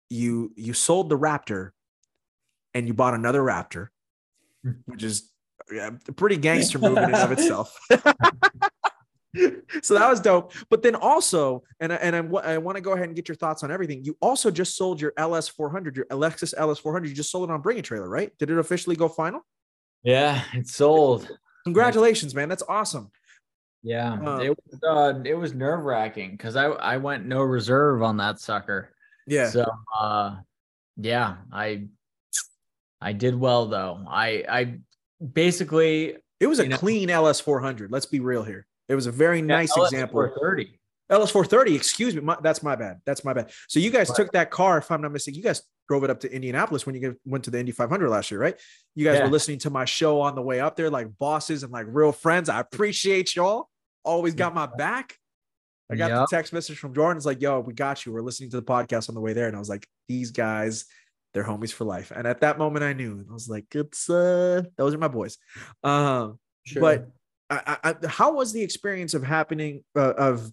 you 0.09 0.51
you 0.55 0.73
sold 0.73 1.09
the 1.09 1.17
Raptor, 1.17 1.71
and 2.73 2.87
you 2.87 2.93
bought 2.93 3.13
another 3.13 3.41
Raptor, 3.41 3.87
Hmm. 4.63 4.71
which 4.85 5.03
is 5.03 5.31
yeah, 5.71 5.91
a 6.07 6.11
pretty 6.11 6.37
gangster 6.37 6.79
move 6.79 6.97
in 6.97 7.03
and 7.05 7.15
of 7.15 7.31
itself. 7.37 7.77
so 9.81 9.93
that 9.95 10.09
was 10.09 10.19
dope. 10.19 10.53
But 10.69 10.81
then 10.83 10.95
also, 10.95 11.63
and 11.79 11.91
I, 11.93 11.95
and 11.97 12.15
I, 12.15 12.21
wa- 12.21 12.41
I 12.41 12.57
want 12.57 12.75
to 12.77 12.81
go 12.81 12.93
ahead 12.93 13.05
and 13.07 13.15
get 13.15 13.27
your 13.27 13.35
thoughts 13.35 13.63
on 13.63 13.71
everything. 13.71 14.03
You 14.03 14.17
also 14.21 14.49
just 14.51 14.75
sold 14.77 15.01
your 15.01 15.13
LS 15.17 15.47
400, 15.49 15.95
your 15.97 16.05
Lexus 16.05 16.53
LS 16.57 16.79
400. 16.79 17.07
You 17.09 17.15
just 17.15 17.31
sold 17.31 17.49
it 17.49 17.53
on 17.53 17.61
Bring 17.61 17.79
a 17.79 17.81
Trailer, 17.81 18.09
right? 18.09 18.31
Did 18.39 18.49
it 18.49 18.57
officially 18.57 18.95
go 18.95 19.07
final? 19.07 19.41
Yeah, 20.03 20.41
it 20.53 20.67
sold. 20.67 21.27
Congratulations, 21.65 22.35
man. 22.35 22.47
That's 22.49 22.63
awesome. 22.67 23.11
Yeah, 23.83 24.13
Um, 24.13 24.41
it 24.41 24.49
was 24.49 24.79
uh, 24.83 25.19
it 25.25 25.35
was 25.35 25.53
nerve 25.53 25.83
wracking 25.83 26.31
because 26.31 26.55
I 26.55 26.65
I 26.65 26.97
went 26.97 27.25
no 27.25 27.41
reserve 27.41 28.01
on 28.01 28.17
that 28.17 28.39
sucker. 28.39 28.89
Yeah. 29.27 29.49
So 29.49 29.63
uh, 29.99 30.37
yeah, 30.97 31.35
I 31.51 31.85
I 32.99 33.13
did 33.13 33.39
well 33.39 33.67
though. 33.67 34.03
I 34.07 34.43
I 34.49 34.79
basically 35.23 36.15
It 36.39 36.47
was 36.47 36.59
a 36.59 36.67
know- 36.67 36.77
clean 36.77 37.09
LS 37.09 37.39
400. 37.39 37.91
Let's 37.91 38.05
be 38.07 38.19
real 38.19 38.43
here. 38.43 38.65
It 38.89 38.95
was 38.95 39.07
a 39.07 39.11
very 39.11 39.41
nice 39.41 39.75
example. 39.77 40.29
thirty. 40.39 40.79
LS 41.07 41.29
430, 41.29 41.75
excuse 41.75 42.15
me. 42.15 42.21
My, 42.21 42.35
that's 42.41 42.63
my 42.63 42.75
bad. 42.75 42.99
That's 43.05 43.23
my 43.23 43.31
bad. 43.33 43.51
So 43.67 43.79
you 43.79 43.91
guys 43.91 44.09
Right. 44.09 44.15
took 44.15 44.31
that 44.31 44.49
car, 44.49 44.79
if 44.79 44.89
I'm 44.89 45.01
not 45.03 45.11
mistaken, 45.11 45.37
you 45.37 45.43
guys 45.43 45.61
drove 45.87 46.03
it 46.03 46.09
up 46.09 46.19
to 46.21 46.33
Indianapolis 46.33 46.87
when 46.87 46.95
you 46.95 47.15
went 47.25 47.43
to 47.43 47.51
the 47.51 47.59
Indy 47.59 47.71
500 47.71 48.09
last 48.09 48.31
year, 48.31 48.39
right? 48.39 48.59
You 48.95 49.05
guys 49.05 49.19
Yeah. 49.19 49.25
were 49.25 49.29
listening 49.29 49.59
to 49.59 49.69
my 49.69 49.85
show 49.85 50.19
on 50.21 50.33
the 50.33 50.41
way 50.41 50.59
up 50.61 50.75
there, 50.75 50.89
like 50.89 51.15
bosses 51.19 51.61
and 51.61 51.71
like 51.71 51.85
real 51.89 52.11
friends. 52.11 52.49
I 52.49 52.59
appreciate 52.59 53.35
y'all. 53.35 53.69
Always 54.03 54.33
got 54.33 54.55
my 54.55 54.65
back. 54.65 55.15
I 55.91 55.95
got 55.95 56.09
Yep. 56.09 56.19
the 56.21 56.35
text 56.35 56.53
message 56.53 56.79
from 56.79 56.95
Jordan. 56.95 57.17
It's 57.17 57.25
like, 57.27 57.39
yo, 57.39 57.59
we 57.59 57.73
got 57.75 58.03
you. 58.03 58.11
We're 58.11 58.21
listening 58.23 58.49
to 58.49 58.57
the 58.57 58.63
podcast 58.65 59.07
on 59.07 59.13
the 59.13 59.21
way 59.21 59.33
there. 59.33 59.45
And 59.47 59.55
I 59.55 59.59
was 59.59 59.69
like, 59.69 59.87
these 60.07 60.31
guys, 60.31 60.85
they're 61.35 61.43
homies 61.43 61.71
for 61.71 61.83
life. 61.85 62.11
And 62.15 62.25
at 62.25 62.41
that 62.41 62.57
moment, 62.57 62.83
I 62.83 62.93
knew. 62.93 63.11
And 63.19 63.27
I 63.29 63.33
was 63.33 63.47
like, 63.47 63.65
it's 63.75 64.09
uh, 64.09 64.63
those 64.75 64.95
are 64.95 64.97
my 64.97 65.07
boys. 65.07 65.37
Um, 65.83 66.39
sure. 66.65 66.81
but 66.81 67.11
I, 67.49 67.77
I, 67.83 67.95
how 68.07 68.33
was 68.33 68.53
the 68.53 68.61
experience 68.63 69.13
of 69.13 69.23
happening 69.23 69.83
uh, 69.95 70.13
of 70.13 70.51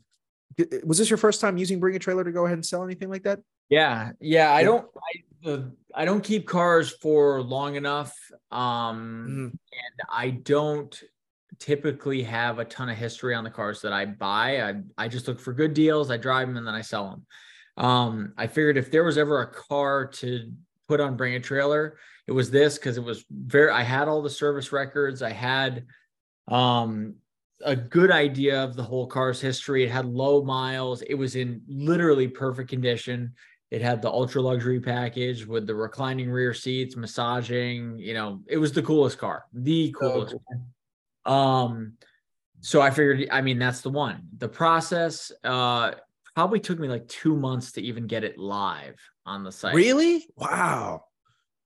was 0.84 0.98
this 0.98 1.08
your 1.08 1.16
first 1.16 1.40
time 1.40 1.56
using 1.56 1.80
bring 1.80 1.96
a 1.96 1.98
trailer 1.98 2.24
to 2.24 2.32
go 2.32 2.44
ahead 2.44 2.58
and 2.58 2.66
sell 2.66 2.84
anything 2.84 3.08
like 3.08 3.22
that 3.22 3.40
Yeah, 3.70 4.12
yeah. 4.20 4.52
I 4.52 4.62
don't 4.64 4.86
I 5.44 5.50
uh, 5.50 5.62
I 5.94 6.04
don't 6.04 6.22
keep 6.22 6.46
cars 6.46 6.90
for 7.00 7.42
long 7.42 7.76
enough. 7.76 8.14
Um 8.50 9.26
Mhm. 9.28 9.44
and 9.50 10.00
I 10.10 10.30
don't 10.30 11.02
typically 11.58 12.22
have 12.22 12.58
a 12.58 12.64
ton 12.64 12.88
of 12.90 12.96
history 12.98 13.34
on 13.34 13.44
the 13.44 13.50
cars 13.50 13.80
that 13.82 13.92
I 13.92 14.04
buy. 14.06 14.62
I 14.62 14.82
I 14.98 15.08
just 15.08 15.26
look 15.28 15.40
for 15.40 15.52
good 15.54 15.72
deals, 15.74 16.10
I 16.10 16.18
drive 16.18 16.48
them 16.48 16.56
and 16.58 16.66
then 16.66 16.74
I 16.74 16.82
sell 16.82 17.08
them. 17.10 17.84
Um 17.84 18.34
I 18.36 18.46
figured 18.46 18.76
if 18.76 18.90
there 18.90 19.04
was 19.04 19.16
ever 19.16 19.40
a 19.40 19.50
car 19.50 20.06
to 20.20 20.52
put 20.88 21.00
on 21.00 21.16
bring 21.16 21.34
a 21.36 21.40
trailer, 21.40 21.96
it 22.26 22.32
was 22.32 22.50
this 22.50 22.76
because 22.76 22.98
it 22.98 23.04
was 23.04 23.24
very 23.30 23.70
I 23.70 23.82
had 23.82 24.08
all 24.08 24.20
the 24.20 24.30
service 24.30 24.72
records, 24.72 25.22
I 25.22 25.30
had 25.30 25.86
um 26.48 27.14
a 27.64 27.76
good 27.76 28.10
idea 28.10 28.62
of 28.62 28.74
the 28.74 28.82
whole 28.82 29.06
car's 29.06 29.40
history. 29.40 29.84
It 29.84 29.90
had 29.90 30.04
low 30.04 30.42
miles. 30.42 31.02
It 31.02 31.14
was 31.14 31.36
in 31.36 31.62
literally 31.68 32.26
perfect 32.26 32.68
condition. 32.68 33.34
It 33.70 33.80
had 33.80 34.02
the 34.02 34.10
ultra 34.10 34.42
luxury 34.42 34.80
package 34.80 35.46
with 35.46 35.68
the 35.68 35.74
reclining 35.74 36.28
rear 36.28 36.52
seats, 36.54 36.96
massaging. 36.96 37.98
You 37.98 38.14
know, 38.14 38.40
it 38.48 38.58
was 38.58 38.72
the 38.72 38.82
coolest 38.82 39.18
car, 39.18 39.44
the 39.52 39.94
coolest. 39.98 40.34
Um, 41.24 41.92
so 42.60 42.80
I 42.80 42.90
figured, 42.90 43.28
I 43.30 43.40
mean, 43.42 43.60
that's 43.60 43.80
the 43.80 43.90
one. 43.90 44.22
The 44.38 44.48
process 44.48 45.30
uh 45.44 45.92
probably 46.34 46.60
took 46.60 46.78
me 46.78 46.88
like 46.88 47.06
two 47.08 47.36
months 47.36 47.72
to 47.72 47.82
even 47.82 48.06
get 48.06 48.24
it 48.24 48.38
live 48.38 48.96
on 49.26 49.44
the 49.44 49.52
site 49.52 49.74
really 49.74 50.26
wow 50.36 51.04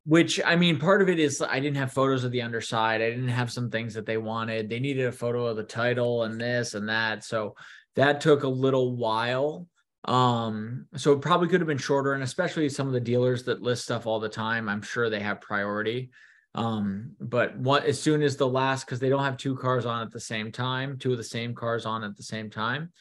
which 0.06 0.40
I 0.44 0.54
mean, 0.54 0.78
part 0.78 1.02
of 1.02 1.08
it 1.08 1.18
is 1.18 1.42
I 1.42 1.58
didn't 1.58 1.78
have 1.78 1.92
photos 1.92 2.22
of 2.22 2.30
the 2.30 2.42
underside. 2.42 3.02
I 3.02 3.10
didn't 3.10 3.28
have 3.28 3.50
some 3.50 3.70
things 3.70 3.92
that 3.94 4.06
they 4.06 4.18
wanted. 4.18 4.70
They 4.70 4.78
needed 4.78 5.06
a 5.06 5.12
photo 5.12 5.46
of 5.46 5.56
the 5.56 5.64
title 5.64 6.22
and 6.22 6.40
this 6.40 6.74
and 6.74 6.88
that. 6.88 7.24
So 7.24 7.56
that 7.96 8.20
took 8.20 8.44
a 8.44 8.48
little 8.48 8.94
while. 8.94 9.66
Um, 10.04 10.86
so 10.94 11.12
it 11.12 11.20
probably 11.20 11.48
could 11.48 11.60
have 11.60 11.66
been 11.66 11.76
shorter, 11.76 12.12
and 12.12 12.22
especially 12.22 12.68
some 12.68 12.86
of 12.86 12.92
the 12.92 13.00
dealers 13.00 13.42
that 13.44 13.62
list 13.62 13.82
stuff 13.82 14.06
all 14.06 14.20
the 14.20 14.28
time, 14.28 14.68
I'm 14.68 14.80
sure 14.80 15.10
they 15.10 15.18
have 15.18 15.40
priority. 15.40 16.10
Um, 16.54 17.16
but 17.20 17.58
what 17.58 17.84
as 17.84 18.00
soon 18.00 18.22
as 18.22 18.36
the 18.36 18.46
last, 18.46 18.86
because 18.86 19.00
they 19.00 19.08
don't 19.08 19.24
have 19.24 19.36
two 19.36 19.56
cars 19.56 19.86
on 19.86 20.02
at 20.02 20.12
the 20.12 20.20
same 20.20 20.52
time, 20.52 20.98
two 20.98 21.10
of 21.10 21.18
the 21.18 21.24
same 21.24 21.52
cars 21.52 21.84
on 21.84 22.04
at 22.04 22.16
the 22.16 22.22
same 22.22 22.48
time, 22.48 22.92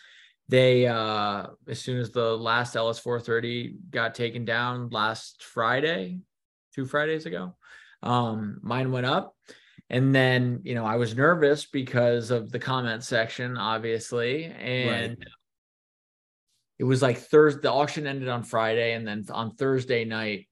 they 0.48 0.88
uh 0.88 1.48
as 1.68 1.80
soon 1.80 2.00
as 2.00 2.12
the 2.12 2.36
last 2.38 2.76
LS430 2.76 3.76
got 3.92 4.16
taken 4.16 4.44
down 4.44 4.90
last 4.90 5.44
Friday, 5.44 6.20
two 6.76 6.86
Fridays 6.86 7.26
ago, 7.26 7.56
um, 8.04 8.60
mine 8.62 8.92
went 8.92 9.06
up. 9.06 9.36
And 9.90 10.14
then, 10.14 10.62
you 10.64 10.76
know, 10.76 10.86
I 10.86 10.96
was 10.96 11.16
nervous 11.16 11.66
because 11.66 12.32
of 12.32 12.52
the 12.52 12.60
comment 12.60 13.04
section, 13.04 13.56
obviously. 13.56 14.46
And 14.46 15.18
right. 15.20 15.28
it 16.80 16.84
was 16.84 17.02
like 17.02 17.18
Thursday, 17.18 17.62
the 17.62 17.72
auction 17.72 18.08
ended 18.08 18.28
on 18.28 18.44
Friday. 18.44 18.94
And 18.94 19.08
then 19.08 19.26
on 19.30 19.56
Thursday 19.56 20.04
night, 20.04 20.48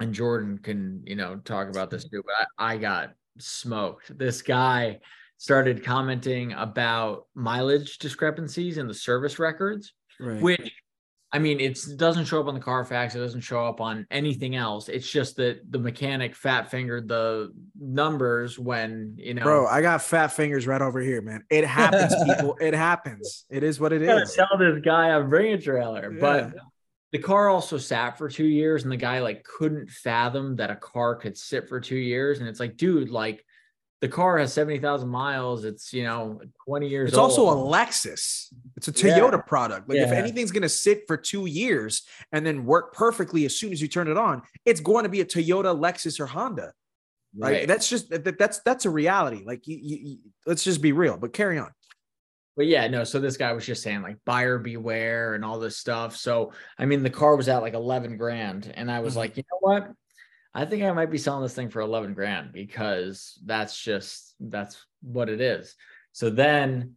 and 0.00 0.14
Jordan 0.14 0.58
can, 0.58 1.02
you 1.04 1.16
know, 1.16 1.36
talk 1.36 1.68
about 1.68 1.90
this 1.90 2.08
too, 2.08 2.22
but 2.24 2.46
I, 2.58 2.74
I 2.74 2.76
got 2.76 3.14
smoked. 3.38 4.16
This 4.16 4.42
guy 4.42 5.00
started 5.38 5.84
commenting 5.84 6.52
about 6.52 7.26
mileage 7.34 7.98
discrepancies 7.98 8.78
in 8.78 8.86
the 8.86 8.94
service 8.94 9.38
records, 9.38 9.94
right. 10.20 10.40
which 10.40 10.72
I 11.30 11.38
mean, 11.38 11.60
it 11.60 11.78
doesn't 11.96 12.24
show 12.24 12.40
up 12.40 12.46
on 12.46 12.54
the 12.54 12.60
Carfax. 12.60 13.14
It 13.14 13.18
doesn't 13.18 13.42
show 13.42 13.66
up 13.66 13.82
on 13.82 14.06
anything 14.10 14.56
else. 14.56 14.88
It's 14.88 15.08
just 15.08 15.36
that 15.36 15.60
the 15.70 15.78
mechanic 15.78 16.34
fat 16.34 16.70
fingered 16.70 17.06
the 17.06 17.52
numbers 17.78 18.58
when 18.58 19.14
you 19.18 19.34
know. 19.34 19.42
Bro, 19.42 19.66
I 19.66 19.82
got 19.82 20.02
fat 20.02 20.28
fingers 20.28 20.66
right 20.66 20.80
over 20.80 21.00
here, 21.00 21.20
man. 21.20 21.44
It 21.50 21.64
happens, 21.64 22.14
people. 22.24 22.56
It 22.60 22.74
happens. 22.74 23.44
It 23.50 23.62
is 23.62 23.80
what 23.80 23.92
it 23.92 24.02
is. 24.02 24.34
Tell 24.34 24.58
this 24.58 24.80
guy 24.84 25.10
I'm 25.10 25.28
bringing 25.28 25.54
a 25.54 25.60
trailer, 25.60 26.12
yeah. 26.12 26.20
but 26.20 26.54
the 27.12 27.18
car 27.18 27.48
also 27.48 27.78
sat 27.78 28.18
for 28.18 28.28
two 28.28 28.46
years 28.46 28.82
and 28.82 28.92
the 28.92 28.96
guy 28.96 29.20
like 29.20 29.44
couldn't 29.44 29.90
fathom 29.90 30.56
that 30.56 30.70
a 30.70 30.76
car 30.76 31.14
could 31.16 31.36
sit 31.36 31.68
for 31.68 31.80
two 31.80 31.96
years 31.96 32.38
and 32.38 32.48
it's 32.48 32.60
like 32.60 32.76
dude 32.76 33.10
like 33.10 33.44
the 34.00 34.08
car 34.08 34.38
has 34.38 34.52
70,000 34.52 35.08
miles 35.08 35.64
it's 35.64 35.92
you 35.92 36.04
know 36.04 36.40
20 36.66 36.88
years 36.88 37.10
it's 37.10 37.18
old. 37.18 37.30
also 37.30 37.48
a 37.48 37.54
lexus 37.54 38.52
it's 38.76 38.88
a 38.88 38.92
toyota 38.92 39.32
yeah. 39.32 39.38
product 39.38 39.88
like 39.88 39.96
yeah. 39.96 40.06
if 40.06 40.12
anything's 40.12 40.52
going 40.52 40.62
to 40.62 40.68
sit 40.68 41.02
for 41.06 41.16
two 41.16 41.46
years 41.46 42.02
and 42.32 42.46
then 42.46 42.64
work 42.64 42.94
perfectly 42.94 43.44
as 43.44 43.58
soon 43.58 43.72
as 43.72 43.80
you 43.82 43.88
turn 43.88 44.08
it 44.08 44.16
on 44.16 44.42
it's 44.64 44.80
going 44.80 45.02
to 45.02 45.08
be 45.08 45.20
a 45.20 45.24
toyota 45.24 45.76
lexus 45.76 46.20
or 46.20 46.26
honda 46.26 46.72
right 47.36 47.60
like, 47.60 47.68
that's 47.68 47.88
just 47.88 48.08
that, 48.10 48.38
that's 48.38 48.60
that's 48.60 48.84
a 48.84 48.90
reality 48.90 49.42
like 49.44 49.66
you, 49.66 49.78
you, 49.80 49.96
you, 50.02 50.18
let's 50.46 50.64
just 50.64 50.80
be 50.80 50.92
real 50.92 51.16
but 51.16 51.32
carry 51.32 51.58
on 51.58 51.70
but 52.56 52.66
yeah, 52.66 52.88
no. 52.88 53.04
So 53.04 53.20
this 53.20 53.36
guy 53.36 53.52
was 53.52 53.64
just 53.64 53.84
saying 53.84 54.02
like 54.02 54.16
buyer 54.24 54.58
beware 54.58 55.34
and 55.34 55.44
all 55.44 55.60
this 55.60 55.78
stuff. 55.78 56.16
So 56.16 56.52
I 56.76 56.86
mean, 56.86 57.04
the 57.04 57.08
car 57.08 57.36
was 57.36 57.48
at 57.48 57.62
like 57.62 57.74
eleven 57.74 58.16
grand, 58.16 58.72
and 58.74 58.90
I 58.90 58.98
was 58.98 59.12
mm-hmm. 59.12 59.18
like, 59.20 59.36
you 59.36 59.44
know 59.44 59.58
what? 59.60 59.92
I 60.54 60.64
think 60.64 60.82
I 60.82 60.92
might 60.92 61.10
be 61.10 61.18
selling 61.18 61.42
this 61.42 61.54
thing 61.54 61.70
for 61.70 61.80
eleven 61.80 62.14
grand 62.14 62.52
because 62.52 63.38
that's 63.44 63.80
just 63.80 64.34
that's 64.40 64.84
what 65.02 65.28
it 65.28 65.40
is. 65.40 65.74
So 66.12 66.30
then, 66.30 66.94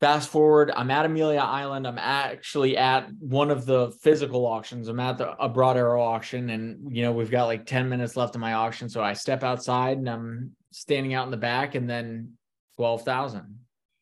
fast 0.00 0.28
forward, 0.28 0.70
I'm 0.76 0.90
at 0.90 1.06
Amelia 1.06 1.40
Island. 1.40 1.86
I'm 1.86 1.98
actually 1.98 2.76
at 2.76 3.10
one 3.18 3.50
of 3.50 3.66
the 3.66 3.90
physical 4.02 4.46
auctions. 4.46 4.88
I'm 4.88 5.00
at 5.00 5.18
the 5.18 5.32
a 5.42 5.48
broad 5.48 5.76
arrow 5.76 6.02
auction, 6.02 6.50
and 6.50 6.94
you 6.94 7.02
know 7.02 7.12
we've 7.12 7.30
got 7.30 7.46
like 7.46 7.66
ten 7.66 7.88
minutes 7.88 8.16
left 8.16 8.34
in 8.34 8.40
my 8.40 8.52
auction. 8.52 8.88
So 8.88 9.02
I 9.02 9.14
step 9.14 9.42
outside 9.42 9.98
and 9.98 10.08
I'm 10.08 10.52
standing 10.70 11.14
out 11.14 11.24
in 11.24 11.30
the 11.30 11.36
back, 11.36 11.74
and 11.74 11.88
then 11.88 12.34
twelve 12.76 13.02
thousand 13.02 13.58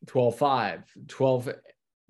12 0.06 0.38
5 0.38 0.82
12 1.08 1.48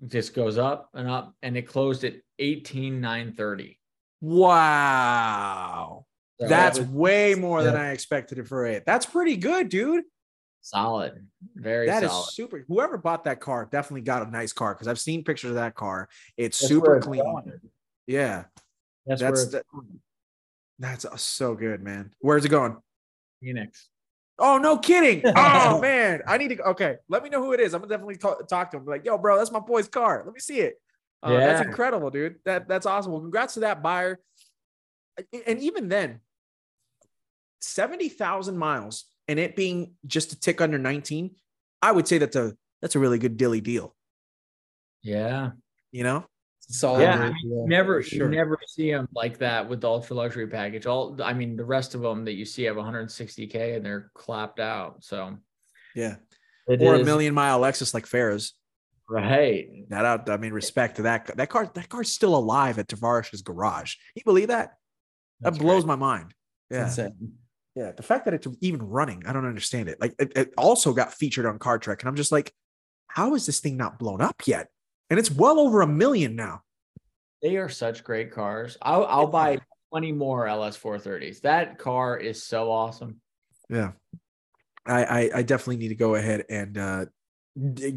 just 0.07 0.33
goes 0.33 0.57
up 0.57 0.89
and 0.93 1.09
up 1.09 1.33
and 1.41 1.57
it 1.57 1.63
closed 1.63 2.03
at 2.03 2.13
18 2.39 3.01
930 3.01 3.79
wow 4.21 6.05
so 6.39 6.47
that's 6.47 6.79
was, 6.79 6.87
way 6.87 7.35
more 7.35 7.59
yeah. 7.59 7.71
than 7.71 7.75
i 7.75 7.91
expected 7.91 8.37
it 8.37 8.47
for 8.47 8.65
it 8.65 8.85
that's 8.85 9.05
pretty 9.05 9.35
good 9.37 9.69
dude 9.69 10.03
solid 10.61 11.25
very 11.55 11.87
That 11.87 12.03
solid. 12.03 12.27
is 12.27 12.35
super 12.35 12.65
whoever 12.67 12.97
bought 12.97 13.23
that 13.25 13.39
car 13.39 13.67
definitely 13.71 14.01
got 14.01 14.27
a 14.27 14.29
nice 14.29 14.53
car 14.53 14.73
because 14.73 14.87
i've 14.87 14.99
seen 14.99 15.23
pictures 15.23 15.51
of 15.51 15.55
that 15.55 15.75
car 15.75 16.09
it's 16.35 16.59
that's 16.59 16.69
super 16.69 16.99
clean 16.99 17.23
yeah 18.05 18.45
that's 19.05 19.21
that's, 19.21 19.47
that, 19.47 19.63
that's 20.79 21.21
so 21.21 21.55
good 21.55 21.81
man 21.81 22.11
where's 22.19 22.43
it 22.45 22.49
going 22.49 22.77
phoenix 23.41 23.89
Oh, 24.39 24.57
no 24.57 24.77
kidding. 24.77 25.23
Oh, 25.35 25.79
man. 25.81 26.21
I 26.27 26.37
need 26.37 26.49
to. 26.49 26.61
Okay. 26.69 26.97
Let 27.09 27.23
me 27.23 27.29
know 27.29 27.43
who 27.43 27.53
it 27.53 27.59
is. 27.59 27.73
I'm 27.73 27.81
going 27.81 27.89
to 27.89 27.93
definitely 27.93 28.17
talk, 28.17 28.47
talk 28.47 28.71
to 28.71 28.77
him. 28.77 28.85
Be 28.85 28.91
like, 28.91 29.05
yo, 29.05 29.17
bro, 29.17 29.37
that's 29.37 29.51
my 29.51 29.59
boy's 29.59 29.87
car. 29.87 30.23
Let 30.25 30.33
me 30.33 30.39
see 30.39 30.59
it. 30.59 30.79
Uh, 31.23 31.31
yeah. 31.31 31.39
That's 31.39 31.67
incredible, 31.67 32.09
dude. 32.09 32.35
That 32.45 32.67
That's 32.67 32.85
awesome. 32.85 33.11
Well, 33.11 33.21
congrats 33.21 33.55
to 33.55 33.61
that 33.61 33.81
buyer. 33.81 34.19
And 35.45 35.59
even 35.59 35.89
then, 35.89 36.19
70,000 37.61 38.57
miles 38.57 39.05
and 39.27 39.39
it 39.39 39.55
being 39.55 39.93
just 40.05 40.33
a 40.33 40.39
tick 40.39 40.61
under 40.61 40.77
19, 40.77 41.31
I 41.81 41.91
would 41.91 42.07
say 42.07 42.17
that's 42.17 42.35
a 42.35 42.53
that's 42.81 42.95
a 42.95 42.99
really 42.99 43.19
good 43.19 43.37
dilly 43.37 43.61
deal. 43.61 43.95
Yeah. 45.01 45.51
You 45.91 46.03
know? 46.03 46.25
solid. 46.69 47.01
Yeah, 47.01 47.19
I 47.19 47.29
mean, 47.29 47.67
never 47.67 48.03
sure. 48.03 48.29
never 48.29 48.57
see 48.67 48.91
them 48.91 49.07
like 49.15 49.37
that 49.39 49.67
with 49.69 49.81
the 49.81 49.87
ultra 49.87 50.15
luxury 50.15 50.47
package. 50.47 50.85
All 50.85 51.17
I 51.23 51.33
mean, 51.33 51.55
the 51.55 51.65
rest 51.65 51.95
of 51.95 52.01
them 52.01 52.25
that 52.25 52.33
you 52.33 52.45
see 52.45 52.63
have 52.63 52.75
160k 52.75 53.77
and 53.77 53.85
they're 53.85 54.11
clapped 54.13 54.59
out. 54.59 55.03
So 55.03 55.37
yeah, 55.95 56.15
it 56.67 56.81
or 56.81 56.95
is. 56.95 57.01
a 57.01 57.05
million 57.05 57.33
mile 57.33 57.59
Lexus 57.61 57.93
like 57.93 58.05
Ferris. 58.05 58.53
Right. 59.09 59.69
That 59.89 60.03
out. 60.03 60.29
I 60.29 60.37
mean, 60.37 60.51
respect 60.51 60.97
to 60.97 61.03
that. 61.03 61.37
That 61.37 61.49
car. 61.49 61.71
That 61.73 61.87
car's 61.87 62.11
still 62.11 62.35
alive 62.35 62.77
at 62.77 62.89
Tavarish's 62.89 63.41
garage. 63.41 63.95
You 64.15 64.23
believe 64.25 64.49
that? 64.49 64.73
That's 65.39 65.57
that 65.57 65.63
blows 65.63 65.85
my 65.85 65.95
mind. 65.95 66.33
Yeah. 66.69 66.93
Yeah. 67.77 67.91
The 67.91 68.03
fact 68.03 68.25
that 68.25 68.33
it's 68.33 68.47
even 68.61 68.81
running, 68.81 69.23
I 69.27 69.33
don't 69.33 69.45
understand 69.45 69.87
it. 69.89 70.01
Like 70.01 70.15
it, 70.17 70.31
it 70.35 70.53
also 70.57 70.93
got 70.93 71.13
featured 71.13 71.45
on 71.45 71.59
Car 71.59 71.77
Trek, 71.77 72.01
and 72.01 72.09
I'm 72.09 72.15
just 72.15 72.31
like, 72.31 72.51
how 73.07 73.35
is 73.35 73.45
this 73.45 73.59
thing 73.59 73.77
not 73.77 73.99
blown 73.99 74.21
up 74.21 74.41
yet? 74.45 74.69
and 75.09 75.19
it's 75.19 75.31
well 75.31 75.59
over 75.59 75.81
a 75.81 75.87
million 75.87 76.35
now. 76.35 76.61
They 77.41 77.57
are 77.57 77.69
such 77.69 78.03
great 78.03 78.31
cars. 78.31 78.77
I'll, 78.81 79.05
I'll 79.05 79.27
buy 79.27 79.59
20 79.91 80.11
more 80.11 80.47
LS 80.47 80.77
430s. 80.77 81.41
That 81.41 81.77
car 81.77 82.17
is 82.17 82.43
so 82.43 82.71
awesome. 82.71 83.21
Yeah. 83.69 83.91
I, 84.85 85.03
I, 85.03 85.29
I 85.35 85.41
definitely 85.43 85.77
need 85.77 85.89
to 85.89 85.95
go 85.95 86.15
ahead 86.15 86.45
and 86.49 86.77
uh, 86.77 87.05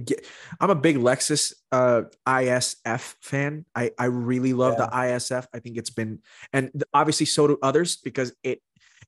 get, 0.05 0.27
I'm 0.61 0.71
a 0.71 0.75
big 0.75 0.97
Lexus 0.97 1.55
uh, 1.73 2.03
ISF 2.27 3.15
fan. 3.23 3.65
I, 3.75 3.93
I 3.99 4.07
really 4.07 4.53
love 4.53 4.75
yeah. 4.79 4.87
the 4.87 4.93
ISF. 4.93 5.47
I 5.55 5.61
think 5.61 5.79
it's 5.79 5.91
been, 5.91 6.21
and 6.53 6.85
obviously 6.93 7.27
so 7.27 7.47
do 7.47 7.59
others 7.63 7.97
because 7.97 8.35
it, 8.43 8.61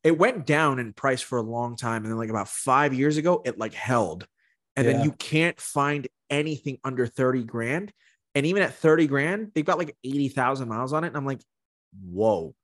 it 0.04 0.18
went 0.18 0.46
down 0.46 0.78
in 0.78 0.92
price 0.92 1.20
for 1.20 1.38
a 1.38 1.42
long 1.42 1.76
time. 1.76 2.02
And 2.04 2.12
then 2.12 2.18
like 2.18 2.30
about 2.30 2.48
five 2.48 2.92
years 2.92 3.16
ago, 3.16 3.42
it 3.44 3.58
like 3.58 3.74
held 3.74 4.26
and 4.76 4.86
yeah. 4.86 4.92
then 4.92 5.04
you 5.04 5.12
can't 5.12 5.60
find 5.60 6.08
anything 6.30 6.78
under 6.84 7.06
30 7.06 7.44
grand. 7.44 7.92
And 8.34 8.46
even 8.46 8.62
at 8.62 8.74
30 8.74 9.06
grand, 9.06 9.52
they've 9.54 9.64
got 9.64 9.78
like 9.78 9.96
80,000 10.02 10.68
miles 10.68 10.92
on 10.92 11.04
it. 11.04 11.08
And 11.08 11.16
I'm 11.16 11.26
like, 11.26 11.40
whoa. 12.02 12.54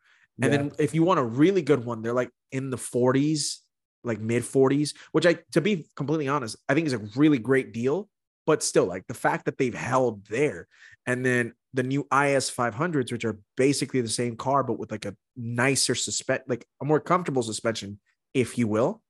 And 0.41 0.53
yeah. 0.53 0.59
then 0.59 0.73
if 0.79 0.95
you 0.95 1.03
want 1.03 1.21
a 1.21 1.25
really 1.25 1.63
good 1.63 1.85
one, 1.85 2.01
they're 2.01 2.15
like 2.15 2.31
in 2.53 2.71
the 2.71 2.77
40s, 2.77 3.59
like 4.05 4.21
mid 4.21 4.45
40s, 4.45 4.95
which 5.13 5.27
I, 5.27 5.39
to 5.53 5.61
be 5.61 5.87
completely 5.97 6.29
honest, 6.29 6.57
I 6.69 6.75
think 6.75 6.87
is 6.87 6.93
a 6.95 7.07
really 7.17 7.39
great 7.39 7.73
deal. 7.73 8.09
But 8.47 8.63
still, 8.63 8.87
like 8.87 9.07
the 9.07 9.15
fact 9.15 9.45
that 9.45 9.59
they've 9.59 9.75
held 9.75 10.27
there. 10.29 10.69
And 11.05 11.27
then 11.27 11.53
the 11.75 11.83
new 11.83 12.01
IS 12.13 12.51
500s, 12.51 13.13
which 13.13 13.25
are 13.25 13.39
basically 13.57 14.01
the 14.01 14.09
same 14.09 14.37
car, 14.37 14.63
but 14.63 14.79
with 14.79 14.91
like 14.91 15.05
a 15.05 15.17
nicer 15.37 15.95
suspect, 15.95 16.49
like 16.49 16.67
a 16.81 16.85
more 16.85 17.01
comfortable 17.01 17.43
suspension, 17.43 18.01
if 18.35 18.59
you 18.59 18.67
will. 18.67 19.03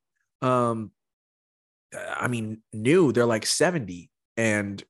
Um, 0.42 0.92
I 1.94 2.28
mean, 2.28 2.62
new, 2.72 3.12
they're 3.12 3.26
like 3.26 3.46
70. 3.46 4.10
And 4.36 4.82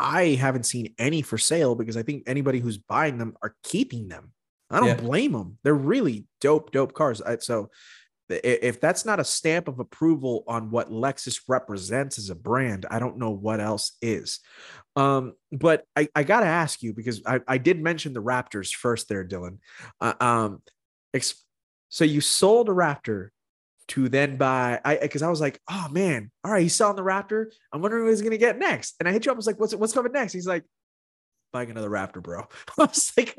I 0.00 0.28
haven't 0.30 0.64
seen 0.64 0.94
any 0.98 1.22
for 1.22 1.38
sale 1.38 1.74
because 1.74 1.96
I 1.96 2.02
think 2.02 2.24
anybody 2.26 2.58
who's 2.58 2.78
buying 2.78 3.18
them 3.18 3.36
are 3.42 3.54
keeping 3.62 4.08
them. 4.08 4.32
I 4.70 4.80
don't 4.80 4.88
yeah. 4.88 4.94
blame 4.94 5.32
them. 5.32 5.58
They're 5.62 5.74
really 5.74 6.26
dope, 6.40 6.72
dope 6.72 6.94
cars. 6.94 7.22
I, 7.22 7.38
so 7.38 7.70
if 8.28 8.80
that's 8.80 9.04
not 9.04 9.20
a 9.20 9.24
stamp 9.24 9.68
of 9.68 9.80
approval 9.80 10.44
on 10.46 10.70
what 10.70 10.90
Lexus 10.90 11.40
represents 11.48 12.18
as 12.18 12.30
a 12.30 12.34
brand, 12.34 12.86
I 12.90 12.98
don't 12.98 13.18
know 13.18 13.30
what 13.30 13.60
else 13.60 13.96
is. 14.00 14.40
Um, 14.96 15.34
but 15.52 15.84
I, 15.96 16.08
I 16.14 16.22
got 16.22 16.40
to 16.40 16.46
ask 16.46 16.82
you 16.82 16.94
because 16.94 17.22
I, 17.26 17.40
I 17.46 17.58
did 17.58 17.80
mention 17.80 18.12
the 18.12 18.22
Raptors 18.22 18.72
first 18.72 19.08
there, 19.08 19.24
Dylan. 19.24 19.58
Uh, 20.00 20.14
um, 20.20 20.62
so 21.88 22.04
you 22.04 22.20
sold 22.20 22.68
a 22.68 22.72
Raptor 22.72 23.28
to 23.88 24.08
then 24.08 24.36
buy 24.36 24.80
I 24.84 24.96
because 24.96 25.22
I 25.22 25.28
was 25.28 25.40
like, 25.40 25.60
oh 25.70 25.88
man, 25.90 26.30
all 26.42 26.52
right, 26.52 26.62
he's 26.62 26.74
selling 26.74 26.96
the 26.96 27.02
Raptor. 27.02 27.46
I'm 27.72 27.82
wondering 27.82 28.04
what 28.04 28.10
he's 28.10 28.22
gonna 28.22 28.38
get 28.38 28.58
next. 28.58 28.94
And 28.98 29.08
I 29.08 29.12
hit 29.12 29.26
you 29.26 29.32
up, 29.32 29.36
I 29.36 29.38
was 29.38 29.46
like, 29.46 29.60
what's 29.60 29.74
what's 29.74 29.92
coming 29.92 30.12
next? 30.12 30.32
He's 30.32 30.46
like, 30.46 30.64
buying 31.52 31.70
another 31.70 31.90
Raptor, 31.90 32.22
bro. 32.22 32.40
I 32.78 32.84
was 32.84 33.12
like, 33.16 33.36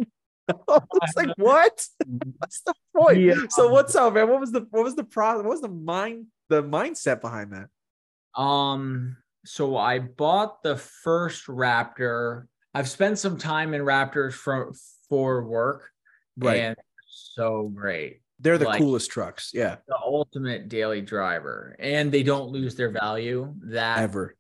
I 0.70 0.80
was 0.92 1.14
like, 1.16 1.30
what? 1.38 1.86
What's 2.38 2.62
the 2.62 2.74
point? 2.96 3.20
Yeah. 3.20 3.36
So 3.50 3.70
what's 3.70 3.96
up, 3.96 4.14
man? 4.14 4.30
What 4.30 4.40
was 4.40 4.52
the 4.52 4.68
what 4.70 4.84
was 4.84 4.96
the 4.96 5.04
process? 5.04 5.44
What 5.44 5.52
was 5.52 5.62
the 5.62 5.70
mind 5.70 6.28
the 6.50 6.64
mindset 6.64 7.22
behind 7.22 7.54
that? 7.54 8.42
Um, 8.42 9.18
so 9.46 9.78
I 9.78 10.00
bought 10.00 10.64
the 10.64 10.76
first 10.76 11.48
Raptor 11.48 12.46
I've 12.76 12.90
spent 12.90 13.18
some 13.18 13.38
time 13.38 13.74
in 13.74 13.82
Raptors 13.82 14.34
for 14.34 14.74
for 15.08 15.46
work, 15.46 15.90
right? 16.38 16.58
And 16.58 16.76
so 17.08 17.72
great. 17.74 18.20
They're 18.42 18.58
the 18.58 18.66
like, 18.66 18.82
coolest 18.82 19.10
trucks. 19.10 19.52
Yeah. 19.54 19.78
The 19.88 19.96
ultimate 19.96 20.68
daily 20.68 21.02
driver. 21.02 21.78
And 21.80 22.12
they 22.12 22.22
don't 22.22 22.50
lose 22.50 22.76
their 22.76 22.90
value 22.90 23.54
that 23.68 24.00
ever. 24.00 24.36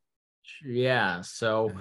Yeah. 0.65 1.21
So 1.21 1.71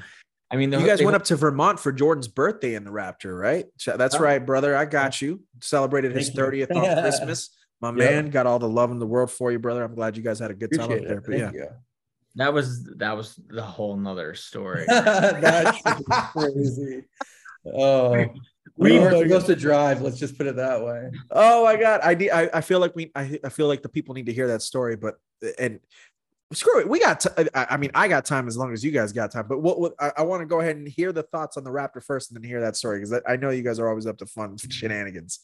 I 0.50 0.56
mean, 0.56 0.72
you 0.72 0.86
guys 0.86 1.02
went 1.02 1.16
up 1.16 1.24
to 1.24 1.36
Vermont 1.36 1.80
for 1.80 1.90
Jordan's 1.90 2.28
birthday 2.28 2.74
in 2.74 2.84
the 2.84 2.90
Raptor, 2.90 3.38
right? 3.38 3.66
That's 3.86 4.14
oh. 4.14 4.20
right, 4.20 4.44
brother. 4.44 4.76
I 4.76 4.84
got 4.84 5.20
you. 5.20 5.40
Celebrated 5.60 6.14
his 6.14 6.30
30th 6.30 6.70
on 6.76 7.02
Christmas. 7.02 7.50
My 7.80 7.88
yep. 7.88 7.96
man 7.96 8.30
got 8.30 8.46
all 8.46 8.58
the 8.58 8.68
love 8.68 8.90
in 8.90 8.98
the 8.98 9.06
world 9.06 9.30
for 9.30 9.50
you, 9.50 9.58
brother. 9.58 9.82
I'm 9.82 9.94
glad 9.94 10.16
you 10.16 10.22
guys 10.22 10.38
had 10.38 10.50
a 10.50 10.54
good 10.54 10.72
time 10.72 10.92
up 10.92 11.00
there. 11.02 11.20
But 11.20 11.38
yeah. 11.38 11.50
You. 11.52 11.68
That 12.36 12.52
was 12.52 12.84
that 12.96 13.16
was 13.16 13.38
the 13.48 13.62
whole 13.62 13.96
nother 13.96 14.34
story. 14.34 14.84
That's 14.88 15.80
crazy. 16.32 17.04
Oh, 17.66 18.26
we 18.76 18.98
were 18.98 19.10
supposed 19.10 19.46
to 19.46 19.56
drive. 19.56 20.02
Let's 20.02 20.18
just 20.18 20.36
put 20.36 20.46
it 20.46 20.56
that 20.56 20.84
way. 20.84 21.10
Oh 21.30 21.64
my 21.64 21.76
god, 21.76 22.00
I 22.02 22.12
I, 22.32 22.50
I 22.54 22.60
feel 22.60 22.80
like 22.80 22.96
we 22.96 23.12
I, 23.14 23.38
I 23.44 23.48
feel 23.50 23.68
like 23.68 23.82
the 23.82 23.88
people 23.88 24.14
need 24.14 24.26
to 24.26 24.32
hear 24.32 24.48
that 24.48 24.62
story. 24.62 24.96
But 24.96 25.14
and 25.58 25.78
screw 26.54 26.80
it, 26.80 26.88
we 26.88 27.00
got. 27.00 27.20
T- 27.20 27.48
I 27.54 27.76
mean, 27.76 27.90
I 27.94 28.08
got 28.08 28.24
time 28.24 28.48
as 28.48 28.56
long 28.56 28.72
as 28.72 28.84
you 28.84 28.90
guys 28.90 29.12
got 29.12 29.30
time. 29.30 29.46
But 29.48 29.60
what, 29.60 29.80
what 29.80 29.94
I, 29.98 30.12
I 30.18 30.22
want 30.22 30.40
to 30.40 30.46
go 30.46 30.60
ahead 30.60 30.76
and 30.76 30.88
hear 30.88 31.12
the 31.12 31.22
thoughts 31.22 31.56
on 31.56 31.64
the 31.64 31.70
Raptor 31.70 32.02
first, 32.02 32.30
and 32.30 32.36
then 32.36 32.48
hear 32.48 32.60
that 32.60 32.76
story 32.76 33.00
because 33.00 33.20
I 33.28 33.36
know 33.36 33.50
you 33.50 33.62
guys 33.62 33.78
are 33.78 33.88
always 33.88 34.06
up 34.06 34.18
to 34.18 34.26
fun 34.26 34.56
shenanigans. 34.56 35.40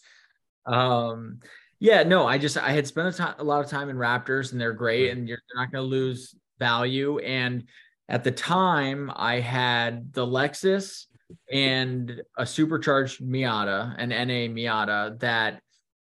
Um. 0.66 1.40
Yeah, 1.82 2.02
no, 2.02 2.26
I 2.26 2.36
just 2.36 2.58
I 2.58 2.72
had 2.72 2.86
spent 2.86 3.08
a, 3.08 3.12
t- 3.16 3.34
a 3.38 3.42
lot 3.42 3.64
of 3.64 3.70
time 3.70 3.88
in 3.88 3.96
Raptors 3.96 4.52
and 4.52 4.60
they're 4.60 4.74
great 4.74 5.12
and 5.12 5.26
you're, 5.26 5.38
you're 5.48 5.62
not 5.62 5.72
going 5.72 5.82
to 5.82 5.88
lose 5.88 6.34
value. 6.58 7.18
And 7.20 7.64
at 8.06 8.22
the 8.22 8.30
time, 8.30 9.10
I 9.16 9.40
had 9.40 10.12
the 10.12 10.26
Lexus 10.26 11.06
and 11.50 12.20
a 12.36 12.44
supercharged 12.44 13.22
Miata, 13.22 13.94
an 13.98 14.10
NA 14.10 14.52
Miata 14.52 15.18
that 15.20 15.62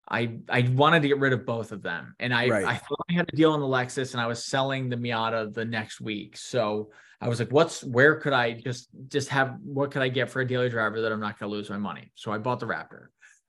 I 0.09 0.39
I 0.49 0.61
wanted 0.73 1.01
to 1.03 1.07
get 1.07 1.19
rid 1.19 1.33
of 1.33 1.45
both 1.45 1.71
of 1.71 1.81
them. 1.81 2.15
And 2.19 2.33
I 2.33 2.47
right. 2.47 2.65
I 2.65 2.75
thought 2.75 3.05
I 3.09 3.13
had 3.13 3.29
a 3.31 3.35
deal 3.35 3.51
on 3.51 3.59
the 3.59 3.67
Lexus 3.67 4.13
and 4.13 4.21
I 4.21 4.27
was 4.27 4.43
selling 4.43 4.89
the 4.89 4.95
Miata 4.95 5.53
the 5.53 5.65
next 5.65 6.01
week. 6.01 6.35
So 6.37 6.91
I 7.21 7.27
was 7.27 7.39
like, 7.39 7.51
what's 7.51 7.83
where 7.83 8.15
could 8.15 8.33
I 8.33 8.53
just 8.53 8.89
just 9.07 9.29
have 9.29 9.57
what 9.63 9.91
could 9.91 10.01
I 10.01 10.09
get 10.09 10.29
for 10.29 10.41
a 10.41 10.47
daily 10.47 10.69
driver 10.69 11.01
that 11.01 11.11
I'm 11.11 11.19
not 11.19 11.37
gonna 11.37 11.51
lose 11.51 11.69
my 11.69 11.77
money? 11.77 12.11
So 12.15 12.31
I 12.31 12.37
bought 12.37 12.59
the 12.59 12.65
Raptor. 12.65 13.07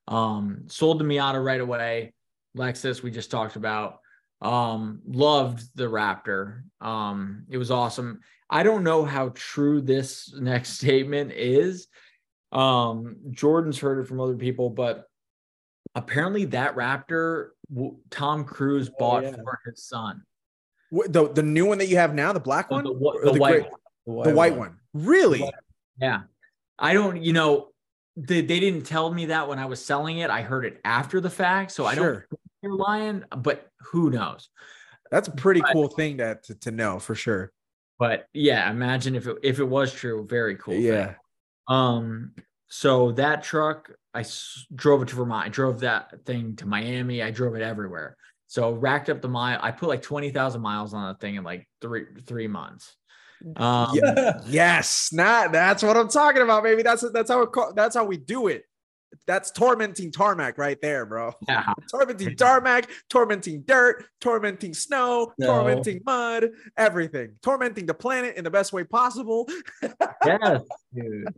Um, 0.09 0.65
sold 0.67 0.99
the 0.99 1.05
Miata 1.05 1.43
right 1.43 1.61
away. 1.61 2.13
Lexus, 2.57 3.03
we 3.03 3.11
just 3.11 3.31
talked 3.31 3.57
about. 3.57 4.01
Um, 4.43 5.01
loved 5.07 5.63
the 5.75 5.85
Raptor. 5.85 6.63
Um, 6.81 7.45
it 7.49 7.59
was 7.59 7.71
awesome. 7.71 8.21
I 8.49 8.63
don't 8.65 8.83
know 8.83 9.05
how 9.05 9.31
true 9.35 9.81
this 9.81 10.33
next 10.39 10.71
statement 10.71 11.33
is. 11.33 11.87
Um, 12.53 13.17
Jordan's 13.31 13.79
heard 13.79 14.01
it 14.01 14.09
from 14.09 14.21
other 14.21 14.37
people, 14.37 14.71
but 14.71 15.05
apparently 15.95 16.47
that 16.47 16.76
Raptor 16.76 17.51
Tom 18.11 18.45
Cruise 18.45 18.91
oh, 18.91 18.97
bought 18.99 19.24
yeah. 19.24 19.36
for 19.43 19.61
his 19.64 19.84
son. 19.84 20.22
The 20.91 21.28
the 21.32 21.43
new 21.43 21.66
one 21.66 21.78
that 21.78 21.86
you 21.86 21.97
have 21.97 22.14
now, 22.14 22.32
the 22.32 22.41
black 22.41 22.70
one, 22.70 22.84
the, 22.84 22.93
the, 22.93 23.32
the, 23.32 23.38
white, 23.38 23.62
one. 23.62 23.70
the, 24.07 24.12
white, 24.12 24.24
the 24.28 24.34
white 24.34 24.53
one. 24.53 24.59
one. 24.59 24.76
Really? 24.93 25.49
Yeah. 26.01 26.22
I 26.78 26.95
don't. 26.95 27.22
You 27.22 27.32
know, 27.32 27.68
they, 28.16 28.41
they 28.41 28.59
didn't 28.59 28.82
tell 28.82 29.12
me 29.12 29.26
that 29.26 29.49
when 29.49 29.59
I 29.59 29.66
was 29.66 29.84
selling 29.84 30.18
it. 30.18 30.30
I 30.30 30.43
heard 30.43 30.64
it 30.64 30.80
after 30.84 31.20
the 31.20 31.30
fact, 31.30 31.70
so 31.72 31.86
I 31.86 31.95
don't 31.95 32.24
you're 32.62 32.74
lying, 32.74 33.24
but 33.38 33.68
who 33.78 34.11
knows? 34.11 34.49
That's 35.11 35.28
a 35.28 35.32
pretty 35.32 35.61
but, 35.61 35.72
cool 35.72 35.88
thing 35.88 36.18
that 36.18 36.45
to, 36.45 36.55
to 36.57 36.70
know 36.70 36.99
for 36.99 37.14
sure. 37.14 37.53
But 37.99 38.26
yeah, 38.32 38.70
imagine 38.70 39.14
if 39.14 39.26
it 39.26 39.36
if 39.43 39.59
it 39.59 39.64
was 39.64 39.93
true, 39.93 40.26
very 40.28 40.57
cool. 40.57 40.74
Yeah. 40.74 41.07
Thing. 41.07 41.16
Um. 41.68 42.34
So 42.71 43.12
that 43.12 43.43
truck, 43.43 43.91
I 44.14 44.21
s- 44.21 44.66
drove 44.75 45.03
it 45.03 45.09
to 45.09 45.16
Vermont. 45.16 45.47
I 45.47 45.49
drove 45.49 45.81
that 45.81 46.25
thing 46.25 46.57
to 46.57 46.66
Miami. 46.66 47.23
I 47.23 47.31
drove 47.31 47.55
it 47.57 47.62
everywhere. 47.62 48.16
So 48.47 48.73
racked 48.73 49.11
up 49.11 49.21
the 49.21 49.29
mile. 49.29 49.59
I 49.62 49.71
put 49.73 49.89
like 49.89 50.03
twenty 50.03 50.31
thousand 50.31 50.62
miles 50.62 50.95
on 50.95 51.09
that 51.09 51.21
thing 51.21 51.35
in 51.35 51.45
like 51.45 51.68
three 51.81 52.07
three 52.27 52.49
months. 52.49 52.97
Um, 53.57 53.91
yeah. 53.95 54.41
Yes, 54.47 55.11
not 55.12 55.53
that's 55.53 55.83
what 55.83 55.97
I'm 55.97 56.09
talking 56.09 56.43
about, 56.43 56.62
baby. 56.62 56.83
That's 56.83 57.05
that's 57.12 57.31
how 57.31 57.43
it, 57.43 57.51
that's 57.75 57.95
how 57.97 58.05
we 58.05 58.16
do 58.16 58.49
it. 58.49 58.64
That's 59.27 59.51
tormenting 59.51 60.13
tarmac 60.13 60.59
right 60.59 60.81
there, 60.81 61.07
bro. 61.07 61.33
Yeah. 61.49 61.73
tormenting 61.91 62.37
tarmac, 62.37 62.91
tormenting 63.09 63.63
dirt, 63.63 64.05
tormenting 64.21 64.75
snow, 64.75 65.33
no. 65.39 65.47
tormenting 65.47 66.01
mud, 66.05 66.51
everything. 66.77 67.37
Tormenting 67.43 67.87
the 67.87 67.95
planet 67.95 68.37
in 68.37 68.45
the 68.45 68.51
best 68.51 68.73
way 68.73 68.85
possible. 68.85 69.49
yes, 70.25 70.63
dude. 70.95 71.29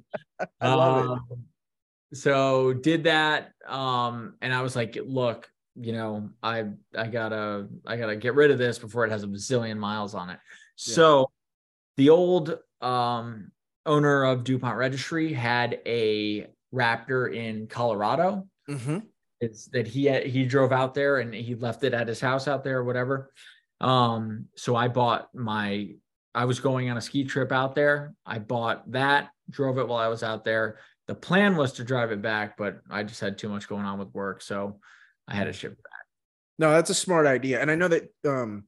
I 0.60 0.74
love 0.74 1.10
um, 1.10 1.20
it. 1.30 2.16
So 2.16 2.74
did 2.74 3.04
that, 3.04 3.52
um, 3.66 4.34
and 4.42 4.52
I 4.52 4.60
was 4.60 4.76
like, 4.76 4.98
look, 5.02 5.50
you 5.74 5.92
know, 5.92 6.30
I 6.42 6.66
I 6.96 7.06
gotta 7.06 7.68
I 7.86 7.96
gotta 7.96 8.16
get 8.16 8.34
rid 8.34 8.50
of 8.50 8.58
this 8.58 8.78
before 8.78 9.06
it 9.06 9.10
has 9.10 9.22
a 9.22 9.26
bazillion 9.26 9.78
miles 9.78 10.14
on 10.14 10.28
it. 10.30 10.38
Yeah. 10.76 10.94
So 10.94 11.30
the 11.96 12.10
old 12.10 12.58
um, 12.80 13.50
owner 13.86 14.24
of 14.24 14.44
DuPont 14.44 14.76
Registry 14.76 15.32
had 15.32 15.80
a 15.86 16.48
Raptor 16.72 17.34
in 17.34 17.66
Colorado. 17.66 18.46
Mm-hmm. 18.68 18.98
It's 19.40 19.66
that 19.66 19.88
he 19.88 20.10
he 20.20 20.44
drove 20.44 20.72
out 20.72 20.94
there 20.94 21.18
and 21.18 21.34
he 21.34 21.54
left 21.54 21.82
it 21.84 21.94
at 21.94 22.08
his 22.08 22.20
house 22.20 22.46
out 22.46 22.62
there 22.62 22.78
or 22.78 22.84
whatever. 22.84 23.32
Um, 23.80 24.46
so 24.56 24.76
I 24.76 24.88
bought 24.88 25.28
my. 25.34 25.90
I 26.34 26.46
was 26.46 26.60
going 26.60 26.88
on 26.88 26.96
a 26.96 27.00
ski 27.00 27.24
trip 27.24 27.52
out 27.52 27.74
there. 27.74 28.14
I 28.24 28.38
bought 28.38 28.90
that, 28.92 29.28
drove 29.50 29.78
it 29.78 29.86
while 29.86 29.98
I 29.98 30.08
was 30.08 30.22
out 30.22 30.44
there. 30.44 30.78
The 31.08 31.14
plan 31.14 31.56
was 31.56 31.72
to 31.74 31.84
drive 31.84 32.10
it 32.10 32.22
back, 32.22 32.56
but 32.56 32.80
I 32.88 33.02
just 33.02 33.20
had 33.20 33.36
too 33.36 33.50
much 33.50 33.68
going 33.68 33.84
on 33.84 33.98
with 33.98 34.14
work, 34.14 34.40
so 34.40 34.78
I 35.28 35.34
had 35.34 35.44
to 35.44 35.52
ship 35.52 35.72
it 35.72 35.82
back. 35.82 35.92
No, 36.58 36.70
that's 36.70 36.88
a 36.88 36.94
smart 36.94 37.26
idea, 37.26 37.60
and 37.60 37.70
I 37.70 37.74
know 37.74 37.88
that 37.88 38.08
um, 38.26 38.64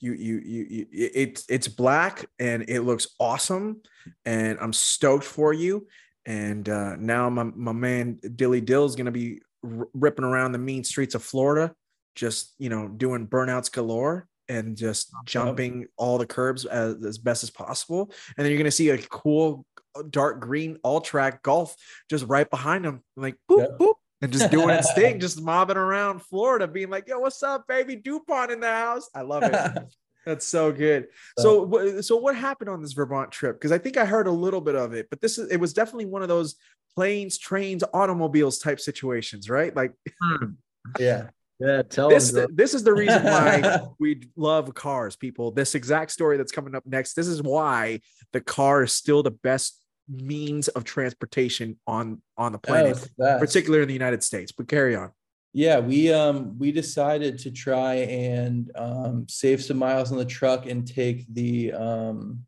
you 0.00 0.12
you 0.12 0.38
you, 0.44 0.66
you 0.68 0.86
it's 0.90 1.44
it's 1.48 1.68
black 1.68 2.26
and 2.38 2.68
it 2.68 2.82
looks 2.82 3.08
awesome 3.18 3.80
and 4.24 4.58
i'm 4.60 4.72
stoked 4.72 5.24
for 5.24 5.52
you 5.52 5.86
and 6.26 6.68
uh, 6.68 6.96
now 6.96 7.30
my, 7.30 7.44
my 7.44 7.72
man 7.72 8.18
dilly 8.34 8.60
dill 8.60 8.84
is 8.84 8.96
going 8.96 9.06
to 9.06 9.12
be 9.12 9.40
r- 9.64 9.88
ripping 9.94 10.24
around 10.24 10.52
the 10.52 10.58
mean 10.58 10.84
streets 10.84 11.14
of 11.14 11.22
florida 11.22 11.74
just 12.14 12.54
you 12.58 12.68
know 12.68 12.88
doing 12.88 13.26
burnouts 13.26 13.70
galore 13.70 14.26
and 14.48 14.76
just 14.76 15.12
jumping 15.24 15.86
all 15.96 16.18
the 16.18 16.26
curbs 16.26 16.64
as, 16.64 17.04
as 17.04 17.18
best 17.18 17.42
as 17.42 17.50
possible 17.50 18.10
and 18.36 18.44
then 18.44 18.50
you're 18.50 18.58
going 18.58 18.64
to 18.64 18.70
see 18.70 18.90
a 18.90 18.98
cool 18.98 19.64
dark 20.10 20.40
green 20.40 20.78
Alltrack 20.84 21.42
golf 21.42 21.74
just 22.10 22.26
right 22.26 22.48
behind 22.48 22.84
him 22.84 23.02
like 23.16 23.36
boop 23.50 23.58
yep. 23.58 23.78
boop 23.78 23.94
and 24.22 24.32
just 24.32 24.50
doing 24.50 24.70
its 24.70 24.92
thing, 24.94 25.20
just 25.20 25.40
mobbing 25.40 25.76
around 25.76 26.22
Florida, 26.22 26.66
being 26.66 26.90
like, 26.90 27.08
"Yo, 27.08 27.18
what's 27.18 27.42
up, 27.42 27.66
baby? 27.66 27.96
Dupont 27.96 28.50
in 28.50 28.60
the 28.60 28.70
house." 28.70 29.08
I 29.14 29.22
love 29.22 29.42
it. 29.42 29.52
That's 30.26 30.44
so 30.44 30.72
good. 30.72 31.06
So, 31.38 32.00
so 32.00 32.16
what 32.16 32.34
happened 32.34 32.68
on 32.68 32.82
this 32.82 32.92
Vermont 32.92 33.30
trip? 33.30 33.56
Because 33.56 33.70
I 33.70 33.78
think 33.78 33.96
I 33.96 34.04
heard 34.04 34.26
a 34.26 34.32
little 34.32 34.60
bit 34.60 34.74
of 34.74 34.92
it, 34.92 35.06
but 35.08 35.20
this 35.20 35.38
is 35.38 35.50
it 35.52 35.58
was 35.58 35.72
definitely 35.72 36.06
one 36.06 36.22
of 36.22 36.28
those 36.28 36.56
planes, 36.96 37.38
trains, 37.38 37.84
automobiles 37.94 38.58
type 38.58 38.80
situations, 38.80 39.48
right? 39.48 39.74
Like, 39.74 39.92
hmm. 40.20 40.46
yeah, 40.98 41.28
yeah. 41.60 41.82
Tell 41.82 42.08
this. 42.08 42.32
Them, 42.32 42.50
this 42.56 42.74
is 42.74 42.82
the 42.82 42.92
reason 42.92 43.22
why 43.22 43.82
we 44.00 44.28
love 44.34 44.74
cars, 44.74 45.14
people. 45.14 45.52
This 45.52 45.76
exact 45.76 46.10
story 46.10 46.36
that's 46.36 46.52
coming 46.52 46.74
up 46.74 46.84
next. 46.84 47.14
This 47.14 47.28
is 47.28 47.40
why 47.40 48.00
the 48.32 48.40
car 48.40 48.82
is 48.82 48.92
still 48.92 49.22
the 49.22 49.30
best 49.30 49.80
means 50.08 50.66
of 50.68 50.82
transportation 50.82 51.78
on 51.86 52.20
on 52.36 52.50
the 52.50 52.58
planet, 52.58 53.08
oh, 53.20 53.38
particularly 53.38 53.82
in 53.82 53.88
the 53.88 53.94
United 53.94 54.24
States. 54.24 54.50
But 54.50 54.66
carry 54.66 54.96
on. 54.96 55.12
Yeah, 55.56 55.78
we 55.78 56.12
um 56.12 56.58
we 56.58 56.70
decided 56.70 57.38
to 57.38 57.50
try 57.50 57.94
and 57.94 58.70
um, 58.74 59.26
save 59.26 59.62
some 59.62 59.78
miles 59.78 60.12
on 60.12 60.18
the 60.18 60.24
truck 60.26 60.66
and 60.66 60.86
take 60.86 61.24
the 61.32 61.72
um 61.72 62.44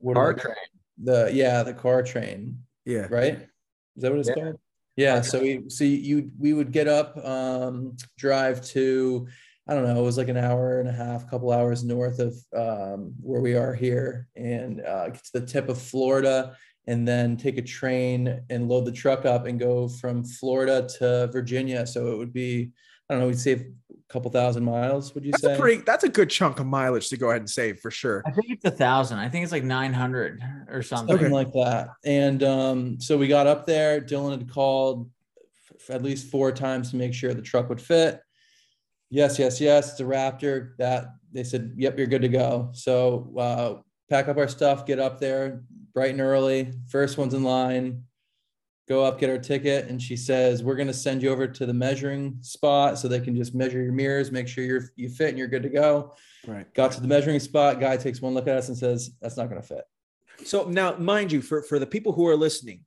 what 0.00 0.12
car 0.12 0.34
train. 0.34 0.54
The 1.02 1.30
yeah, 1.32 1.62
the 1.62 1.72
car 1.72 2.02
train. 2.02 2.58
Yeah. 2.84 3.06
Right? 3.08 3.38
Is 3.96 4.02
that 4.02 4.10
what 4.10 4.20
it's 4.20 4.28
yeah. 4.28 4.34
called? 4.34 4.58
Yeah. 4.96 5.22
So 5.22 5.40
we 5.40 5.70
so 5.70 5.84
you 5.84 6.30
we 6.38 6.52
would 6.52 6.72
get 6.72 6.88
up, 6.88 7.16
um, 7.24 7.96
drive 8.18 8.62
to 8.66 9.26
I 9.66 9.72
don't 9.72 9.84
know, 9.84 9.98
it 9.98 10.04
was 10.04 10.18
like 10.18 10.28
an 10.28 10.36
hour 10.36 10.80
and 10.80 10.90
a 10.90 10.92
half, 10.92 11.30
couple 11.30 11.50
hours 11.50 11.84
north 11.84 12.18
of 12.18 12.34
um, 12.54 13.14
where 13.22 13.40
we 13.40 13.54
are 13.54 13.72
here, 13.72 14.28
and 14.36 14.82
uh, 14.82 15.08
get 15.08 15.24
to 15.24 15.40
the 15.40 15.46
tip 15.46 15.70
of 15.70 15.80
Florida, 15.80 16.54
and 16.88 17.06
then 17.06 17.36
take 17.36 17.56
a 17.58 17.62
train 17.62 18.40
and 18.50 18.68
load 18.68 18.84
the 18.84 18.92
truck 18.92 19.24
up 19.24 19.46
and 19.46 19.60
go 19.60 19.86
from 19.86 20.24
Florida 20.24 20.88
to 20.98 21.28
Virginia. 21.28 21.86
So 21.86 22.12
it 22.12 22.18
would 22.18 22.32
be, 22.32 22.72
I 23.08 23.14
don't 23.14 23.20
know, 23.20 23.28
we'd 23.28 23.38
save 23.38 23.60
a 23.60 24.12
couple 24.12 24.30
thousand 24.30 24.64
miles. 24.64 25.14
Would 25.14 25.24
you 25.24 25.30
that's 25.30 25.44
say? 25.44 25.54
A 25.54 25.58
pretty, 25.58 25.82
that's 25.82 26.02
a 26.02 26.08
good 26.08 26.30
chunk 26.30 26.58
of 26.58 26.66
mileage 26.66 27.08
to 27.10 27.16
go 27.16 27.28
ahead 27.30 27.42
and 27.42 27.50
save 27.50 27.78
for 27.78 27.92
sure. 27.92 28.24
I 28.26 28.32
think 28.32 28.50
it's 28.50 28.64
a 28.64 28.70
thousand. 28.70 29.18
I 29.18 29.28
think 29.28 29.44
it's 29.44 29.52
like 29.52 29.62
nine 29.62 29.92
hundred 29.92 30.42
or 30.68 30.82
something. 30.82 31.16
Something 31.16 31.32
like 31.32 31.52
that. 31.52 31.90
And 32.04 32.42
um, 32.42 33.00
so 33.00 33.16
we 33.16 33.28
got 33.28 33.46
up 33.46 33.66
there. 33.66 34.00
Dylan 34.00 34.38
had 34.38 34.50
called 34.50 35.08
at 35.88 36.02
least 36.02 36.30
four 36.30 36.50
times 36.50 36.90
to 36.90 36.96
make 36.96 37.14
sure 37.14 37.32
the 37.32 37.42
truck 37.42 37.68
would 37.68 37.80
fit 37.80 38.20
yes, 39.10 39.38
yes, 39.38 39.60
yes, 39.60 39.92
it's 39.92 40.00
a 40.00 40.04
Raptor. 40.04 40.76
That 40.78 41.06
they 41.32 41.44
said, 41.44 41.72
yep, 41.76 41.98
you're 41.98 42.06
good 42.06 42.22
to 42.22 42.28
go. 42.28 42.70
So 42.72 43.32
uh, 43.38 43.82
pack 44.10 44.28
up 44.28 44.36
our 44.36 44.48
stuff, 44.48 44.86
get 44.86 44.98
up 44.98 45.20
there, 45.20 45.62
bright 45.92 46.10
and 46.10 46.20
early. 46.20 46.72
First 46.88 47.18
one's 47.18 47.34
in 47.34 47.42
line. 47.42 48.04
Go 48.88 49.04
up, 49.04 49.20
get 49.20 49.28
our 49.28 49.38
ticket, 49.38 49.88
and 49.88 50.00
she 50.00 50.16
says, 50.16 50.62
"We're 50.62 50.76
going 50.76 50.88
to 50.88 50.94
send 50.94 51.22
you 51.22 51.30
over 51.30 51.46
to 51.46 51.66
the 51.66 51.74
measuring 51.74 52.38
spot 52.40 52.98
so 52.98 53.06
they 53.06 53.20
can 53.20 53.36
just 53.36 53.54
measure 53.54 53.82
your 53.82 53.92
mirrors, 53.92 54.32
make 54.32 54.48
sure 54.48 54.64
you're 54.64 54.90
you 54.96 55.10
fit 55.10 55.28
and 55.28 55.38
you're 55.38 55.48
good 55.48 55.62
to 55.64 55.68
go." 55.68 56.14
Right. 56.46 56.72
Got 56.72 56.92
to 56.92 57.00
the 57.00 57.08
measuring 57.08 57.38
spot. 57.40 57.80
Guy 57.80 57.98
takes 57.98 58.22
one 58.22 58.32
look 58.32 58.48
at 58.48 58.56
us 58.56 58.68
and 58.68 58.78
says, 58.78 59.10
"That's 59.20 59.36
not 59.36 59.50
going 59.50 59.60
to 59.60 59.66
fit." 59.66 59.84
So 60.44 60.68
now, 60.68 60.96
mind 60.96 61.32
you, 61.32 61.42
for 61.42 61.62
for 61.62 61.78
the 61.78 61.86
people 61.86 62.12
who 62.12 62.26
are 62.28 62.36
listening, 62.36 62.84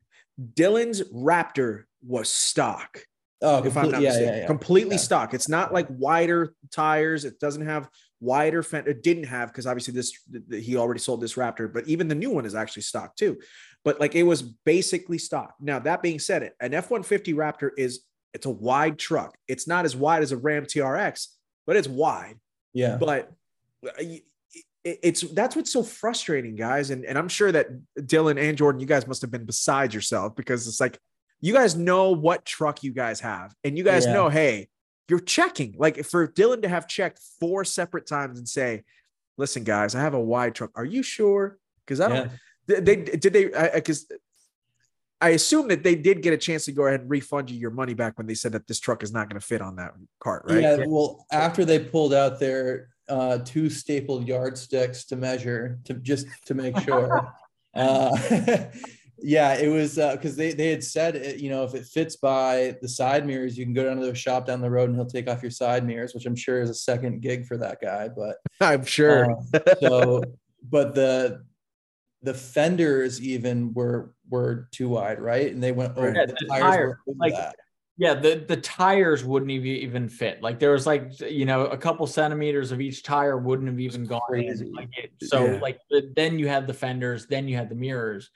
Dylan's 0.56 1.04
Raptor 1.12 1.84
was 2.02 2.30
stock. 2.30 3.06
Oh, 3.44 3.64
if 3.64 3.76
I'm 3.76 3.92
not 3.92 4.02
yeah, 4.02 4.10
mistaken, 4.10 4.34
yeah, 4.34 4.40
yeah. 4.42 4.48
completely 4.48 4.98
stock. 4.98 5.34
It's 5.34 5.50
not 5.50 5.74
like 5.74 5.88
wider 5.90 6.54
tires. 6.72 7.26
It 7.26 7.40
doesn't 7.40 7.66
have 7.66 7.90
wider 8.22 8.64
fender. 8.64 8.94
Didn't 8.94 9.26
have 9.26 9.50
because 9.50 9.68
obviously 9.68 9.94
this 9.94 10.14
th- 10.32 10.44
th- 10.50 10.66
he 10.66 10.78
already 10.78 11.00
sold 11.02 11.20
this 11.20 11.34
Raptor, 11.36 11.72
but 11.72 11.88
even 11.88 12.08
the 12.08 12.16
new 12.16 12.30
one 12.30 12.46
is 12.46 12.56
actually 12.56 12.84
stock 12.84 13.16
too. 13.18 13.38
But 13.84 14.00
like 14.00 14.16
it 14.16 14.24
was 14.24 14.42
basically 14.42 15.18
stock. 15.18 15.56
Now 15.60 15.80
that 15.80 16.02
being 16.02 16.20
said, 16.20 16.52
an 16.62 16.74
F-150 16.74 17.34
Raptor 17.36 17.72
is 17.78 18.02
it's 18.34 18.46
a 18.46 18.50
wide 18.50 18.98
truck. 18.98 19.36
It's 19.50 19.68
not 19.68 19.84
as 19.84 19.96
wide 19.96 20.24
as 20.24 20.32
a 20.32 20.38
Ram 20.38 20.64
TRX, 20.66 21.28
but 21.68 21.76
it's 21.76 21.88
wide. 21.90 22.38
yeah. 22.74 22.96
But 22.98 23.32
uh, 23.86 23.90
it- 24.00 24.24
it's 24.84 25.22
that's 25.22 25.56
what's 25.56 25.72
so 25.72 25.84
frustrating, 25.84 26.56
guys. 26.56 26.90
And 26.90 27.06
and 27.06 27.16
I'm 27.16 27.28
sure 27.30 27.52
that 27.52 27.68
Dylan 28.00 28.42
and 28.42 28.58
Jordan, 28.58 28.82
you 28.82 28.88
guys 28.88 29.06
must 29.06 29.22
have 29.22 29.30
been 29.30 29.46
beside 29.46 29.94
yourself 29.94 30.36
because 30.36 30.68
it's 30.68 30.80
like 30.80 30.98
you 31.40 31.54
guys 31.54 31.76
know 31.76 32.12
what 32.12 32.46
truck 32.46 32.82
you 32.84 32.92
guys 32.92 33.20
have, 33.20 33.54
and 33.64 33.78
you 33.78 33.84
guys 33.84 34.06
Yeah. 34.06 34.14
know, 34.14 34.30
hey, 34.30 34.70
you're 35.10 35.20
checking. 35.20 35.76
Like 35.78 36.04
for 36.06 36.28
Dylan 36.28 36.62
to 36.64 36.70
have 36.70 36.88
checked 36.88 37.20
four 37.40 37.64
separate 37.66 38.08
times 38.08 38.38
and 38.38 38.48
say, 38.48 38.84
"Listen, 39.38 39.64
guys, 39.64 39.96
I 39.96 40.02
have 40.02 40.14
a 40.14 40.20
wide 40.20 40.56
truck. 40.56 40.72
Are 40.76 40.86
you 40.86 41.04
sure?" 41.04 41.58
Because 41.86 42.00
I 42.00 42.10
don't. 42.10 42.32
They, 42.68 42.80
they 42.80 42.96
did 42.96 43.34
they 43.34 43.54
I 43.54 43.76
because. 43.76 44.08
I 45.24 45.30
assume 45.30 45.68
that 45.68 45.84
they 45.84 45.94
did 45.94 46.24
get 46.24 46.34
a 46.34 46.38
chance 46.38 46.66
to 46.66 46.72
go 46.72 46.88
ahead 46.88 47.02
and 47.02 47.10
refund 47.10 47.52
you 47.52 47.60
your 47.60 47.70
money 47.70 47.94
back 47.94 48.18
when 48.18 48.26
they 48.26 48.34
said 48.34 48.54
that 48.54 48.66
this 48.66 48.80
truck 48.80 49.04
is 49.04 49.14
not 49.14 49.30
going 49.30 49.40
to 49.40 49.46
fit 49.46 49.62
on 49.62 49.76
that 49.76 49.92
cart, 50.20 50.46
right? 50.48 50.64
Yeah, 50.64 50.86
well, 50.88 51.28
after 51.32 51.64
they 51.64 51.78
pulled 51.78 52.12
out 52.12 52.40
their 52.40 52.90
uh, 53.08 53.38
two 53.46 53.70
stapled 53.70 54.28
yardsticks 54.28 55.06
to 55.06 55.16
measure 55.16 55.80
to 55.84 55.94
just 55.94 56.26
to 56.48 56.56
make 56.56 56.76
sure. 56.80 57.32
uh, 57.76 58.18
yeah, 59.24 59.54
it 59.56 59.68
was 59.68 59.96
because 59.96 60.36
they 60.36 60.54
they 60.54 60.70
had 60.72 60.84
said 60.84 61.16
it, 61.16 61.40
you 61.40 61.50
know 61.50 61.64
if 61.64 61.74
it 61.76 61.86
fits 61.86 62.16
by 62.16 62.76
the 62.82 62.88
side 62.90 63.26
mirrors, 63.26 63.58
you 63.58 63.66
can 63.66 63.74
go 63.74 63.84
down 63.84 63.98
to 63.98 64.06
the 64.06 64.16
shop 64.16 64.46
down 64.46 64.62
the 64.62 64.70
road 64.70 64.90
and 64.90 64.96
he'll 64.98 65.06
take 65.06 65.28
off 65.30 65.42
your 65.42 65.52
side 65.52 65.86
mirrors, 65.86 66.14
which 66.14 66.26
I'm 66.26 66.36
sure 66.36 66.62
is 66.62 66.70
a 66.70 66.76
second 66.76 67.22
gig 67.22 67.46
for 67.46 67.58
that 67.58 67.80
guy. 67.82 68.10
But 68.10 68.38
I'm 68.62 68.86
sure. 68.86 69.32
uh, 69.32 69.60
so, 69.80 70.24
but 70.70 70.96
the 70.96 71.44
the 72.24 72.34
fenders 72.34 73.22
even 73.22 73.74
were 73.74 74.14
were 74.30 74.68
too 74.72 74.90
wide, 74.90 75.20
right? 75.20 75.52
And 75.52 75.62
they 75.62 75.72
went 75.72 75.98
over 75.98 76.14
Yeah, 76.14 76.26
the, 76.26 76.34
the 76.40 76.46
tires 76.48 76.76
tire, 76.76 77.00
like, 77.18 77.34
that. 77.34 77.56
Yeah, 77.98 78.16
the 78.16 78.44
the 78.48 78.58
tires 78.58 79.24
wouldn't 79.24 79.52
even 79.52 79.68
even 79.68 80.10
fit. 80.10 80.42
Like 80.42 80.60
there 80.60 80.72
was 80.72 80.88
like 80.88 81.20
you 81.20 81.46
know 81.46 81.66
a 81.66 81.78
couple 81.78 82.08
centimeters 82.08 82.72
of 82.72 82.82
each 82.82 83.04
tire 83.04 83.38
wouldn't 83.38 83.68
have 83.70 83.80
even 83.80 84.06
gone 84.06 84.22
in. 84.34 84.72
Like 84.74 84.90
it, 84.98 85.12
so 85.22 85.46
Yeah. 85.46 85.60
like 85.60 85.78
the, 85.90 86.12
then 86.16 86.40
you 86.40 86.48
had 86.48 86.66
the 86.66 86.74
fenders, 86.74 87.28
then 87.28 87.48
you 87.48 87.58
had 87.58 87.70
the 87.70 87.76
mirrors. 87.76 88.32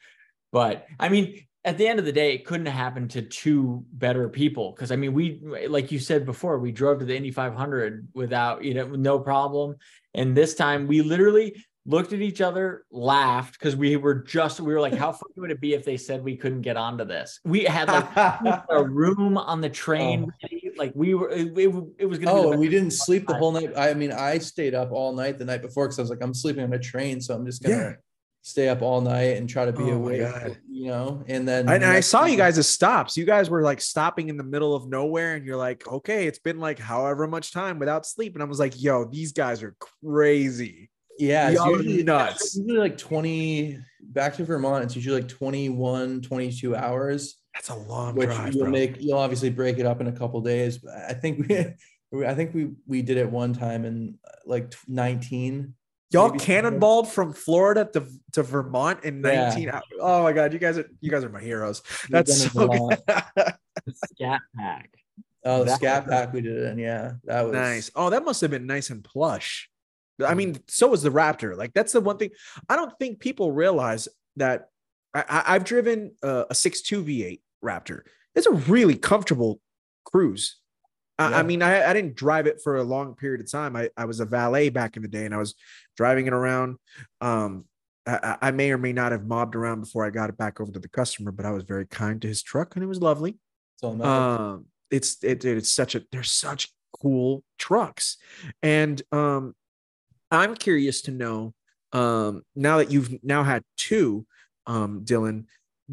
But 0.55 0.87
I 1.01 1.09
mean, 1.09 1.41
at 1.65 1.77
the 1.77 1.85
end 1.85 1.99
of 1.99 2.05
the 2.05 2.13
day, 2.13 2.33
it 2.33 2.45
couldn't 2.45 2.67
have 2.67 2.75
happened 2.75 3.11
to 3.11 3.21
two 3.21 3.83
better 3.91 4.29
people 4.29 4.71
because 4.71 4.89
I 4.89 4.95
mean, 4.95 5.11
we 5.11 5.41
like 5.67 5.91
you 5.91 5.99
said 5.99 6.25
before, 6.25 6.59
we 6.59 6.71
drove 6.71 6.99
to 6.99 7.05
the 7.05 7.13
Indy 7.13 7.29
500 7.29 8.07
without 8.13 8.63
you 8.63 8.73
know 8.73 8.87
no 8.87 9.19
problem, 9.19 9.75
and 10.13 10.35
this 10.35 10.55
time 10.55 10.87
we 10.87 11.01
literally 11.01 11.61
looked 11.85 12.13
at 12.13 12.21
each 12.21 12.39
other, 12.39 12.85
laughed 12.89 13.59
because 13.59 13.75
we 13.75 13.97
were 13.97 14.15
just 14.15 14.61
we 14.61 14.73
were 14.73 14.79
like, 14.79 14.93
how 14.93 15.11
funny 15.11 15.33
would 15.35 15.51
it 15.51 15.59
be 15.59 15.73
if 15.73 15.83
they 15.83 15.97
said 15.97 16.23
we 16.23 16.37
couldn't 16.37 16.61
get 16.61 16.77
onto 16.77 17.03
this? 17.03 17.41
We 17.43 17.65
had 17.65 17.89
like 17.89 18.63
a 18.69 18.81
room 18.81 19.37
on 19.37 19.59
the 19.59 19.69
train. 19.69 20.23
Oh. 20.23 20.31
ready. 20.41 20.71
Like 20.77 20.93
we 20.95 21.15
were, 21.15 21.31
it, 21.31 21.47
it, 21.57 21.83
it 21.99 22.05
was 22.05 22.17
gonna. 22.17 22.33
be 22.33 22.47
Oh, 22.47 22.51
and 22.51 22.61
we 22.61 22.69
didn't 22.69 22.91
sleep 22.91 23.27
the 23.27 23.33
whole 23.33 23.51
night. 23.51 23.73
I 23.75 23.93
mean, 23.93 24.13
I 24.13 24.37
stayed 24.37 24.73
up 24.73 24.93
all 24.93 25.13
night 25.13 25.37
the 25.37 25.43
night 25.43 25.61
before 25.61 25.87
because 25.87 25.99
I 25.99 26.03
was 26.03 26.11
like, 26.11 26.21
I'm 26.21 26.33
sleeping 26.33 26.63
on 26.63 26.71
a 26.71 26.79
train, 26.79 27.19
so 27.19 27.35
I'm 27.35 27.45
just 27.45 27.61
gonna 27.61 27.75
Yeah. 27.75 27.93
Stay 28.47 28.69
up 28.69 28.83
all 28.83 29.01
night 29.01 29.37
and 29.37 29.49
try 29.49 29.65
to 29.65 29.73
be 29.73 29.85
Oh 29.85 29.95
awake. 29.95 30.21
You 30.69 30.85
know, 30.87 31.23
and 31.27 31.47
then 31.47 31.67
And 31.67 31.83
I 31.83 31.99
saw 31.99 32.25
you 32.25 32.29
thing- 32.31 32.37
guys 32.37 32.57
as 32.59 32.69
stops. 32.69 33.17
You 33.17 33.25
guys 33.25 33.49
were 33.49 33.63
like 33.63 33.81
stopping 33.81 34.29
in 34.29 34.37
the 34.37 34.43
middle 34.43 34.75
of 34.75 34.87
nowhere, 34.87 35.33
and 35.33 35.43
you're 35.45 35.57
like, 35.57 35.87
okay, 35.87 36.27
it's 36.27 36.37
been 36.39 36.59
like 36.59 36.77
however 36.77 37.25
much 37.27 37.51
time 37.51 37.79
without 37.79 38.05
sleep. 38.05 38.35
And 38.35 38.43
I 38.43 38.45
was 38.45 38.59
like, 38.59 38.79
yo, 38.81 39.05
these 39.05 39.31
guys 39.33 39.63
are 39.63 39.75
crazy. 40.03 40.91
Yeah, 41.17 41.49
it's 41.49 41.65
usually 41.65 42.03
nuts. 42.03 42.43
it's 42.43 42.57
usually 42.57 42.77
like 42.77 42.97
20 42.97 43.79
back 44.01 44.35
to 44.35 44.43
Vermont. 44.45 44.83
It's 44.83 44.95
usually 44.95 45.21
like 45.21 45.29
21, 45.29 46.21
22 46.21 46.75
hours, 46.75 47.37
That's 47.53 47.69
a 47.69 47.75
long 47.75 48.15
which 48.15 48.27
drive, 48.29 48.53
you'll 48.53 48.63
bro. 48.65 48.71
make. 48.71 49.01
You'll 49.01 49.17
obviously 49.17 49.49
break 49.49 49.79
it 49.79 49.85
up 49.87 50.01
in 50.01 50.07
a 50.07 50.11
couple 50.11 50.39
days. 50.41 50.77
But 50.77 50.93
I 51.09 51.13
think 51.13 51.47
we, 52.11 52.25
I 52.27 52.33
think 52.35 52.53
we 52.53 52.71
we 52.85 53.01
did 53.01 53.17
it 53.17 53.29
one 53.31 53.53
time 53.53 53.85
in 53.85 54.19
like 54.45 54.73
19. 54.87 55.73
Y'all 56.15 56.29
maybe- 56.31 56.43
cannonballed 56.43 57.07
from 57.07 57.31
Florida 57.33 57.87
to, 57.93 58.05
to 58.33 58.43
Vermont 58.43 59.03
in 59.03 59.21
Yeah. 59.23 59.49
19 59.49 59.69
hours. 59.69 59.83
Oh 59.99 60.23
my 60.23 60.33
god, 60.33 60.51
you 60.53 60.59
guys 60.59 60.77
are 60.77 60.89
you 61.01 61.11
guys 61.11 61.23
are 61.23 61.29
my 61.29 61.41
heroes. 61.41 61.81
That's 62.09 62.51
so 62.51 62.67
good. 62.67 62.97
Scat 64.09 64.41
pack. 64.57 64.89
Oh, 65.47 65.59
the 65.59 65.65
That- 65.65 65.75
scat 65.77 66.07
pack 66.07 66.33
we 66.33 66.41
did 66.41 66.57
it 66.57 66.63
in. 66.71 66.79
Yeah, 66.79 67.13
that 67.25 67.43
was 67.43 67.53
nice. 67.53 67.91
Oh, 67.95 68.09
that 68.09 68.25
must 68.25 68.41
have 68.41 68.49
been 68.49 68.65
nice 68.65 68.89
and 68.89 69.03
plush. 69.03 69.69
I 70.19 70.33
Mm. 70.33 70.37
mean, 70.37 70.59
so 70.67 70.87
was 70.87 71.03
the 71.03 71.11
Raptor. 71.11 71.55
Like 71.55 71.71
that's 71.75 71.91
the 71.91 72.01
one 72.01 72.17
thing 72.17 72.31
I 72.67 72.75
don't 72.75 72.97
think 72.97 73.19
people 73.19 73.51
realize 73.51 74.07
that 74.37 74.69
I, 75.13 75.43
I've 75.45 75.63
driven 75.63 76.15
a, 76.23 76.45
a 76.49 76.53
6.2 76.53 77.03
V8 77.05 77.41
Raptor. 77.63 78.01
It's 78.33 78.47
a 78.47 78.53
really 78.53 78.95
comfortable 78.95 79.61
cruise. 80.03 80.57
I, 81.17 81.29
Yeah. 81.29 81.37
I 81.37 81.43
mean, 81.43 81.61
I, 81.61 81.89
I 81.89 81.93
didn't 81.93 82.15
drive 82.15 82.47
it 82.47 82.61
for 82.63 82.77
a 82.77 82.83
long 82.83 83.15
period 83.15 83.41
of 83.41 83.51
time. 83.51 83.75
I, 83.75 83.89
I 83.95 84.05
was 84.05 84.19
a 84.19 84.25
valet 84.25 84.69
back 84.69 84.97
in 84.97 85.01
the 85.01 85.07
day 85.07 85.25
and 85.25 85.33
I 85.33 85.37
was 85.37 85.55
driving 85.95 86.27
it 86.27 86.33
around. 86.33 86.77
Um, 87.21 87.65
I, 88.05 88.37
I 88.41 88.51
may 88.51 88.71
or 88.71 88.77
may 88.77 88.93
not 88.93 89.11
have 89.11 89.25
mobbed 89.25 89.55
around 89.55 89.81
before 89.81 90.05
I 90.05 90.09
got 90.09 90.29
it 90.29 90.37
back 90.37 90.59
over 90.59 90.71
to 90.71 90.79
the 90.79 90.89
customer, 90.89 91.31
but 91.31 91.45
I 91.45 91.51
was 91.51 91.63
very 91.63 91.87
kind 91.87 92.21
to 92.21 92.27
his 92.27 92.43
truck 92.43 92.75
and 92.75 92.83
it 92.83 92.87
was 92.87 93.01
lovely. 93.01 93.37
That's 93.81 93.83
all. 93.83 94.03
Um, 94.03 94.65
it's 94.91 95.23
it, 95.23 95.43
it's 95.43 95.71
such 95.71 95.95
a 95.95 96.03
they're 96.11 96.23
such 96.23 96.69
cool 97.01 97.43
trucks, 97.57 98.17
and 98.61 99.01
um, 99.11 99.55
I'm 100.31 100.55
curious 100.55 101.01
to 101.03 101.11
know 101.11 101.53
um 101.91 102.43
now 102.55 102.77
that 102.77 102.91
you've 102.91 103.23
now 103.23 103.43
had 103.43 103.63
two, 103.77 104.25
um, 104.67 105.01
Dylan, 105.03 105.45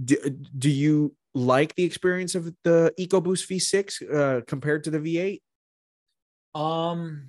do, 0.02 0.16
do 0.56 0.70
you 0.70 1.14
like 1.34 1.74
the 1.74 1.84
experience 1.84 2.34
of 2.34 2.52
the 2.64 2.92
EcoBoost 2.98 3.48
V6 3.48 4.14
uh, 4.14 4.40
compared 4.46 4.84
to 4.84 4.90
the 4.90 4.98
V8? 4.98 5.40
Um, 6.60 7.28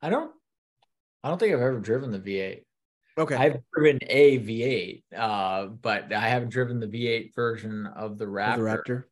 I 0.00 0.10
don't, 0.10 0.30
I 1.22 1.28
don't 1.28 1.38
think 1.38 1.52
I've 1.52 1.60
ever 1.60 1.80
driven 1.80 2.10
the 2.10 2.18
V8. 2.20 2.62
Okay, 3.18 3.34
I've 3.34 3.58
driven 3.74 3.98
a 4.08 4.38
V8, 4.38 5.02
uh, 5.16 5.66
but 5.66 6.12
I 6.12 6.28
haven't 6.28 6.50
driven 6.50 6.80
the 6.80 6.86
V8 6.86 7.34
version 7.34 7.86
of 7.86 8.16
the 8.16 8.24
Of 8.24 8.30
Raptor. 8.30 8.56
the 8.86 9.02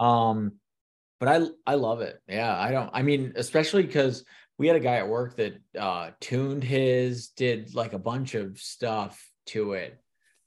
Raptor. 0.00 0.02
Um, 0.02 0.52
but 1.20 1.28
I 1.28 1.46
I 1.66 1.74
love 1.74 2.00
it. 2.00 2.18
Yeah, 2.28 2.56
I 2.56 2.70
don't. 2.70 2.90
I 2.92 3.02
mean, 3.02 3.32
especially 3.36 3.82
because 3.82 4.24
we 4.58 4.68
had 4.68 4.76
a 4.76 4.80
guy 4.80 4.96
at 4.96 5.08
work 5.08 5.36
that 5.36 5.60
uh 5.78 6.10
tuned 6.20 6.64
his, 6.64 7.28
did 7.28 7.74
like 7.74 7.92
a 7.92 7.98
bunch 7.98 8.34
of 8.34 8.58
stuff 8.58 9.22
to 9.46 9.72
it. 9.74 10.00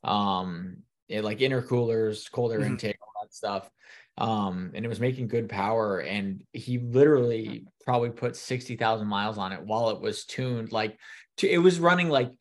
Um, 0.04 0.78
it, 1.08 1.24
like 1.24 1.40
intercoolers, 1.40 2.32
cold 2.32 2.52
air 2.52 2.60
Mhm. 2.60 2.68
intake, 2.68 2.98
all 3.02 3.24
that 3.24 3.34
stuff. 3.34 3.70
Um, 4.18 4.72
and 4.74 4.86
it 4.86 4.88
was 4.88 5.00
making 5.00 5.28
good 5.28 5.50
power. 5.50 6.00
And 6.00 6.44
he 6.54 6.78
literally 6.80 7.66
probably 7.84 8.10
put 8.12 8.36
sixty 8.36 8.76
thousand 8.76 9.08
miles 9.08 9.38
on 9.38 9.52
it 9.52 9.62
while 9.62 9.90
it 9.90 10.00
was 10.02 10.26
tuned. 10.26 10.72
Like, 10.72 10.98
to, 11.38 11.50
it 11.50 11.58
was 11.60 11.80
running 11.80 12.10
like. 12.10 12.32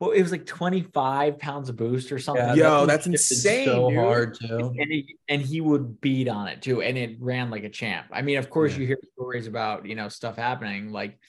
Well, 0.00 0.10
it 0.10 0.20
was 0.22 0.32
like 0.32 0.46
25 0.46 1.38
pounds 1.38 1.68
of 1.68 1.76
boost 1.76 2.10
or 2.10 2.18
something. 2.18 2.44
Yeah, 2.44 2.54
Yo, 2.54 2.80
that 2.80 2.86
that's 2.86 3.06
insane, 3.06 3.66
So 3.66 3.88
dude. 3.88 3.98
hard 4.00 4.34
too. 4.34 4.74
and 4.76 4.90
he, 4.90 5.16
and 5.28 5.40
he 5.40 5.60
would 5.60 6.00
beat 6.00 6.26
on 6.26 6.48
it 6.48 6.60
too 6.60 6.82
and 6.82 6.98
it 6.98 7.18
ran 7.20 7.50
like 7.50 7.62
a 7.62 7.68
champ 7.68 8.08
i 8.10 8.20
mean 8.20 8.36
of 8.38 8.50
course 8.50 8.72
Yeah. 8.72 8.78
you 8.80 8.86
hear 8.88 8.98
stories 9.12 9.46
about 9.46 9.86
you 9.86 9.94
know 9.94 10.08
stuff 10.08 10.34
happening 10.36 10.90
like 10.90 11.20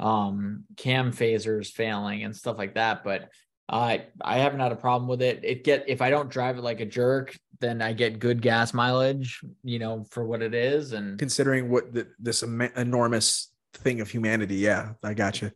um 0.00 0.64
cam 0.78 1.12
phasers 1.12 1.66
failing 1.70 2.24
and 2.24 2.34
stuff 2.34 2.56
like 2.56 2.74
that 2.76 3.04
but 3.04 3.28
i 3.72 4.04
i 4.20 4.38
haven't 4.38 4.60
had 4.60 4.70
a 4.72 4.76
problem 4.76 5.08
with 5.08 5.22
it 5.22 5.40
it 5.42 5.64
get 5.64 5.84
if 5.88 6.00
i 6.02 6.10
don't 6.10 6.28
drive 6.30 6.58
it 6.58 6.62
like 6.62 6.80
a 6.80 6.86
jerk 6.86 7.36
then 7.60 7.80
i 7.80 7.92
get 7.92 8.18
good 8.18 8.42
gas 8.42 8.74
mileage 8.74 9.40
you 9.64 9.78
know 9.78 10.04
for 10.10 10.24
what 10.24 10.42
it 10.42 10.52
is 10.54 10.92
and 10.92 11.18
Considering 11.18 11.70
what 11.70 11.92
the, 11.94 12.06
this 12.18 12.42
em- 12.42 12.60
enormous 12.76 13.50
thing 13.74 14.00
of 14.02 14.10
humanity, 14.10 14.56
yeah, 14.56 14.92
I 15.02 15.14
got 15.14 15.40
you. 15.40 15.50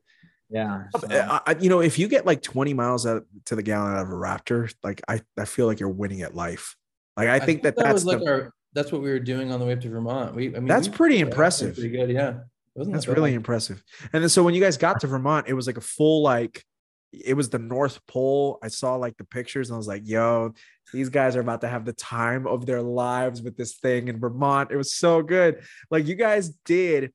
yeah 0.49 0.85
so- 0.99 1.07
I, 1.11 1.41
I- 1.47 1.57
you 1.61 1.69
know, 1.69 1.81
if 1.81 1.99
you 1.99 2.09
get 2.09 2.25
like 2.25 2.41
20 2.43 2.73
miles 2.75 3.07
out 3.07 3.25
to 3.47 3.55
the 3.57 3.63
gallon 3.63 3.93
out 3.95 4.03
of 4.05 4.09
a 4.09 4.13
Raptor, 4.15 4.73
like 4.83 5.03
I, 5.09 5.21
I 5.39 5.45
feel 5.45 5.67
like 5.67 5.81
you're 5.81 5.89
winning 5.91 6.23
at 6.23 6.35
life. 6.35 6.77
Like 7.17 7.29
I, 7.29 7.39
think, 7.41 7.63
that, 7.65 7.77
that's 7.77 7.93
was 7.93 8.05
like 8.07 8.21
the, 8.21 8.31
our 8.31 8.53
that's 8.73 8.91
what 8.93 9.03
we 9.03 9.11
were 9.11 9.19
doing 9.21 9.53
on 9.53 9.59
the 9.61 9.67
way 9.67 9.73
up 9.75 9.81
to 9.83 9.89
Vermont. 9.91 10.35
We 10.35 10.49
I 10.49 10.61
mean 10.61 10.67
That's 10.67 10.89
we- 10.89 10.95
pretty 10.97 11.17
yeah, 11.17 11.25
that 11.25 11.31
impressive. 11.33 11.75
Pretty 11.75 11.91
good, 11.91 12.11
yeah. 12.11 12.39
Wasn't 12.75 12.95
that's 12.95 13.07
that 13.07 13.15
really 13.15 13.35
impressive. 13.35 13.83
And 14.13 14.23
then 14.23 14.29
so 14.31 14.43
when 14.43 14.55
you 14.55 14.61
guys 14.63 14.77
got 14.77 15.01
to 15.01 15.07
Vermont, 15.07 15.49
it 15.49 15.55
was 15.55 15.67
like 15.67 15.77
a 15.79 15.83
full 15.83 16.23
like 16.23 16.65
it 17.13 17.35
was 17.35 17.49
the 17.49 17.59
North 17.59 18.05
Pole. 18.07 18.59
I 18.63 18.69
saw 18.69 18.97
like 18.97 19.17
the 19.17 19.25
pictures 19.25 19.71
and 19.71 19.75
I 19.75 19.79
was 19.79 19.87
like, 19.87 20.03
yo, 20.05 20.55
these 20.93 21.09
guys 21.09 21.37
are 21.37 21.41
about 21.41 21.63
to 21.63 21.69
have 21.69 21.85
the 21.85 21.93
time 21.93 22.47
of 22.47 22.67
their 22.67 22.83
lives 22.83 23.43
with 23.43 23.57
this 23.57 23.77
thing 23.77 24.09
in 24.09 24.19
Vermont. 24.19 24.71
It 24.71 24.77
was 24.77 24.95
so 24.95 25.23
good. 25.23 25.63
Like 25.91 26.07
you 26.07 26.15
guys 26.15 26.51
did 26.65 27.13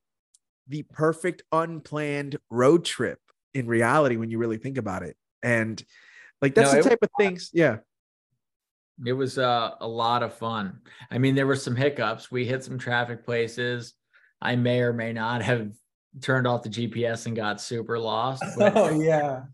the 0.68 0.82
perfect 0.82 1.42
unplanned 1.52 2.36
road 2.50 2.84
trip 2.84 3.18
in 3.54 3.66
reality 3.66 4.16
when 4.16 4.30
you 4.30 4.38
really 4.38 4.58
think 4.58 4.78
about 4.78 5.02
it. 5.02 5.16
And 5.42 5.82
like 6.40 6.54
that's 6.54 6.72
no, 6.72 6.82
the 6.82 6.88
type 6.88 7.02
of 7.02 7.10
things, 7.18 7.50
yeah. 7.52 7.78
It 9.04 9.14
was 9.14 9.38
uh, 9.38 9.72
a 9.80 9.88
lot 9.88 10.22
of 10.22 10.34
fun. 10.34 10.80
I 11.10 11.18
mean, 11.18 11.34
there 11.34 11.46
were 11.46 11.56
some 11.56 11.74
hiccups. 11.74 12.30
We 12.30 12.44
hit 12.44 12.62
some 12.62 12.78
traffic 12.78 13.24
places. 13.24 13.94
I 14.40 14.56
may 14.56 14.80
or 14.80 14.92
may 14.92 15.12
not 15.12 15.42
have 15.42 15.72
turned 16.20 16.46
off 16.46 16.62
the 16.62 16.68
GPS 16.68 17.26
and 17.26 17.34
got 17.34 17.60
super 17.60 17.98
lost. 17.98 18.44
oh 18.60 18.90
yeah. 18.90 19.44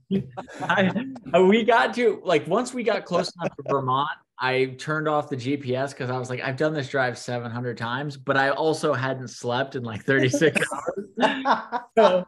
I, 0.61 1.07
we 1.41 1.65
got 1.65 1.95
to 1.95 2.21
like 2.25 2.47
once 2.47 2.75
we 2.75 2.83
got 2.83 3.05
close 3.05 3.33
enough 3.37 3.55
to 3.57 3.63
Vermont, 3.69 4.09
I 4.41 4.77
turned 4.79 5.09
off 5.09 5.29
the 5.29 5.37
GPS 5.37 5.91
because 5.91 6.11
I 6.11 6.19
was 6.19 6.31
like, 6.31 6.41
I've 6.41 6.57
done 6.57 6.73
this 6.73 6.89
drive 6.89 7.19
700 7.19 7.77
times, 7.77 8.17
but 8.17 8.37
I 8.37 8.51
also 8.51 8.93
hadn't 8.93 9.29
slept 9.29 9.75
in 9.75 9.83
like 9.83 10.05
36 10.05 10.61
hours. 11.21 11.85
so, 11.97 12.25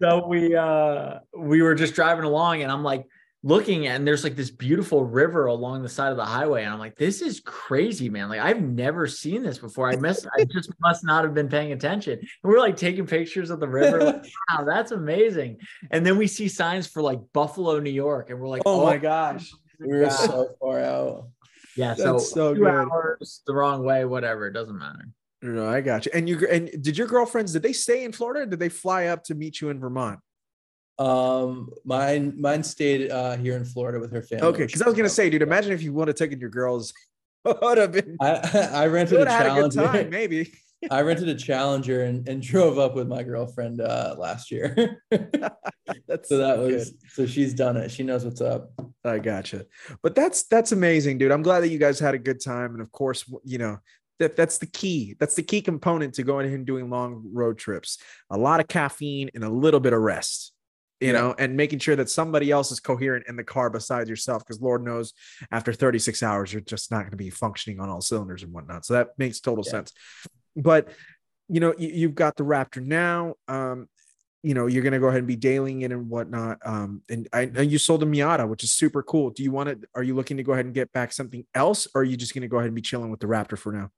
so 0.00 0.26
we 0.26 0.54
uh 0.54 1.18
we 1.36 1.62
were 1.62 1.74
just 1.74 1.94
driving 1.94 2.24
along 2.24 2.62
and 2.62 2.70
I'm 2.70 2.84
like, 2.84 3.06
looking 3.42 3.86
at 3.86 3.96
and 3.96 4.06
there's 4.06 4.22
like 4.22 4.36
this 4.36 4.50
beautiful 4.50 5.04
river 5.04 5.46
along 5.46 5.82
the 5.82 5.88
side 5.88 6.10
of 6.10 6.18
the 6.18 6.24
highway 6.24 6.62
and 6.62 6.72
i'm 6.72 6.78
like 6.78 6.94
this 6.96 7.22
is 7.22 7.40
crazy 7.40 8.10
man 8.10 8.28
like 8.28 8.40
i've 8.40 8.60
never 8.60 9.06
seen 9.06 9.42
this 9.42 9.56
before 9.56 9.88
i 9.88 9.96
must 9.96 10.26
i 10.38 10.44
just 10.44 10.70
must 10.80 11.04
not 11.04 11.24
have 11.24 11.32
been 11.32 11.48
paying 11.48 11.72
attention 11.72 12.18
and 12.18 12.28
we're 12.42 12.58
like 12.58 12.76
taking 12.76 13.06
pictures 13.06 13.48
of 13.48 13.58
the 13.58 13.68
river 13.68 14.04
like, 14.04 14.24
wow 14.50 14.64
that's 14.64 14.92
amazing 14.92 15.56
and 15.90 16.04
then 16.04 16.18
we 16.18 16.26
see 16.26 16.48
signs 16.48 16.86
for 16.86 17.00
like 17.00 17.18
buffalo 17.32 17.78
new 17.80 17.90
york 17.90 18.28
and 18.28 18.38
we're 18.38 18.48
like 18.48 18.62
oh, 18.66 18.82
oh 18.82 18.86
my 18.86 18.98
gosh 18.98 19.50
we 19.78 19.88
were 19.88 20.10
so 20.10 20.48
far 20.60 20.80
out 20.80 21.28
yeah 21.76 21.94
so, 21.94 22.18
so 22.18 22.52
two 22.52 22.60
good. 22.60 22.68
hours 22.68 23.40
the 23.46 23.54
wrong 23.54 23.82
way 23.82 24.04
whatever 24.04 24.46
it 24.46 24.52
doesn't 24.52 24.78
matter 24.78 25.08
no, 25.42 25.66
I 25.66 25.80
got 25.80 26.04
you. 26.04 26.12
And 26.12 26.28
you 26.28 26.46
and 26.48 26.70
did 26.82 26.98
your 26.98 27.06
girlfriends 27.06 27.54
did 27.54 27.62
they 27.62 27.72
stay 27.72 28.04
in 28.04 28.12
Florida? 28.12 28.44
did 28.44 28.58
they 28.58 28.68
fly 28.68 29.06
up 29.06 29.24
to 29.24 29.34
meet 29.34 29.58
you 29.62 29.70
in 29.70 29.80
Vermont? 29.80 30.20
Um, 31.00 31.70
mine 31.82 32.34
mine 32.38 32.62
stayed 32.62 33.10
uh 33.10 33.34
here 33.38 33.56
in 33.56 33.64
Florida 33.64 33.98
with 33.98 34.12
her 34.12 34.20
family. 34.20 34.46
Okay, 34.48 34.66
because 34.66 34.82
I 34.82 34.86
was 34.86 34.94
gonna 34.94 35.08
say, 35.08 35.30
dude, 35.30 35.40
imagine 35.40 35.72
if 35.72 35.82
you 35.82 35.94
would 35.94 36.08
have 36.08 36.16
taken 36.16 36.38
your 36.38 36.50
girls. 36.50 36.92
would 37.44 37.78
have 37.78 37.92
been. 37.92 38.18
I 38.20 38.68
I 38.72 38.86
rented 38.86 39.22
a 39.22 39.24
Challenger. 39.24 39.80
A 39.80 39.84
time, 39.86 40.10
maybe. 40.10 40.52
I 40.90 41.00
rented 41.00 41.28
a 41.28 41.34
Challenger 41.34 42.04
and, 42.04 42.28
and 42.28 42.42
drove 42.42 42.78
up 42.78 42.94
with 42.94 43.08
my 43.08 43.22
girlfriend 43.22 43.80
uh, 43.80 44.14
last 44.18 44.50
year. 44.50 45.02
that's 46.06 46.28
so 46.28 46.36
that 46.36 46.58
was 46.58 46.90
good. 46.90 47.10
so 47.10 47.26
she's 47.26 47.54
done 47.54 47.78
it. 47.78 47.90
She 47.90 48.02
knows 48.02 48.26
what's 48.26 48.42
up. 48.42 48.70
I 49.02 49.20
gotcha. 49.20 49.64
But 50.02 50.14
that's 50.14 50.42
that's 50.44 50.72
amazing, 50.72 51.16
dude. 51.16 51.32
I'm 51.32 51.42
glad 51.42 51.60
that 51.60 51.68
you 51.68 51.78
guys 51.78 51.98
had 51.98 52.12
a 52.12 52.18
good 52.18 52.42
time, 52.44 52.72
and 52.72 52.82
of 52.82 52.92
course, 52.92 53.24
you 53.42 53.56
know 53.56 53.78
that 54.18 54.36
that's 54.36 54.58
the 54.58 54.66
key. 54.66 55.16
That's 55.18 55.34
the 55.34 55.42
key 55.42 55.62
component 55.62 56.12
to 56.14 56.24
going 56.24 56.44
ahead 56.44 56.58
and 56.58 56.66
doing 56.66 56.90
long 56.90 57.24
road 57.32 57.56
trips. 57.56 57.96
A 58.28 58.36
lot 58.36 58.60
of 58.60 58.68
caffeine 58.68 59.30
and 59.34 59.44
a 59.44 59.50
little 59.50 59.80
bit 59.80 59.94
of 59.94 60.02
rest 60.02 60.52
you 61.00 61.12
know, 61.12 61.34
and 61.38 61.56
making 61.56 61.78
sure 61.78 61.96
that 61.96 62.10
somebody 62.10 62.50
else 62.50 62.70
is 62.70 62.80
coherent 62.80 63.26
in 63.28 63.36
the 63.36 63.44
car 63.44 63.70
besides 63.70 64.10
yourself. 64.10 64.44
Because 64.44 64.60
Lord 64.60 64.84
knows, 64.84 65.14
after 65.50 65.72
36 65.72 66.22
hours, 66.22 66.52
you're 66.52 66.60
just 66.60 66.90
not 66.90 67.00
going 67.00 67.10
to 67.10 67.16
be 67.16 67.30
functioning 67.30 67.80
on 67.80 67.88
all 67.88 68.00
cylinders 68.00 68.42
and 68.42 68.52
whatnot. 68.52 68.84
So 68.84 68.94
that 68.94 69.10
makes 69.18 69.40
total 69.40 69.64
yeah. 69.66 69.70
sense. 69.70 69.92
But 70.56 70.88
you 71.48 71.58
know, 71.58 71.74
you, 71.76 72.06
have 72.06 72.14
got 72.14 72.36
the 72.36 72.44
Raptor 72.44 72.84
now. 72.84 73.34
Um, 73.48 73.88
you 74.42 74.54
know, 74.54 74.66
you're 74.66 74.84
going 74.84 74.92
to 74.92 75.00
go 75.00 75.08
ahead 75.08 75.18
and 75.18 75.26
be 75.26 75.36
dailing 75.36 75.82
it 75.82 75.90
and 75.90 76.08
whatnot. 76.08 76.58
Um, 76.64 77.02
and 77.10 77.28
I 77.32 77.46
know 77.46 77.60
you 77.60 77.76
sold 77.76 78.02
a 78.02 78.06
Miata, 78.06 78.48
which 78.48 78.62
is 78.62 78.72
super 78.72 79.02
cool. 79.02 79.30
Do 79.30 79.42
you 79.42 79.50
want 79.50 79.68
to? 79.68 79.88
Are 79.94 80.02
you 80.02 80.14
looking 80.14 80.36
to 80.36 80.42
go 80.42 80.52
ahead 80.52 80.64
and 80.64 80.72
get 80.72 80.92
back 80.92 81.12
something 81.12 81.44
else, 81.54 81.88
or 81.94 82.02
are 82.02 82.04
you 82.04 82.16
just 82.16 82.34
going 82.34 82.42
to 82.42 82.48
go 82.48 82.58
ahead 82.58 82.68
and 82.68 82.74
be 82.74 82.82
chilling 82.82 83.10
with 83.10 83.20
the 83.20 83.26
Raptor 83.26 83.58
for 83.58 83.72
now? 83.72 83.90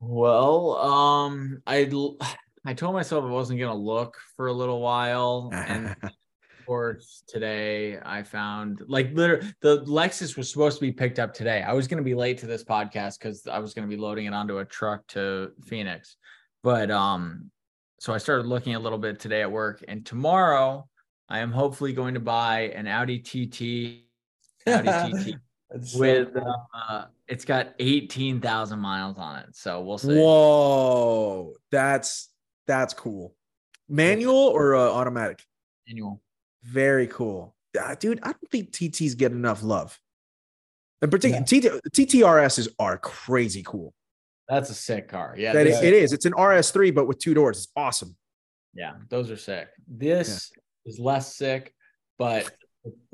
Well, 0.00 0.76
um, 0.76 1.62
I 1.66 1.90
I 2.66 2.74
told 2.74 2.94
myself 2.94 3.24
I 3.24 3.28
wasn't 3.28 3.58
going 3.58 3.72
to 3.72 3.78
look 3.78 4.16
for 4.36 4.46
a 4.46 4.52
little 4.52 4.80
while, 4.80 5.50
and 5.52 5.96
course 6.66 7.22
today 7.26 7.98
i 8.04 8.22
found 8.22 8.82
like 8.86 9.12
literally 9.14 9.46
the 9.60 9.82
lexus 9.84 10.36
was 10.36 10.50
supposed 10.50 10.78
to 10.78 10.80
be 10.80 10.92
picked 10.92 11.18
up 11.18 11.32
today. 11.32 11.62
I 11.62 11.72
was 11.72 11.86
going 11.88 11.98
to 11.98 12.04
be 12.04 12.14
late 12.14 12.38
to 12.38 12.46
this 12.46 12.64
podcast 12.64 13.18
because 13.18 13.46
i 13.46 13.58
was 13.58 13.74
going 13.74 13.88
to 13.88 13.96
be 13.96 14.00
loading 14.00 14.26
it 14.26 14.34
onto 14.34 14.58
a 14.58 14.64
truck 14.64 15.06
to 15.08 15.52
phoenix. 15.64 16.16
But 16.62 16.90
um 16.90 17.50
so 18.00 18.12
i 18.12 18.18
started 18.18 18.46
looking 18.46 18.74
a 18.74 18.80
little 18.80 18.98
bit 18.98 19.20
today 19.20 19.42
at 19.42 19.50
work 19.50 19.84
and 19.88 20.04
tomorrow 20.04 20.86
i 21.28 21.38
am 21.38 21.52
hopefully 21.52 21.92
going 21.92 22.14
to 22.14 22.20
buy 22.20 22.72
an 22.74 22.86
audi 22.86 23.18
tt 23.18 24.04
audi 24.66 25.32
tt 25.32 25.36
with 25.96 26.28
uh, 26.36 27.04
it's 27.26 27.44
got 27.44 27.74
18,000 27.78 28.78
miles 28.78 29.18
on 29.18 29.38
it 29.40 29.56
so 29.56 29.82
we'll 29.82 29.98
see. 29.98 30.16
Whoa 30.16 31.54
that's 31.70 32.30
that's 32.66 32.94
cool. 32.94 33.34
Manual 33.88 34.34
or 34.34 34.74
uh, 34.74 34.80
automatic? 34.80 35.42
Manual 35.86 36.22
very 36.64 37.06
cool. 37.06 37.54
Uh, 37.78 37.94
dude, 37.94 38.20
I 38.22 38.26
don't 38.26 38.50
think 38.50 38.70
TTs 38.70 39.16
get 39.16 39.32
enough 39.32 39.62
love. 39.62 39.98
In 41.02 41.10
particular, 41.10 41.44
yeah. 41.50 41.78
TTRSs 41.90 42.68
are 42.78 42.98
crazy 42.98 43.62
cool. 43.64 43.92
That's 44.48 44.70
a 44.70 44.74
sick 44.74 45.08
car. 45.08 45.34
Yeah, 45.36 45.52
that 45.52 45.66
it 45.66 45.94
is. 45.94 46.12
It's 46.12 46.26
an 46.26 46.32
RS3, 46.32 46.94
but 46.94 47.06
with 47.06 47.18
two 47.18 47.34
doors. 47.34 47.58
It's 47.58 47.68
awesome. 47.76 48.16
Yeah, 48.74 48.94
those 49.08 49.30
are 49.30 49.36
sick. 49.36 49.68
This 49.88 50.52
yeah. 50.54 50.90
is 50.90 50.98
less 50.98 51.34
sick, 51.34 51.74
but 52.18 52.50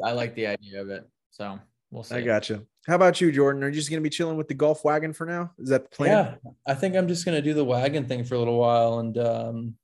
I 0.02 0.12
like 0.12 0.34
the 0.34 0.46
idea 0.48 0.80
of 0.80 0.90
it. 0.90 1.08
So 1.30 1.58
we'll 1.90 2.02
see. 2.02 2.16
I 2.16 2.22
got 2.22 2.48
you. 2.48 2.66
How 2.86 2.96
about 2.96 3.20
you, 3.20 3.30
Jordan? 3.30 3.62
Are 3.62 3.68
you 3.68 3.74
just 3.74 3.90
going 3.90 4.00
to 4.00 4.02
be 4.02 4.10
chilling 4.10 4.36
with 4.36 4.48
the 4.48 4.54
Golf 4.54 4.84
wagon 4.84 5.12
for 5.12 5.26
now? 5.26 5.52
Is 5.58 5.68
that 5.68 5.90
the 5.90 5.96
plan? 5.96 6.10
Yeah, 6.10 6.50
I 6.66 6.74
think 6.74 6.96
I'm 6.96 7.08
just 7.08 7.24
going 7.24 7.36
to 7.36 7.42
do 7.42 7.54
the 7.54 7.64
wagon 7.64 8.06
thing 8.06 8.24
for 8.24 8.34
a 8.34 8.38
little 8.38 8.58
while 8.58 9.00
and 9.00 9.18
um, 9.18 9.74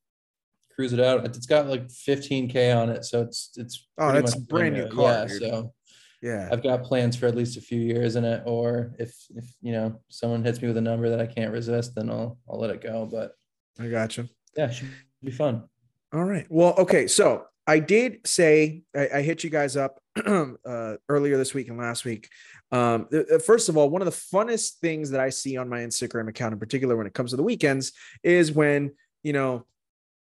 cruise 0.77 0.93
it 0.93 1.01
out. 1.01 1.25
It's 1.25 1.47
got 1.47 1.67
like 1.67 1.89
15k 1.89 2.77
on 2.77 2.91
it, 2.91 3.05
so 3.05 3.23
it's 3.23 3.51
it's 3.57 3.89
oh, 3.99 4.13
that's 4.13 4.37
a 4.37 4.41
brand 4.41 4.75
new 4.75 4.89
car. 4.89 5.13
Yeah, 5.13 5.27
dude. 5.27 5.41
so 5.41 5.75
yeah, 6.23 6.49
I've 6.53 6.63
got 6.63 6.85
plans 6.85 7.17
for 7.17 7.27
at 7.27 7.35
least 7.35 7.57
a 7.57 7.61
few 7.61 7.81
years 7.81 8.15
in 8.15 8.25
it. 8.25 8.43
Or 8.47 8.93
if 8.99 9.17
if 9.35 9.47
you 9.63 9.73
know 9.73 10.01
someone 10.09 10.45
hits 10.45 10.61
me 10.61 10.69
with 10.69 10.77
a 10.77 10.83
number 10.83 11.09
that 11.09 11.21
I 11.21 11.27
can't 11.27 11.53
resist, 11.53 11.95
then 11.95 12.11
I'll 12.11 12.39
I'll 12.49 12.61
let 12.61 12.71
it 12.71 12.83
go. 12.83 13.09
But 13.11 13.33
I 13.81 13.89
got 13.89 14.17
you. 14.17 14.29
Yeah, 14.57 14.71
should 14.71 14.91
be 15.25 15.33
fun. 15.33 15.65
All 16.13 16.25
right. 16.25 16.47
Well, 16.49 16.75
okay. 16.79 17.07
So 17.07 17.45
I 17.67 17.79
did 17.79 18.27
say 18.27 18.83
I, 18.95 19.09
I 19.17 19.23
hit 19.23 19.43
you 19.45 19.51
guys 19.51 19.77
up 19.77 20.01
uh, 20.27 20.95
earlier 21.09 21.37
this 21.37 21.55
week 21.55 21.69
and 21.69 21.79
last 21.79 22.05
week. 22.05 22.29
Um, 22.73 23.09
first 23.45 23.69
of 23.69 23.77
all, 23.77 23.91
one 23.91 24.03
of 24.03 24.07
the 24.07 24.37
funnest 24.37 24.79
things 24.81 25.11
that 25.11 25.21
I 25.21 25.31
see 25.31 25.57
on 25.57 25.69
my 25.69 25.81
Instagram 25.81 26.29
account, 26.29 26.53
in 26.53 26.59
particular 26.59 26.97
when 26.97 27.07
it 27.07 27.15
comes 27.15 27.31
to 27.31 27.37
the 27.37 27.43
weekends, 27.43 27.93
is 28.23 28.53
when 28.53 28.93
you 29.23 29.33
know 29.33 29.65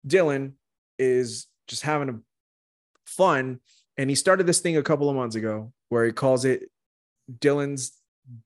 Dylan 0.07 0.53
is 0.99 1.48
just 1.68 1.84
having 1.84 2.10
a 2.10 2.19
fun. 3.06 3.60
And 3.98 4.10
he 4.10 4.15
started 4.15 4.45
this 4.45 4.60
thing 4.60 4.77
a 4.77 4.84
couple 4.84 5.10
of 5.10 5.15
months 5.15 5.36
ago 5.36 5.72
where 5.90 6.06
he 6.06 6.11
calls 6.11 6.45
it 6.45 6.69
Dylan's 7.40 7.94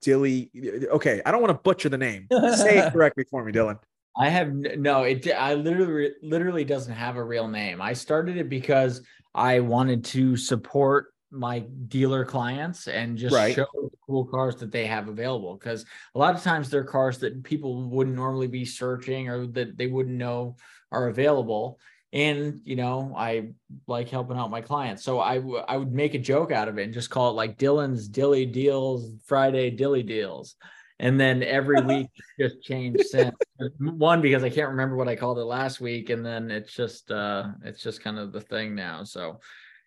Dilly. 0.01 0.51
Okay, 0.91 1.21
I 1.25 1.31
don't 1.31 1.41
want 1.41 1.51
to 1.51 1.61
butcher 1.61 1.89
the 1.89 1.97
name. 1.97 2.27
Say 2.31 2.79
it 2.79 2.93
correctly 2.93 3.25
for 3.29 3.43
me, 3.43 3.51
Dylan. 3.51 3.79
I 4.17 4.29
have 4.29 4.51
no, 4.51 5.03
it 5.03 5.27
I 5.31 5.53
literally 5.53 6.11
literally 6.21 6.65
doesn't 6.65 6.93
have 6.93 7.15
a 7.15 7.23
real 7.23 7.47
name. 7.47 7.81
I 7.81 7.93
started 7.93 8.37
it 8.37 8.49
because 8.49 9.01
I 9.33 9.61
wanted 9.61 10.03
to 10.05 10.35
support 10.35 11.13
my 11.31 11.59
dealer 11.87 12.25
clients 12.25 12.87
and 12.87 13.17
just 13.17 13.35
right. 13.35 13.53
show 13.53 13.67
the 13.73 13.89
cool 14.05 14.25
cars 14.25 14.55
that 14.57 14.71
they 14.71 14.87
have 14.87 15.07
available 15.07 15.55
because 15.55 15.85
a 16.15 16.19
lot 16.19 16.35
of 16.35 16.41
times 16.41 16.69
they're 16.69 16.83
cars 16.83 17.19
that 17.19 17.43
people 17.43 17.87
wouldn't 17.87 18.15
normally 18.15 18.47
be 18.47 18.65
searching 18.65 19.29
or 19.29 19.45
that 19.45 19.77
they 19.77 19.87
wouldn't 19.87 20.17
know 20.17 20.55
are 20.91 21.07
available. 21.07 21.79
And 22.11 22.61
you 22.63 22.75
know 22.75 23.13
i 23.15 23.49
like 23.85 24.09
helping 24.09 24.37
out 24.37 24.49
my 24.49 24.61
clients. 24.61 25.03
So 25.03 25.19
I, 25.19 25.35
w- 25.35 25.57
I 25.67 25.77
would 25.77 25.93
make 25.93 26.15
a 26.15 26.19
joke 26.19 26.51
out 26.51 26.67
of 26.67 26.79
it 26.79 26.83
and 26.85 26.93
just 26.93 27.11
call 27.11 27.29
it 27.29 27.33
like 27.33 27.59
dylan's 27.59 28.07
dilly 28.07 28.47
deals 28.47 29.11
friday 29.25 29.69
dilly 29.69 30.01
deals. 30.01 30.55
And 30.99 31.19
then 31.19 31.43
every 31.43 31.81
week 31.85 32.07
just 32.39 32.63
changed 32.63 33.05
since. 33.05 33.35
One 33.77 34.21
because 34.21 34.43
i 34.43 34.49
can't 34.49 34.69
remember 34.69 34.95
what 34.95 35.07
i 35.07 35.15
called 35.15 35.37
it 35.37 35.43
last 35.43 35.79
week. 35.79 36.09
And 36.09 36.25
then 36.25 36.49
it's 36.49 36.73
just 36.73 37.11
uh 37.11 37.49
it's 37.63 37.83
just 37.83 38.01
kind 38.01 38.17
of 38.17 38.31
the 38.31 38.41
thing 38.41 38.73
now. 38.73 39.03
So 39.03 39.39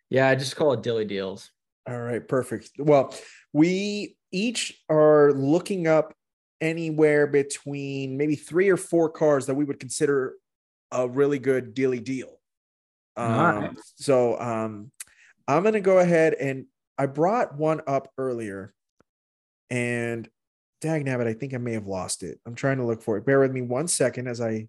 yeah 0.08 0.28
i 0.28 0.36
just 0.36 0.54
call 0.54 0.74
it 0.74 0.82
dilly 0.84 1.06
deals. 1.06 1.50
All 1.88 2.00
right 2.00 2.26
perfect. 2.26 2.70
Well 2.78 3.12
we 3.52 4.16
each 4.30 4.80
are 4.88 5.32
looking 5.32 5.88
up 5.88 6.14
anywhere 6.60 7.26
between 7.26 8.16
maybe 8.16 8.36
three 8.36 8.70
or 8.70 8.76
four 8.76 9.10
cars 9.10 9.46
that 9.46 9.54
we 9.54 9.64
would 9.64 9.80
consider 9.80 10.34
a 10.92 11.08
really 11.08 11.38
good 11.38 11.74
dealy 11.74 12.02
deal. 12.02 12.38
Um. 13.16 13.76
So 13.96 14.38
um, 14.40 14.90
I'm 15.48 15.62
going 15.62 15.74
to 15.74 15.80
go 15.80 15.98
ahead 15.98 16.34
and 16.34 16.66
I 16.98 17.06
brought 17.06 17.56
one 17.56 17.80
up 17.86 18.10
earlier 18.16 18.72
and 19.70 20.28
dag 20.82 21.04
nabbit, 21.04 21.26
I 21.26 21.32
think 21.32 21.54
I 21.54 21.58
may 21.58 21.72
have 21.72 21.86
lost 21.86 22.22
it. 22.22 22.38
I'm 22.44 22.54
trying 22.54 22.76
to 22.78 22.84
look 22.84 23.02
for 23.02 23.16
it. 23.16 23.24
Bear 23.24 23.40
with 23.40 23.52
me 23.52 23.62
one 23.62 23.88
second 23.88 24.28
as 24.28 24.40
I 24.40 24.68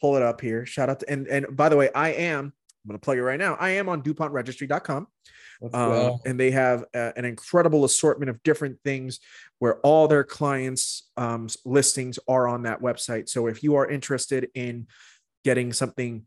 pull 0.00 0.16
it 0.16 0.22
up 0.22 0.40
here. 0.40 0.64
Shout 0.66 0.88
out 0.88 1.00
to, 1.00 1.10
and, 1.10 1.26
and 1.26 1.56
by 1.56 1.68
the 1.68 1.76
way, 1.76 1.90
I 1.94 2.10
am, 2.10 2.52
I'm 2.84 2.88
going 2.88 2.98
to 3.00 3.04
plug 3.04 3.18
it 3.18 3.22
right 3.22 3.38
now. 3.38 3.56
I 3.58 3.70
am 3.70 3.88
on 3.88 4.02
DuPontregistry.com. 4.02 5.08
Um, 5.72 6.18
and 6.26 6.38
they 6.38 6.50
have 6.50 6.84
a, 6.94 7.12
an 7.16 7.24
incredible 7.24 7.84
assortment 7.84 8.28
of 8.28 8.42
different 8.42 8.78
things 8.84 9.20
where 9.60 9.78
all 9.80 10.06
their 10.06 10.24
clients' 10.24 11.08
um, 11.16 11.48
listings 11.64 12.18
are 12.28 12.46
on 12.46 12.64
that 12.64 12.82
website. 12.82 13.28
So 13.30 13.46
if 13.46 13.62
you 13.62 13.76
are 13.76 13.88
interested 13.88 14.50
in 14.54 14.86
getting 15.44 15.72
something 15.72 16.26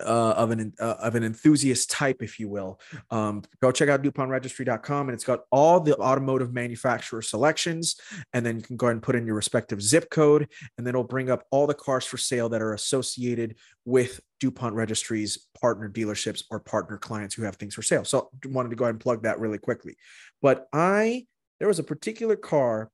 uh, 0.00 0.34
of 0.36 0.50
an 0.50 0.72
uh, 0.78 0.94
of 1.00 1.14
an 1.14 1.24
enthusiast 1.24 1.90
type, 1.90 2.22
if 2.22 2.38
you 2.38 2.48
will. 2.48 2.80
Um, 3.10 3.42
go 3.60 3.72
check 3.72 3.88
out 3.88 4.02
DuPontRegistry.com, 4.02 5.08
and 5.08 5.14
it's 5.14 5.24
got 5.24 5.40
all 5.50 5.80
the 5.80 5.96
automotive 5.96 6.52
manufacturer 6.52 7.22
selections. 7.22 7.96
And 8.32 8.44
then 8.44 8.56
you 8.56 8.62
can 8.62 8.76
go 8.76 8.86
ahead 8.86 8.96
and 8.96 9.02
put 9.02 9.16
in 9.16 9.26
your 9.26 9.34
respective 9.34 9.82
zip 9.82 10.10
code, 10.10 10.48
and 10.76 10.86
then 10.86 10.92
it'll 10.92 11.04
bring 11.04 11.30
up 11.30 11.44
all 11.50 11.66
the 11.66 11.74
cars 11.74 12.04
for 12.04 12.16
sale 12.16 12.48
that 12.50 12.62
are 12.62 12.74
associated 12.74 13.56
with 13.84 14.20
DuPont 14.40 14.74
Registry's 14.74 15.48
partner 15.60 15.88
dealerships 15.88 16.44
or 16.50 16.60
partner 16.60 16.96
clients 16.96 17.34
who 17.34 17.42
have 17.42 17.56
things 17.56 17.74
for 17.74 17.82
sale. 17.82 18.04
So 18.04 18.30
wanted 18.46 18.70
to 18.70 18.76
go 18.76 18.84
ahead 18.84 18.94
and 18.94 19.00
plug 19.00 19.22
that 19.24 19.40
really 19.40 19.58
quickly. 19.58 19.96
But 20.40 20.68
I 20.72 21.26
there 21.58 21.68
was 21.68 21.80
a 21.80 21.84
particular 21.84 22.36
car 22.36 22.90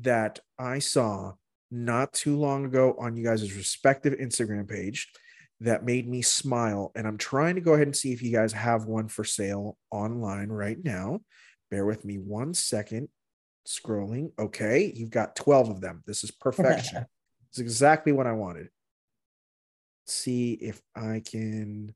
that 0.00 0.40
I 0.58 0.80
saw 0.80 1.34
not 1.70 2.12
too 2.12 2.36
long 2.36 2.64
ago 2.64 2.96
on 2.98 3.16
you 3.16 3.24
guys' 3.24 3.54
respective 3.54 4.14
Instagram 4.14 4.68
page 4.68 5.08
that 5.60 5.84
made 5.84 6.08
me 6.08 6.22
smile. 6.22 6.90
And 6.94 7.06
I'm 7.06 7.18
trying 7.18 7.54
to 7.54 7.60
go 7.60 7.74
ahead 7.74 7.86
and 7.86 7.96
see 7.96 8.12
if 8.12 8.22
you 8.22 8.32
guys 8.32 8.52
have 8.52 8.86
one 8.86 9.08
for 9.08 9.24
sale 9.24 9.76
online 9.90 10.48
right 10.48 10.78
now. 10.82 11.20
Bear 11.70 11.84
with 11.84 12.04
me 12.04 12.18
one 12.18 12.54
second. 12.54 13.08
Scrolling. 13.68 14.32
Okay. 14.38 14.92
You've 14.94 15.10
got 15.10 15.36
12 15.36 15.68
of 15.68 15.80
them. 15.80 16.02
This 16.06 16.24
is 16.24 16.30
perfection. 16.30 17.04
it's 17.50 17.58
exactly 17.58 18.12
what 18.12 18.26
I 18.26 18.32
wanted. 18.32 18.68
Let's 20.06 20.14
see 20.14 20.54
if 20.54 20.80
I 20.96 21.22
can 21.24 21.94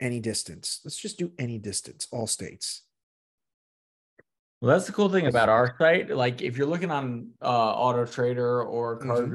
any 0.00 0.18
distance. 0.18 0.80
Let's 0.84 0.96
just 0.96 1.18
do 1.18 1.30
any 1.38 1.58
distance, 1.58 2.08
all 2.10 2.26
states. 2.26 2.82
Well, 4.62 4.72
that's 4.72 4.86
the 4.86 4.92
cool 4.92 5.10
thing 5.10 5.26
about 5.26 5.50
our 5.50 5.74
site. 5.78 6.08
Like 6.08 6.40
if 6.40 6.56
you're 6.56 6.68
looking 6.68 6.90
on 6.90 7.32
uh, 7.42 7.46
Auto 7.46 8.06
Trader 8.06 8.62
or 8.62 8.96
Car 8.96 9.16
mm-hmm 9.16 9.34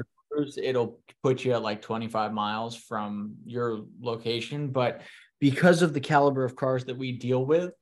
it'll 0.62 1.00
put 1.22 1.44
you 1.44 1.52
at 1.52 1.62
like 1.62 1.82
25 1.82 2.32
miles 2.32 2.76
from 2.76 3.34
your 3.44 3.84
location. 4.00 4.68
But 4.68 5.02
because 5.40 5.82
of 5.82 5.94
the 5.94 6.00
caliber 6.00 6.44
of 6.44 6.56
cars 6.56 6.84
that 6.86 6.96
we 6.96 7.12
deal 7.12 7.44
with, 7.44 7.72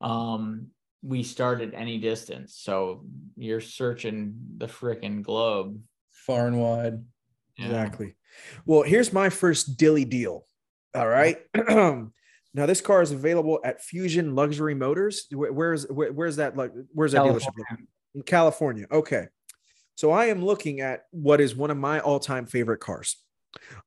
um, 0.00 0.68
we 1.02 1.22
start 1.22 1.60
at 1.60 1.74
any 1.74 1.98
distance. 1.98 2.56
So 2.56 3.04
you're 3.36 3.60
searching 3.60 4.34
the 4.56 4.66
freaking 4.66 5.22
globe 5.22 5.80
far 6.12 6.46
and 6.46 6.60
wide. 6.60 7.02
Yeah. 7.58 7.66
Exactly. 7.66 8.16
Well, 8.64 8.82
here's 8.82 9.12
my 9.12 9.28
first 9.28 9.76
dilly 9.76 10.04
deal. 10.04 10.46
All 10.94 11.08
right. 11.08 11.38
now 12.54 12.66
this 12.66 12.80
car 12.80 13.02
is 13.02 13.12
available 13.12 13.60
at 13.64 13.82
Fusion 13.82 14.34
Luxury 14.34 14.74
Motors. 14.74 15.26
where's 15.32 15.88
where, 15.88 16.12
where's 16.12 16.36
that 16.36 16.56
like 16.56 16.72
where's 16.92 17.12
that 17.12 17.24
California. 17.24 17.64
dealership? 17.70 17.86
In 18.14 18.22
California. 18.22 18.86
Okay. 18.90 19.26
So 19.94 20.10
I 20.10 20.26
am 20.26 20.44
looking 20.44 20.80
at 20.80 21.04
what 21.10 21.40
is 21.40 21.54
one 21.54 21.70
of 21.70 21.76
my 21.76 22.00
all-time 22.00 22.46
favorite 22.46 22.80
cars. 22.80 23.16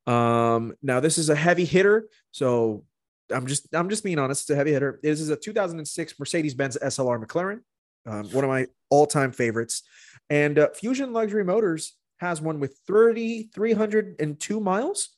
Um, 0.07 0.73
now 0.81 0.99
this 0.99 1.17
is 1.17 1.29
a 1.29 1.35
heavy 1.35 1.65
hitter, 1.65 2.07
so 2.31 2.85
I'm 3.31 3.47
just 3.47 3.67
I'm 3.73 3.89
just 3.89 4.03
being 4.03 4.19
honest. 4.19 4.43
It's 4.43 4.49
a 4.51 4.55
heavy 4.55 4.71
hitter. 4.71 4.99
This 5.03 5.19
is 5.19 5.29
a 5.29 5.35
2006 5.35 6.19
Mercedes-Benz 6.19 6.77
SLR 6.81 7.23
McLaren, 7.23 7.59
um, 8.05 8.29
one 8.31 8.43
of 8.43 8.49
my 8.49 8.67
all-time 8.89 9.31
favorites. 9.31 9.83
And 10.29 10.57
uh, 10.57 10.69
Fusion 10.75 11.13
Luxury 11.13 11.43
Motors 11.43 11.97
has 12.17 12.41
one 12.41 12.59
with 12.59 12.79
3,302 12.87 14.59
miles, 14.59 15.09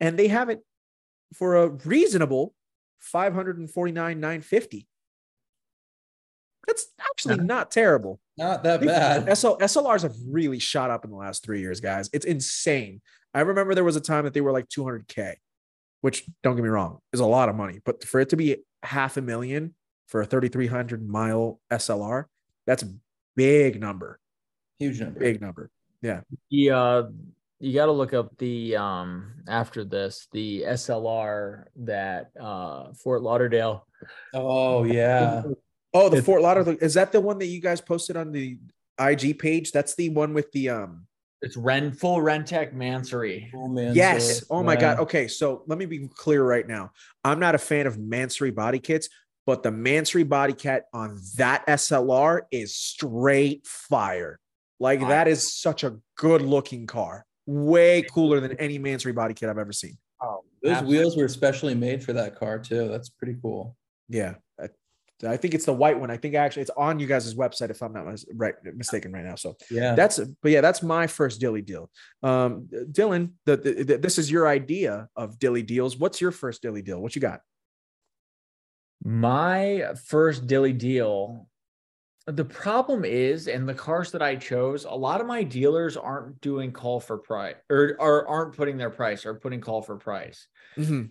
and 0.00 0.18
they 0.18 0.28
have 0.28 0.48
it 0.48 0.60
for 1.34 1.56
a 1.56 1.68
reasonable 1.68 2.54
549,950. 3.04 4.88
That's 6.66 6.86
actually 6.98 7.44
not 7.44 7.70
terrible. 7.70 8.20
Not 8.36 8.62
that 8.64 8.80
bad. 8.80 9.36
SL, 9.36 9.56
SLRs 9.56 10.02
have 10.02 10.14
really 10.26 10.58
shot 10.58 10.90
up 10.90 11.04
in 11.04 11.10
the 11.10 11.16
last 11.16 11.44
three 11.44 11.60
years, 11.60 11.80
guys. 11.80 12.08
It's 12.12 12.24
insane. 12.24 13.02
I 13.34 13.40
remember 13.40 13.74
there 13.74 13.84
was 13.84 13.96
a 13.96 14.00
time 14.00 14.24
that 14.24 14.32
they 14.32 14.40
were 14.40 14.52
like 14.52 14.68
200K, 14.68 15.34
which 16.00 16.24
don't 16.42 16.56
get 16.56 16.62
me 16.62 16.68
wrong, 16.68 17.00
is 17.12 17.20
a 17.20 17.26
lot 17.26 17.48
of 17.48 17.56
money. 17.56 17.80
But 17.84 18.04
for 18.04 18.20
it 18.20 18.30
to 18.30 18.36
be 18.36 18.58
half 18.82 19.16
a 19.16 19.22
million 19.22 19.74
for 20.06 20.22
a 20.22 20.26
3,300 20.26 21.06
mile 21.06 21.60
SLR, 21.70 22.24
that's 22.66 22.82
a 22.82 22.94
big 23.36 23.80
number. 23.80 24.18
Huge 24.78 25.00
number. 25.00 25.20
Big 25.20 25.40
number. 25.40 25.70
Yeah. 26.00 26.20
Yeah. 26.48 26.78
Uh, 26.78 27.10
you 27.64 27.72
got 27.72 27.86
to 27.86 27.92
look 27.92 28.12
up 28.12 28.36
the 28.36 28.76
um 28.76 29.32
after 29.48 29.84
this 29.84 30.28
the 30.32 30.62
SLR 30.62 31.64
that 31.76 32.30
uh 32.40 32.92
Fort 32.92 33.22
Lauderdale. 33.22 33.86
Oh 34.34 34.84
yeah. 34.84 35.42
Oh, 35.94 36.08
the 36.08 36.22
Fort 36.22 36.42
Lauderdale 36.42 36.76
is 36.80 36.94
that 36.94 37.10
the 37.10 37.20
one 37.20 37.38
that 37.38 37.46
you 37.46 37.60
guys 37.60 37.80
posted 37.80 38.16
on 38.16 38.32
the 38.32 38.58
IG 39.00 39.38
page? 39.38 39.72
That's 39.72 39.94
the 39.94 40.10
one 40.10 40.34
with 40.34 40.52
the 40.52 40.68
um. 40.70 41.06
It's 41.40 41.56
Ren 41.56 41.92
full 41.92 42.18
Renntech 42.18 42.74
Mansory. 42.74 43.50
Yes. 43.94 44.44
Oh 44.50 44.62
my 44.62 44.74
yeah. 44.74 44.80
god. 44.80 44.98
Okay, 45.00 45.28
so 45.28 45.62
let 45.66 45.78
me 45.78 45.86
be 45.86 46.08
clear 46.08 46.44
right 46.44 46.66
now. 46.66 46.92
I'm 47.22 47.38
not 47.38 47.54
a 47.54 47.58
fan 47.58 47.86
of 47.86 47.98
Mansory 47.98 48.50
body 48.50 48.78
kits, 48.78 49.08
but 49.46 49.62
the 49.62 49.70
Mansory 49.70 50.24
body 50.24 50.52
kit 50.52 50.84
on 50.92 51.20
that 51.36 51.66
SLR 51.66 52.42
is 52.50 52.76
straight 52.76 53.66
fire. 53.66 54.38
Like 54.80 55.00
that 55.00 55.28
is 55.28 55.54
such 55.54 55.84
a 55.84 55.96
good 56.16 56.42
looking 56.42 56.86
car. 56.86 57.24
Way 57.46 58.02
cooler 58.02 58.40
than 58.40 58.52
any 58.58 58.78
Mansory 58.78 59.14
body 59.14 59.34
kit 59.34 59.48
I've 59.48 59.58
ever 59.58 59.72
seen. 59.72 59.98
Oh, 60.22 60.44
those 60.62 60.72
absolutely. 60.72 60.98
wheels 60.98 61.16
were 61.16 61.28
specially 61.28 61.74
made 61.74 62.02
for 62.02 62.12
that 62.14 62.36
car 62.36 62.58
too. 62.58 62.88
That's 62.88 63.08
pretty 63.10 63.36
cool. 63.42 63.76
Yeah, 64.08 64.34
I 65.26 65.36
think 65.36 65.54
it's 65.54 65.64
the 65.64 65.72
white 65.72 65.98
one. 65.98 66.10
I 66.10 66.16
think 66.16 66.34
actually 66.34 66.62
it's 66.62 66.70
on 66.76 66.98
you 66.98 67.06
guys' 67.06 67.34
website 67.34 67.70
if 67.70 67.82
I'm 67.82 67.92
not 67.92 68.04
right 68.34 68.54
mistaken 68.74 69.12
right 69.12 69.24
now. 69.24 69.36
So 69.36 69.56
yeah, 69.70 69.94
that's 69.94 70.18
but 70.18 70.50
yeah, 70.50 70.60
that's 70.60 70.82
my 70.82 71.06
first 71.06 71.40
dilly 71.40 71.62
deal. 71.62 71.90
Um, 72.22 72.68
Dylan, 72.90 73.32
the, 73.46 73.56
the, 73.56 73.84
the, 73.84 73.98
this 73.98 74.18
is 74.18 74.30
your 74.30 74.48
idea 74.48 75.08
of 75.16 75.38
dilly 75.38 75.62
deals. 75.62 75.96
What's 75.96 76.20
your 76.20 76.32
first 76.32 76.62
dilly 76.62 76.82
deal? 76.82 77.00
What 77.00 77.14
you 77.14 77.20
got? 77.20 77.40
My 79.04 79.92
first 80.06 80.46
dilly 80.46 80.72
deal. 80.72 81.48
The 82.26 82.44
problem 82.44 83.04
is, 83.04 83.48
and 83.48 83.68
the 83.68 83.74
cars 83.74 84.10
that 84.12 84.22
I 84.22 84.36
chose, 84.36 84.84
a 84.84 84.90
lot 84.90 85.20
of 85.20 85.26
my 85.26 85.42
dealers 85.42 85.96
aren't 85.96 86.40
doing 86.40 86.72
call 86.72 86.98
for 86.98 87.18
price 87.18 87.56
or, 87.68 87.96
or 87.98 88.26
aren't 88.26 88.56
putting 88.56 88.78
their 88.78 88.90
price 88.90 89.26
or 89.26 89.34
putting 89.34 89.60
call 89.60 89.82
for 89.82 89.96
price. 89.96 90.46
Mm-hmm. 90.78 91.06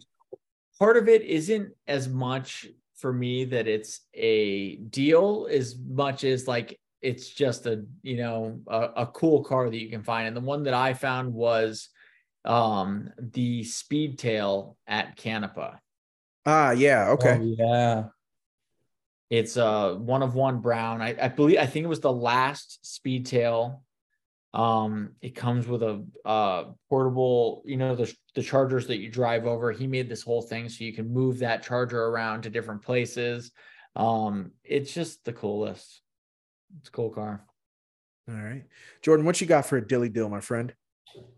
Part 0.79 0.97
of 0.97 1.07
it 1.07 1.21
isn't 1.21 1.69
as 1.87 2.09
much 2.09 2.65
for 2.95 3.11
me 3.11 3.43
that 3.43 3.67
it's 3.67 4.01
a 4.13 4.77
deal 4.77 5.47
as 5.51 5.75
much 5.77 6.23
as 6.23 6.47
like 6.47 6.79
it's 7.01 7.27
just 7.29 7.65
a 7.65 7.83
you 8.01 8.15
know 8.15 8.61
a, 8.67 8.79
a, 8.95 9.07
cool 9.07 9.43
car 9.43 9.69
that 9.69 9.77
you 9.77 9.89
can 9.89 10.01
find 10.01 10.25
and 10.25 10.37
the 10.37 10.41
one 10.41 10.63
that 10.63 10.73
i 10.73 10.93
found 10.93 11.33
was 11.33 11.89
um 12.45 13.09
the 13.17 13.61
speedtail 13.63 14.75
at 14.87 15.17
Canepa 15.17 15.77
ah 16.45 16.71
yeah 16.71 17.09
okay 17.09 17.39
oh, 17.41 17.55
yeah 17.57 18.03
it's 19.29 19.57
uh 19.57 19.93
one 19.95 20.21
of 20.21 20.35
one 20.35 20.59
brown 20.59 21.01
I, 21.01 21.15
I 21.21 21.27
believe 21.27 21.59
i 21.59 21.65
think 21.65 21.83
it 21.83 21.89
was 21.89 21.99
the 21.99 22.11
last 22.11 22.79
speedtail 22.83 23.79
um, 24.53 25.13
it 25.21 25.33
comes 25.35 25.67
with 25.67 25.81
a 25.81 26.05
uh, 26.25 26.65
portable, 26.87 27.63
you 27.65 27.75
know, 27.75 27.95
the, 27.95 28.13
the 28.35 28.43
chargers 28.43 28.85
that 28.87 28.97
you 28.97 29.09
drive 29.09 29.47
over. 29.47 29.71
He 29.71 29.87
made 29.87 30.07
this 30.07 30.21
whole 30.21 30.43
thing 30.43 30.69
so 30.69 30.83
you 30.83 30.93
can 30.93 31.11
move 31.11 31.39
that 31.39 31.63
charger 31.63 32.05
around 32.05 32.43
to 32.43 32.51
different 32.51 32.83
places. 32.83 33.51
Um, 33.95 34.51
it's 34.63 34.93
just 34.93 35.25
the 35.25 35.33
coolest. 35.33 36.01
It's 36.79 36.89
a 36.89 36.91
cool 36.91 37.09
car. 37.09 37.45
All 38.29 38.35
right. 38.35 38.63
Jordan, 39.01 39.25
what 39.25 39.41
you 39.41 39.47
got 39.47 39.65
for 39.65 39.77
a 39.77 39.87
dilly 39.87 40.09
deal, 40.09 40.29
my 40.29 40.39
friend? 40.39 40.73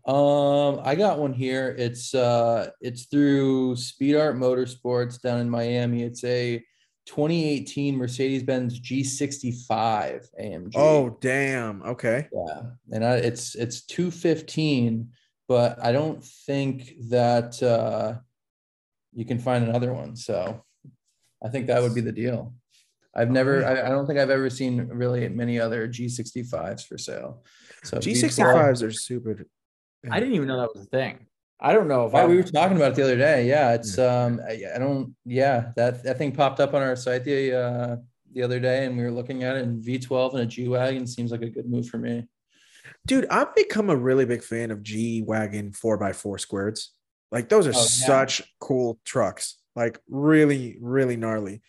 Um, 0.06 0.80
I 0.82 0.94
got 0.94 1.18
one 1.18 1.34
here. 1.34 1.74
It's 1.76 2.14
uh 2.14 2.70
it's 2.80 3.06
through 3.06 3.76
Speed 3.76 4.16
Art 4.16 4.36
Motorsports 4.36 5.20
down 5.20 5.40
in 5.40 5.50
Miami. 5.50 6.02
It's 6.02 6.24
a 6.24 6.64
2018 7.06 7.96
Mercedes-Benz 7.96 8.80
G65 8.80 10.26
AMG. 10.40 10.72
Oh, 10.74 11.16
damn. 11.20 11.82
Okay. 11.82 12.28
Yeah. 12.32 12.62
And 12.92 13.04
I, 13.04 13.16
it's 13.16 13.54
it's 13.54 13.82
215, 13.86 15.10
but 15.48 15.82
I 15.82 15.92
don't 15.92 16.22
think 16.22 16.94
that 17.08 17.62
uh, 17.62 18.18
you 19.14 19.24
can 19.24 19.38
find 19.38 19.64
another 19.64 19.92
one. 19.92 20.16
So 20.16 20.64
I 21.42 21.48
think 21.48 21.68
that 21.68 21.80
would 21.80 21.94
be 21.94 22.00
the 22.00 22.12
deal. 22.12 22.54
I've 23.14 23.30
never, 23.30 23.64
I, 23.64 23.86
I 23.86 23.88
don't 23.88 24.06
think 24.06 24.18
I've 24.18 24.30
ever 24.30 24.50
seen 24.50 24.88
really 24.88 25.26
many 25.28 25.58
other 25.58 25.88
G65s 25.88 26.86
for 26.86 26.98
sale. 26.98 27.44
So 27.82 27.96
G65s 27.96 28.82
are 28.82 28.90
super. 28.90 29.46
I 30.10 30.20
didn't 30.20 30.34
even 30.34 30.48
know 30.48 30.60
that 30.60 30.74
was 30.74 30.84
a 30.84 30.90
thing. 30.90 31.26
I 31.58 31.72
don't 31.72 31.88
know 31.88 32.06
if 32.06 32.14
I, 32.14 32.26
we 32.26 32.36
were 32.36 32.42
talking 32.42 32.76
about 32.76 32.92
it 32.92 32.94
the 32.96 33.02
other 33.02 33.16
day. 33.16 33.46
Yeah, 33.46 33.72
it's 33.72 33.98
um 33.98 34.40
I, 34.46 34.62
I, 34.74 34.78
don't 34.78 35.14
yeah, 35.24 35.72
that 35.76 36.02
that 36.04 36.18
thing 36.18 36.32
popped 36.32 36.60
up 36.60 36.74
on 36.74 36.82
our 36.82 36.96
site 36.96 37.24
the 37.24 37.58
uh 37.58 37.96
the 38.32 38.42
other 38.42 38.60
day 38.60 38.84
and 38.84 38.96
we 38.96 39.02
were 39.02 39.10
looking 39.10 39.42
at 39.42 39.56
it 39.56 39.62
in 39.62 39.80
V12 39.80 40.34
and 40.34 40.42
a 40.42 40.46
G 40.46 40.68
Wagon 40.68 41.06
seems 41.06 41.30
like 41.30 41.42
a 41.42 41.48
good 41.48 41.68
move 41.68 41.88
for 41.88 41.98
me. 41.98 42.26
Dude, 43.06 43.26
I've 43.28 43.54
become 43.54 43.88
a 43.88 43.96
really 43.96 44.26
big 44.26 44.42
fan 44.42 44.70
of 44.70 44.82
G 44.82 45.22
Wagon 45.22 45.72
4x4 45.72 46.46
squareds. 46.46 46.88
Like 47.32 47.48
those 47.48 47.66
are 47.66 47.72
oh, 47.74 47.80
yeah. 47.80 48.06
such 48.06 48.42
cool 48.60 48.98
trucks. 49.04 49.56
Like 49.74 49.98
really 50.08 50.76
really 50.80 51.16
gnarly. 51.16 51.62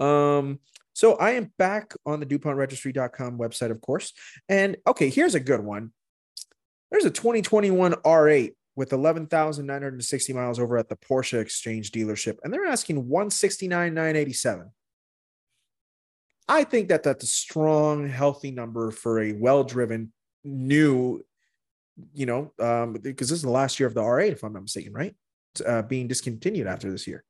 Um, 0.00 0.60
so 0.94 1.16
I 1.16 1.32
am 1.32 1.52
back 1.58 1.94
on 2.06 2.20
the 2.20 2.26
DuPontRegistry.com 2.26 3.38
website, 3.38 3.70
of 3.70 3.80
course. 3.80 4.12
And 4.48 4.76
okay, 4.86 5.10
here's 5.10 5.34
a 5.34 5.40
good 5.40 5.60
one. 5.60 5.92
There's 6.90 7.04
a 7.04 7.10
2021 7.10 7.92
R8 7.94 8.52
with 8.76 8.92
11,960 8.92 10.32
miles 10.32 10.58
over 10.58 10.76
at 10.78 10.88
the 10.88 10.96
Porsche 10.96 11.40
Exchange 11.40 11.92
dealership, 11.92 12.38
and 12.42 12.52
they're 12.52 12.66
asking 12.66 13.08
169,987. 13.08 14.70
I 16.48 16.64
think 16.64 16.88
that 16.88 17.02
that's 17.02 17.24
a 17.24 17.28
strong, 17.28 18.08
healthy 18.08 18.50
number 18.50 18.90
for 18.90 19.20
a 19.20 19.32
well-driven 19.32 20.12
new, 20.44 21.24
you 22.12 22.26
know, 22.26 22.52
um, 22.60 22.94
because 22.94 23.30
this 23.30 23.38
is 23.38 23.42
the 23.42 23.50
last 23.50 23.80
year 23.80 23.86
of 23.86 23.94
the 23.94 24.02
R8, 24.02 24.32
if 24.32 24.42
I'm 24.42 24.52
not 24.52 24.62
mistaken, 24.62 24.92
right? 24.92 25.14
Uh, 25.64 25.82
being 25.82 26.08
discontinued 26.08 26.66
after 26.66 26.90
this 26.90 27.06
year. 27.06 27.24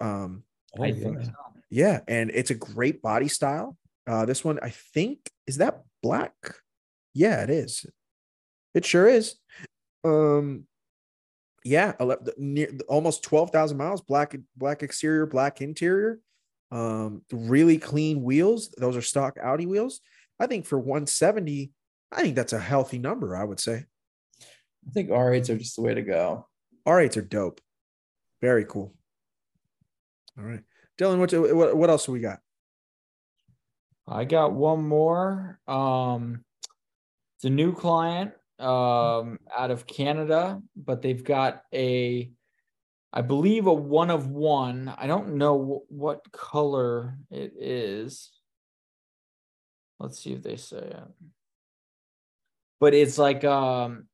Um, 0.00 0.44
I 0.78 0.90
oh, 0.90 0.94
think 0.94 1.24
so. 1.24 1.32
Yeah, 1.70 2.00
and 2.06 2.30
it's 2.32 2.50
a 2.50 2.54
great 2.54 3.02
body 3.02 3.28
style. 3.28 3.76
Uh, 4.06 4.26
this 4.26 4.44
one, 4.44 4.60
I 4.62 4.70
think, 4.70 5.18
is 5.46 5.56
that 5.56 5.82
black? 6.02 6.34
Yeah, 7.14 7.42
it 7.42 7.50
is. 7.50 7.86
It 8.74 8.84
sure 8.84 9.08
is. 9.08 9.36
Um, 10.04 10.66
yeah, 11.64 11.94
near, 12.36 12.70
almost 12.88 13.22
twelve 13.24 13.50
thousand 13.50 13.78
miles. 13.78 14.02
Black, 14.02 14.36
black 14.56 14.82
exterior, 14.82 15.26
black 15.26 15.62
interior. 15.62 16.20
Um, 16.70 17.22
really 17.32 17.78
clean 17.78 18.22
wheels. 18.22 18.68
Those 18.76 18.96
are 18.96 19.02
stock 19.02 19.38
Audi 19.42 19.66
wheels. 19.66 20.00
I 20.38 20.46
think 20.46 20.66
for 20.66 20.78
170, 20.78 21.70
I 22.12 22.22
think 22.22 22.34
that's 22.34 22.52
a 22.52 22.58
healthy 22.58 22.98
number. 22.98 23.34
I 23.34 23.44
would 23.44 23.60
say. 23.60 23.86
I 24.86 24.90
think 24.92 25.08
R8s 25.08 25.48
are 25.48 25.58
just 25.58 25.76
the 25.76 25.82
way 25.82 25.94
to 25.94 26.02
go. 26.02 26.46
R8s 26.86 27.16
are 27.16 27.22
dope. 27.22 27.60
Very 28.42 28.66
cool. 28.66 28.94
All 30.36 30.44
right. 30.44 30.62
Dylan, 30.98 31.18
what, 31.18 31.56
what, 31.56 31.76
what 31.76 31.90
else 31.90 32.06
we 32.08 32.20
got? 32.20 32.40
I 34.06 34.24
got 34.24 34.52
one 34.52 34.86
more. 34.86 35.58
Um, 35.66 36.44
it's 37.36 37.44
a 37.44 37.50
new 37.50 37.74
client 37.74 38.32
um, 38.64 39.38
out 39.54 39.70
of 39.70 39.86
Canada, 39.86 40.60
but 40.74 41.02
they've 41.02 41.22
got 41.22 41.62
a, 41.72 42.30
I 43.12 43.20
believe, 43.20 43.66
a 43.66 43.72
one 43.72 44.10
of 44.10 44.28
one. 44.28 44.92
I 44.96 45.06
don't 45.06 45.34
know 45.34 45.84
what 45.88 46.32
color 46.32 47.18
it 47.30 47.52
is. 47.58 48.30
Let's 50.00 50.18
see 50.18 50.32
if 50.32 50.42
they 50.42 50.56
say 50.56 50.78
it. 50.78 51.04
But 52.80 52.94
it's 52.94 53.18
like 53.18 53.44
um, 53.44 54.08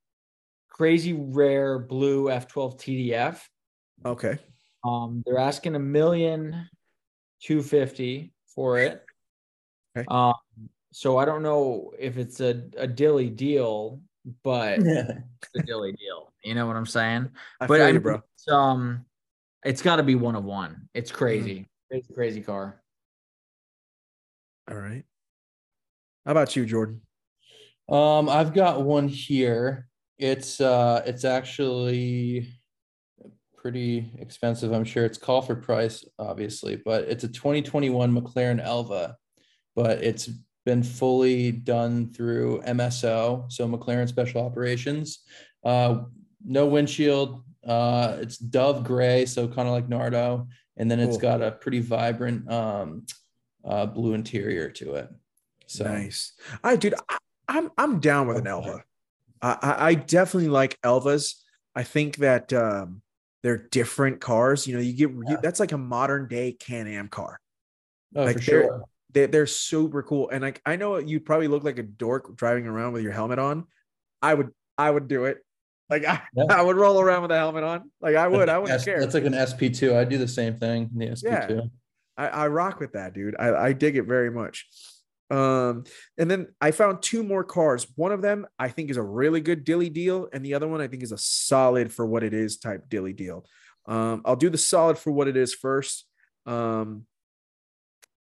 crazy 0.68 1.12
rare 1.12 1.78
blue 1.78 2.24
F12 2.24 2.78
TDF. 2.78 3.40
Okay. 4.05 4.39
Um, 4.85 5.22
they're 5.24 5.39
asking 5.39 5.77
a 5.77 5.81
million 5.81 6.68
two 7.43 7.62
fifty 7.62 8.32
for 8.55 8.78
it. 8.78 9.05
Okay. 9.97 10.06
Um, 10.09 10.35
so 10.93 11.18
I 11.18 11.24
don't 11.24 11.43
know 11.43 11.93
if 11.98 12.16
it's 12.16 12.40
a, 12.40 12.62
a 12.77 12.86
dilly 12.86 13.31
deal, 13.31 14.01
but 14.42 14.78
it's 14.80 15.51
a 15.56 15.62
dilly 15.62 15.92
deal. 15.92 16.32
You 16.44 16.55
know 16.55 16.66
what 16.66 16.76
I'm 16.76 16.86
saying? 16.86 17.30
I 17.60 17.66
but 17.66 17.80
I, 17.80 17.88
you, 17.90 18.01
bro. 18.01 18.22
It's, 18.34 18.48
um, 18.48 19.05
it's 19.64 19.82
got 19.82 19.97
to 19.97 20.02
be 20.02 20.14
one 20.14 20.36
of 20.36 20.44
one. 20.44 20.88
It's 20.94 21.10
crazy, 21.10 21.60
mm-hmm. 21.60 21.94
crazy, 21.94 22.14
crazy 22.14 22.40
car. 22.40 22.82
All 24.70 24.76
right. 24.76 25.05
How 26.24 26.32
about 26.32 26.55
you, 26.55 26.64
Jordan? 26.64 27.01
Um, 27.88 28.28
I've 28.28 28.55
got 28.55 28.82
one 28.82 29.09
here. 29.09 29.88
It's 30.18 30.60
uh, 30.60 31.02
it's 31.06 31.24
actually 31.24 32.48
pretty 33.56 34.10
expensive. 34.18 34.72
I'm 34.72 34.84
sure 34.84 35.05
it's 35.05 35.18
call 35.18 35.42
for 35.42 35.56
price, 35.56 36.05
obviously, 36.18 36.80
but 36.84 37.05
it's 37.05 37.24
a 37.24 37.28
2021 37.28 38.14
McLaren 38.14 38.62
Elva, 38.62 39.16
but 39.74 40.02
it's 40.02 40.30
been 40.65 40.82
fully 40.82 41.53
done 41.53 42.12
through 42.12 42.62
MSO, 42.62 43.51
so 43.51 43.69
McLaren 43.69 44.09
Special 44.09 44.45
Operations. 44.45 45.20
Uh, 45.65 46.03
no 46.45 46.66
windshield. 46.66 47.45
Uh, 47.66 48.16
it's 48.20 48.39
dove 48.39 48.85
gray, 48.85 49.27
so 49.27 49.47
kind 49.47 49.69
of 49.69 49.74
like 49.74 49.89
Nardo, 49.89 50.47
and 50.77 50.91
then 50.91 50.99
it's 50.99 51.12
cool. 51.12 51.20
got 51.20 51.43
a 51.43 51.53
pretty 51.53 51.81
vibrant 51.81 52.51
um, 52.51 53.05
uh, 53.65 53.87
blue 53.87 54.15
interior 54.15 54.70
to 54.70 54.95
it. 54.95 55.09
So 55.66 55.85
nice. 55.85 56.32
I 56.65 56.77
dude, 56.77 56.95
I, 57.09 57.19
I'm 57.49 57.70
I'm 57.77 58.01
down 58.01 58.27
with 58.27 58.39
an 58.39 58.47
Elva. 58.47 58.82
I, 59.43 59.77
I 59.78 59.95
definitely 59.95 60.49
like 60.49 60.81
Elvas. 60.82 61.35
I 61.74 61.82
think 61.82 62.16
that 62.16 62.53
um, 62.53 63.03
they're 63.43 63.69
different 63.69 64.20
cars. 64.20 64.66
You 64.66 64.77
know, 64.77 64.81
you 64.81 64.93
get 64.93 65.11
yeah. 65.11 65.31
you, 65.31 65.39
that's 65.43 65.61
like 65.61 65.73
a 65.73 65.78
modern 65.78 66.28
day 66.28 66.53
Can 66.53 66.87
Am 66.87 67.09
car. 67.09 67.41
Oh, 68.15 68.24
like 68.24 68.37
for 68.37 68.43
sure. 68.43 68.85
They're, 69.12 69.27
they're 69.27 69.47
super 69.47 70.03
cool. 70.03 70.31
And 70.31 70.43
like 70.43 70.61
I 70.65 70.77
know 70.77 70.99
you 70.99 71.20
probably 71.20 71.49
look 71.49 71.65
like 71.65 71.78
a 71.78 71.82
dork 71.82 72.37
driving 72.37 72.66
around 72.66 72.93
with 72.93 73.03
your 73.03 73.12
helmet 73.12 73.39
on. 73.39 73.66
I 74.23 74.35
would 74.35 74.51
I 74.77 74.91
would 74.91 75.09
do 75.09 75.24
it. 75.24 75.39
Like 75.89 76.05
I, 76.07 76.23
yeah. 76.35 76.45
I 76.51 76.62
would 76.62 76.77
roll 76.77 77.01
around 77.01 77.23
with 77.23 77.32
a 77.32 77.37
helmet 77.37 77.65
on. 77.65 77.91
Like 78.01 78.16
I 78.16 78.28
would. 78.28 78.49
I 78.49 78.59
wouldn't 78.59 78.85
care. 78.85 79.01
That's 79.01 79.15
like 79.15 79.24
an 79.24 79.32
SP2. 79.32 79.97
I 79.97 80.05
do 80.05 80.19
the 80.19 80.28
same 80.28 80.57
thing. 80.57 80.91
The 80.95 81.07
SP2. 81.09 81.51
Yeah. 81.51 81.61
I, 82.16 82.28
I 82.28 82.49
rock 82.49 82.81
with 82.81 82.93
that, 82.93 83.15
dude. 83.15 83.35
I, 83.39 83.53
I 83.55 83.73
dig 83.73 83.97
it 83.97 84.05
very 84.05 84.31
much. 84.31 84.69
Um, 85.31 85.85
and 86.19 86.31
then 86.31 86.49
I 86.61 86.73
found 86.73 87.03
two 87.03 87.23
more 87.23 87.45
cars. 87.45 87.87
One 87.95 88.12
of 88.12 88.20
them 88.20 88.47
I 88.59 88.69
think 88.69 88.91
is 88.91 88.97
a 88.97 89.03
really 89.03 89.41
good 89.41 89.65
dilly 89.65 89.89
deal, 89.89 90.28
and 90.32 90.45
the 90.45 90.55
other 90.55 90.69
one 90.69 90.81
I 90.81 90.89
think 90.89 91.03
is 91.03 91.12
a 91.12 91.19
solid 91.19 91.93
for 91.93 92.05
what 92.05 92.23
it 92.23 92.35
is 92.35 92.59
type 92.59 92.89
dilly 92.89 93.12
deal. 93.12 93.47
Um, 93.87 94.23
I'll 94.24 94.37
do 94.37 94.51
the 94.51 94.59
solid 94.59 94.99
for 94.99 95.12
what 95.12 95.28
it 95.28 95.37
is 95.37 95.55
first. 95.55 96.05
Um, 96.47 97.07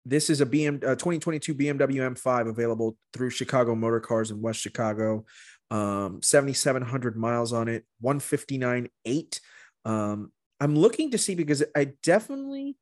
this 0.05 0.29
is 0.29 0.41
a 0.41 0.45
BM 0.45 0.77
a 0.77 0.95
2022 0.95 1.53
BMW 1.53 1.97
M5 1.97 2.49
available 2.49 2.97
through 3.13 3.29
Chicago 3.29 3.75
Motor 3.75 3.99
Cars 3.99 4.31
in 4.31 4.41
West 4.41 4.59
Chicago. 4.59 5.25
Um, 5.69 6.21
7,700 6.21 7.15
miles 7.15 7.53
on 7.53 7.69
it, 7.69 7.85
159.8. 8.03 9.39
Um, 9.85 10.31
I'm 10.59 10.75
looking 10.75 11.11
to 11.11 11.17
see 11.17 11.33
because 11.33 11.63
I 11.75 11.93
definitely 12.03 12.75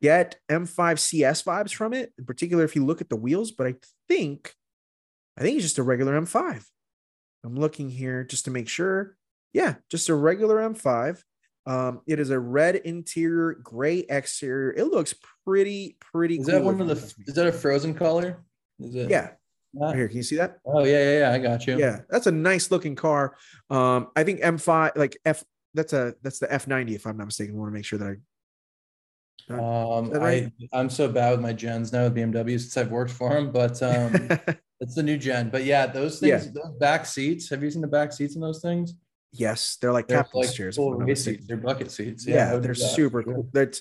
get 0.00 0.38
M5 0.50 0.98
CS 0.98 1.42
vibes 1.42 1.74
from 1.74 1.92
it, 1.92 2.12
in 2.18 2.24
particular 2.24 2.64
if 2.64 2.76
you 2.76 2.84
look 2.84 3.00
at 3.00 3.08
the 3.08 3.16
wheels, 3.16 3.50
but 3.50 3.66
I 3.66 3.74
think 4.08 4.54
I 5.36 5.42
think 5.42 5.56
it's 5.56 5.64
just 5.64 5.78
a 5.78 5.82
regular 5.82 6.20
M5. 6.20 6.64
I'm 7.44 7.56
looking 7.56 7.88
here 7.88 8.24
just 8.24 8.44
to 8.44 8.50
make 8.50 8.68
sure. 8.68 9.16
Yeah, 9.52 9.76
just 9.90 10.08
a 10.08 10.14
regular 10.14 10.58
M5. 10.58 11.22
Um, 11.66 12.00
it 12.06 12.18
is 12.18 12.30
a 12.30 12.38
red 12.38 12.76
interior, 12.76 13.54
gray 13.62 13.98
exterior. 14.08 14.72
It 14.72 14.84
looks 14.84 15.14
pretty, 15.44 15.96
pretty. 16.00 16.38
Is 16.38 16.46
cool 16.46 16.54
that 16.54 16.64
one 16.64 16.80
of 16.80 16.88
the? 16.88 16.94
Is 17.26 17.34
that 17.34 17.46
a 17.46 17.52
frozen 17.52 17.94
color? 17.94 18.44
Is 18.78 18.94
it? 18.94 19.10
Yeah. 19.10 19.30
Right 19.72 19.94
here, 19.94 20.08
can 20.08 20.16
you 20.16 20.22
see 20.24 20.36
that? 20.36 20.58
Oh 20.64 20.84
yeah, 20.84 20.98
yeah, 20.98 21.18
yeah. 21.20 21.32
I 21.32 21.38
got 21.38 21.66
you. 21.66 21.78
Yeah, 21.78 22.00
that's 22.08 22.26
a 22.26 22.32
nice 22.32 22.72
looking 22.72 22.96
car. 22.96 23.36
Um, 23.68 24.08
I 24.16 24.24
think 24.24 24.40
M5, 24.40 24.96
like 24.96 25.16
F, 25.24 25.44
that's 25.74 25.92
a 25.92 26.14
that's 26.22 26.40
the 26.40 26.48
F90 26.48 26.96
if 26.96 27.06
I'm 27.06 27.16
not 27.16 27.26
mistaken. 27.26 27.54
I 27.54 27.58
want 27.58 27.70
to 27.70 27.74
make 27.74 27.84
sure 27.84 27.98
that 28.00 28.08
I 28.08 28.16
um, 29.48 30.10
right? 30.10 30.52
I 30.72 30.78
I'm 30.78 30.90
so 30.90 31.08
bad 31.08 31.32
with 31.32 31.40
my 31.40 31.52
gens 31.52 31.92
now 31.92 32.04
with 32.04 32.14
BMW 32.14 32.58
since 32.58 32.76
I've 32.76 32.90
worked 32.90 33.10
for 33.10 33.30
them, 33.30 33.50
but 33.50 33.82
um, 33.82 34.28
it's 34.80 34.94
the 34.94 35.02
new 35.02 35.18
gen. 35.18 35.50
But 35.50 35.64
yeah, 35.64 35.86
those 35.86 36.20
things, 36.20 36.46
yeah. 36.46 36.52
those 36.52 36.74
back 36.78 37.06
seats. 37.06 37.48
Have 37.50 37.62
you 37.62 37.70
seen 37.70 37.82
the 37.82 37.88
back 37.88 38.12
seats 38.12 38.34
in 38.34 38.40
those 38.40 38.60
things? 38.60 38.94
Yes, 39.32 39.76
they're 39.80 39.92
like 39.92 40.08
they're 40.08 40.22
captain's 40.22 40.46
like 40.46 40.56
chairs. 40.56 40.76
Seats. 40.76 41.46
They're 41.46 41.56
bucket 41.56 41.90
seats. 41.90 42.26
Yeah, 42.26 42.52
yeah 42.52 42.58
they're 42.58 42.74
super 42.74 43.22
cool. 43.22 43.48
That's 43.52 43.80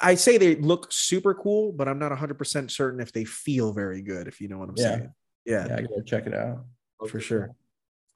I 0.00 0.14
say 0.14 0.38
they 0.38 0.56
look 0.56 0.92
super 0.92 1.34
cool, 1.34 1.72
but 1.72 1.88
I'm 1.88 1.98
not 1.98 2.12
100% 2.12 2.70
certain 2.70 3.00
if 3.00 3.12
they 3.12 3.24
feel 3.24 3.72
very 3.72 4.00
good, 4.00 4.28
if 4.28 4.40
you 4.40 4.48
know 4.48 4.58
what 4.58 4.68
I'm 4.68 4.76
yeah. 4.76 4.84
saying. 4.84 5.14
Yeah. 5.44 5.66
Yeah, 5.66 5.76
I 5.76 5.82
gotta 5.82 6.02
check 6.04 6.26
it 6.26 6.34
out. 6.34 6.64
For 7.08 7.20
sure. 7.20 7.54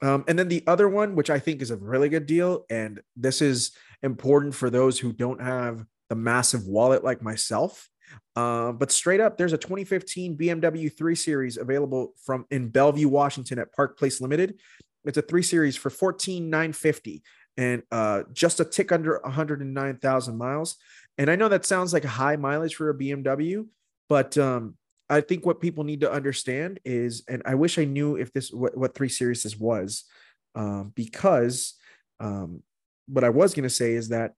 Um, 0.01 0.23
and 0.27 0.37
then 0.37 0.47
the 0.47 0.63
other 0.67 0.87
one, 0.87 1.15
which 1.15 1.29
I 1.29 1.39
think 1.39 1.61
is 1.61 1.71
a 1.71 1.75
really 1.75 2.07
good 2.07 2.25
deal, 2.25 2.65
and 2.69 3.01
this 3.15 3.41
is 3.41 3.71
important 4.03 4.55
for 4.55 4.69
those 4.69 4.99
who 4.99 5.11
don't 5.11 5.41
have 5.41 5.83
the 6.09 6.15
massive 6.15 6.67
wallet 6.67 7.03
like 7.03 7.21
myself. 7.21 7.89
Uh, 8.35 8.71
but 8.71 8.91
straight 8.91 9.19
up, 9.19 9.37
there's 9.37 9.53
a 9.53 9.57
2015 9.57 10.37
BMW 10.37 10.95
3 10.95 11.15
Series 11.15 11.57
available 11.57 12.13
from 12.23 12.45
in 12.51 12.69
Bellevue, 12.69 13.09
Washington 13.09 13.59
at 13.59 13.73
Park 13.73 13.97
Place 13.97 14.21
Limited. 14.21 14.59
It's 15.07 15.17
a 15.17 15.21
3 15.21 15.41
Series 15.41 15.75
for 15.75 15.89
14,950 15.89 17.23
and 17.57 17.83
uh, 17.91 18.23
just 18.33 18.59
a 18.59 18.65
tick 18.65 18.91
under 18.91 19.19
109,000 19.23 20.37
miles. 20.37 20.75
And 21.17 21.31
I 21.31 21.35
know 21.35 21.49
that 21.49 21.65
sounds 21.65 21.93
like 21.93 22.05
a 22.05 22.09
high 22.09 22.35
mileage 22.35 22.75
for 22.75 22.89
a 22.89 22.93
BMW, 22.93 23.65
but 24.09 24.37
um, 24.37 24.75
I 25.09 25.21
think 25.21 25.45
what 25.45 25.61
people 25.61 25.83
need 25.83 26.01
to 26.01 26.11
understand 26.11 26.79
is, 26.85 27.23
and 27.27 27.41
I 27.45 27.55
wish 27.55 27.79
I 27.79 27.85
knew 27.85 28.15
if 28.15 28.31
this 28.33 28.51
what, 28.51 28.77
what 28.77 28.95
3 28.95 29.09
Series 29.09 29.43
this 29.43 29.57
was, 29.57 30.03
um, 30.55 30.91
because 30.95 31.73
um, 32.19 32.61
what 33.07 33.23
I 33.23 33.29
was 33.29 33.53
going 33.53 33.63
to 33.63 33.69
say 33.69 33.93
is 33.93 34.09
that 34.09 34.33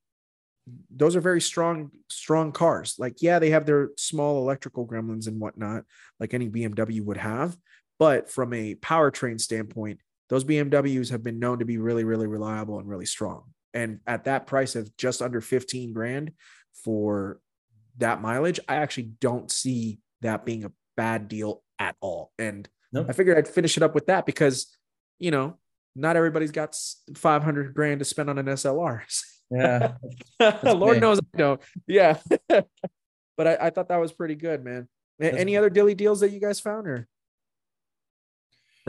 those 0.96 1.16
are 1.16 1.22
very 1.22 1.42
strong 1.42 1.90
strong 2.10 2.52
cars 2.52 2.96
like 3.00 3.22
yeah 3.22 3.40
they 3.40 3.50
have 3.50 3.66
their 3.66 3.90
small 3.98 4.38
electrical 4.38 4.86
gremlins 4.86 5.28
and 5.28 5.40
whatnot 5.40 5.84
like 6.20 6.34
any 6.34 6.48
bmw 6.48 7.04
would 7.04 7.18
have 7.18 7.58
but 7.98 8.30
from 8.30 8.54
a 8.54 8.76
powertrain 8.76 9.40
standpoint 9.40 10.00
those 10.30 10.44
bmws 10.44 11.12
have 11.12 11.24
been 11.24 11.40
known 11.40 11.60
to 11.60 11.66
be 11.66 11.78
really 11.78 12.04
really 12.04 12.28
reliable 12.28 12.80
and 12.80 12.88
really 12.88 13.06
strong 13.06 13.44
and 13.74 14.00
at 14.08 14.26
that 14.26 14.48
price 14.48 14.76
of 14.76 14.96
just 14.98 15.22
under 15.22 15.42
15 15.42 15.94
grand 15.94 16.32
for 16.84 17.40
that 17.98 18.22
mileage, 18.22 18.60
I 18.68 18.76
actually 18.76 19.12
don't 19.20 19.52
see 19.52 20.00
that 20.22 20.46
being 20.46 20.64
a 20.64 20.72
bad 20.98 21.28
deal 21.28 21.62
at 21.78 21.96
all. 22.02 22.32
And 22.40 22.68
nope. 22.92 23.08
I 23.10 23.14
figured 23.14 23.38
I'd 23.38 23.48
finish 23.48 23.78
it 23.78 23.84
up 23.84 23.94
with 23.94 24.08
that 24.08 24.26
because, 24.26 24.76
you 25.20 25.32
know, 25.32 25.58
not 25.96 26.16
everybody's 26.16 26.52
got 26.52 26.76
500 27.16 27.74
grand 27.74 28.00
to 28.00 28.06
spend 28.06 28.30
on 28.30 28.38
an 28.38 28.46
SLR. 28.46 29.02
Yeah. 29.52 29.94
Lord 30.64 31.02
knows 31.02 31.18
I 31.18 31.38
don't. 31.38 31.60
Yeah. 31.88 32.20
but 32.48 33.48
I, 33.48 33.58
I, 33.60 33.70
thought 33.72 33.90
that 33.90 34.00
was 34.00 34.14
pretty 34.14 34.36
good, 34.36 34.64
man. 34.64 34.88
That's 35.18 35.36
Any 35.38 35.58
other 35.58 35.72
dilly 35.72 35.96
deals 35.96 36.20
that 36.20 36.30
you 36.30 36.40
guys 36.40 36.60
found 36.60 36.88
or? 36.88 37.08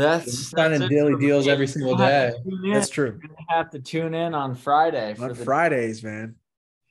That's 0.01 0.51
finding 0.51 0.89
daily 0.89 1.17
deals 1.17 1.47
every 1.47 1.67
single 1.67 1.97
day. 1.97 2.33
That's 2.73 2.89
true. 2.89 3.19
You're 3.21 3.29
gonna 3.29 3.47
have 3.49 3.71
to 3.71 3.79
tune 3.79 4.15
in 4.15 4.35
on 4.35 4.55
Friday. 4.55 5.15
on 5.19 5.29
the- 5.29 5.35
Fridays, 5.35 6.03
man. 6.03 6.37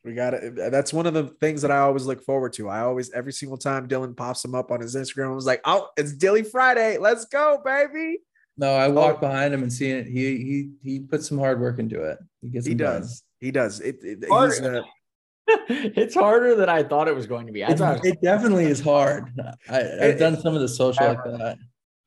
We 0.06 0.14
got 0.14 0.34
it. 0.34 0.56
That's 0.56 0.94
one 0.94 1.06
of 1.08 1.14
the 1.14 1.28
things 1.42 1.62
that 1.62 1.72
I 1.72 1.80
always 1.80 2.06
look 2.06 2.24
forward 2.24 2.54
to. 2.54 2.70
I 2.70 2.82
always, 2.82 3.12
every 3.12 3.34
single 3.34 3.58
time 3.58 3.88
Dylan 3.88 4.16
pops 4.16 4.44
him 4.46 4.56
up 4.56 4.72
on 4.72 4.80
his 4.80 4.96
Instagram, 4.96 5.32
I 5.32 5.36
was 5.36 5.46
like, 5.46 5.62
"Oh, 5.66 5.90
it's 5.98 6.14
Dilly 6.14 6.44
Friday. 6.44 6.98
Let's 6.98 7.26
go, 7.26 7.62
baby!" 7.66 8.20
No, 8.58 8.74
I 8.74 8.88
walk 8.88 9.18
oh. 9.18 9.20
behind 9.20 9.54
him 9.54 9.62
and 9.62 9.72
see 9.72 9.92
it. 9.92 10.08
He 10.08 10.38
he 10.38 10.70
he 10.84 11.00
puts 11.00 11.28
some 11.28 11.38
hard 11.38 11.60
work 11.60 11.80
into 11.80 12.02
it. 12.02 12.18
He 12.42 12.50
gets. 12.50 12.66
He 12.66 12.76
does. 12.76 13.20
Done. 13.20 13.26
He 13.40 13.52
does. 13.52 13.80
It. 13.82 13.98
it 14.02 14.20
he's, 14.22 14.62
uh, 14.62 14.84
it's 15.48 16.16
harder 16.16 16.56
than 16.56 16.70
I 16.70 16.84
thought 16.84 17.08
it 17.08 17.16
was 17.16 17.28
going 17.28 17.48
to 17.48 17.54
be. 17.54 17.62
It, 17.62 17.80
it, 17.80 18.22
definitely 18.22 18.66
is 18.66 18.80
hard. 18.80 19.32
I, 19.70 19.78
have 20.02 20.20
done 20.20 20.40
some 20.40 20.56
of 20.56 20.62
the 20.62 20.68
social 20.68 21.08
like 21.08 21.24
that. 21.24 21.58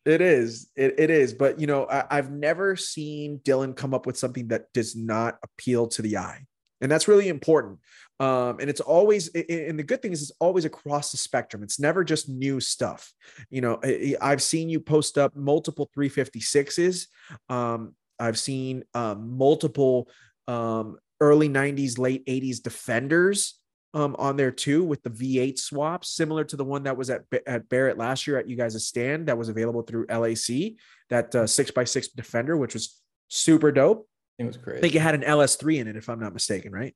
It 0.04 0.20
is. 0.20 0.70
It, 0.74 0.94
it 0.98 1.10
is. 1.10 1.32
But 1.32 1.60
you 1.60 1.66
know, 1.66 1.86
I, 1.86 2.04
I've 2.10 2.30
never 2.30 2.76
seen 2.76 3.40
Dylan 3.44 3.76
come 3.76 3.94
up 3.94 4.06
with 4.06 4.18
something 4.18 4.48
that 4.48 4.72
does 4.72 4.96
not 4.96 5.38
appeal 5.42 5.86
to 5.88 6.02
the 6.02 6.16
eye, 6.16 6.44
and 6.80 6.90
that's 6.90 7.08
really 7.08 7.28
important. 7.28 7.78
Um, 8.22 8.58
and 8.60 8.70
it's 8.70 8.80
always 8.80 9.28
and 9.34 9.76
the 9.76 9.82
good 9.82 10.00
thing 10.00 10.12
is 10.12 10.22
it's 10.22 10.32
always 10.38 10.64
across 10.64 11.10
the 11.10 11.16
spectrum 11.16 11.64
it's 11.64 11.80
never 11.80 12.04
just 12.04 12.28
new 12.28 12.60
stuff 12.60 13.12
you 13.50 13.60
know 13.60 13.80
i've 14.20 14.42
seen 14.42 14.68
you 14.68 14.78
post 14.78 15.18
up 15.18 15.34
multiple 15.34 15.90
356s 15.96 17.06
um, 17.48 17.96
i've 18.20 18.38
seen 18.38 18.84
um, 18.94 19.36
multiple 19.36 20.08
um, 20.46 20.98
early 21.20 21.48
90s 21.48 21.98
late 21.98 22.24
80s 22.26 22.62
defenders 22.62 23.58
um, 23.94 24.16
on 24.19 24.36
there 24.36 24.51
too 24.51 24.82
with 24.82 25.02
the 25.02 25.10
v8 25.10 25.59
swaps 25.59 26.09
similar 26.09 26.44
to 26.44 26.56
the 26.56 26.64
one 26.64 26.85
that 26.85 26.97
was 26.97 27.10
at, 27.10 27.24
at 27.47 27.69
barrett 27.69 27.98
last 27.98 28.27
year 28.27 28.39
at 28.39 28.48
you 28.48 28.56
guys' 28.56 28.86
stand 28.86 29.27
that 29.27 29.36
was 29.36 29.48
available 29.48 29.82
through 29.82 30.06
lac 30.09 30.77
that 31.10 31.35
uh, 31.35 31.47
six 31.47 31.70
by 31.70 31.85
six 31.85 32.09
defender 32.09 32.56
which 32.56 32.74
was 32.74 33.01
super 33.28 33.70
dope 33.70 34.09
it 34.39 34.44
was 34.44 34.56
great 34.56 34.78
i 34.78 34.81
think 34.81 34.94
it 34.94 35.02
had 35.02 35.14
an 35.14 35.23
ls3 35.23 35.81
in 35.81 35.89
it 35.89 35.97
if 35.97 36.09
i'm 36.09 36.20
not 36.20 36.32
mistaken 36.32 36.73
right 36.73 36.94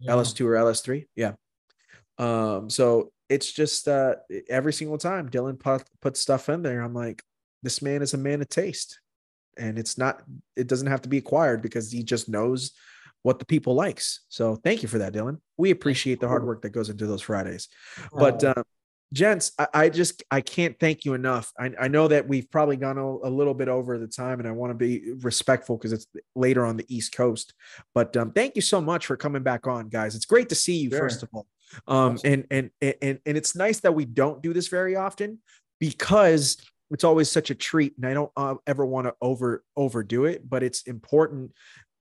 yeah. 0.00 0.12
LS2 0.12 0.46
or 0.46 0.52
LS3. 0.52 1.06
Yeah. 1.16 1.32
Um, 2.18 2.70
so 2.70 3.10
it's 3.28 3.50
just 3.50 3.88
uh 3.88 4.16
every 4.48 4.72
single 4.72 4.98
time 4.98 5.30
Dylan 5.30 5.58
put, 5.58 5.84
put 6.00 6.16
stuff 6.16 6.48
in 6.48 6.62
there, 6.62 6.82
I'm 6.82 6.94
like, 6.94 7.22
this 7.62 7.82
man 7.82 8.02
is 8.02 8.14
a 8.14 8.18
man 8.18 8.40
of 8.40 8.48
taste. 8.48 9.00
And 9.56 9.78
it's 9.78 9.96
not, 9.96 10.22
it 10.56 10.66
doesn't 10.66 10.88
have 10.88 11.02
to 11.02 11.08
be 11.08 11.18
acquired 11.18 11.62
because 11.62 11.90
he 11.90 12.02
just 12.02 12.28
knows 12.28 12.72
what 13.24 13.38
the 13.38 13.44
people 13.46 13.74
likes. 13.74 14.20
So 14.28 14.54
thank 14.56 14.82
you 14.82 14.88
for 14.88 14.98
that, 14.98 15.14
Dylan. 15.14 15.38
We 15.56 15.70
appreciate 15.70 16.20
the 16.20 16.28
hard 16.28 16.46
work 16.46 16.60
that 16.62 16.70
goes 16.70 16.90
into 16.90 17.06
those 17.06 17.22
Fridays. 17.22 17.68
But 18.12 18.44
um, 18.44 18.62
gents, 19.14 19.52
I, 19.58 19.66
I, 19.72 19.88
just 19.88 20.22
I 20.30 20.42
can't 20.42 20.78
thank 20.78 21.06
you 21.06 21.14
enough. 21.14 21.50
I, 21.58 21.70
I 21.80 21.88
know 21.88 22.06
that 22.06 22.28
we've 22.28 22.50
probably 22.50 22.76
gone 22.76 22.98
a, 22.98 23.06
a, 23.06 23.30
little 23.30 23.54
bit 23.54 23.68
over 23.68 23.96
the 23.96 24.06
time, 24.06 24.40
and 24.40 24.48
I 24.48 24.52
want 24.52 24.72
to 24.72 24.74
be 24.74 25.14
respectful 25.22 25.78
because 25.78 25.94
it's 25.94 26.06
later 26.36 26.66
on 26.66 26.76
the 26.76 26.84
East 26.94 27.14
Coast. 27.14 27.54
But 27.94 28.14
um, 28.14 28.30
thank 28.30 28.56
you 28.56 28.62
so 28.62 28.82
much 28.82 29.06
for 29.06 29.16
coming 29.16 29.42
back 29.42 29.66
on, 29.66 29.88
guys. 29.88 30.14
It's 30.14 30.26
great 30.26 30.50
to 30.50 30.54
see 30.54 30.76
you, 30.76 30.90
sure. 30.90 30.98
first 30.98 31.22
of 31.22 31.30
all. 31.32 31.46
Um, 31.88 32.18
and, 32.24 32.44
and 32.50 32.70
and 32.82 33.18
and 33.24 33.36
it's 33.38 33.56
nice 33.56 33.80
that 33.80 33.92
we 33.92 34.04
don't 34.04 34.42
do 34.42 34.52
this 34.52 34.68
very 34.68 34.96
often 34.96 35.38
because 35.80 36.58
it's 36.90 37.04
always 37.04 37.30
such 37.30 37.48
a 37.48 37.54
treat, 37.54 37.96
and 37.96 38.06
I 38.06 38.12
don't 38.12 38.30
uh, 38.36 38.56
ever 38.66 38.84
want 38.84 39.06
to 39.06 39.14
over 39.22 39.64
overdo 39.76 40.26
it. 40.26 40.48
But 40.48 40.62
it's 40.62 40.82
important, 40.82 41.52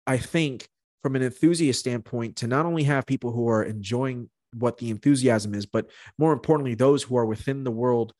I 0.06 0.16
think, 0.16 0.66
from 1.03 1.16
an 1.16 1.23
enthusiast 1.23 1.81
standpoint, 1.81 2.37
to 2.37 2.47
not 2.47 2.66
only 2.66 2.85
have 2.85 3.07
people 3.07 3.33
who 3.33 3.49
are 3.49 3.62
enjoying 3.62 4.31
what 4.55 4.79
the 4.79 4.91
enthusiasm 4.91 5.55
is, 5.55 5.66
but 5.66 5.91
more 6.19 6.33
importantly, 6.33 6.74
those 6.74 7.03
who 7.03 7.16
are 7.16 7.27
within 7.27 7.65
the 7.65 7.70
world 7.70 8.12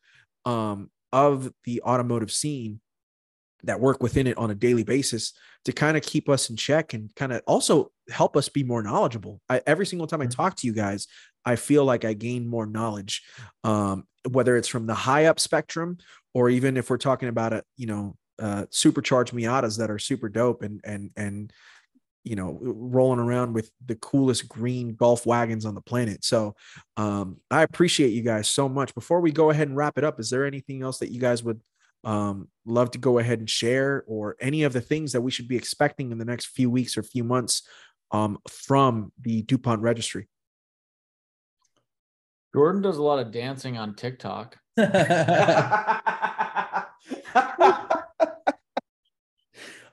um, 0.45 0.89
of 1.11 1.51
the 1.63 1.81
automotive 1.83 2.31
scene 2.31 2.79
that 3.63 3.79
work 3.79 4.03
within 4.03 4.27
it 4.27 4.37
on 4.37 4.51
a 4.51 4.55
daily 4.55 4.83
basis 4.83 5.33
to 5.65 5.71
kind 5.71 5.95
of 5.95 6.03
keep 6.03 6.27
us 6.27 6.49
in 6.49 6.55
check 6.55 6.93
and 6.93 7.15
kind 7.15 7.31
of 7.31 7.41
also 7.47 7.91
help 8.09 8.35
us 8.35 8.49
be 8.49 8.63
more 8.63 8.83
knowledgeable. 8.83 9.39
I, 9.47 9.61
every 9.65 9.85
single 9.85 10.07
time 10.07 10.21
I 10.21 10.25
mm-hmm. 10.25 10.33
talk 10.33 10.55
to 10.57 10.67
you 10.67 10.73
guys, 10.73 11.07
I 11.45 11.55
feel 11.55 11.85
like 11.85 12.03
I 12.03 12.13
gain 12.13 12.47
more 12.47 12.65
knowledge, 12.65 13.23
um, 13.63 14.05
whether 14.29 14.57
it's 14.57 14.67
from 14.67 14.85
the 14.85 14.93
high 14.93 15.25
up 15.25 15.39
spectrum 15.39 15.97
or 16.33 16.49
even 16.49 16.77
if 16.77 16.89
we're 16.89 16.97
talking 16.97 17.29
about 17.29 17.53
a 17.53 17.63
you 17.77 17.87
know 17.87 18.15
uh, 18.39 18.65
supercharged 18.69 19.33
Miatas 19.33 19.77
that 19.77 19.91
are 19.91 19.99
super 19.99 20.29
dope 20.29 20.63
and 20.63 20.81
and 20.83 21.11
and 21.15 21.53
you 22.23 22.35
know 22.35 22.57
rolling 22.61 23.19
around 23.19 23.53
with 23.53 23.71
the 23.85 23.95
coolest 23.95 24.47
green 24.47 24.95
golf 24.95 25.25
wagons 25.25 25.65
on 25.65 25.75
the 25.75 25.81
planet. 25.81 26.23
So 26.23 26.55
um, 26.97 27.37
i 27.51 27.63
appreciate 27.63 28.09
you 28.09 28.21
guys 28.21 28.47
so 28.47 28.69
much. 28.69 28.95
Before 28.95 29.21
we 29.21 29.31
go 29.31 29.49
ahead 29.49 29.67
and 29.67 29.77
wrap 29.77 29.97
it 29.97 30.03
up 30.03 30.19
is 30.19 30.29
there 30.29 30.45
anything 30.45 30.81
else 30.81 30.99
that 30.99 31.11
you 31.11 31.19
guys 31.19 31.43
would 31.43 31.61
um, 32.03 32.49
love 32.65 32.91
to 32.91 32.97
go 32.97 33.19
ahead 33.19 33.39
and 33.39 33.49
share 33.49 34.03
or 34.07 34.35
any 34.39 34.63
of 34.63 34.73
the 34.73 34.81
things 34.81 35.13
that 35.13 35.21
we 35.21 35.31
should 35.31 35.47
be 35.47 35.55
expecting 35.55 36.11
in 36.11 36.17
the 36.17 36.25
next 36.25 36.47
few 36.47 36.69
weeks 36.69 36.97
or 36.97 37.03
few 37.03 37.23
months 37.23 37.67
um, 38.11 38.37
from 38.47 39.11
the 39.21 39.41
dupont 39.43 39.81
registry? 39.81 40.27
Jordan 42.53 42.81
does 42.81 42.97
a 42.97 43.03
lot 43.03 43.19
of 43.19 43.31
dancing 43.31 43.77
on 43.77 43.95
tiktok. 43.95 44.57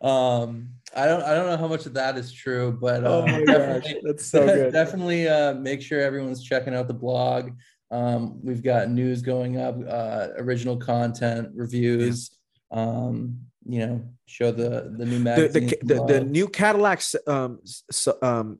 Um 0.00 0.79
I 0.94 1.06
don't 1.06 1.22
I 1.22 1.34
don't 1.34 1.46
know 1.46 1.56
how 1.56 1.68
much 1.68 1.86
of 1.86 1.94
that 1.94 2.16
is 2.16 2.32
true, 2.32 2.76
but 2.80 3.04
oh 3.04 3.26
my 3.26 3.44
gosh, 3.44 3.94
that's 4.02 4.26
so 4.26 4.44
good. 4.46 4.72
Definitely 4.72 5.28
uh, 5.28 5.54
make 5.54 5.82
sure 5.82 6.00
everyone's 6.00 6.42
checking 6.42 6.74
out 6.74 6.88
the 6.88 6.94
blog. 6.94 7.52
Um, 7.90 8.44
we've 8.44 8.62
got 8.62 8.90
news 8.90 9.22
going 9.22 9.56
up, 9.56 9.76
uh, 9.88 10.28
original 10.38 10.76
content, 10.76 11.50
reviews. 11.54 12.30
Um, 12.70 13.40
you 13.66 13.86
know, 13.86 14.04
show 14.26 14.50
the 14.50 14.94
the 14.96 15.04
new 15.04 15.18
magazine. 15.18 15.66
The, 15.66 15.76
the, 15.82 15.94
the, 15.94 16.04
the, 16.06 16.24
new 16.24 16.48
Cadillacs. 16.48 17.14
Um, 17.26 17.60
so, 17.64 18.16
um, 18.22 18.58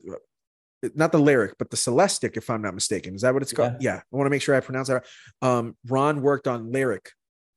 not 0.95 1.11
the 1.11 1.19
Lyriq, 1.19 1.53
but 1.57 1.69
the 1.69 1.77
Celestiq, 1.77 2.37
if 2.37 2.49
I'm 2.49 2.61
not 2.61 2.73
mistaken. 2.73 3.15
Is 3.15 3.21
that 3.21 3.33
what 3.33 3.43
it's 3.43 3.53
called? 3.53 3.75
Yeah. 3.79 3.95
yeah. 3.95 3.97
I 3.97 4.15
want 4.15 4.25
to 4.25 4.31
make 4.31 4.41
sure 4.41 4.55
I 4.55 4.59
pronounce 4.59 4.87
that. 4.87 5.05
Right. 5.41 5.57
Um, 5.57 5.75
Ron 5.87 6.21
worked 6.21 6.47
on 6.47 6.71
Lyriq. 6.71 7.07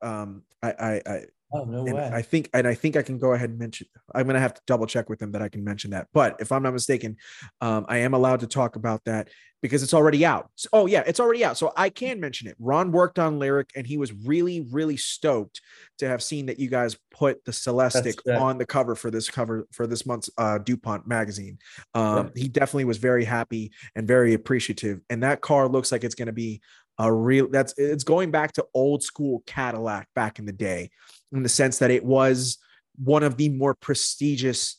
Um, 0.03 0.43
I, 0.63 0.71
I, 0.73 1.03
I 1.07 1.21
Oh 1.55 1.65
no 1.65 1.87
and 1.87 1.95
way! 1.95 2.11
I 2.13 2.21
think, 2.21 2.51
and 2.53 2.67
I 2.67 2.75
think 2.75 2.97
I 2.97 3.03
can 3.03 3.17
go 3.17 3.33
ahead 3.33 3.51
and 3.51 3.59
mention. 3.59 3.87
I'm 4.13 4.25
going 4.25 4.35
to 4.35 4.41
have 4.41 4.55
to 4.55 4.61
double 4.67 4.87
check 4.87 5.09
with 5.09 5.21
them 5.21 5.33
that 5.33 5.43
I 5.43 5.49
can 5.49 5.63
mention 5.63 5.93
that. 5.93 6.09
But 6.13 6.37
if 6.41 6.51
I'm 6.51 6.65
not 6.65 6.73
mistaken, 6.73 7.17
um, 7.61 7.87
I 7.89 7.99
am 7.99 8.13
allowed 8.13 8.41
to 8.41 8.49
talk 8.49 8.75
about 8.75 9.05
that 9.05 9.29
because 9.63 9.85
it's 9.85 9.95
already 9.95 10.27
out. 10.27 10.51
So, 10.57 10.69
oh 10.73 10.87
yeah, 10.87 11.05
it's 11.07 11.21
already 11.21 11.45
out, 11.45 11.57
so 11.57 11.73
I 11.77 11.91
can 11.91 12.19
mention 12.19 12.49
it. 12.49 12.57
Ron 12.59 12.91
worked 12.91 13.21
on 13.21 13.39
Lyriq, 13.39 13.71
and 13.77 13.87
he 13.87 13.97
was 13.97 14.13
really, 14.13 14.67
really 14.73 14.97
stoked 14.97 15.61
to 15.99 16.09
have 16.09 16.25
seen 16.25 16.47
that 16.47 16.59
you 16.59 16.69
guys 16.69 16.99
put 17.13 17.45
the 17.45 17.53
Celestiq 17.53 18.19
on 18.41 18.59
the 18.59 18.67
cover 18.67 18.97
for 18.97 19.13
this 19.13 19.31
cover 19.31 19.69
for 19.71 19.87
this 19.87 20.05
month's 20.05 20.29
uh, 20.37 20.59
Dupont 20.59 21.07
magazine. 21.07 21.59
Um, 21.95 22.33
yeah. 22.35 22.43
He 22.43 22.49
definitely 22.49 22.87
was 22.87 22.99
very 22.99 23.25
happy 23.25 23.71
and 23.95 24.09
very 24.09 24.35
appreciative, 24.35 25.03
and 25.09 25.23
that 25.23 25.41
car 25.41 25.69
looks 25.69 25.93
like 25.93 26.03
it's 26.03 26.17
going 26.17 26.27
to 26.27 26.33
be 26.33 26.61
a 26.99 27.13
real 27.13 27.49
that's 27.49 27.75
it's 27.77 28.05
going 28.05 28.31
back 28.31 28.53
to 28.53 28.65
old 28.75 29.03
school 29.03 29.43
Cadillac 29.47 30.09
back 30.15 30.39
in 30.39 30.47
the 30.47 30.53
day 30.53 30.91
in 31.35 31.43
the 31.43 31.49
sense 31.49 31.79
that 31.79 31.91
it 31.91 32.05
was 32.05 32.59
one 32.97 33.23
of 33.23 33.37
the 33.37 33.49
more 33.49 33.75
prestigious 33.75 34.77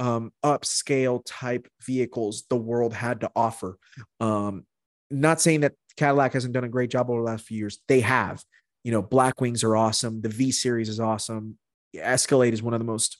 um, 0.00 0.32
upscale 0.44 1.22
type 1.26 1.68
vehicles 1.82 2.44
the 2.48 2.56
world 2.56 2.94
had 2.94 3.20
to 3.20 3.30
offer. 3.36 3.78
Um, 4.20 4.64
not 5.10 5.40
saying 5.40 5.60
that 5.60 5.74
Cadillac 5.96 6.32
hasn't 6.32 6.54
done 6.54 6.64
a 6.64 6.68
great 6.68 6.90
job 6.90 7.10
over 7.10 7.20
the 7.20 7.26
last 7.26 7.44
few 7.44 7.58
years. 7.58 7.78
They 7.88 8.00
have. 8.00 8.42
You 8.84 8.92
know, 8.92 9.02
Blackwings 9.02 9.64
are 9.64 9.76
awesome. 9.76 10.20
The 10.20 10.28
V 10.28 10.50
Series 10.52 10.88
is 10.88 11.00
awesome. 11.00 11.58
Escalade 11.94 12.54
is 12.54 12.62
one 12.62 12.74
of 12.74 12.80
the 12.80 12.84
most 12.84 13.18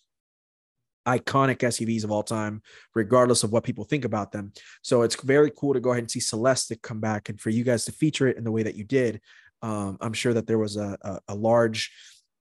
iconic 1.07 1.59
SUVs 1.59 2.05
of 2.05 2.13
all 2.13 2.23
time, 2.23 2.63
regardless 2.95 3.43
of 3.43 3.51
what 3.51 3.65
people 3.65 3.85
think 3.85 4.05
about 4.05 4.31
them. 4.31 4.53
So 4.83 5.03
it's 5.03 5.21
very 5.23 5.51
cool 5.51 5.75
to 5.75 5.81
go 5.81 5.91
ahead 5.91 6.03
and 6.03 6.11
see 6.11 6.21
Celestiq 6.21 6.83
come 6.83 7.01
back 7.01 7.29
and 7.29 7.41
for 7.41 7.51
you 7.51 7.65
guys 7.65 7.87
to 7.87 7.93
feature 7.93 8.29
it 8.29 8.37
in 8.37 8.45
the 8.45 8.53
way 8.53 8.63
that 8.63 8.77
you 8.77 8.85
did. 8.85 9.21
Um, 9.63 9.99
I'm 10.01 10.13
sure 10.13 10.35
that 10.35 10.47
there 10.47 10.59
was 10.59 10.77
a, 10.77 10.97
a, 11.01 11.19
a 11.29 11.35
large 11.35 11.91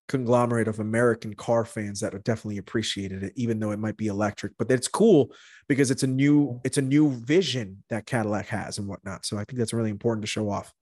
conglomerate 0.08 0.68
of 0.68 0.80
American 0.80 1.34
car 1.34 1.64
fans 1.64 2.00
that 2.00 2.14
have 2.14 2.24
definitely 2.24 2.58
appreciated 2.58 3.22
it, 3.22 3.32
even 3.36 3.58
though 3.58 3.70
it 3.70 3.78
might 3.78 3.96
be 3.96 4.06
electric. 4.06 4.52
But 4.58 4.70
it's 4.70 4.88
cool 4.88 5.32
because 5.68 5.90
it's 5.90 6.02
a 6.02 6.06
new 6.06 6.60
it's 6.64 6.78
a 6.78 6.82
new 6.82 7.10
vision 7.10 7.84
that 7.90 8.06
Cadillac 8.06 8.46
has 8.48 8.78
and 8.78 8.88
whatnot. 8.88 9.26
So 9.26 9.36
I 9.36 9.44
think 9.44 9.58
that's 9.58 9.72
really 9.72 9.90
important 9.90 10.22
to 10.22 10.28
show 10.28 10.50
off. 10.50 10.72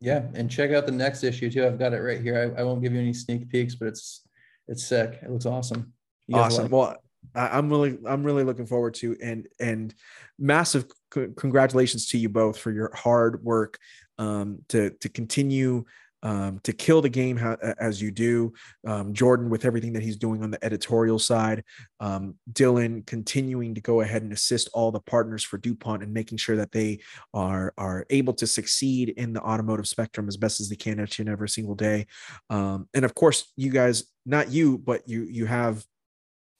Yeah, 0.00 0.22
and 0.34 0.50
check 0.50 0.72
out 0.72 0.86
the 0.86 0.92
next 0.92 1.22
issue 1.22 1.50
too. 1.50 1.66
I've 1.66 1.78
got 1.78 1.92
it 1.92 2.00
right 2.00 2.20
here. 2.20 2.54
I, 2.56 2.60
I 2.60 2.64
won't 2.64 2.82
give 2.82 2.92
you 2.92 3.00
any 3.00 3.12
sneak 3.12 3.48
peeks, 3.48 3.74
but 3.74 3.88
it's 3.88 4.26
it's 4.66 4.84
sick. 4.84 5.18
It 5.22 5.30
looks 5.30 5.46
awesome. 5.46 5.92
Awesome. 6.32 6.70
Well, 6.70 6.96
I'm 7.34 7.68
really 7.68 7.98
I'm 8.06 8.24
really 8.24 8.44
looking 8.44 8.66
forward 8.66 8.94
to 8.94 9.16
and 9.22 9.46
and 9.60 9.94
massive 10.38 10.86
c- 11.12 11.28
congratulations 11.36 12.08
to 12.08 12.18
you 12.18 12.28
both 12.28 12.58
for 12.58 12.70
your 12.70 12.94
hard 12.94 13.44
work 13.44 13.78
um, 14.18 14.60
to 14.68 14.90
to 15.00 15.08
continue 15.08 15.84
um, 16.22 16.60
to 16.64 16.72
kill 16.72 17.00
the 17.00 17.08
game 17.08 17.36
how, 17.36 17.56
as 17.78 18.00
you 18.00 18.10
do. 18.10 18.52
Um, 18.86 19.12
Jordan 19.12 19.50
with 19.50 19.64
everything 19.64 19.92
that 19.94 20.02
he's 20.02 20.16
doing 20.16 20.42
on 20.42 20.50
the 20.50 20.62
editorial 20.64 21.18
side. 21.18 21.64
Um, 22.00 22.34
Dylan 22.52 23.06
continuing 23.06 23.74
to 23.74 23.80
go 23.80 24.00
ahead 24.00 24.22
and 24.22 24.32
assist 24.32 24.68
all 24.72 24.90
the 24.90 25.00
partners 25.00 25.42
for 25.42 25.58
DuPont 25.58 26.02
and 26.02 26.12
making 26.12 26.38
sure 26.38 26.56
that 26.56 26.72
they 26.72 27.00
are 27.34 27.72
are 27.78 28.06
able 28.10 28.34
to 28.34 28.46
succeed 28.46 29.10
in 29.10 29.32
the 29.32 29.42
automotive 29.42 29.86
spectrum 29.86 30.28
as 30.28 30.36
best 30.36 30.60
as 30.60 30.68
they 30.68 30.76
can 30.76 31.00
each 31.00 31.18
and 31.18 31.28
every 31.28 31.48
single 31.48 31.74
day. 31.74 32.06
Um, 32.48 32.88
and 32.94 33.04
of 33.04 33.14
course, 33.14 33.52
you 33.56 33.70
guys, 33.70 34.04
not 34.26 34.50
you, 34.50 34.78
but 34.78 35.08
you 35.08 35.24
you 35.24 35.46
have 35.46 35.84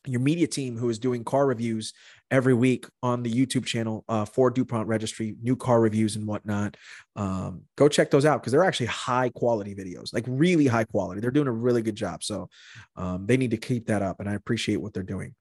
your 0.07 0.21
media 0.21 0.47
team 0.47 0.77
who 0.77 0.89
is 0.89 0.99
doing 0.99 1.25
car 1.25 1.47
reviews 1.47 1.93
every 2.31 2.55
week 2.55 2.87
on 3.03 3.23
the 3.23 3.33
YouTube 3.33 3.65
channel 3.65 4.05
uh, 4.09 4.25
for 4.25 4.51
DuPont 4.51 4.87
Registry, 4.87 5.37
new 5.43 5.57
car 5.57 5.81
reviews 5.81 6.17
and 6.17 6.27
whatnot. 6.27 6.77
Um, 7.17 7.63
go 7.77 7.89
check 7.89 8.11
those 8.11 8.25
out 8.25 8.41
because 8.41 8.53
they're 8.53 8.65
actually 8.65 8.87
high 8.87 9.31
quality 9.31 9.75
videos, 9.75 10.15
like 10.15 10.25
really 10.27 10.67
high 10.67 10.85
quality. 10.85 11.21
They're 11.21 11.31
doing 11.31 11.49
a 11.49 11.53
really 11.53 11.83
good 11.83 11.97
job. 11.97 12.23
So 12.23 12.49
um, 12.97 13.27
they 13.27 13.37
need 13.37 13.51
to 13.51 13.57
keep 13.57 13.87
that 13.87 14.03
up, 14.03 14.21
and 14.21 14.29
I 14.29 14.35
appreciate 14.35 14.77
what 14.77 14.95
they're 14.95 15.03
doing. 15.03 15.35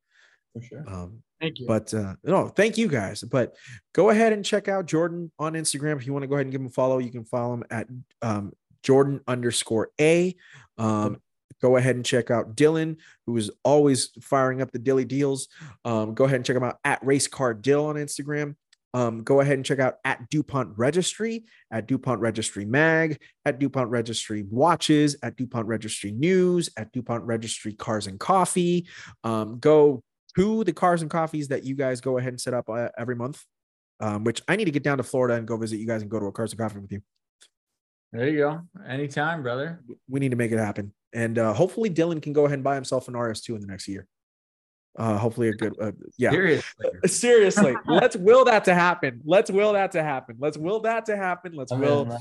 For 0.54 0.62
sure. 0.62 0.84
Um, 0.88 1.22
thank 1.40 1.60
you. 1.60 1.68
But 1.68 1.94
uh, 1.94 2.16
no, 2.24 2.48
thank 2.48 2.78
you 2.78 2.88
guys. 2.88 3.22
But 3.22 3.56
go 3.94 4.10
ahead 4.10 4.34
and 4.34 4.44
check 4.44 4.68
out 4.68 4.88
Jordan 4.88 5.32
on 5.40 5.54
Instagram. 5.54 5.98
If 5.98 6.06
you 6.06 6.14
want 6.14 6.24
to 6.24 6.28
go 6.28 6.36
ahead 6.36 6.48
and 6.48 6.52
give 6.52 6.62
him 6.62 6.68
a 6.68 6.72
follow, 6.72 6.98
you 6.98 7.12
can 7.12 7.24
follow 7.24 7.54
him 7.54 7.64
at 7.70 7.88
um, 8.22 8.52
Jordan 8.84 9.22
underscore 9.28 9.90
A. 10.00 10.36
Um, 10.78 11.22
go 11.62 11.78
ahead 11.78 11.96
and 11.96 12.06
check 12.06 12.32
out 12.32 12.56
Dylan, 12.56 12.98
who 13.26 13.38
is 13.38 13.52
always 13.64 14.12
firing 14.22 14.62
up 14.62 14.72
the 14.72 14.80
Dylly 14.80 15.08
deals. 15.08 15.48
Um, 15.86 16.14
go 16.14 16.26
ahead 16.26 16.38
and 16.38 16.46
check 16.46 16.56
him 16.56 16.64
out 16.64 16.78
at 16.84 17.06
Race 17.06 17.28
Car 17.28 17.54
Dill 17.54 17.86
on 17.86 17.96
Instagram. 17.96 18.56
Um, 18.94 19.24
go 19.24 19.40
ahead 19.40 19.54
and 19.54 19.66
check 19.66 19.80
out 19.80 19.96
at 20.04 20.30
DuPont 20.30 20.78
Registry, 20.78 21.46
at 21.72 21.88
DuPont 21.88 22.22
Registry 22.22 22.66
Mag, 22.66 23.22
at 23.46 23.60
DuPont 23.60 23.90
Registry 23.90 24.46
Watches, 24.50 25.16
at 25.22 25.36
DuPont 25.36 25.68
Registry 25.68 26.12
News, 26.12 26.70
at 26.76 26.92
DuPont 26.92 27.24
Registry 27.26 27.74
Cars 27.74 28.08
and 28.08 28.20
Coffee. 28.20 28.88
Um, 29.24 29.60
go 29.60 30.02
to 30.36 30.64
the 30.64 30.74
cars 30.74 31.02
and 31.02 31.12
coffees 31.12 31.50
that 31.50 31.64
you 31.64 31.76
guys 31.76 32.02
go 32.02 32.18
ahead 32.18 32.34
and 32.34 32.42
set 32.42 32.54
up 32.54 32.68
uh, 32.70 32.90
every 32.98 33.16
month, 33.16 33.44
um, 34.00 34.24
which 34.24 34.42
I 34.48 34.56
need 34.56 34.66
to 34.66 34.72
get 34.72 34.84
down 34.84 34.98
to 34.98 35.04
Florida 35.04 35.36
and 35.36 35.48
go 35.48 35.58
visit 35.58 35.78
you 35.78 35.88
guys 35.88 36.02
and 36.02 36.10
go 36.10 36.20
to 36.20 36.26
a 36.26 36.32
cars 36.32 36.52
and 36.54 36.60
coffee 36.60 36.80
with 36.80 36.92
you. 36.92 37.02
There 38.12 38.28
you 38.28 38.38
go. 38.40 38.62
Anytime, 38.88 39.44
brother. 39.44 39.84
We 40.08 40.20
need 40.20 40.32
to 40.32 40.36
make 40.36 40.52
it 40.52 40.58
happen 40.58 40.94
and 41.14 41.38
uh, 41.38 41.54
hopefully 41.54 41.90
Dylan 41.90 42.22
can 42.22 42.34
go 42.34 42.46
ahead 42.46 42.56
and 42.56 42.64
buy 42.64 42.76
himself 42.76 43.08
an 43.08 43.14
RS2 43.14 43.56
in 43.56 43.62
the 43.62 43.68
next 43.68 43.88
year. 43.88 44.08
Uh, 44.98 45.18
hopefully 45.18 45.50
a 45.50 45.54
good, 45.54 45.76
uh, 45.80 45.92
yeah. 46.18 46.32
Seriously, 46.32 46.90
seriously. 47.06 47.76
let's 47.86 48.16
will 48.16 48.46
that 48.46 48.66
to 48.66 48.74
happen. 48.74 49.22
Let's 49.24 49.50
will 49.50 49.74
that 49.74 49.92
to 49.94 50.04
happen. 50.04 50.36
Let's 50.40 50.58
will 50.58 50.82
that 50.82 51.06
to 51.06 51.16
happen. 51.16 51.54
Let's 51.54 51.72
will 51.72 52.18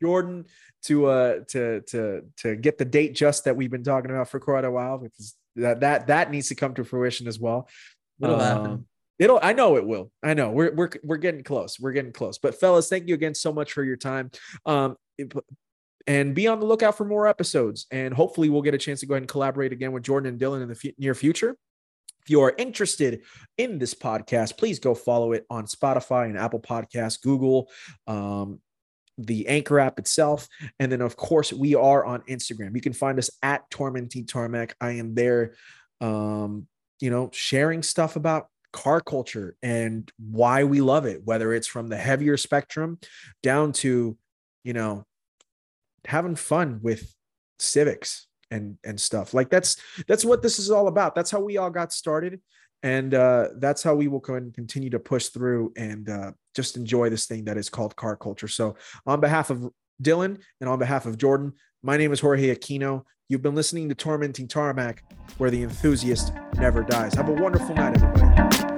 Jordan 0.00 0.44
to 0.84 1.06
uh 1.06 1.40
to 1.48 1.80
to 1.82 2.22
to 2.38 2.56
get 2.56 2.78
the 2.78 2.84
date 2.84 3.14
just 3.14 3.44
that 3.44 3.56
we've 3.56 3.70
been 3.70 3.84
talking 3.84 4.10
about 4.10 4.28
for 4.28 4.38
quite 4.38 4.64
a 4.64 4.70
while 4.70 4.98
because 4.98 5.34
that 5.56 5.80
that 5.80 6.08
that 6.08 6.30
needs 6.30 6.48
to 6.48 6.54
come 6.54 6.74
to 6.74 6.84
fruition 6.84 7.26
as 7.26 7.38
well. 7.38 7.68
It'll 8.22 8.40
um, 8.40 8.40
happen. 8.40 8.86
It'll. 9.18 9.38
I 9.42 9.52
know 9.52 9.76
it 9.76 9.86
will. 9.86 10.10
I 10.22 10.34
know 10.34 10.50
we're 10.50 10.74
we're 10.74 10.90
we're 11.02 11.16
getting 11.16 11.44
close. 11.44 11.78
We're 11.78 11.92
getting 11.92 12.12
close. 12.12 12.38
But 12.38 12.58
fellas, 12.58 12.88
thank 12.88 13.08
you 13.08 13.14
again 13.14 13.34
so 13.34 13.52
much 13.52 13.72
for 13.72 13.84
your 13.84 13.96
time. 13.96 14.30
Um, 14.66 14.96
and 16.06 16.34
be 16.34 16.46
on 16.46 16.60
the 16.60 16.66
lookout 16.66 16.96
for 16.96 17.04
more 17.04 17.26
episodes. 17.26 17.86
And 17.90 18.12
hopefully, 18.12 18.50
we'll 18.50 18.62
get 18.62 18.74
a 18.74 18.78
chance 18.78 19.00
to 19.00 19.06
go 19.06 19.14
ahead 19.14 19.22
and 19.22 19.28
collaborate 19.28 19.72
again 19.72 19.92
with 19.92 20.02
Jordan 20.02 20.32
and 20.32 20.40
Dylan 20.40 20.62
in 20.62 20.68
the 20.68 20.78
f- 20.82 20.94
near 20.98 21.14
future. 21.14 21.56
If 22.22 22.30
you 22.30 22.40
are 22.40 22.54
interested 22.56 23.22
in 23.58 23.78
this 23.78 23.92
podcast, 23.92 24.56
please 24.56 24.78
go 24.78 24.94
follow 24.94 25.32
it 25.32 25.44
on 25.50 25.66
Spotify 25.66 26.24
and 26.24 26.38
Apple 26.38 26.60
Podcasts, 26.60 27.20
Google, 27.20 27.70
um, 28.06 28.60
the 29.18 29.46
Anchor 29.46 29.78
app 29.78 29.98
itself. 29.98 30.48
And 30.78 30.90
then, 30.90 31.02
of 31.02 31.16
course, 31.16 31.52
we 31.52 31.74
are 31.74 32.04
on 32.04 32.22
Instagram. 32.22 32.74
You 32.74 32.80
can 32.80 32.94
find 32.94 33.18
us 33.18 33.30
at 33.42 33.68
Tormenting 33.70 34.26
Tarmac. 34.26 34.74
I 34.80 34.92
am 34.92 35.14
there, 35.14 35.54
um, 36.00 36.66
you 36.98 37.10
know, 37.10 37.28
sharing 37.32 37.82
stuff 37.82 38.16
about 38.16 38.48
car 38.72 39.00
culture 39.00 39.56
and 39.62 40.10
why 40.18 40.64
we 40.64 40.80
love 40.80 41.04
it, 41.06 41.22
whether 41.24 41.52
it's 41.52 41.68
from 41.68 41.88
the 41.88 41.96
heavier 41.96 42.36
spectrum 42.36 42.98
down 43.42 43.72
to, 43.72 44.16
you 44.64 44.72
know, 44.72 45.04
having 46.06 46.36
fun 46.36 46.80
with 46.82 47.14
civics 47.58 48.26
and 48.50 48.76
and 48.84 49.00
stuff. 49.00 49.34
Like 49.34 49.50
that's 49.50 49.76
that's 50.06 50.24
what 50.24 50.42
this 50.42 50.58
is 50.58 50.70
all 50.70 50.88
about. 50.88 51.14
That's 51.14 51.30
how 51.30 51.40
we 51.40 51.56
all 51.56 51.70
got 51.70 51.92
started. 51.92 52.40
And 52.82 53.14
uh, 53.14 53.48
that's 53.56 53.82
how 53.82 53.94
we 53.94 54.08
will 54.08 54.20
continue 54.20 54.90
to 54.90 54.98
push 54.98 55.28
through 55.28 55.72
and 55.74 56.06
uh, 56.10 56.32
just 56.54 56.76
enjoy 56.76 57.08
this 57.08 57.24
thing 57.24 57.46
that 57.46 57.56
is 57.56 57.70
called 57.70 57.96
car 57.96 58.14
culture. 58.14 58.48
So 58.48 58.76
on 59.06 59.20
behalf 59.20 59.48
of 59.48 59.70
dylan 60.02 60.40
and 60.60 60.68
on 60.68 60.76
behalf 60.76 61.06
of 61.06 61.16
jordan 61.16 61.52
my 61.84 61.96
name 61.96 62.12
is 62.12 62.20
jorge 62.20 62.54
aquino. 62.54 63.04
You've 63.28 63.42
been 63.42 63.54
listening 63.54 63.88
to 63.90 63.94
tormenting 63.94 64.48
tarmac 64.48 65.04
where 65.38 65.50
the 65.50 65.62
enthusiast 65.62 66.32
never 66.56 66.82
dies. 66.82 67.14
Have 67.14 67.28
a 67.28 67.32
wonderful 67.32 67.74
night 67.74 67.94
everybody 68.02 68.73